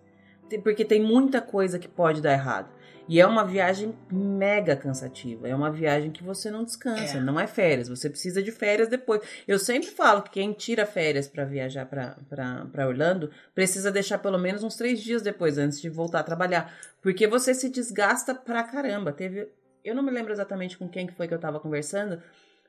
porque 0.63 0.85
tem 0.85 1.03
muita 1.03 1.41
coisa 1.41 1.79
que 1.79 1.89
pode 1.89 2.23
dar 2.23 2.33
errado. 2.33 2.71
E 3.09 3.19
é 3.19 3.27
uma 3.27 3.43
viagem 3.43 3.95
mega 4.13 4.77
cansativa. 4.77 5.49
É 5.49 5.55
uma 5.55 5.71
viagem 5.71 6.11
que 6.11 6.23
você 6.23 6.51
não 6.51 6.63
descansa, 6.63 7.17
é. 7.17 7.21
não 7.21 7.41
é 7.41 7.47
férias. 7.47 7.89
Você 7.89 8.11
precisa 8.11 8.43
de 8.43 8.53
férias 8.53 8.87
depois. 8.89 9.23
Eu 9.49 9.59
sempre 9.59 9.89
falo 9.89 10.21
que 10.21 10.33
quem 10.33 10.53
tira 10.53 10.85
férias 10.85 11.27
para 11.27 11.47
viajar 11.47 11.87
para 11.87 12.87
Orlando 12.87 13.31
precisa 13.55 13.91
deixar 13.91 14.19
pelo 14.19 14.39
menos 14.39 14.63
uns 14.63 14.77
três 14.77 15.01
dias 15.01 15.23
depois, 15.23 15.57
antes 15.57 15.81
de 15.81 15.89
voltar 15.89 16.21
a 16.21 16.23
trabalhar. 16.23 16.77
Porque 17.01 17.27
você 17.27 17.55
se 17.55 17.71
desgasta 17.71 18.35
pra 18.35 18.63
caramba. 18.63 19.11
Teve. 19.11 19.49
Eu 19.83 19.95
não 19.95 20.03
me 20.03 20.11
lembro 20.11 20.33
exatamente 20.33 20.77
com 20.77 20.87
quem 20.87 21.07
que 21.07 21.15
foi 21.15 21.27
que 21.27 21.33
eu 21.33 21.39
tava 21.39 21.59
conversando, 21.59 22.23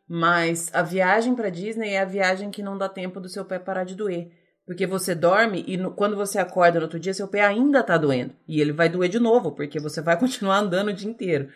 mas 0.08 0.74
a 0.74 0.82
viagem 0.82 1.36
para 1.36 1.50
Disney 1.50 1.90
é 1.90 2.00
a 2.00 2.06
viagem 2.06 2.50
que 2.50 2.64
não 2.64 2.78
dá 2.78 2.88
tempo 2.88 3.20
do 3.20 3.28
seu 3.28 3.44
pé 3.44 3.60
parar 3.60 3.84
de 3.84 3.94
doer. 3.94 4.32
Porque 4.70 4.86
você 4.86 5.16
dorme 5.16 5.66
e 5.68 5.78
no, 5.78 5.90
quando 5.90 6.16
você 6.16 6.38
acorda 6.38 6.78
no 6.78 6.86
outro 6.86 7.00
dia, 7.00 7.12
seu 7.12 7.28
pé 7.28 7.42
ainda 7.42 7.82
tá 7.82 7.98
doendo. 7.98 8.36
E 8.48 8.62
ele 8.62 8.72
vai 8.72 8.88
doer 8.88 9.10
de 9.10 9.18
novo, 9.18 9.52
porque 9.52 9.80
você 9.80 10.00
vai 10.00 10.14
continuar 10.22 10.60
andando 10.60 10.90
o 10.90 10.94
dia 10.94 11.10
inteiro. 11.10 11.50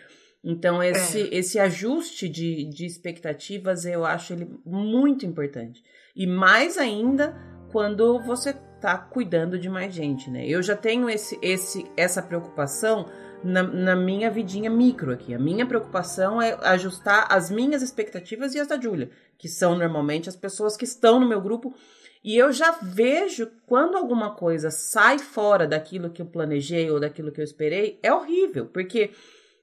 Então, 0.44 0.82
esse, 0.82 1.22
é. 1.22 1.36
esse 1.36 1.60
ajuste 1.60 2.28
de, 2.28 2.66
de 2.66 2.88
expectativas, 2.88 3.86
eu 3.86 4.04
acho 4.04 4.34
ele 4.34 4.50
muito 4.66 5.28
importante. 5.28 5.84
E 6.16 6.26
mais 6.26 6.76
ainda 6.80 7.40
quando 7.72 8.20
você 8.24 8.52
tá 8.82 8.98
cuidando 8.98 9.60
de 9.60 9.70
mais 9.70 9.94
gente, 9.94 10.32
né? 10.32 10.48
Eu 10.48 10.64
já 10.64 10.76
tenho 10.76 11.08
esse, 11.08 11.38
esse, 11.40 11.86
essa 11.96 12.20
preocupação 12.20 13.06
na, 13.44 13.62
na 13.62 13.96
minha 13.96 14.32
vidinha 14.32 14.72
micro 14.72 15.14
aqui. 15.14 15.36
A 15.36 15.40
minha 15.40 15.68
preocupação 15.68 16.42
é 16.42 16.58
ajustar 16.64 17.28
as 17.30 17.52
minhas 17.52 17.84
expectativas 17.84 18.56
e 18.56 18.60
as 18.60 18.68
da 18.68 18.82
Júlia, 18.82 19.12
que 19.38 19.48
são 19.48 19.78
normalmente 19.78 20.30
as 20.30 20.36
pessoas 20.36 20.76
que 20.76 20.84
estão 20.84 21.20
no 21.20 21.30
meu 21.30 21.40
grupo 21.40 21.76
e 22.24 22.38
eu 22.38 22.54
já 22.54 22.72
vejo 22.82 23.52
quando 23.68 23.98
alguma 23.98 24.34
coisa 24.34 24.72
sai 24.72 25.20
fora 25.20 25.68
daquilo 25.68 26.10
que 26.10 26.22
eu 26.22 26.26
planejei 26.26 26.90
ou 26.90 27.00
daquilo 27.00 27.32
que 27.32 27.42
eu 27.42 27.44
esperei, 27.44 28.00
é 28.02 28.14
horrível, 28.14 28.66
porque 28.68 29.12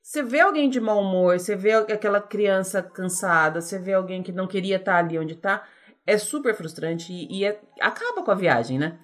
você 0.03 0.23
vê 0.23 0.41
alguém 0.41 0.69
de 0.69 0.81
mau 0.81 1.01
humor, 1.01 1.39
você 1.39 1.57
vê 1.57 1.73
aquela 1.73 2.21
criança 2.21 2.83
cansada, 2.83 3.61
você 3.61 3.79
vê 3.79 3.95
alguém 3.95 4.23
que 4.23 4.33
não 4.33 4.47
queria 4.47 4.77
estar 4.77 4.97
ali 4.97 5.19
onde 5.19 5.35
está, 5.35 5.67
é 6.07 6.19
super 6.19 6.55
frustrante 6.55 7.13
e, 7.13 7.39
e 7.39 7.45
é, 7.45 7.61
acaba 7.81 8.23
com 8.23 8.31
a 8.31 8.35
viagem, 8.35 8.79
né? 8.79 8.99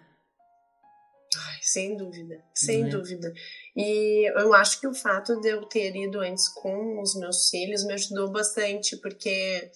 Ai, 1.36 1.58
sem 1.62 1.96
dúvida, 1.96 2.42
sem 2.54 2.84
é. 2.84 2.88
dúvida. 2.88 3.32
E 3.76 4.30
eu 4.40 4.52
acho 4.54 4.80
que 4.80 4.86
o 4.86 4.94
fato 4.94 5.40
de 5.40 5.48
eu 5.48 5.64
ter 5.66 5.94
ido 5.94 6.20
antes 6.20 6.48
com 6.48 7.00
os 7.00 7.14
meus 7.14 7.48
filhos 7.50 7.84
me 7.84 7.92
ajudou 7.94 8.30
bastante, 8.30 8.96
porque 8.96 9.70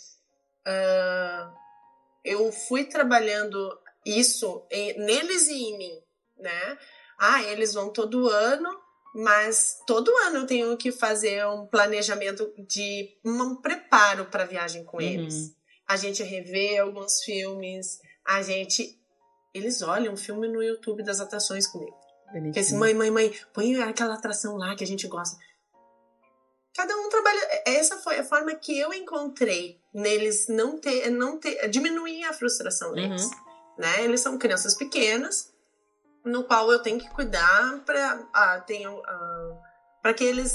uh, 0.67 1.60
eu 2.25 2.51
fui 2.53 2.85
trabalhando 2.85 3.79
isso 4.05 4.65
em, 4.71 4.99
neles 4.99 5.49
e 5.49 5.55
em 5.55 5.79
mim, 5.79 6.03
né? 6.39 6.79
Ah, 7.19 7.43
eles 7.43 7.75
vão 7.75 7.93
todo 7.93 8.29
ano, 8.29 8.69
mas 9.15 9.79
todo 9.87 10.15
ano 10.19 10.39
eu 10.39 10.47
tenho 10.47 10.77
que 10.77 10.93
fazer 10.93 11.47
um 11.47 11.67
planejamento 11.67 12.53
de 12.59 13.11
um 13.25 13.57
preparo 13.57 14.27
para 14.27 14.45
a 14.45 14.47
viagem 14.47 14.85
com 14.85 14.99
uhum. 14.99 15.03
eles. 15.03 15.55
A 15.87 15.97
gente 15.97 16.23
revê 16.23 16.79
alguns 16.79 17.23
filmes, 17.23 18.01
a 18.25 18.43
gente. 18.43 18.99
Eles 19.53 19.83
olham 19.83 20.13
um 20.15 20.17
filme 20.17 20.47
no 20.47 20.63
YouTube 20.63 21.03
das 21.03 21.21
atrações 21.21 21.67
comigo. 21.67 21.99
Bonitinho. 22.33 22.65
Assim, 22.65 22.77
mãe, 22.77 22.95
mãe, 22.95 23.11
mãe, 23.11 23.35
põe 23.53 23.83
aquela 23.83 24.15
atração 24.15 24.57
lá 24.57 24.77
que 24.77 24.85
a 24.85 24.87
gente 24.87 25.09
gosta. 25.09 25.37
Cada 26.75 26.97
um 26.97 27.09
trabalha. 27.09 27.63
Essa 27.67 27.97
foi 27.99 28.21
a 28.21 28.25
forma 28.25 28.55
que 28.55 28.79
eu 28.79 28.95
encontrei 28.95 29.80
neles 29.93 30.47
não 30.49 30.79
ter, 30.79 31.11
não 31.11 31.39
ter, 31.39 31.69
diminuir 31.69 32.25
a 32.25 32.33
frustração 32.33 32.93
deles, 32.93 33.25
uhum. 33.25 33.31
né? 33.79 34.05
Eles 34.05 34.21
são 34.21 34.39
crianças 34.39 34.75
pequenas, 34.75 35.53
no 36.25 36.45
qual 36.45 36.71
eu 36.71 36.81
tenho 36.81 36.99
que 36.99 37.11
cuidar 37.11 37.83
para 37.85 38.29
ah, 38.35 38.65
ah, 38.65 39.61
para 40.03 40.15
que 40.15 40.25
eles 40.25 40.53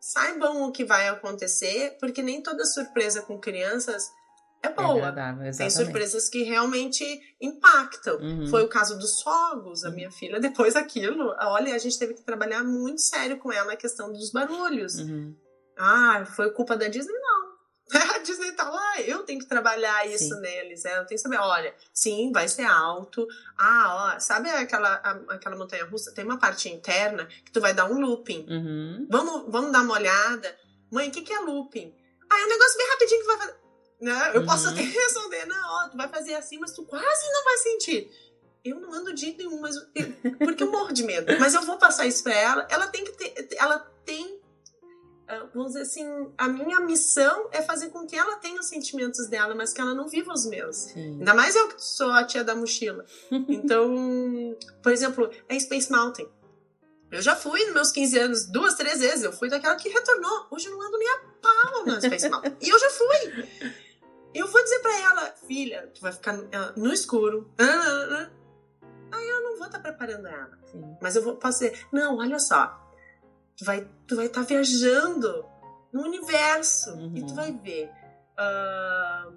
saibam 0.00 0.62
o 0.64 0.72
que 0.72 0.84
vai 0.84 1.08
acontecer, 1.08 1.96
porque 2.00 2.22
nem 2.22 2.42
toda 2.42 2.64
surpresa 2.64 3.22
com 3.22 3.38
crianças 3.38 4.10
é, 4.62 4.68
é 4.68 4.72
boa. 4.72 5.14
É 5.44 5.50
Tem 5.50 5.68
surpresas 5.68 6.28
que 6.28 6.44
realmente 6.44 7.04
impactam. 7.40 8.16
Uhum. 8.18 8.46
Foi 8.46 8.62
o 8.62 8.68
caso 8.68 8.96
dos 8.98 9.20
fogos. 9.20 9.84
A 9.84 9.90
minha 9.90 10.10
filha, 10.10 10.38
depois 10.40 10.74
daquilo, 10.74 11.34
olha, 11.40 11.74
a 11.74 11.78
gente 11.78 11.98
teve 11.98 12.14
que 12.14 12.22
trabalhar 12.22 12.62
muito 12.62 13.00
sério 13.00 13.38
com 13.38 13.52
ela 13.52 13.66
na 13.66 13.76
questão 13.76 14.12
dos 14.12 14.30
barulhos. 14.30 14.98
Uhum. 14.98 15.34
Ah, 15.76 16.24
foi 16.24 16.50
culpa 16.50 16.76
da 16.76 16.86
Disney? 16.86 17.12
A 17.90 18.18
Disney 18.22 18.52
tá 18.52 18.68
lá, 18.68 19.00
eu 19.00 19.22
tenho 19.24 19.40
que 19.40 19.46
trabalhar 19.46 20.06
isso 20.06 20.34
sim. 20.34 20.40
neles. 20.40 20.84
É, 20.84 20.98
eu 20.98 21.06
tenho 21.06 21.08
que 21.08 21.18
saber, 21.18 21.38
olha, 21.38 21.74
sim, 21.92 22.30
vai 22.32 22.48
ser 22.48 22.64
alto. 22.64 23.26
Ah, 23.56 24.14
ó, 24.16 24.20
sabe 24.20 24.48
aquela, 24.50 24.94
a, 24.94 25.10
aquela 25.34 25.56
montanha 25.56 25.84
russa? 25.84 26.12
Tem 26.12 26.24
uma 26.24 26.38
parte 26.38 26.68
interna 26.68 27.26
que 27.44 27.52
tu 27.52 27.60
vai 27.60 27.74
dar 27.74 27.90
um 27.90 28.00
looping. 28.00 28.46
Uhum. 28.48 29.06
Vamos, 29.10 29.50
vamos 29.50 29.72
dar 29.72 29.82
uma 29.82 29.94
olhada. 29.94 30.56
Mãe, 30.90 31.08
o 31.08 31.12
que, 31.12 31.22
que 31.22 31.32
é 31.32 31.40
looping? 31.40 31.94
Ah, 32.30 32.40
é 32.40 32.44
um 32.44 32.48
negócio 32.48 32.78
bem 32.78 32.88
rapidinho 32.90 33.20
que 33.20 33.26
vai 33.26 33.38
fazer. 33.38 33.62
Né? 34.00 34.30
Eu 34.34 34.40
uhum. 34.40 34.46
posso 34.46 34.68
até 34.68 34.82
responder, 34.82 35.46
não, 35.46 35.68
ó, 35.68 35.88
tu 35.88 35.96
vai 35.96 36.08
fazer 36.08 36.34
assim, 36.34 36.58
mas 36.58 36.72
tu 36.72 36.84
quase 36.84 37.32
não 37.32 37.44
vai 37.44 37.56
sentir. 37.58 38.10
Eu 38.64 38.78
não 38.78 38.92
ando 38.92 39.12
de 39.12 39.36
nenhum, 39.36 39.60
mas 39.60 39.76
porque 40.38 40.62
eu 40.62 40.70
morro 40.70 40.92
de 40.92 41.02
medo. 41.02 41.36
Mas 41.40 41.52
eu 41.52 41.62
vou 41.62 41.78
passar 41.78 42.06
isso 42.06 42.22
pra 42.22 42.32
ela. 42.32 42.66
Ela 42.70 42.86
tem 42.86 43.04
que 43.04 43.10
ter, 43.12 43.48
ela 43.58 43.80
tem 44.04 44.40
ah, 44.40 44.41
vamos 45.54 45.72
dizer 45.72 45.82
assim, 45.82 46.32
a 46.36 46.48
minha 46.48 46.80
missão 46.80 47.48
é 47.52 47.62
fazer 47.62 47.90
com 47.90 48.06
que 48.06 48.16
ela 48.16 48.36
tenha 48.36 48.60
os 48.60 48.66
sentimentos 48.66 49.26
dela, 49.28 49.54
mas 49.54 49.72
que 49.72 49.80
ela 49.80 49.94
não 49.94 50.08
viva 50.08 50.32
os 50.32 50.46
meus. 50.46 50.76
Sim. 50.76 51.18
Ainda 51.18 51.34
mais 51.34 51.54
eu 51.54 51.68
que 51.68 51.82
sou 51.82 52.10
a 52.10 52.24
tia 52.24 52.44
da 52.44 52.54
mochila. 52.54 53.04
Então, 53.48 54.56
por 54.82 54.92
exemplo, 54.92 55.30
é 55.48 55.58
Space 55.58 55.90
Mountain. 55.90 56.28
Eu 57.10 57.20
já 57.20 57.36
fui 57.36 57.62
nos 57.64 57.74
meus 57.74 57.92
15 57.92 58.18
anos 58.18 58.46
duas, 58.46 58.74
três 58.74 59.00
vezes. 59.00 59.22
Eu 59.22 59.32
fui 59.32 59.48
daquela 59.48 59.76
que 59.76 59.88
retornou. 59.88 60.46
Hoje 60.50 60.66
eu 60.66 60.72
não 60.72 60.80
ando 60.80 60.98
nem 60.98 61.08
a 61.08 61.18
pau 61.42 61.86
na 61.86 62.00
Space 62.00 62.28
Mountain. 62.28 62.56
e 62.60 62.68
eu 62.68 62.78
já 62.78 62.90
fui. 62.90 63.48
Eu 64.34 64.48
vou 64.48 64.62
dizer 64.62 64.78
para 64.78 64.98
ela, 64.98 65.34
filha, 65.46 65.90
tu 65.94 66.00
vai 66.00 66.12
ficar 66.12 66.34
no 66.74 66.92
escuro. 66.92 67.50
Aí 67.58 69.28
eu 69.28 69.42
não 69.42 69.58
vou 69.58 69.66
estar 69.66 69.78
tá 69.78 69.80
preparando 69.80 70.26
ela. 70.26 70.58
Sim. 70.64 70.96
Mas 71.02 71.14
eu 71.14 71.22
vou, 71.22 71.36
posso 71.36 71.58
dizer, 71.58 71.86
não, 71.92 72.16
olha 72.16 72.38
só, 72.38 72.81
Tu 73.62 73.64
vai 73.64 73.88
tu 74.08 74.16
vai 74.16 74.26
estar 74.26 74.40
tá 74.40 74.46
viajando 74.46 75.44
no 75.92 76.02
universo 76.02 76.90
uhum. 76.90 77.16
e 77.16 77.24
tu 77.24 77.32
vai 77.32 77.52
ver 77.52 77.88
uh, 78.36 79.32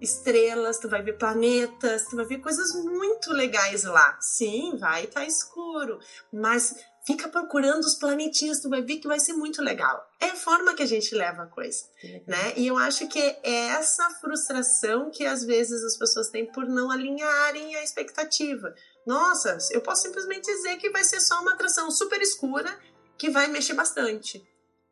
estrelas, 0.00 0.78
tu 0.78 0.88
vai 0.88 1.02
ver 1.02 1.18
planetas, 1.18 2.04
tu 2.04 2.14
vai 2.14 2.24
ver 2.26 2.38
coisas 2.38 2.72
muito 2.84 3.32
legais 3.32 3.82
lá. 3.82 4.16
Sim, 4.20 4.76
vai 4.78 5.04
estar 5.04 5.22
tá 5.22 5.26
escuro, 5.26 5.98
mas 6.32 6.76
fica 7.04 7.28
procurando 7.28 7.80
os 7.80 7.96
planetinhos, 7.96 8.60
tu 8.60 8.68
vai 8.68 8.82
ver 8.82 8.98
que 8.98 9.08
vai 9.08 9.18
ser 9.18 9.32
muito 9.32 9.60
legal. 9.60 10.08
É 10.20 10.26
a 10.26 10.36
forma 10.36 10.72
que 10.74 10.84
a 10.84 10.86
gente 10.86 11.12
leva 11.12 11.42
a 11.42 11.46
coisa, 11.46 11.86
né? 12.28 12.52
E 12.56 12.68
eu 12.68 12.78
acho 12.78 13.08
que 13.08 13.18
é 13.18 13.66
essa 13.70 14.08
frustração 14.20 15.10
que 15.10 15.26
às 15.26 15.42
vezes 15.42 15.82
as 15.82 15.96
pessoas 15.96 16.30
têm 16.30 16.46
por 16.46 16.68
não 16.68 16.88
alinharem 16.88 17.74
a 17.74 17.82
expectativa. 17.82 18.72
Nossa, 19.04 19.58
eu 19.72 19.80
posso 19.80 20.02
simplesmente 20.02 20.44
dizer 20.44 20.76
que 20.76 20.90
vai 20.90 21.02
ser 21.02 21.20
só 21.20 21.40
uma 21.40 21.54
atração 21.54 21.90
super 21.90 22.20
escura 22.20 22.78
que 23.20 23.28
vai 23.28 23.48
mexer 23.48 23.74
bastante. 23.74 24.42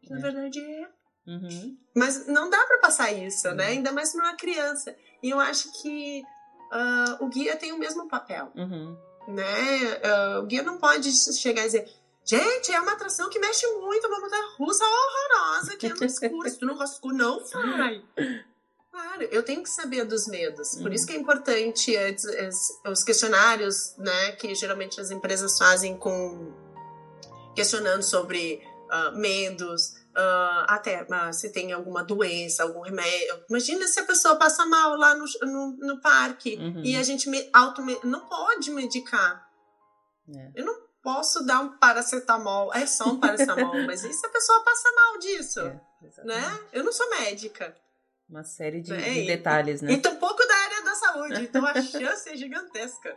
É. 0.04 0.12
Na 0.12 0.20
verdade 0.20 0.60
é. 0.60 0.88
Uhum. 1.26 1.78
Mas 1.96 2.26
não 2.26 2.50
dá 2.50 2.62
para 2.66 2.78
passar 2.78 3.10
isso, 3.10 3.44
né? 3.44 3.50
uhum. 3.50 3.56
né? 3.56 3.66
Ainda 3.68 3.90
mais 3.90 4.12
para 4.12 4.22
uma 4.22 4.36
criança. 4.36 4.94
E 5.22 5.30
eu 5.30 5.40
acho 5.40 5.72
que 5.80 6.22
uh, 6.70 7.24
o 7.24 7.28
guia 7.28 7.56
tem 7.56 7.72
o 7.72 7.78
mesmo 7.78 8.06
papel. 8.06 8.52
Uhum. 8.54 8.96
Né? 9.28 9.94
Uh, 9.94 10.42
o 10.42 10.46
guia 10.46 10.62
não 10.62 10.76
pode 10.76 11.10
chegar 11.36 11.62
e 11.62 11.66
dizer. 11.66 11.90
Gente, 12.22 12.70
é 12.70 12.78
uma 12.78 12.92
atração 12.92 13.30
que 13.30 13.38
mexe 13.38 13.66
muito, 13.78 14.06
uma 14.06 14.20
montanha 14.20 14.46
russa 14.58 14.84
horrorosa 14.84 15.76
que 15.78 15.86
é 15.86 15.94
no 15.94 16.04
escuro. 16.04 16.50
Se 16.50 16.58
tu 16.58 16.66
não 16.66 16.76
gosta 16.76 16.96
escuro, 16.96 17.16
não 17.16 17.40
vai. 17.78 18.04
Claro, 18.90 19.22
eu 19.30 19.42
tenho 19.42 19.62
que 19.62 19.70
saber 19.70 20.04
dos 20.04 20.26
medos. 20.26 20.74
Por 20.74 20.92
isso 20.92 21.06
que 21.06 21.14
é 21.14 21.16
importante 21.16 21.94
os 22.86 23.02
questionários, 23.02 23.94
né, 23.96 24.32
que 24.32 24.54
geralmente 24.54 25.00
as 25.00 25.10
empresas 25.10 25.56
fazem 25.56 25.96
com 25.96 26.67
questionando 27.58 28.02
sobre 28.02 28.62
uh, 28.88 29.18
medos, 29.18 29.90
uh, 30.16 30.64
até 30.68 31.02
uh, 31.02 31.32
se 31.32 31.50
tem 31.50 31.72
alguma 31.72 32.02
doença, 32.02 32.62
algum 32.62 32.80
remédio. 32.80 33.44
Imagina 33.48 33.86
se 33.86 34.00
a 34.00 34.04
pessoa 34.04 34.36
passa 34.36 34.64
mal 34.66 34.96
lá 34.96 35.14
no, 35.14 35.24
no, 35.42 35.76
no 35.78 36.00
parque 36.00 36.56
uhum. 36.56 36.82
e 36.84 36.96
a 36.96 37.02
gente 37.02 37.28
me, 37.28 37.48
auto 37.52 37.82
não 38.04 38.26
pode 38.28 38.70
medicar. 38.70 39.46
É. 40.34 40.52
Eu 40.54 40.64
não 40.64 40.88
posso 41.02 41.44
dar 41.44 41.60
um 41.60 41.78
paracetamol, 41.78 42.72
é 42.74 42.86
só 42.86 43.04
um 43.08 43.20
paracetamol, 43.20 43.74
mas 43.86 44.04
e 44.04 44.12
se 44.12 44.26
a 44.26 44.30
pessoa 44.30 44.62
passa 44.64 44.88
mal 44.92 45.18
disso? 45.18 45.60
É, 45.60 46.24
né? 46.24 46.60
Eu 46.72 46.84
não 46.84 46.92
sou 46.92 47.08
médica. 47.10 47.76
Uma 48.28 48.44
série 48.44 48.82
de, 48.82 48.92
é, 48.92 49.14
de 49.14 49.26
detalhes, 49.26 49.80
né? 49.80 49.90
E, 49.90 49.94
e 49.94 49.98
tampouco 49.98 50.46
da 50.46 50.54
área 50.54 50.84
da 50.84 50.94
saúde, 50.94 51.42
então 51.42 51.64
a 51.64 51.74
chance 51.80 52.28
é 52.28 52.36
gigantesca. 52.36 53.16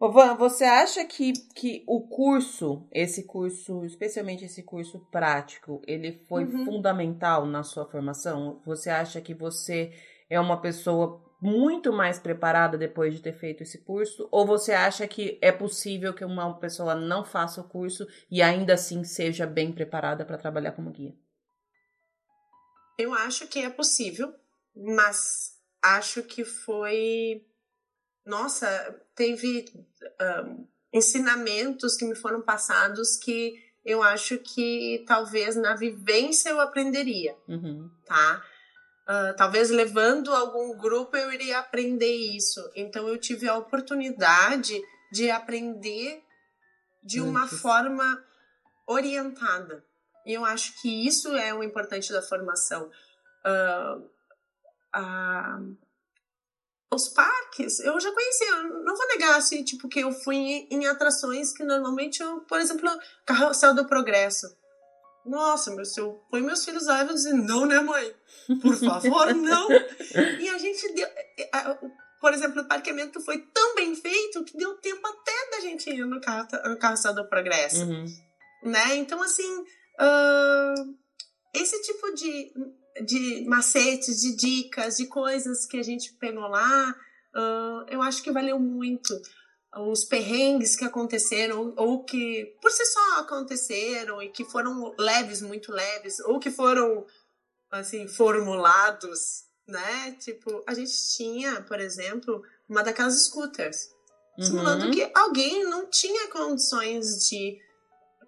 Van, 0.00 0.34
você 0.34 0.64
acha 0.64 1.04
que, 1.04 1.32
que 1.54 1.84
o 1.86 2.00
curso, 2.02 2.86
esse 2.92 3.24
curso, 3.24 3.84
especialmente 3.84 4.44
esse 4.44 4.62
curso 4.62 5.00
prático, 5.10 5.80
ele 5.86 6.12
foi 6.28 6.44
uhum. 6.44 6.64
fundamental 6.64 7.46
na 7.46 7.62
sua 7.62 7.86
formação? 7.86 8.60
Você 8.66 8.90
acha 8.90 9.20
que 9.20 9.32
você 9.32 9.92
é 10.28 10.38
uma 10.38 10.60
pessoa 10.60 11.22
muito 11.40 11.92
mais 11.92 12.18
preparada 12.18 12.78
depois 12.78 13.14
de 13.14 13.20
ter 13.20 13.34
feito 13.34 13.62
esse 13.62 13.78
curso? 13.78 14.26
Ou 14.30 14.46
você 14.46 14.72
acha 14.72 15.06
que 15.06 15.38
é 15.42 15.52
possível 15.52 16.14
que 16.14 16.24
uma 16.24 16.54
pessoa 16.58 16.94
não 16.94 17.24
faça 17.24 17.60
o 17.60 17.68
curso 17.68 18.06
e 18.30 18.42
ainda 18.42 18.74
assim 18.74 19.04
seja 19.04 19.46
bem 19.46 19.70
preparada 19.72 20.24
para 20.24 20.38
trabalhar 20.38 20.72
como 20.72 20.90
guia? 20.90 21.14
Eu 22.98 23.12
acho 23.12 23.46
que 23.48 23.58
é 23.58 23.68
possível, 23.68 24.32
mas 24.74 25.58
acho 25.82 26.22
que 26.22 26.44
foi. 26.44 27.44
Nossa, 28.24 29.00
teve 29.14 29.66
um, 30.46 30.66
ensinamentos 30.92 31.96
que 31.96 32.04
me 32.04 32.14
foram 32.14 32.40
passados 32.40 33.16
que 33.16 33.54
eu 33.84 34.02
acho 34.02 34.38
que 34.38 35.04
talvez 35.06 35.56
na 35.56 35.74
vivência 35.74 36.48
eu 36.48 36.60
aprenderia, 36.60 37.36
uhum. 37.46 37.90
tá? 38.06 38.42
Uh, 39.02 39.36
talvez 39.36 39.68
levando 39.68 40.34
algum 40.34 40.78
grupo 40.78 41.14
eu 41.16 41.30
iria 41.30 41.58
aprender 41.58 42.14
isso. 42.14 42.60
Então 42.74 43.06
eu 43.06 43.18
tive 43.18 43.46
a 43.46 43.58
oportunidade 43.58 44.80
de 45.12 45.30
aprender 45.30 46.22
de 47.02 47.20
uma 47.20 47.46
forma 47.46 48.24
orientada. 48.86 49.84
E 50.24 50.32
eu 50.32 50.44
acho 50.44 50.80
que 50.80 51.06
isso 51.06 51.36
é 51.36 51.52
o 51.52 51.62
importante 51.62 52.10
da 52.10 52.22
formação. 52.22 52.90
Uh, 53.44 54.00
uh, 54.96 55.76
os 56.94 57.08
parques, 57.08 57.80
eu 57.80 57.98
já 58.00 58.12
conhecia, 58.12 58.62
não 58.62 58.96
vou 58.96 59.08
negar, 59.08 59.36
assim, 59.36 59.64
tipo, 59.64 59.88
que 59.88 60.00
eu 60.00 60.12
fui 60.12 60.36
em, 60.36 60.68
em 60.70 60.86
atrações 60.86 61.52
que 61.52 61.64
normalmente 61.64 62.22
eu, 62.22 62.40
por 62.42 62.60
exemplo, 62.60 62.88
Carrossel 63.26 63.74
do 63.74 63.86
Progresso. 63.86 64.46
Nossa, 65.26 65.74
meu, 65.74 65.84
se 65.84 66.00
eu 66.00 66.22
põe 66.30 66.42
meus 66.42 66.64
filhos 66.64 66.86
lá, 66.86 67.00
eu 67.00 67.06
vou 67.06 67.14
dizer, 67.14 67.32
não, 67.32 67.64
né, 67.64 67.80
mãe? 67.80 68.14
Por 68.60 68.76
favor, 68.76 69.32
não. 69.34 69.68
e 70.40 70.48
a 70.48 70.58
gente 70.58 70.92
deu. 70.92 71.08
Por 72.20 72.32
exemplo, 72.32 72.62
o 72.62 72.68
parqueamento 72.68 73.20
foi 73.20 73.38
tão 73.52 73.74
bem 73.74 73.94
feito 73.94 74.44
que 74.44 74.56
deu 74.56 74.74
tempo 74.78 75.06
até 75.06 75.50
da 75.50 75.60
gente 75.60 75.90
ir 75.90 76.06
no, 76.06 76.20
carro, 76.20 76.46
no 76.68 76.78
Carrossel 76.78 77.14
do 77.14 77.28
Progresso. 77.28 77.84
Uhum. 77.84 78.04
Né? 78.64 78.96
Então, 78.96 79.22
assim, 79.22 79.60
uh, 80.00 80.94
esse 81.54 81.80
tipo 81.82 82.14
de, 82.14 82.52
de 83.02 83.44
macetes, 83.46 84.20
de 84.20 84.36
dicas, 84.36 84.96
de 84.96 85.06
coisas 85.06 85.66
que 85.66 85.76
a 85.76 85.82
gente 85.82 86.12
pegou 86.14 86.46
lá, 86.46 86.94
uh, 87.34 87.86
eu 87.88 88.00
acho 88.02 88.22
que 88.22 88.30
valeu 88.30 88.58
muito 88.58 89.20
os 89.76 90.04
perrengues 90.04 90.76
que 90.76 90.84
aconteceram 90.84 91.74
ou 91.76 92.04
que 92.04 92.56
por 92.60 92.70
si 92.70 92.84
só 92.86 93.18
aconteceram 93.18 94.22
e 94.22 94.28
que 94.28 94.44
foram 94.44 94.94
leves, 94.98 95.42
muito 95.42 95.72
leves, 95.72 96.20
ou 96.20 96.38
que 96.38 96.50
foram 96.50 97.04
assim 97.70 98.06
formulados, 98.06 99.44
né? 99.66 100.12
Tipo, 100.20 100.62
a 100.66 100.74
gente 100.74 100.92
tinha, 101.16 101.62
por 101.62 101.80
exemplo, 101.80 102.42
uma 102.68 102.82
daquelas 102.82 103.24
scooters, 103.24 103.88
uhum. 104.38 104.44
simulando 104.44 104.90
que 104.92 105.10
alguém 105.14 105.64
não 105.64 105.86
tinha 105.90 106.28
condições 106.28 107.28
de 107.28 107.58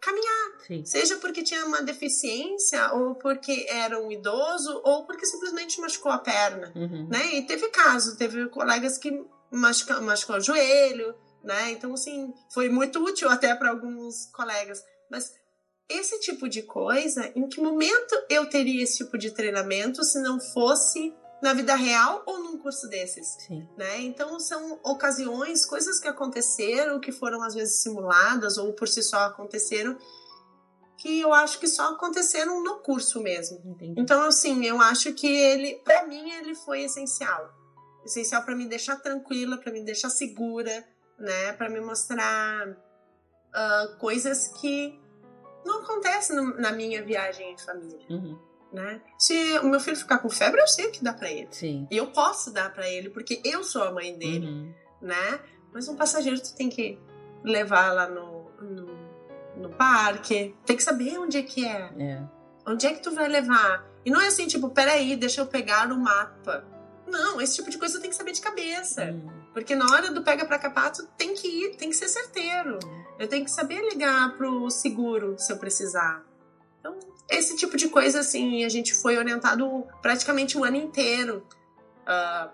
caminhar, 0.06 0.60
Sim. 0.64 0.84
seja 0.84 1.16
porque 1.16 1.42
tinha 1.42 1.66
uma 1.66 1.82
deficiência 1.82 2.92
ou 2.92 3.16
porque 3.16 3.66
era 3.68 4.00
um 4.00 4.12
idoso 4.12 4.80
ou 4.84 5.04
porque 5.04 5.26
simplesmente 5.26 5.80
machucou 5.80 6.12
a 6.12 6.18
perna, 6.18 6.72
uhum. 6.76 7.08
né? 7.08 7.34
E 7.34 7.42
teve 7.42 7.68
caso, 7.68 8.16
teve 8.16 8.46
colegas 8.48 8.98
que 8.98 9.10
machucou, 9.50 10.00
machucou 10.02 10.36
o 10.36 10.40
joelho, 10.40 11.12
né? 11.42 11.72
Então, 11.72 11.92
assim, 11.92 12.32
foi 12.54 12.68
muito 12.68 13.02
útil 13.02 13.28
até 13.28 13.52
para 13.56 13.70
alguns 13.70 14.26
colegas. 14.32 14.80
Mas 15.10 15.32
esse 15.88 16.20
tipo 16.20 16.48
de 16.48 16.62
coisa, 16.62 17.32
em 17.34 17.48
que 17.48 17.60
momento 17.60 18.14
eu 18.30 18.46
teria 18.46 18.84
esse 18.84 18.98
tipo 18.98 19.18
de 19.18 19.32
treinamento 19.32 20.04
se 20.04 20.20
não 20.20 20.38
fosse 20.40 21.12
na 21.42 21.52
vida 21.52 21.74
real 21.74 22.22
ou 22.26 22.38
num 22.38 22.58
curso 22.58 22.88
desses? 22.88 23.36
Sim. 23.38 23.68
Né? 23.76 24.00
Então, 24.00 24.38
são 24.40 24.78
ocasiões, 24.82 25.66
coisas 25.66 26.00
que 26.00 26.08
aconteceram, 26.08 27.00
que 27.00 27.12
foram 27.12 27.42
às 27.42 27.54
vezes 27.54 27.80
simuladas 27.82 28.56
ou 28.56 28.72
por 28.72 28.88
si 28.88 29.02
só 29.02 29.18
aconteceram, 29.26 29.98
que 30.96 31.20
eu 31.20 31.32
acho 31.32 31.58
que 31.58 31.66
só 31.66 31.92
aconteceram 31.92 32.62
no 32.62 32.78
curso 32.80 33.22
mesmo. 33.22 33.60
Entendi. 33.64 34.00
Então, 34.00 34.22
assim, 34.22 34.64
eu 34.64 34.80
acho 34.80 35.12
que 35.12 35.26
ele, 35.26 35.74
para 35.84 36.06
mim, 36.06 36.30
ele 36.30 36.54
foi 36.54 36.82
essencial. 36.82 37.54
Essencial 38.04 38.42
para 38.42 38.54
me 38.54 38.66
deixar 38.66 38.96
tranquila, 38.96 39.58
para 39.58 39.72
me 39.72 39.82
deixar 39.82 40.08
segura, 40.08 40.84
né? 41.18 41.52
Para 41.52 41.68
me 41.68 41.80
mostrar 41.80 42.68
uh, 42.68 43.98
coisas 43.98 44.48
que 44.48 44.98
não 45.64 45.82
acontecem 45.82 46.36
no, 46.36 46.58
na 46.58 46.72
minha 46.72 47.04
viagem 47.04 47.52
em 47.52 47.58
família. 47.58 48.06
Uhum. 48.08 48.38
Né? 48.77 49.01
Se 49.16 49.59
o 49.61 49.69
meu 49.69 49.81
filho 49.81 49.97
ficar 49.97 50.19
com 50.19 50.28
febre, 50.28 50.61
eu 50.61 50.69
sei 50.69 50.89
o 50.89 50.93
que 50.93 51.03
dá 51.03 51.15
para 51.15 51.31
ele. 51.31 51.48
Sim. 51.51 51.89
E 51.90 51.97
eu 51.97 52.09
posso 52.09 52.53
dar 52.53 52.70
para 52.70 52.86
ele, 52.86 53.09
porque 53.09 53.40
eu 53.43 53.65
sou 53.65 53.82
a 53.82 53.90
mãe 53.90 54.19
dele, 54.19 54.47
uhum. 54.47 54.74
né? 55.01 55.40
Mas 55.73 55.89
um 55.89 55.97
passageiro 55.97 56.39
tu 56.39 56.55
tem 56.55 56.69
que 56.69 56.98
levar 57.43 57.90
lá 57.94 58.07
no, 58.07 58.51
no, 58.61 58.98
no, 59.57 59.70
parque, 59.70 60.55
tem 60.66 60.77
que 60.77 60.82
saber 60.82 61.16
onde 61.16 61.39
é 61.39 61.43
que 61.43 61.65
é. 61.65 61.90
é. 61.98 62.23
Onde 62.66 62.86
é 62.86 62.93
que 62.93 63.01
tu 63.01 63.12
vai 63.12 63.28
levar? 63.28 63.82
E 64.05 64.11
não 64.11 64.20
é 64.20 64.27
assim, 64.27 64.47
tipo, 64.47 64.69
peraí, 64.69 65.16
deixa 65.16 65.40
eu 65.40 65.47
pegar 65.47 65.90
o 65.90 65.98
mapa. 65.98 66.62
Não, 67.07 67.40
esse 67.40 67.55
tipo 67.55 67.70
de 67.70 67.78
coisa 67.78 67.97
tu 67.97 68.03
tem 68.03 68.11
que 68.11 68.16
saber 68.16 68.32
de 68.32 68.43
cabeça. 68.43 69.05
Uhum. 69.05 69.31
Porque 69.55 69.74
na 69.74 69.86
hora 69.86 70.12
do 70.12 70.23
pega 70.23 70.44
pra 70.44 70.59
capar, 70.59 70.93
tu 70.93 71.07
tem 71.16 71.32
que 71.32 71.48
ir, 71.48 71.77
tem 71.77 71.89
que 71.89 71.97
ser 71.97 72.09
certeiro. 72.09 72.78
Eu 73.19 73.27
tenho 73.27 73.43
que 73.43 73.51
saber 73.51 73.81
ligar 73.89 74.36
pro 74.36 74.69
seguro 74.69 75.35
se 75.39 75.51
eu 75.51 75.57
precisar. 75.57 76.23
Então, 76.78 76.98
esse 77.28 77.57
tipo 77.57 77.77
de 77.77 77.89
coisa, 77.89 78.20
assim, 78.20 78.65
a 78.65 78.69
gente 78.69 78.94
foi 78.94 79.19
orientado 79.19 79.85
praticamente 80.01 80.57
o 80.57 80.65
ano 80.65 80.77
inteiro 80.77 81.47
uh, 82.03 82.51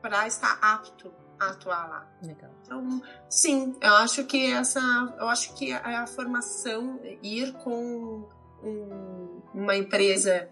para 0.00 0.26
estar 0.26 0.58
apto 0.60 1.12
a 1.38 1.50
atuar 1.50 1.88
lá. 1.88 2.08
Legal. 2.22 2.50
Então, 2.62 3.02
sim, 3.28 3.76
eu 3.80 3.94
acho 3.96 4.24
que 4.24 4.52
essa, 4.52 4.80
eu 5.18 5.28
acho 5.28 5.54
que 5.54 5.72
a, 5.72 6.02
a 6.02 6.06
formação, 6.06 7.00
ir 7.22 7.52
com 7.54 8.28
um, 8.62 9.42
uma 9.52 9.76
empresa 9.76 10.48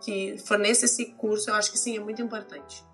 que 0.00 0.36
forneça 0.38 0.84
esse 0.84 1.06
curso, 1.12 1.50
eu 1.50 1.54
acho 1.54 1.72
que 1.72 1.78
sim, 1.78 1.96
é 1.96 2.00
muito 2.00 2.20
importante. 2.20 2.84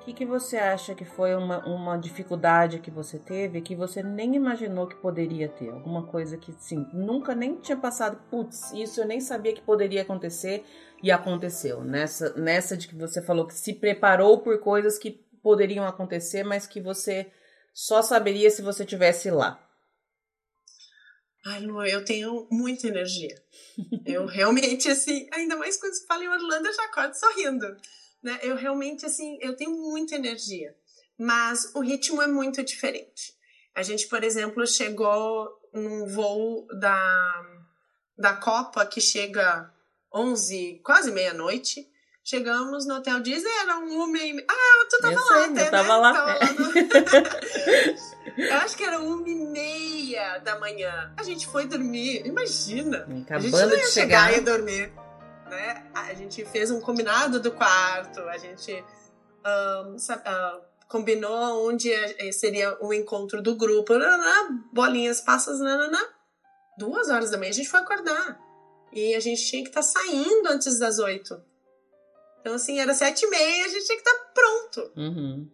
O 0.00 0.02
que, 0.02 0.14
que 0.14 0.24
você 0.24 0.56
acha 0.56 0.94
que 0.94 1.04
foi 1.04 1.34
uma, 1.34 1.58
uma 1.66 1.98
dificuldade 1.98 2.78
que 2.78 2.90
você 2.90 3.18
teve 3.18 3.60
que 3.60 3.76
você 3.76 4.02
nem 4.02 4.34
imaginou 4.34 4.86
que 4.86 4.96
poderia 4.96 5.46
ter? 5.46 5.68
Alguma 5.68 6.06
coisa 6.06 6.38
que, 6.38 6.52
sim, 6.58 6.86
nunca 6.90 7.34
nem 7.34 7.56
tinha 7.56 7.76
passado, 7.76 8.18
putz, 8.30 8.72
isso 8.72 9.02
eu 9.02 9.06
nem 9.06 9.20
sabia 9.20 9.52
que 9.52 9.60
poderia 9.60 10.00
acontecer 10.00 10.64
e 11.02 11.10
aconteceu. 11.10 11.84
Nessa, 11.84 12.32
nessa 12.32 12.78
de 12.78 12.88
que 12.88 12.94
você 12.94 13.20
falou 13.20 13.46
que 13.46 13.52
se 13.52 13.74
preparou 13.74 14.40
por 14.40 14.58
coisas 14.58 14.98
que 14.98 15.10
poderiam 15.42 15.86
acontecer, 15.86 16.44
mas 16.44 16.66
que 16.66 16.80
você 16.80 17.30
só 17.74 18.00
saberia 18.00 18.50
se 18.50 18.62
você 18.62 18.86
tivesse 18.86 19.30
lá. 19.30 19.62
Ai, 21.44 21.60
Lu, 21.60 21.84
eu 21.84 22.02
tenho 22.06 22.48
muita 22.50 22.88
energia. 22.88 23.34
eu 24.06 24.24
realmente, 24.24 24.88
assim, 24.88 25.28
ainda 25.30 25.56
mais 25.56 25.78
quando 25.78 25.92
se 25.92 26.06
fala 26.06 26.24
em 26.24 26.28
Orlando, 26.28 26.68
eu 26.68 26.74
já 26.74 26.84
acordo 26.84 27.12
sorrindo. 27.12 27.66
Né? 28.22 28.38
Eu 28.42 28.56
realmente, 28.56 29.06
assim, 29.06 29.38
eu 29.40 29.56
tenho 29.56 29.70
muita 29.70 30.14
energia. 30.14 30.74
Mas 31.18 31.70
o 31.74 31.80
ritmo 31.80 32.22
é 32.22 32.26
muito 32.26 32.62
diferente. 32.62 33.34
A 33.74 33.82
gente, 33.82 34.06
por 34.08 34.24
exemplo, 34.24 34.66
chegou 34.66 35.48
num 35.72 36.06
voo 36.06 36.66
da, 36.78 37.46
da 38.16 38.34
Copa 38.34 38.84
que 38.86 39.00
chega 39.00 39.70
11, 40.14 40.80
quase 40.84 41.10
meia-noite. 41.12 41.88
Chegamos 42.22 42.86
no 42.86 42.96
Hotel 42.96 43.20
Disney, 43.20 43.50
era 43.62 43.78
um 43.78 44.00
homem. 44.00 44.44
Ah, 44.48 44.86
tu 44.90 45.00
tava 45.00 45.14
eu 45.14 45.20
lá, 45.20 45.26
sei, 45.26 45.44
até, 45.44 45.66
eu 45.66 45.70
tava 45.70 45.88
né? 45.88 45.96
lá. 45.96 46.12
Tava 46.12 46.38
lá 46.38 46.52
no... 46.52 46.72
eu 48.44 48.56
acho 48.58 48.76
que 48.76 48.84
era 48.84 48.98
uma 48.98 49.28
e 49.28 49.34
meia 49.34 50.38
da 50.38 50.58
manhã. 50.58 51.14
A 51.16 51.22
gente 51.22 51.46
foi 51.46 51.66
dormir, 51.66 52.26
imagina. 52.26 52.98
Acabando 52.98 53.34
a 53.34 53.40
gente 53.40 53.52
não 53.52 53.70
ia 53.70 53.84
de 53.84 53.90
chegar 53.90 54.28
chegar. 54.28 54.38
e 54.38 54.40
dormir. 54.42 54.92
Né? 55.50 55.90
A 55.92 56.14
gente 56.14 56.44
fez 56.44 56.70
um 56.70 56.80
combinado 56.80 57.40
do 57.40 57.50
quarto, 57.50 58.20
a 58.20 58.38
gente 58.38 58.72
um, 59.44 59.96
uh, 59.96 60.62
combinou 60.88 61.68
onde 61.68 61.90
seria 62.32 62.76
o 62.80 62.92
encontro 62.94 63.42
do 63.42 63.56
grupo, 63.56 63.94
nanana, 63.94 64.64
bolinhas, 64.72 65.20
passas, 65.20 65.60
nanana. 65.60 65.98
Duas 66.78 67.10
horas 67.10 67.30
da 67.30 67.36
manhã 67.36 67.50
a 67.50 67.54
gente 67.54 67.68
foi 67.68 67.80
acordar. 67.80 68.40
E 68.92 69.14
a 69.14 69.20
gente 69.20 69.44
tinha 69.44 69.62
que 69.62 69.68
estar 69.68 69.82
tá 69.82 69.86
saindo 69.86 70.48
antes 70.48 70.78
das 70.78 70.98
oito. 70.98 71.40
Então, 72.40 72.54
assim, 72.54 72.80
era 72.80 72.94
sete 72.94 73.24
e 73.24 73.30
meia, 73.30 73.66
a 73.66 73.68
gente 73.68 73.86
tinha 73.86 74.00
que 74.00 74.08
estar 74.08 74.18
tá 74.18 74.30
pronto. 74.34 74.92
Uhum. 74.96 75.50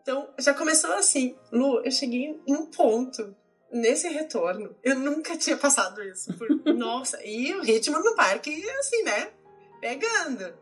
Então, 0.00 0.32
já 0.38 0.54
começou 0.54 0.92
assim. 0.92 1.36
Lu, 1.50 1.80
eu 1.84 1.90
cheguei 1.90 2.40
num 2.46 2.66
ponto 2.66 3.34
nesse 3.72 4.08
retorno. 4.08 4.74
Eu 4.82 4.98
nunca 4.98 5.36
tinha 5.36 5.56
passado 5.56 6.02
isso. 6.02 6.32
Por... 6.34 6.48
Nossa, 6.74 7.22
e 7.24 7.54
o 7.54 7.62
ritmo 7.62 7.98
no 7.98 8.14
parque, 8.14 8.68
assim, 8.78 9.02
né? 9.02 9.30
Pegando. 9.80 10.54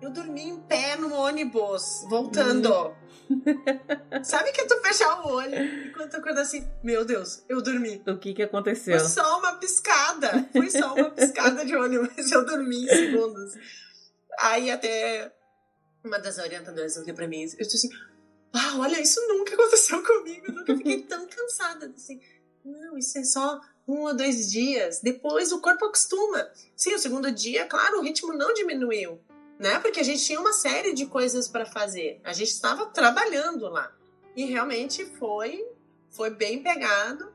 Eu 0.00 0.10
dormi 0.10 0.42
em 0.42 0.60
pé 0.60 0.96
no 0.96 1.12
ônibus, 1.14 2.04
voltando. 2.08 2.94
Sabe 4.22 4.52
que 4.52 4.66
tu 4.66 4.78
fechar 4.82 5.24
o 5.24 5.30
olho 5.30 5.56
enquanto 5.86 6.10
tu 6.10 6.16
acorda 6.18 6.42
assim, 6.42 6.68
meu 6.84 7.04
Deus, 7.04 7.42
eu 7.48 7.62
dormi. 7.62 8.02
O 8.06 8.18
que 8.18 8.34
que 8.34 8.42
aconteceu? 8.42 8.98
Foi 9.00 9.08
só 9.08 9.38
uma 9.38 9.54
piscada. 9.54 10.48
Foi 10.52 10.70
só 10.70 10.94
uma 10.94 11.10
piscada 11.10 11.64
de 11.64 11.74
ônibus. 11.74 12.30
Eu 12.30 12.44
dormi 12.44 12.84
em 12.84 12.88
segundos. 12.88 13.54
Aí 14.38 14.70
até 14.70 15.32
uma 16.04 16.18
das 16.18 16.38
orientadoras 16.38 16.96
olhou 16.96 17.14
pra 17.14 17.26
mim 17.26 17.40
e 17.40 17.44
eu 17.44 17.66
disse 17.66 17.86
assim, 17.86 17.90
ah, 18.56 18.78
olha, 18.78 19.00
isso 19.00 19.20
nunca 19.28 19.54
aconteceu 19.54 20.02
comigo, 20.02 20.46
eu 20.48 20.54
nunca 20.54 20.76
fiquei 20.76 21.02
tão 21.04 21.26
cansada, 21.26 21.92
assim, 21.96 22.20
não, 22.64 22.98
isso 22.98 23.18
é 23.18 23.24
só 23.24 23.60
um 23.86 24.02
ou 24.02 24.16
dois 24.16 24.50
dias, 24.50 25.00
depois 25.00 25.52
o 25.52 25.60
corpo 25.60 25.84
acostuma. 25.84 26.50
Sim, 26.74 26.94
o 26.94 26.98
segundo 26.98 27.30
dia, 27.30 27.66
claro, 27.66 27.98
o 27.98 28.02
ritmo 28.02 28.32
não 28.32 28.52
diminuiu, 28.52 29.20
né? 29.58 29.78
Porque 29.78 30.00
a 30.00 30.02
gente 30.02 30.24
tinha 30.24 30.40
uma 30.40 30.52
série 30.52 30.92
de 30.92 31.06
coisas 31.06 31.46
para 31.46 31.64
fazer. 31.64 32.20
A 32.24 32.32
gente 32.32 32.50
estava 32.50 32.86
trabalhando 32.86 33.68
lá. 33.68 33.92
E 34.34 34.44
realmente 34.44 35.04
foi 35.18 35.64
foi 36.10 36.30
bem 36.30 36.62
pegado. 36.62 37.32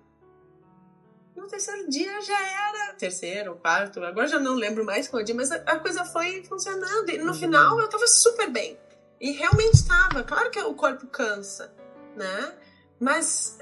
No 1.35 1.47
terceiro 1.47 1.89
dia 1.89 2.19
já 2.21 2.39
era 2.39 2.93
terceiro, 2.93 3.55
quarto, 3.55 4.03
agora 4.03 4.27
já 4.27 4.39
não 4.39 4.53
lembro 4.53 4.83
mais 4.83 5.07
qual 5.07 5.23
dia, 5.23 5.33
mas 5.33 5.51
a, 5.51 5.55
a 5.55 5.79
coisa 5.79 6.03
foi 6.03 6.43
funcionando. 6.43 7.09
E 7.09 7.17
no 7.17 7.27
uhum. 7.27 7.33
final 7.33 7.79
eu 7.79 7.87
tava 7.87 8.05
super 8.07 8.49
bem. 8.49 8.77
E 9.21 9.31
realmente 9.33 9.75
estava. 9.75 10.23
Claro 10.23 10.49
que 10.49 10.59
o 10.59 10.73
corpo 10.73 11.05
cansa, 11.05 11.71
né? 12.17 12.53
Mas 12.99 13.57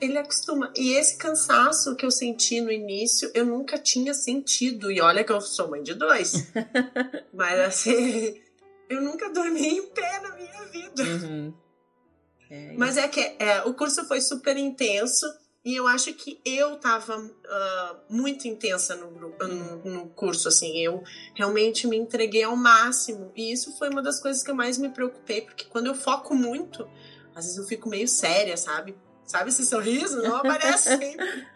ele 0.00 0.18
acostuma. 0.18 0.70
E 0.76 0.92
esse 0.92 1.16
cansaço 1.16 1.96
que 1.96 2.04
eu 2.04 2.10
senti 2.10 2.60
no 2.60 2.70
início, 2.70 3.30
eu 3.34 3.46
nunca 3.46 3.78
tinha 3.78 4.12
sentido. 4.12 4.90
E 4.92 5.00
olha 5.00 5.24
que 5.24 5.32
eu 5.32 5.40
sou 5.40 5.70
mãe 5.70 5.82
de 5.82 5.94
dois. 5.94 6.52
Mas 7.32 7.58
assim, 7.60 8.40
eu 8.90 9.00
nunca 9.00 9.30
dormi 9.30 9.78
em 9.78 9.86
pé 9.86 10.20
na 10.20 10.36
minha 10.36 10.64
vida. 10.66 11.02
Uhum. 11.02 11.54
É 12.50 12.72
Mas 12.76 12.96
é 12.96 13.08
que 13.08 13.20
é, 13.38 13.62
o 13.64 13.72
curso 13.72 14.04
foi 14.06 14.20
super 14.20 14.56
intenso. 14.56 15.26
E 15.62 15.76
eu 15.76 15.86
acho 15.86 16.14
que 16.14 16.40
eu 16.42 16.76
tava 16.76 17.18
uh, 17.18 17.96
muito 18.08 18.48
intensa 18.48 18.96
no, 18.96 19.10
no, 19.10 19.76
no, 19.84 20.06
curso, 20.08 20.48
assim, 20.48 20.78
eu 20.78 21.02
realmente 21.34 21.86
me 21.86 21.98
entreguei 21.98 22.44
ao 22.44 22.56
máximo. 22.56 23.30
E 23.36 23.52
isso 23.52 23.76
foi 23.76 23.90
uma 23.90 24.00
das 24.00 24.20
coisas 24.20 24.42
que 24.42 24.50
eu 24.50 24.54
mais 24.54 24.78
me 24.78 24.88
preocupei, 24.88 25.42
porque 25.42 25.66
quando 25.66 25.88
eu 25.88 25.94
foco 25.94 26.34
muito, 26.34 26.88
às 27.34 27.44
vezes 27.44 27.58
eu 27.58 27.64
fico 27.64 27.90
meio 27.90 28.08
séria, 28.08 28.56
sabe? 28.56 28.96
Sabe 29.26 29.50
esse 29.50 29.66
sorriso? 29.66 30.22
Não 30.22 30.36
aparece 30.36 30.96
sempre. 30.96 31.46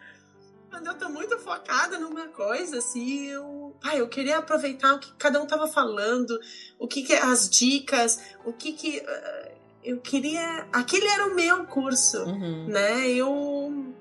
Quando 0.68 0.86
eu 0.88 0.98
tô 0.98 1.08
muito 1.08 1.38
focada 1.38 1.98
numa 1.98 2.28
coisa, 2.28 2.78
assim, 2.78 3.26
eu. 3.28 3.74
Ai, 3.82 4.00
eu 4.00 4.08
queria 4.08 4.38
aproveitar 4.38 4.94
o 4.94 4.98
que 4.98 5.12
cada 5.14 5.40
um 5.40 5.46
tava 5.46 5.66
falando, 5.66 6.38
o 6.78 6.86
que, 6.86 7.02
que 7.04 7.14
as 7.14 7.48
dicas, 7.48 8.20
o 8.44 8.52
que 8.52 8.72
que. 8.72 8.98
Uh, 8.98 9.54
eu 9.82 10.00
queria. 10.00 10.66
Aquele 10.72 11.06
era 11.06 11.26
o 11.26 11.34
meu 11.34 11.64
curso, 11.66 12.22
uhum. 12.24 12.66
né? 12.68 13.08
Eu 13.08 13.93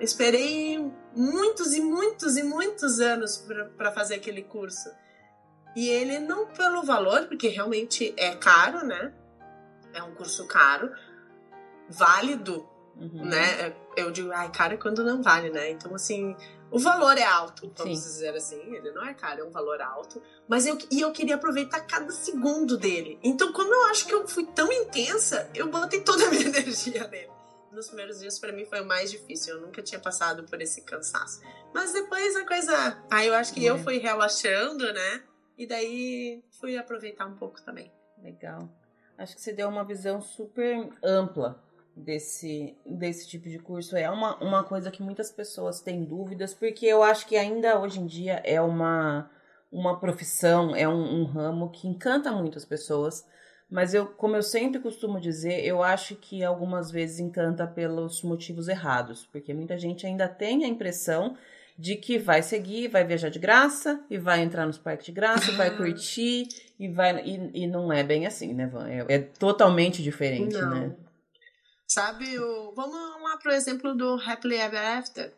esperei 0.00 0.78
muitos 1.14 1.74
e 1.74 1.80
muitos 1.80 2.36
e 2.36 2.42
muitos 2.42 3.00
anos 3.00 3.44
para 3.76 3.92
fazer 3.92 4.16
aquele 4.16 4.42
curso. 4.42 4.90
E 5.76 5.88
ele 5.88 6.18
não 6.18 6.46
pelo 6.46 6.82
valor, 6.82 7.26
porque 7.26 7.48
realmente 7.48 8.14
é 8.16 8.34
caro, 8.34 8.84
né? 8.84 9.12
É 9.92 10.02
um 10.02 10.14
curso 10.14 10.46
caro, 10.46 10.90
válido 11.88 12.68
Uhum. 12.98 13.24
Né? 13.24 13.74
Eu 13.96 14.10
digo, 14.10 14.32
ai, 14.32 14.50
caro 14.50 14.74
é 14.74 14.76
quando 14.76 15.04
não 15.04 15.22
vale, 15.22 15.50
né? 15.50 15.70
Então, 15.70 15.94
assim, 15.94 16.36
o 16.70 16.78
valor 16.78 17.16
é 17.16 17.22
alto, 17.22 17.72
vamos 17.76 17.98
Sim. 17.98 18.04
dizer 18.04 18.34
assim. 18.34 18.60
Ele 18.74 18.90
não 18.90 19.04
é 19.04 19.14
caro, 19.14 19.40
é 19.40 19.44
um 19.44 19.50
valor 19.50 19.80
alto. 19.80 20.20
Mas 20.48 20.66
eu, 20.66 20.76
e 20.90 21.00
eu 21.00 21.12
queria 21.12 21.36
aproveitar 21.36 21.80
cada 21.80 22.10
segundo 22.10 22.76
dele. 22.76 23.18
Então, 23.22 23.52
como 23.52 23.72
eu 23.72 23.84
acho 23.86 24.06
que 24.06 24.12
eu 24.12 24.26
fui 24.26 24.44
tão 24.46 24.70
intensa, 24.72 25.48
eu 25.54 25.68
botei 25.68 26.00
toda 26.00 26.26
a 26.26 26.30
minha 26.30 26.46
energia 26.48 27.06
nele. 27.06 27.37
Nos 27.72 27.88
primeiros 27.88 28.20
dias, 28.20 28.38
para 28.38 28.52
mim, 28.52 28.64
foi 28.64 28.80
o 28.80 28.86
mais 28.86 29.10
difícil. 29.10 29.56
Eu 29.56 29.60
nunca 29.60 29.82
tinha 29.82 30.00
passado 30.00 30.44
por 30.44 30.60
esse 30.60 30.82
cansaço. 30.82 31.40
Mas 31.74 31.92
depois 31.92 32.34
a 32.36 32.46
coisa. 32.46 33.04
Aí 33.10 33.28
eu 33.28 33.34
acho 33.34 33.52
que 33.52 33.66
é. 33.66 33.70
eu 33.70 33.78
fui 33.78 33.98
relaxando, 33.98 34.92
né? 34.92 35.22
E 35.56 35.66
daí 35.66 36.42
fui 36.60 36.78
aproveitar 36.78 37.26
um 37.26 37.36
pouco 37.36 37.62
também. 37.62 37.92
Legal. 38.22 38.68
Acho 39.16 39.34
que 39.34 39.42
você 39.42 39.52
deu 39.52 39.68
uma 39.68 39.84
visão 39.84 40.20
super 40.20 40.88
ampla 41.02 41.62
desse, 41.94 42.76
desse 42.86 43.28
tipo 43.28 43.48
de 43.48 43.58
curso. 43.58 43.96
É 43.96 44.08
uma, 44.08 44.36
uma 44.36 44.64
coisa 44.64 44.90
que 44.90 45.02
muitas 45.02 45.30
pessoas 45.30 45.80
têm 45.80 46.04
dúvidas, 46.04 46.54
porque 46.54 46.86
eu 46.86 47.02
acho 47.02 47.26
que 47.26 47.36
ainda 47.36 47.78
hoje 47.80 48.00
em 48.00 48.06
dia 48.06 48.40
é 48.44 48.60
uma, 48.60 49.30
uma 49.70 49.98
profissão, 49.98 50.74
é 50.74 50.88
um, 50.88 51.20
um 51.20 51.24
ramo 51.24 51.70
que 51.70 51.88
encanta 51.88 52.30
muitas 52.32 52.64
pessoas. 52.64 53.26
Mas 53.70 53.92
eu, 53.92 54.06
como 54.06 54.34
eu 54.34 54.42
sempre 54.42 54.80
costumo 54.80 55.20
dizer, 55.20 55.64
eu 55.64 55.82
acho 55.82 56.16
que 56.16 56.42
algumas 56.42 56.90
vezes 56.90 57.20
encanta 57.20 57.66
pelos 57.66 58.22
motivos 58.22 58.66
errados, 58.66 59.28
porque 59.30 59.52
muita 59.52 59.76
gente 59.76 60.06
ainda 60.06 60.26
tem 60.26 60.64
a 60.64 60.68
impressão 60.68 61.36
de 61.78 61.94
que 61.94 62.18
vai 62.18 62.42
seguir, 62.42 62.88
vai 62.88 63.04
viajar 63.04 63.28
de 63.28 63.38
graça 63.38 64.02
e 64.10 64.18
vai 64.18 64.40
entrar 64.40 64.66
nos 64.66 64.78
parques 64.78 65.06
de 65.06 65.12
graça, 65.12 65.52
vai 65.52 65.70
curtir 65.76 66.48
e 66.78 66.88
vai 66.88 67.22
e, 67.24 67.62
e 67.62 67.66
não 67.66 67.92
é 67.92 68.02
bem 68.02 68.26
assim, 68.26 68.54
né, 68.54 68.66
Van? 68.66 68.88
É, 68.88 69.04
é 69.08 69.18
totalmente 69.18 70.02
diferente, 70.02 70.54
não. 70.54 70.70
né? 70.70 70.96
Sabe, 71.86 72.38
o... 72.38 72.72
vamos 72.74 73.22
lá 73.22 73.36
pro 73.36 73.52
exemplo 73.52 73.94
do 73.94 74.14
Happily 74.14 74.56
Ever 74.56 74.98
After. 74.98 75.32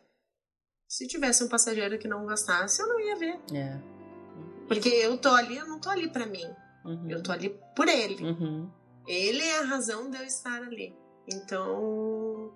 Se 0.87 1.07
tivesse 1.07 1.43
um 1.43 1.47
passageiro 1.47 1.97
que 1.99 2.07
não 2.07 2.25
gostasse, 2.25 2.81
eu 2.81 2.87
não 2.87 2.99
ia 2.99 3.15
ver. 3.15 3.39
É. 3.53 3.77
Porque 4.67 4.89
eu 4.89 5.17
tô 5.17 5.29
ali, 5.29 5.57
eu 5.57 5.67
não 5.67 5.79
tô 5.79 5.89
ali 5.89 6.09
para 6.09 6.25
mim. 6.25 6.49
Uhum. 6.85 7.09
Eu 7.09 7.21
tô 7.21 7.31
ali 7.31 7.49
por 7.75 7.87
ele. 7.87 8.23
Uhum. 8.23 8.71
Ele 9.07 9.43
é 9.43 9.59
a 9.59 9.65
razão 9.65 10.09
de 10.09 10.17
eu 10.17 10.23
estar 10.23 10.61
ali. 10.61 10.95
Então. 11.27 12.53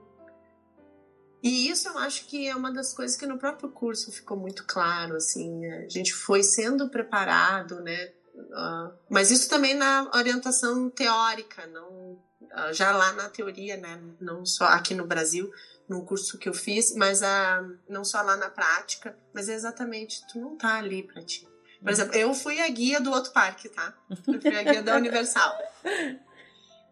E 1.44 1.70
isso 1.70 1.88
eu 1.88 1.98
acho 2.00 2.26
que 2.26 2.48
é 2.48 2.56
uma 2.56 2.74
das 2.74 2.94
coisas 2.94 3.16
que 3.16 3.28
no 3.28 3.38
próprio 3.38 3.70
curso 3.70 4.12
ficou 4.12 4.36
muito 4.36 4.66
claro, 4.66 5.16
assim, 5.16 5.64
a 5.68 5.88
gente 5.88 6.12
foi 6.12 6.42
sendo 6.42 6.90
preparado, 6.90 7.82
né? 7.82 8.14
Uh, 8.36 8.92
mas 9.10 9.30
isso 9.30 9.48
também 9.48 9.76
na 9.76 10.10
orientação 10.16 10.90
teórica, 10.90 11.68
não 11.68 12.20
ah, 12.52 12.72
já 12.72 12.96
lá 12.96 13.12
na 13.14 13.30
teoria, 13.30 13.76
né? 13.76 14.02
Não 14.20 14.46
só 14.46 14.66
aqui 14.66 14.94
no 14.94 15.06
Brasil, 15.06 15.52
no 15.90 16.06
curso 16.06 16.38
que 16.38 16.48
eu 16.48 16.54
fiz, 16.54 16.96
mas 16.96 17.22
a, 17.22 17.64
não 17.88 18.04
só 18.04 18.22
lá 18.22 18.38
na 18.38 18.50
prática, 18.50 19.18
mas 19.34 19.50
é 19.50 19.54
exatamente, 19.54 20.26
tu 20.32 20.40
não 20.40 20.58
tá 20.58 20.78
ali 20.78 21.04
pra 21.04 21.22
ti. 21.22 21.48
Por 21.86 21.92
exemplo, 21.92 22.16
eu 22.16 22.34
fui 22.34 22.60
a 22.60 22.68
guia 22.68 23.00
do 23.00 23.12
outro 23.12 23.32
parque, 23.32 23.70
tá? 23.70 23.94
Eu 24.10 24.42
fui 24.42 24.58
a 24.58 24.64
guia 24.64 24.82
da 24.82 24.96
Universal. 24.96 25.56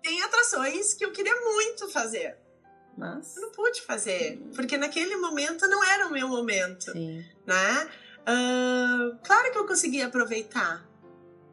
Tem 0.04 0.22
atrações 0.22 0.94
que 0.94 1.04
eu 1.04 1.12
queria 1.12 1.36
muito 1.42 1.90
fazer. 1.90 2.38
Mas? 2.96 3.36
Eu 3.36 3.42
não 3.42 3.52
pude 3.52 3.82
fazer, 3.82 4.40
porque 4.56 4.78
naquele 4.78 5.16
momento 5.16 5.68
não 5.68 5.84
era 5.84 6.06
o 6.06 6.12
meu 6.12 6.28
momento, 6.28 6.92
Sim. 6.92 7.26
né? 7.44 7.90
Uh, 8.22 9.18
claro 9.24 9.52
que 9.52 9.58
eu 9.58 9.66
consegui 9.66 10.04
aproveitar. 10.04 10.88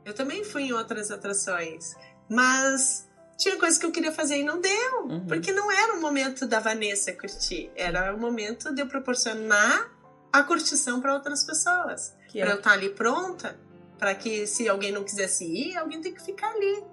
Eu 0.04 0.12
também 0.12 0.44
fui 0.44 0.64
em 0.64 0.72
outras 0.74 1.10
atrações, 1.10 1.94
mas 2.28 3.08
tinha 3.38 3.56
coisas 3.56 3.78
que 3.78 3.86
eu 3.86 3.90
queria 3.90 4.12
fazer 4.12 4.36
e 4.36 4.44
não 4.44 4.60
deu. 4.60 5.06
Uhum. 5.06 5.26
Porque 5.26 5.50
não 5.50 5.72
era 5.72 5.94
o 5.94 6.00
momento 6.02 6.46
da 6.46 6.60
Vanessa 6.60 7.10
curtir. 7.14 7.70
Era 7.74 8.14
o 8.14 8.20
momento 8.20 8.74
de 8.74 8.82
eu 8.82 8.86
proporcionar 8.86 9.90
a 10.30 10.42
curtição 10.42 11.00
para 11.00 11.14
outras 11.14 11.42
pessoas. 11.42 12.14
Que 12.30 12.40
pra 12.40 12.50
é. 12.50 12.52
eu 12.52 12.56
estar 12.58 12.70
tá 12.70 12.76
ali 12.76 12.90
pronta, 12.90 13.58
para 13.98 14.14
que 14.14 14.46
se 14.46 14.68
alguém 14.68 14.92
não 14.92 15.02
quisesse 15.02 15.44
ir, 15.44 15.76
alguém 15.76 16.00
tem 16.00 16.14
que 16.14 16.22
ficar 16.22 16.50
ali. 16.52 16.84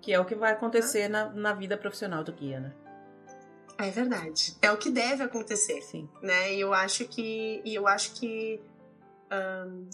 Que 0.00 0.12
é 0.12 0.20
o 0.20 0.24
que 0.24 0.34
vai 0.34 0.52
acontecer 0.52 1.04
ah. 1.04 1.08
na, 1.08 1.30
na 1.30 1.52
vida 1.52 1.76
profissional 1.76 2.22
do 2.22 2.32
guia, 2.32 2.60
né? 2.60 2.72
É 3.76 3.90
verdade. 3.90 4.56
É 4.62 4.70
o 4.70 4.76
que 4.76 4.88
deve 4.88 5.22
acontecer. 5.24 5.82
Sim. 5.82 6.08
Né? 6.22 6.54
E 6.54 6.60
eu 6.60 6.72
acho 6.72 7.06
que. 7.06 7.60
E 7.64 7.74
eu 7.74 7.88
acho 7.88 8.12
que. 8.14 8.60
Um, 9.32 9.88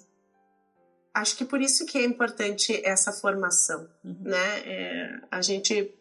acho 1.15 1.37
que 1.37 1.45
por 1.47 1.63
isso 1.63 1.87
que 1.87 1.97
é 1.97 2.05
importante 2.05 2.79
essa 2.85 3.11
formação, 3.11 3.89
uhum. 4.05 4.19
né? 4.21 4.61
É, 4.67 5.21
a 5.31 5.41
gente 5.41 5.95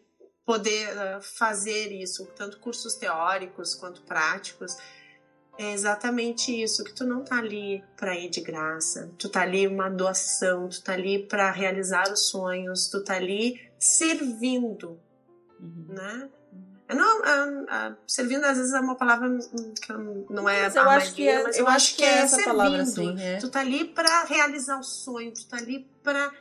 poder 0.45 0.89
uh, 0.89 1.21
fazer 1.21 1.91
isso, 1.91 2.25
tanto 2.35 2.59
cursos 2.59 2.95
teóricos 2.95 3.75
quanto 3.75 4.01
práticos, 4.01 4.75
é 5.59 5.73
exatamente 5.73 6.53
isso, 6.63 6.85
que 6.85 6.93
tu 6.93 7.03
não 7.03 7.21
tá 7.21 7.37
ali 7.37 7.83
para 7.97 8.17
ir 8.17 8.29
de 8.29 8.39
graça, 8.39 9.11
tu 9.17 9.27
tá 9.27 9.41
ali 9.41 9.67
uma 9.67 9.89
doação, 9.89 10.69
tu 10.69 10.81
tá 10.81 10.93
ali 10.93 11.27
para 11.27 11.51
realizar 11.51 12.09
os 12.09 12.29
sonhos, 12.29 12.87
tu 12.87 13.03
tá 13.03 13.15
ali 13.15 13.59
servindo, 13.77 14.97
uhum. 15.59 15.85
né? 15.89 16.29
Não, 16.87 17.19
uh, 17.19 17.63
uh, 17.63 17.97
servindo 18.07 18.45
às 18.45 18.57
vezes 18.57 18.73
é 18.73 18.79
uma 18.79 18.95
palavra 18.95 19.37
que 19.81 19.91
não 20.31 20.47
é 20.47 20.63
mas 20.63 20.75
eu 20.75 20.89
acho 20.89 21.13
que 21.13 21.27
é, 21.27 21.43
mas 21.43 21.57
eu, 21.57 21.65
eu 21.65 21.67
acho 21.69 21.95
que 21.97 22.05
é, 22.05 22.19
essa 22.19 22.37
servindo. 22.37 22.57
palavra 22.57 22.81
assim, 22.81 23.21
é. 23.21 23.37
Tu 23.37 23.49
tá 23.49 23.59
ali 23.59 23.83
para 23.83 24.23
realizar 24.23 24.79
o 24.79 24.83
sonho, 24.83 25.33
tu 25.33 25.45
tá 25.45 25.57
ali 25.57 25.85
para 26.01 26.31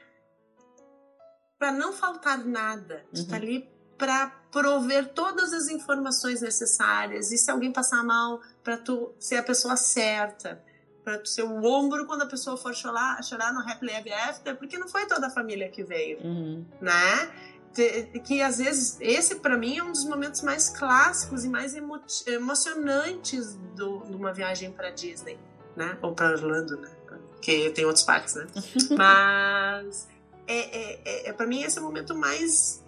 para 1.59 1.73
não 1.73 1.93
faltar 1.93 2.39
nada, 2.47 3.05
tu 3.13 3.17
tá 3.17 3.21
uhum. 3.21 3.29
tá 3.29 3.37
ali 3.37 3.78
para 3.99 4.29
prover 4.51 5.09
todas 5.13 5.53
as 5.53 5.69
informações 5.69 6.41
necessárias. 6.41 7.33
E 7.33 7.37
se 7.37 7.51
alguém 7.51 7.73
passar 7.73 8.03
mal, 8.05 8.41
para 8.63 8.77
tu 8.77 9.13
ser 9.19 9.37
a 9.37 9.43
pessoa 9.43 9.77
certa, 9.77 10.63
para 11.05 11.19
tu 11.19 11.29
ser 11.29 11.43
o 11.43 11.65
ombro 11.65 12.07
quando 12.07 12.23
a 12.23 12.27
pessoa 12.27 12.57
for 12.57 12.75
chorar, 12.75 13.23
chorar 13.25 13.53
no 13.53 13.61
Happily 13.61 13.93
Ever 13.93 14.29
After, 14.29 14.57
porque 14.57 14.79
não 14.79 14.89
foi 14.89 15.07
toda 15.07 15.27
a 15.27 15.31
família 15.31 15.69
que 15.69 15.83
veio, 15.83 16.19
uhum. 16.23 16.65
né? 16.81 17.31
que 18.25 18.43
às 18.43 18.59
vezes 18.59 18.97
esse 19.01 19.37
para 19.37 19.57
mim 19.57 19.79
é 19.79 19.85
um 19.85 19.93
dos 19.93 20.05
momentos 20.05 20.43
mais 20.43 20.69
clássicos 20.69 21.45
e 21.45 21.49
mais 21.49 21.77
emo 21.77 22.01
emocionantes 22.27 23.55
do, 23.77 24.01
de 24.01 24.17
uma 24.17 24.33
viagem 24.33 24.73
para 24.73 24.91
Disney, 24.91 25.39
né? 25.77 25.97
Ou 26.03 26.13
para 26.13 26.33
Orlando, 26.33 26.77
né? 26.77 26.91
Que 27.41 27.71
tem 27.71 27.85
outros 27.85 28.05
parques, 28.05 28.35
né? 28.35 28.47
Mas 28.97 30.09
é, 30.47 30.59
é, 30.59 31.01
é, 31.05 31.29
é 31.29 31.33
para 31.33 31.47
mim 31.47 31.63
esse 31.63 31.79
é 31.79 31.81
o 31.81 31.85
momento 31.85 32.17
mais 32.17 32.83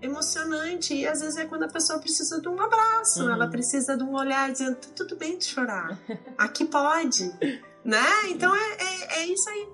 emocionante 0.00 0.94
e 0.94 1.06
às 1.06 1.20
vezes 1.20 1.36
é 1.36 1.44
quando 1.44 1.64
a 1.64 1.68
pessoa 1.68 1.98
precisa 1.98 2.40
de 2.40 2.48
um 2.48 2.60
abraço, 2.60 3.24
uhum. 3.24 3.32
ela 3.32 3.48
precisa 3.48 3.96
de 3.96 4.02
um 4.02 4.14
olhar 4.14 4.50
dizendo 4.50 4.76
tudo 4.94 5.16
bem 5.16 5.38
de 5.38 5.44
chorar, 5.44 5.98
aqui 6.36 6.64
pode, 6.64 7.32
né? 7.84 8.06
Então 8.30 8.54
é, 8.54 8.58
é, 8.58 9.18
é, 9.20 9.26
isso 9.26 9.48
aí. 9.48 9.68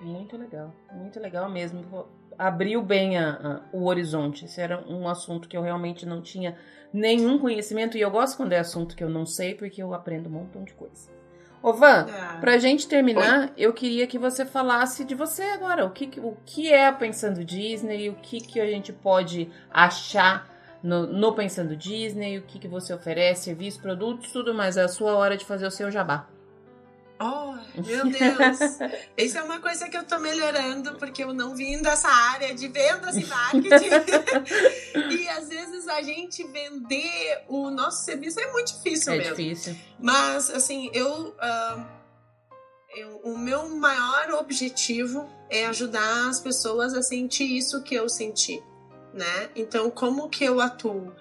Muito 0.00 0.36
legal, 0.36 0.74
muito 0.92 1.20
legal 1.20 1.50
mesmo. 1.50 2.08
Abriu 2.38 2.82
bem 2.82 3.18
a, 3.18 3.30
a, 3.32 3.76
o 3.76 3.84
horizonte. 3.84 4.46
Esse 4.46 4.62
era 4.62 4.82
um 4.88 5.06
assunto 5.06 5.46
que 5.46 5.54
eu 5.54 5.60
realmente 5.60 6.06
não 6.06 6.22
tinha 6.22 6.56
nenhum 6.90 7.38
conhecimento 7.38 7.98
e 7.98 8.00
eu 8.00 8.10
gosto 8.10 8.38
quando 8.38 8.52
é 8.52 8.58
assunto 8.58 8.96
que 8.96 9.04
eu 9.04 9.10
não 9.10 9.26
sei 9.26 9.54
porque 9.54 9.82
eu 9.82 9.92
aprendo 9.92 10.28
um 10.28 10.32
montão 10.32 10.64
de 10.64 10.72
coisa. 10.72 11.19
Ô 11.62 11.74
Van, 11.74 12.06
ah. 12.08 12.38
pra 12.40 12.58
gente 12.58 12.88
terminar, 12.88 13.42
Oi? 13.42 13.50
eu 13.56 13.72
queria 13.72 14.06
que 14.06 14.18
você 14.18 14.46
falasse 14.46 15.04
de 15.04 15.14
você 15.14 15.42
agora. 15.42 15.84
O 15.84 15.90
que, 15.90 16.18
o 16.18 16.36
que 16.46 16.72
é 16.72 16.90
Pensando 16.90 17.44
Disney? 17.44 18.08
O 18.08 18.14
que, 18.14 18.40
que 18.40 18.58
a 18.58 18.66
gente 18.66 18.92
pode 18.92 19.50
achar 19.70 20.48
no, 20.82 21.06
no 21.06 21.34
Pensando 21.34 21.76
Disney? 21.76 22.38
O 22.38 22.42
que, 22.42 22.58
que 22.58 22.68
você 22.68 22.94
oferece, 22.94 23.44
serviços, 23.44 23.80
produtos, 23.80 24.32
tudo 24.32 24.54
mais. 24.54 24.78
É 24.78 24.82
a 24.82 24.88
sua 24.88 25.14
hora 25.16 25.36
de 25.36 25.44
fazer 25.44 25.66
o 25.66 25.70
seu 25.70 25.90
jabá. 25.90 26.26
Oh, 27.22 27.52
meu 27.82 28.08
Deus! 28.08 28.78
Isso 29.14 29.36
é 29.36 29.42
uma 29.42 29.60
coisa 29.60 29.90
que 29.90 29.96
eu 29.96 30.04
tô 30.04 30.18
melhorando, 30.18 30.94
porque 30.94 31.22
eu 31.22 31.34
não 31.34 31.54
vim 31.54 31.82
dessa 31.82 32.08
área 32.08 32.54
de 32.54 32.66
vendas 32.66 33.14
e 33.14 33.26
marketing. 33.26 33.90
e 35.12 35.28
às 35.28 35.50
vezes 35.50 35.86
a 35.86 36.00
gente 36.00 36.42
vender 36.44 37.44
o 37.46 37.68
nosso 37.70 38.06
serviço 38.06 38.40
é 38.40 38.50
muito 38.50 38.72
difícil 38.72 39.12
é 39.12 39.18
mesmo. 39.18 39.32
É 39.32 39.36
difícil. 39.36 39.76
Mas, 39.98 40.48
assim, 40.48 40.90
eu, 40.94 41.28
uh, 41.28 41.86
eu. 42.96 43.20
O 43.22 43.36
meu 43.36 43.68
maior 43.68 44.30
objetivo 44.40 45.28
é 45.50 45.66
ajudar 45.66 46.30
as 46.30 46.40
pessoas 46.40 46.94
a 46.94 47.02
sentir 47.02 47.44
isso 47.44 47.82
que 47.82 47.94
eu 47.94 48.08
senti, 48.08 48.62
né? 49.12 49.50
Então, 49.54 49.90
como 49.90 50.30
que 50.30 50.42
eu 50.42 50.58
atuo? 50.58 51.12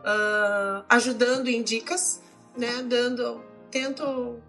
Uh, 0.00 0.84
ajudando 0.88 1.46
em 1.46 1.62
dicas, 1.62 2.20
né? 2.56 2.82
Dando. 2.82 3.48
Tento 3.70 4.42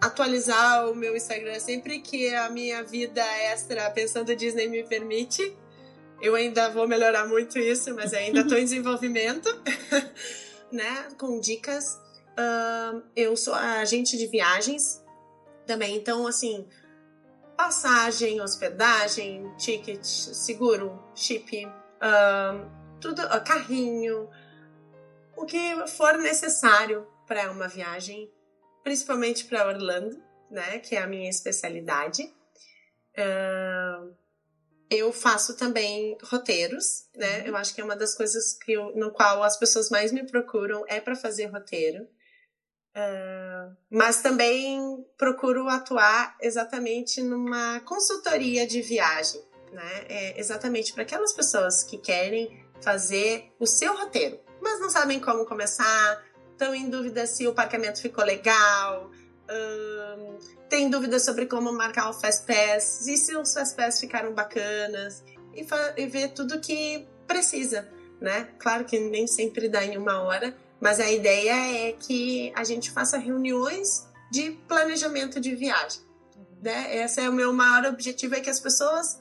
atualizar 0.00 0.90
o 0.90 0.94
meu 0.94 1.16
Instagram 1.16 1.58
sempre 1.60 2.00
que 2.00 2.34
a 2.34 2.48
minha 2.48 2.82
vida 2.82 3.22
extra 3.52 3.90
pensando 3.90 4.34
Disney 4.34 4.68
me 4.68 4.82
permite. 4.84 5.56
Eu 6.20 6.34
ainda 6.34 6.68
vou 6.70 6.86
melhorar 6.86 7.26
muito 7.26 7.58
isso, 7.58 7.94
mas 7.94 8.12
ainda 8.12 8.40
estou 8.40 8.58
em 8.58 8.64
desenvolvimento, 8.64 9.48
né? 10.72 11.08
Com 11.18 11.40
dicas. 11.40 11.98
Eu 13.14 13.36
sou 13.36 13.54
agente 13.54 14.16
de 14.16 14.26
viagens 14.26 15.04
também, 15.66 15.94
então 15.96 16.26
assim, 16.26 16.66
passagem, 17.56 18.40
hospedagem, 18.40 19.52
ticket, 19.58 20.02
seguro, 20.02 20.98
chip, 21.14 21.68
tudo, 22.98 23.22
carrinho, 23.44 24.28
o 25.36 25.44
que 25.44 25.86
for 25.86 26.16
necessário 26.16 27.06
para 27.26 27.50
uma 27.50 27.68
viagem 27.68 28.30
principalmente 28.82 29.44
para 29.44 29.66
Orlando, 29.66 30.22
né, 30.50 30.78
que 30.78 30.96
é 30.96 31.02
a 31.02 31.06
minha 31.06 31.30
especialidade. 31.30 32.22
Uh, 33.16 34.14
eu 34.90 35.12
faço 35.12 35.56
também 35.56 36.18
roteiros, 36.24 37.06
né? 37.14 37.40
Uhum. 37.40 37.46
Eu 37.46 37.56
acho 37.56 37.72
que 37.72 37.80
é 37.80 37.84
uma 37.84 37.94
das 37.94 38.14
coisas 38.16 38.54
que 38.54 38.72
eu, 38.72 38.92
no 38.96 39.12
qual 39.12 39.42
as 39.42 39.56
pessoas 39.56 39.88
mais 39.88 40.10
me 40.10 40.26
procuram 40.26 40.84
é 40.88 41.00
para 41.00 41.14
fazer 41.14 41.46
roteiro. 41.46 42.08
Uh, 42.90 43.76
mas 43.88 44.20
também 44.20 45.06
procuro 45.16 45.68
atuar 45.68 46.36
exatamente 46.40 47.22
numa 47.22 47.78
consultoria 47.80 48.66
de 48.66 48.82
viagem, 48.82 49.40
né? 49.72 50.06
É 50.08 50.40
exatamente 50.40 50.92
para 50.92 51.02
aquelas 51.02 51.32
pessoas 51.32 51.84
que 51.84 51.96
querem 51.96 52.66
fazer 52.82 53.52
o 53.60 53.66
seu 53.66 53.96
roteiro, 53.96 54.40
mas 54.60 54.80
não 54.80 54.90
sabem 54.90 55.20
como 55.20 55.46
começar, 55.46 56.24
estão 56.60 56.74
em 56.74 56.90
dúvida 56.90 57.26
se 57.26 57.48
o 57.48 57.54
parqueamento 57.54 58.02
ficou 58.02 58.22
legal, 58.22 59.10
um, 59.50 60.38
tem 60.68 60.90
dúvida 60.90 61.18
sobre 61.18 61.46
como 61.46 61.72
marcar 61.72 62.10
o 62.10 62.12
Fast 62.12 62.46
Pass, 62.46 63.06
e 63.06 63.16
se 63.16 63.34
os 63.34 63.54
Fast 63.54 63.74
Pass 63.74 63.98
ficaram 63.98 64.34
bacanas, 64.34 65.24
e, 65.54 65.66
e 65.96 66.06
ver 66.06 66.28
tudo 66.32 66.60
que 66.60 67.08
precisa, 67.26 67.88
né? 68.20 68.50
Claro 68.58 68.84
que 68.84 68.98
nem 68.98 69.26
sempre 69.26 69.68
dá 69.70 69.82
em 69.82 69.96
uma 69.96 70.20
hora, 70.20 70.54
mas 70.78 71.00
a 71.00 71.10
ideia 71.10 71.88
é 71.88 71.92
que 71.92 72.52
a 72.54 72.62
gente 72.62 72.90
faça 72.90 73.16
reuniões 73.16 74.06
de 74.30 74.52
planejamento 74.68 75.40
de 75.40 75.54
viagem. 75.54 76.02
Né? 76.62 76.98
Esse 76.98 77.22
é 77.22 77.28
o 77.28 77.32
meu 77.32 77.52
maior 77.52 77.86
objetivo, 77.86 78.34
é 78.34 78.40
que 78.40 78.50
as 78.50 78.60
pessoas... 78.60 79.20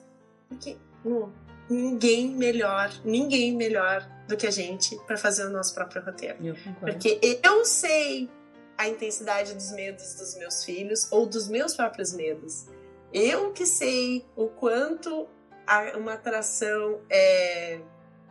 Que, 0.59 0.77
hum, 1.05 1.31
ninguém 1.69 2.35
melhor, 2.35 2.91
ninguém 3.03 3.55
melhor 3.55 4.07
do 4.29 4.37
que 4.37 4.45
a 4.45 4.51
gente 4.51 4.95
para 5.07 5.17
fazer 5.17 5.43
o 5.45 5.49
nosso 5.49 5.73
próprio 5.73 6.05
roteiro. 6.05 6.37
Porque 6.79 7.19
eu 7.43 7.65
sei 7.65 8.29
a 8.77 8.87
intensidade 8.87 9.55
dos 9.55 9.71
medos 9.71 10.13
dos 10.13 10.37
meus 10.37 10.63
filhos 10.63 11.11
ou 11.11 11.25
dos 11.25 11.47
meus 11.49 11.75
próprios 11.75 12.13
medos. 12.13 12.67
Eu 13.11 13.51
que 13.51 13.65
sei 13.65 14.23
o 14.35 14.47
quanto 14.47 15.27
uma 15.97 16.13
atração 16.13 17.01
é. 17.09 17.81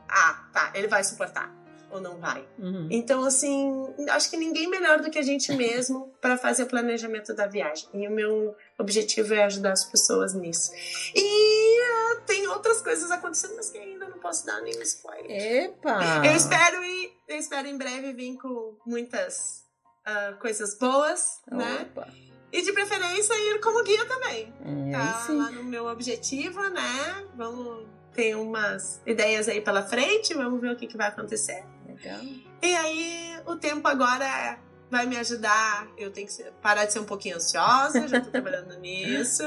Ah, 0.09 0.49
tá, 0.53 0.73
ele 0.75 0.87
vai 0.87 1.03
suportar 1.03 1.53
ou 1.91 2.01
não 2.01 2.19
vai. 2.19 2.47
Uhum. 2.59 2.87
Então, 2.91 3.25
assim, 3.25 3.95
acho 4.11 4.31
que 4.31 4.37
ninguém 4.37 4.69
melhor 4.69 5.01
do 5.01 5.11
que 5.11 5.19
a 5.19 5.23
gente 5.23 5.53
mesmo 5.55 6.12
para 6.20 6.37
fazer 6.37 6.65
o 6.65 6.66
planejamento 6.66 7.35
da 7.35 7.47
viagem. 7.47 7.89
E 7.95 8.07
o 8.07 8.11
meu 8.11 8.55
objetivo 8.79 9.35
é 9.35 9.45
ajudar 9.45 9.73
as 9.73 9.85
pessoas 9.85 10.35
nisso. 10.35 10.70
E 11.15 11.81
uh, 11.81 12.20
tem 12.27 12.47
outras 12.49 12.83
coisas 12.83 13.11
acontecendo, 13.11 13.57
mas 13.57 13.70
que 13.70 13.79
ainda 13.79 13.98
não 14.19 14.20
posso 14.20 14.45
dar 14.45 14.61
nenhum 14.61 14.82
spoiler. 14.82 15.31
Epa! 15.31 16.27
Eu 16.27 16.35
espero 16.35 16.85
e 16.85 17.12
eu 17.28 17.39
espero 17.39 17.69
em 17.69 17.78
breve 17.78 18.12
vir 18.12 18.36
com 18.36 18.77
muitas 18.85 19.65
uh, 20.07 20.36
coisas 20.40 20.77
boas, 20.77 21.40
né? 21.51 21.86
Opa. 21.90 22.07
né? 22.07 22.12
E 22.51 22.62
de 22.62 22.73
preferência 22.73 23.35
ir 23.35 23.61
como 23.61 23.85
guia 23.85 24.05
também. 24.07 24.53
É, 24.65 24.93
tá 24.93 25.20
sim. 25.27 25.36
lá 25.36 25.51
no 25.51 25.62
meu 25.62 25.86
objetivo, 25.86 26.61
né? 26.70 27.27
Vamos 27.36 27.86
ter 28.15 28.35
umas 28.35 29.03
ideias 29.07 29.49
aí 29.49 29.61
pela 29.61 29.82
frente, 29.82 30.32
vamos 30.35 30.61
ver 30.61 30.73
o 30.73 30.77
que, 30.77 30.86
que 30.86 30.97
vai 30.97 31.09
acontecer. 31.09 31.62
Legal. 31.86 32.20
E 32.62 32.74
aí, 32.74 33.40
o 33.47 33.55
tempo 33.57 33.86
agora 33.86 34.59
vai 34.90 35.05
me 35.05 35.19
ajudar. 35.19 35.86
Eu 35.99 36.11
tenho 36.11 36.27
que 36.27 36.43
parar 36.62 36.86
de 36.86 36.95
ser 36.95 37.01
um 37.01 37.05
pouquinho 37.05 37.36
ansiosa, 37.36 38.09
já 38.09 38.19
tô 38.19 38.31
trabalhando 38.31 38.74
nisso. 38.81 39.43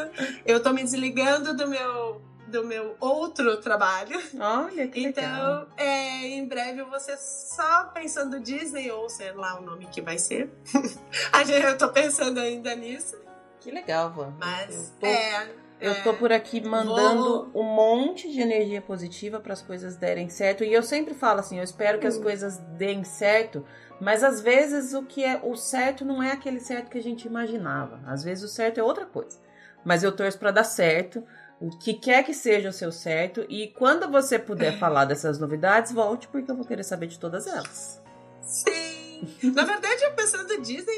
Eu 0.46 0.62
tô 0.62 0.72
me 0.72 0.84
desligando 0.84 1.56
do 1.56 1.68
meu 1.68 2.22
do 2.52 2.64
meu 2.66 2.96
outro 3.00 3.58
trabalho. 3.58 4.22
Olha 4.40 4.88
que 4.88 5.04
Então, 5.04 5.24
legal. 5.24 5.68
É, 5.78 6.28
em 6.28 6.46
breve 6.46 6.82
eu 6.82 6.90
vou 6.90 7.00
ser 7.00 7.18
só 7.18 7.86
pensando 7.86 8.40
Disney, 8.40 8.92
ou 8.92 9.10
sei 9.10 9.32
lá 9.32 9.60
o 9.60 9.64
nome 9.64 9.88
que 9.88 10.02
vai 10.02 10.18
ser. 10.18 10.52
eu 11.64 11.78
tô 11.78 11.90
pensando 11.90 12.40
ainda 12.40 12.76
nisso. 12.76 13.18
Que 13.60 13.72
legal, 13.72 14.12
Van. 14.12 14.34
Mas, 14.40 14.94
tô... 15.00 15.06
é, 15.06 15.50
eu 15.80 16.04
tô 16.04 16.14
por 16.14 16.32
aqui 16.32 16.62
mandando 16.62 17.50
Vou... 17.52 17.64
um 17.64 17.76
monte 17.76 18.32
de 18.32 18.40
energia 18.40 18.82
positiva 18.82 19.40
para 19.40 19.54
as 19.54 19.62
coisas 19.62 19.96
derem 19.96 20.30
certo. 20.30 20.64
E 20.64 20.72
eu 20.72 20.84
sempre 20.84 21.14
falo 21.14 21.40
assim, 21.40 21.58
eu 21.58 21.64
espero 21.64 22.00
que 22.00 22.06
as 22.06 22.18
hum. 22.18 22.22
coisas 22.22 22.58
deem 22.78 23.04
certo, 23.04 23.66
mas 24.00 24.24
às 24.24 24.42
vezes 24.42 24.94
o 24.94 25.04
que 25.04 25.24
é 25.24 25.40
o 25.44 25.56
certo 25.56 26.04
não 26.04 26.22
é 26.22 26.32
aquele 26.32 26.60
certo 26.60 26.90
que 26.90 26.98
a 26.98 27.04
gente 27.04 27.26
imaginava. 27.26 28.00
Às 28.06 28.24
vezes 28.24 28.44
o 28.44 28.48
certo 28.48 28.80
é 28.80 28.84
outra 28.84 29.06
coisa. 29.06 29.40
Mas 29.84 30.04
eu 30.04 30.12
torço 30.12 30.38
para 30.38 30.52
dar 30.52 30.64
certo, 30.64 31.24
o 31.62 31.70
que 31.70 31.94
quer 31.94 32.24
que 32.24 32.34
seja 32.34 32.70
o 32.70 32.74
seu 32.74 32.92
certo. 32.92 33.46
E 33.48 33.68
quando 33.68 34.10
você 34.10 34.40
puder 34.40 34.80
falar 34.80 35.06
dessas 35.06 35.38
novidades, 35.38 35.92
volte, 35.92 36.28
porque 36.28 36.50
eu 36.50 36.56
vou 36.56 36.66
querer 36.66 36.84
saber 36.84 37.06
de 37.06 37.20
todas 37.20 37.46
elas. 37.46 38.02
Sim! 38.42 39.52
Na 39.54 39.64
verdade, 39.64 40.04
eu 40.04 40.14
pensando 40.14 40.60
Disney, 40.62 40.96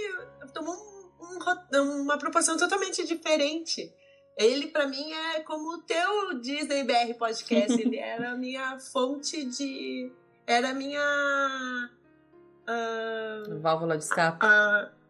tomou 0.53 0.73
um, 0.73 1.79
um, 1.79 2.01
uma 2.03 2.17
proporção 2.17 2.55
totalmente 2.55 3.05
diferente. 3.05 3.93
Ele, 4.37 4.67
para 4.67 4.87
mim, 4.87 5.11
é 5.11 5.41
como 5.41 5.75
o 5.75 5.81
teu 5.81 6.39
Disney 6.39 6.85
BR 6.85 7.13
Podcast. 7.19 7.79
Ele 7.79 7.99
era 7.99 8.31
a 8.31 8.35
minha 8.37 8.79
fonte 8.79 9.45
de. 9.45 10.11
Era 10.47 10.69
a 10.69 10.73
minha. 10.73 11.89
Uh, 12.63 13.59
Válvula 13.59 13.97
de 13.97 14.05
escape. 14.05 14.45
Uh, 14.45 15.02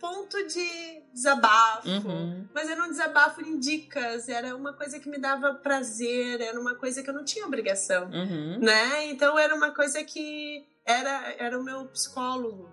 ponto 0.00 0.46
de 0.46 1.02
desabafo. 1.12 1.88
Uhum. 1.88 2.48
Mas 2.54 2.68
era 2.68 2.82
um 2.82 2.88
desabafo 2.88 3.42
em 3.42 3.58
dicas. 3.58 4.28
Era 4.28 4.56
uma 4.56 4.72
coisa 4.72 4.98
que 4.98 5.08
me 5.08 5.18
dava 5.18 5.54
prazer. 5.54 6.40
Era 6.40 6.58
uma 6.58 6.74
coisa 6.74 7.02
que 7.02 7.10
eu 7.10 7.14
não 7.14 7.24
tinha 7.24 7.46
obrigação. 7.46 8.10
Uhum. 8.10 8.58
Né? 8.58 9.06
Então 9.06 9.38
era 9.38 9.54
uma 9.54 9.72
coisa 9.72 10.02
que. 10.02 10.66
Era, 10.84 11.34
era 11.38 11.58
o 11.58 11.62
meu 11.62 11.84
psicólogo. 11.86 12.68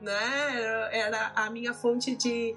Né? 0.00 0.60
Era, 0.60 0.96
era 0.96 1.32
a 1.36 1.50
minha 1.50 1.74
fonte 1.74 2.16
de 2.16 2.56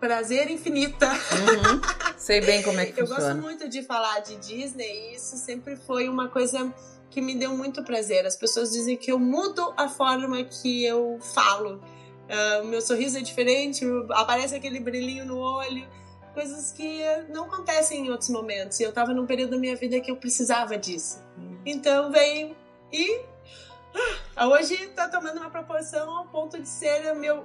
prazer 0.00 0.50
infinita. 0.50 1.08
Uhum. 1.08 1.80
Sei 2.18 2.40
bem 2.40 2.62
como 2.62 2.80
é 2.80 2.86
que 2.86 3.00
eu 3.00 3.06
funciona. 3.06 3.30
Eu 3.30 3.36
gosto 3.36 3.42
muito 3.42 3.68
de 3.68 3.82
falar 3.82 4.20
de 4.20 4.36
Disney 4.36 5.12
e 5.12 5.14
isso 5.14 5.36
sempre 5.36 5.76
foi 5.76 6.08
uma 6.08 6.28
coisa 6.28 6.72
que 7.10 7.20
me 7.20 7.34
deu 7.34 7.56
muito 7.56 7.82
prazer. 7.82 8.26
As 8.26 8.36
pessoas 8.36 8.70
dizem 8.70 8.96
que 8.96 9.10
eu 9.10 9.18
mudo 9.18 9.72
a 9.76 9.88
forma 9.88 10.42
que 10.44 10.84
eu 10.84 11.18
falo. 11.20 11.80
Uh, 12.28 12.64
meu 12.66 12.80
sorriso 12.80 13.18
é 13.18 13.20
diferente, 13.20 13.84
aparece 14.10 14.54
aquele 14.54 14.80
brilhinho 14.80 15.24
no 15.24 15.38
olho. 15.38 15.86
coisas 16.34 16.70
que 16.72 17.00
não 17.30 17.44
acontecem 17.44 18.06
em 18.06 18.10
outros 18.10 18.30
momentos. 18.30 18.78
E 18.80 18.82
eu 18.82 18.92
tava 18.92 19.12
num 19.12 19.26
período 19.26 19.52
da 19.52 19.58
minha 19.58 19.74
vida 19.76 19.98
que 20.00 20.10
eu 20.10 20.16
precisava 20.16 20.76
disso. 20.76 21.20
Então 21.64 22.10
veio 22.12 22.54
e 22.92 23.20
ah, 24.36 24.48
hoje 24.48 24.76
tá 24.88 25.08
tomando 25.08 25.38
uma 25.38 25.50
proporção 25.50 26.08
ao 26.16 26.26
ponto 26.26 26.60
de 26.60 26.68
ser 26.68 27.12
o 27.12 27.16
meu 27.16 27.44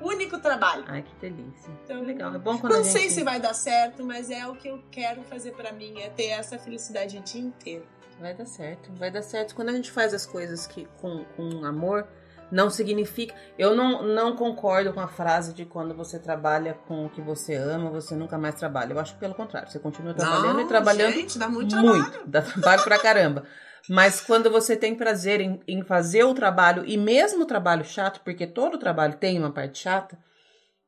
único 0.00 0.38
trabalho. 0.38 0.84
Ai, 0.86 1.02
que 1.02 1.14
delícia. 1.16 1.70
Então, 1.84 2.02
legal. 2.02 2.34
É 2.34 2.38
bom 2.38 2.58
quando 2.58 2.74
Não 2.74 2.84
gente... 2.84 2.92
sei 2.92 3.08
se 3.08 3.22
vai 3.22 3.40
dar 3.40 3.54
certo, 3.54 4.04
mas 4.04 4.30
é 4.30 4.46
o 4.46 4.54
que 4.54 4.68
eu 4.68 4.82
quero 4.90 5.22
fazer 5.22 5.52
para 5.52 5.72
mim, 5.72 6.00
é 6.00 6.10
ter 6.10 6.26
essa 6.26 6.58
felicidade 6.58 7.16
o 7.16 7.20
dia 7.22 7.40
inteiro. 7.40 7.86
Vai 8.20 8.34
dar 8.34 8.46
certo. 8.46 8.92
Vai 8.94 9.10
dar 9.10 9.22
certo. 9.22 9.54
Quando 9.54 9.70
a 9.70 9.72
gente 9.72 9.90
faz 9.90 10.12
as 10.12 10.26
coisas 10.26 10.66
que 10.66 10.86
com, 11.00 11.24
com 11.36 11.64
amor, 11.64 12.06
não 12.54 12.70
significa. 12.70 13.34
Eu 13.58 13.74
não, 13.74 14.06
não 14.06 14.36
concordo 14.36 14.92
com 14.92 15.00
a 15.00 15.08
frase 15.08 15.52
de 15.52 15.64
quando 15.64 15.92
você 15.92 16.20
trabalha 16.20 16.74
com 16.86 17.04
o 17.04 17.10
que 17.10 17.20
você 17.20 17.56
ama, 17.56 17.90
você 17.90 18.14
nunca 18.14 18.38
mais 18.38 18.54
trabalha. 18.54 18.92
Eu 18.92 19.00
acho 19.00 19.14
que 19.14 19.20
pelo 19.20 19.34
contrário, 19.34 19.68
você 19.68 19.80
continua 19.80 20.14
trabalhando 20.14 20.58
não, 20.58 20.60
e 20.60 20.68
trabalhando. 20.68 21.14
Gente, 21.14 21.36
dá 21.36 21.48
muito, 21.48 21.74
muito 21.76 22.10
trabalho. 22.10 22.26
Dá 22.28 22.42
trabalho 22.42 22.84
pra 22.84 22.98
caramba. 23.00 23.44
Mas 23.90 24.20
quando 24.20 24.48
você 24.50 24.76
tem 24.76 24.94
prazer 24.94 25.40
em, 25.40 25.60
em, 25.66 25.82
fazer 25.82 26.22
o 26.22 26.32
trabalho, 26.32 26.84
e 26.86 26.96
mesmo 26.96 27.42
o 27.42 27.46
trabalho 27.46 27.84
chato, 27.84 28.20
porque 28.24 28.46
todo 28.46 28.78
trabalho 28.78 29.14
tem 29.14 29.36
uma 29.36 29.50
parte 29.50 29.80
chata, 29.80 30.16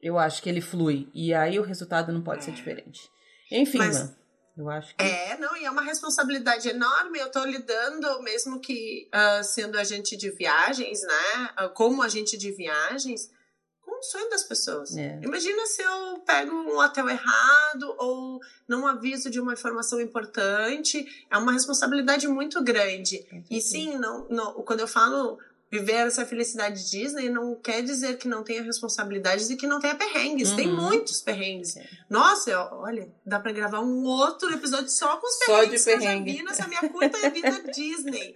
eu 0.01 0.21
acho 0.21 0.41
que 0.41 0.49
ele 0.49 0.61
flui. 0.61 1.09
E 1.13 1.35
aí 1.35 1.59
o 1.59 1.63
resultado 1.63 2.13
não 2.13 2.23
pode 2.23 2.45
ser 2.45 2.53
diferente. 2.53 3.11
Enfim, 3.51 3.79
Mas, 3.79 3.99
mano, 3.99 4.15
eu 4.57 4.71
acho 4.71 4.95
que. 4.95 5.05
É, 5.05 5.37
não, 5.39 5.57
e 5.57 5.65
é 5.65 5.71
uma 5.71 5.83
responsabilidade 5.83 6.69
enorme. 6.69 7.19
Eu 7.19 7.31
tô 7.31 7.45
lidando, 7.45 8.23
mesmo 8.23 8.59
que 8.59 9.09
uh, 9.15 9.45
sendo 9.45 9.79
agente 9.79 10.17
de 10.17 10.31
viagens, 10.31 11.03
né? 11.03 11.51
Uh, 11.61 11.71
como 11.75 12.03
agente 12.03 12.39
de 12.39 12.51
viagens, 12.53 13.31
com 13.83 13.99
o 13.99 14.03
sonho 14.03 14.31
das 14.31 14.43
pessoas. 14.43 14.97
É. 14.97 15.21
Imagina 15.23 15.67
se 15.67 15.83
eu 15.83 16.19
pego 16.27 16.55
um 16.55 16.79
hotel 16.79 17.09
errado 17.09 17.95
ou 17.99 18.41
não 18.67 18.87
aviso 18.87 19.29
de 19.31 19.39
uma 19.39 19.53
informação 19.53 20.01
importante. 20.01 21.07
É 21.31 21.37
uma 21.37 21.53
responsabilidade 21.53 22.27
muito 22.27 22.63
grande. 22.65 23.27
E 23.51 23.61
sim, 23.61 23.99
não, 23.99 24.27
não, 24.31 24.53
quando 24.63 24.81
eu 24.81 24.89
falo 24.89 25.39
viver 25.79 26.07
essa 26.07 26.25
felicidade 26.25 26.91
Disney 26.91 27.29
não 27.29 27.55
quer 27.55 27.83
dizer 27.83 28.17
que 28.17 28.27
não 28.27 28.43
tenha 28.43 28.63
responsabilidades 28.63 29.51
e 29.51 29.57
que 29.57 29.67
não 29.67 29.79
tenha 29.79 29.95
perrengues. 29.95 30.51
Uhum. 30.51 30.57
Tem 30.57 30.69
muitos 30.69 31.21
perrengues. 31.21 31.77
É. 31.77 31.87
Nossa, 32.09 32.59
olha, 32.75 33.09
dá 33.25 33.39
para 33.39 33.53
gravar 33.53 33.81
um 33.81 34.05
outro 34.05 34.53
episódio 34.53 34.89
só 34.89 35.17
com 35.17 35.27
os 35.27 35.39
perrengues 35.45 35.83
só 35.83 35.91
de 35.91 35.99
perrengue. 35.99 36.25
que 36.25 36.31
eu 36.31 36.35
já 36.35 36.43
vi 36.43 36.49
nessa 36.49 36.69
minha 36.69 36.89
curta 36.89 37.31
vida 37.31 37.63
Disney. 37.73 38.33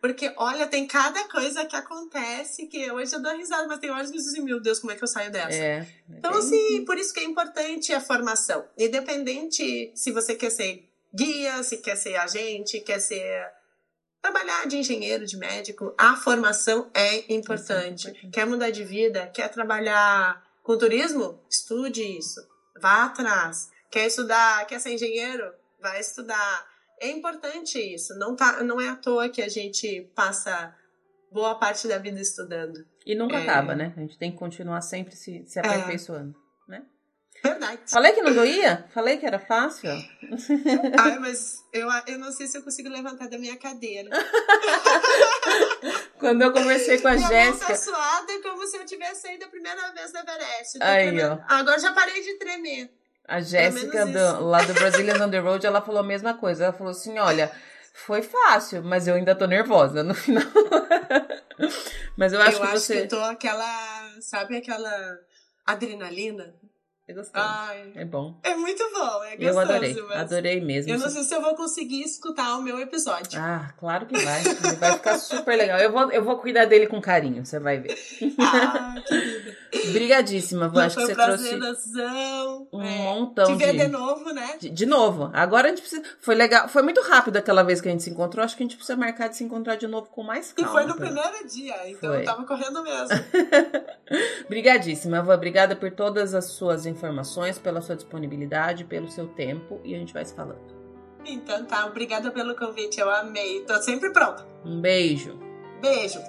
Porque, 0.00 0.32
olha, 0.36 0.66
tem 0.66 0.86
cada 0.86 1.24
coisa 1.28 1.64
que 1.64 1.76
acontece 1.76 2.66
que 2.66 2.90
hoje 2.90 3.14
eu 3.14 3.22
dou 3.22 3.36
risada, 3.36 3.66
mas 3.66 3.78
tem 3.78 3.90
horas 3.90 4.10
que 4.10 4.18
eu 4.18 4.20
assim, 4.20 4.42
meu 4.42 4.60
Deus, 4.60 4.78
como 4.78 4.92
é 4.92 4.96
que 4.96 5.02
eu 5.02 5.08
saio 5.08 5.30
dessa? 5.30 5.56
É, 5.56 5.78
é 5.78 5.86
então, 6.10 6.32
assim, 6.32 6.84
por 6.84 6.98
isso 6.98 7.12
que 7.12 7.20
é 7.20 7.24
importante 7.24 7.92
a 7.92 8.00
formação. 8.00 8.64
Independente 8.76 9.92
se 9.94 10.10
você 10.10 10.34
quer 10.34 10.50
ser 10.50 10.88
guia, 11.14 11.62
se 11.62 11.78
quer 11.78 11.96
ser 11.96 12.16
agente, 12.16 12.80
quer 12.80 13.00
ser 13.00 13.55
trabalhar 14.26 14.66
de 14.66 14.76
engenheiro, 14.76 15.24
de 15.24 15.36
médico, 15.36 15.94
a 15.96 16.16
formação 16.16 16.90
é 16.92 17.32
importante. 17.32 18.08
É 18.08 18.30
quer 18.30 18.46
mudar 18.46 18.70
de 18.70 18.84
vida? 18.84 19.26
Quer 19.28 19.48
trabalhar 19.48 20.42
com 20.62 20.76
turismo? 20.76 21.40
Estude 21.48 22.02
isso. 22.02 22.40
Vá 22.80 23.04
atrás. 23.04 23.70
Quer 23.90 24.06
estudar? 24.06 24.66
Quer 24.66 24.80
ser 24.80 24.94
engenheiro? 24.94 25.52
Vai 25.80 26.00
estudar. 26.00 26.66
É 27.00 27.08
importante 27.08 27.78
isso. 27.78 28.18
Não, 28.18 28.34
tá, 28.34 28.62
não 28.64 28.80
é 28.80 28.88
à 28.88 28.96
toa 28.96 29.28
que 29.28 29.42
a 29.42 29.48
gente 29.48 30.10
passa 30.14 30.74
boa 31.30 31.54
parte 31.54 31.86
da 31.86 31.98
vida 31.98 32.20
estudando. 32.20 32.84
E 33.04 33.14
nunca 33.14 33.36
é... 33.36 33.42
acaba, 33.42 33.74
né? 33.74 33.92
A 33.96 34.00
gente 34.00 34.18
tem 34.18 34.32
que 34.32 34.38
continuar 34.38 34.80
sempre 34.80 35.14
se, 35.14 35.44
se 35.46 35.58
é. 35.58 35.62
aperfeiçoando. 35.62 36.36
É. 36.42 36.45
Verdade. 37.42 37.80
Falei 37.86 38.12
que 38.12 38.22
não 38.22 38.34
doía? 38.34 38.86
Falei 38.92 39.18
que 39.18 39.26
era 39.26 39.38
fácil? 39.38 39.90
Ai, 40.98 41.18
mas 41.18 41.64
eu, 41.72 41.88
eu 42.06 42.18
não 42.18 42.32
sei 42.32 42.46
se 42.46 42.58
eu 42.58 42.62
consigo 42.62 42.88
levantar 42.88 43.28
da 43.28 43.38
minha 43.38 43.56
cadeira. 43.56 44.10
Quando 46.18 46.42
eu 46.42 46.52
conversei 46.52 47.00
com 47.00 47.08
a 47.08 47.14
minha 47.14 47.28
Jéssica. 47.28 47.58
Mão 47.58 47.68
tá 47.68 47.76
suada 47.76 48.42
como 48.42 48.66
se 48.66 48.76
eu 48.76 48.84
tivesse 48.84 49.22
saído 49.22 49.44
a 49.44 49.48
primeira 49.48 49.92
vez 49.92 50.12
da 50.12 50.20
Everest. 50.20 50.78
Aí, 50.80 51.22
ó. 51.22 51.38
Agora 51.48 51.78
já 51.78 51.92
parei 51.92 52.22
de 52.22 52.38
tremer. 52.38 52.90
A 53.28 53.40
Jéssica, 53.40 54.04
lá 54.38 54.62
do 54.62 54.74
Brazilian 54.74 55.24
on 55.24 55.30
the 55.30 55.38
Road, 55.38 55.66
ela 55.66 55.82
falou 55.82 56.00
a 56.00 56.06
mesma 56.06 56.34
coisa. 56.34 56.64
Ela 56.64 56.72
falou 56.72 56.92
assim: 56.92 57.18
olha, 57.18 57.50
foi 57.92 58.22
fácil, 58.22 58.82
mas 58.84 59.08
eu 59.08 59.14
ainda 59.14 59.34
tô 59.34 59.46
nervosa 59.46 60.02
no 60.02 60.14
final. 60.14 60.44
mas 62.16 62.32
eu 62.32 62.40
acho 62.40 62.58
eu 62.58 62.60
que 62.60 62.66
acho 62.66 62.80
você. 62.80 62.94
Que 62.94 63.02
eu 63.02 63.08
tô 63.08 63.20
aquela. 63.20 64.10
Sabe 64.20 64.56
aquela 64.56 65.18
adrenalina? 65.64 66.54
É 67.08 67.12
gostoso. 67.12 67.44
Ai, 67.46 67.92
é 67.94 68.04
bom. 68.04 68.36
É 68.42 68.56
muito 68.56 68.82
bom, 68.92 69.22
é 69.22 69.36
gostoso. 69.36 69.44
Eu 69.44 69.58
adorei, 69.60 69.96
adorei 70.14 70.60
mesmo. 70.60 70.92
Eu 70.92 70.98
não 70.98 71.08
sei 71.08 71.22
se 71.22 71.32
eu 71.32 71.40
vou 71.40 71.54
conseguir 71.54 72.02
escutar 72.02 72.56
o 72.56 72.62
meu 72.62 72.80
episódio. 72.80 73.38
Ah, 73.40 73.72
claro 73.78 74.06
que 74.06 74.18
vai. 74.18 74.42
Vai 74.42 74.92
ficar 74.94 75.16
super 75.18 75.56
legal. 75.56 75.78
Eu 75.78 75.92
vou, 75.92 76.10
eu 76.10 76.24
vou 76.24 76.38
cuidar 76.38 76.64
dele 76.64 76.88
com 76.88 77.00
carinho, 77.00 77.46
você 77.46 77.60
vai 77.60 77.78
ver. 77.78 77.96
Ah, 78.40 78.94
querida. 79.06 79.56
Brigadíssima, 79.92 80.68
Vou. 80.68 80.80
Acho 80.80 80.96
que 80.96 81.06
você 81.06 81.14
trouxe 81.14 81.54
um 82.72 82.82
é, 82.82 82.98
montão 82.98 83.46
te 83.46 83.54
ver 83.64 83.72
de... 83.72 83.78
de 83.78 83.88
novo, 83.88 84.32
né? 84.32 84.56
De, 84.58 84.70
de, 84.70 84.86
novo. 84.86 85.30
Agora 85.32 85.66
a 85.66 85.70
gente 85.70 85.80
precisa... 85.80 86.02
Foi 86.20 86.34
legal. 86.34 86.68
Foi 86.68 86.82
muito 86.82 87.00
rápido 87.02 87.36
aquela 87.36 87.62
vez 87.62 87.80
que 87.80 87.88
a 87.88 87.90
gente 87.90 88.02
se 88.02 88.10
encontrou. 88.10 88.44
Acho 88.44 88.56
que 88.56 88.62
a 88.62 88.66
gente 88.66 88.76
precisa 88.76 88.96
marcar 88.96 89.28
de 89.28 89.36
se 89.36 89.44
encontrar 89.44 89.76
de 89.76 89.86
novo 89.86 90.08
com 90.08 90.22
mais 90.22 90.52
calma. 90.52 90.70
E 90.70 90.72
foi 90.72 90.86
no 90.86 90.96
primeiro 90.96 91.46
dia, 91.48 91.88
então 91.88 92.10
foi. 92.10 92.20
eu 92.20 92.24
tava 92.24 92.44
correndo 92.44 92.82
mesmo. 92.82 93.08
Brigadíssima, 94.48 95.22
Vã. 95.22 95.34
Obrigada 95.34 95.76
por 95.76 95.90
todas 95.90 96.34
as 96.34 96.46
suas 96.46 96.86
informações, 96.86 97.58
pela 97.58 97.80
sua 97.80 97.96
disponibilidade, 97.96 98.84
pelo 98.84 99.08
seu 99.08 99.26
tempo 99.26 99.80
e 99.84 99.94
a 99.94 99.98
gente 99.98 100.12
vai 100.12 100.24
se 100.24 100.34
falando. 100.34 100.76
Então 101.24 101.64
tá, 101.64 101.86
obrigada 101.86 102.30
pelo 102.30 102.54
convite, 102.54 103.00
eu 103.00 103.10
amei. 103.10 103.62
Tô 103.62 103.80
sempre 103.82 104.10
pronta. 104.12 104.46
Um 104.64 104.80
beijo. 104.80 105.38
Beijo. 105.80 106.20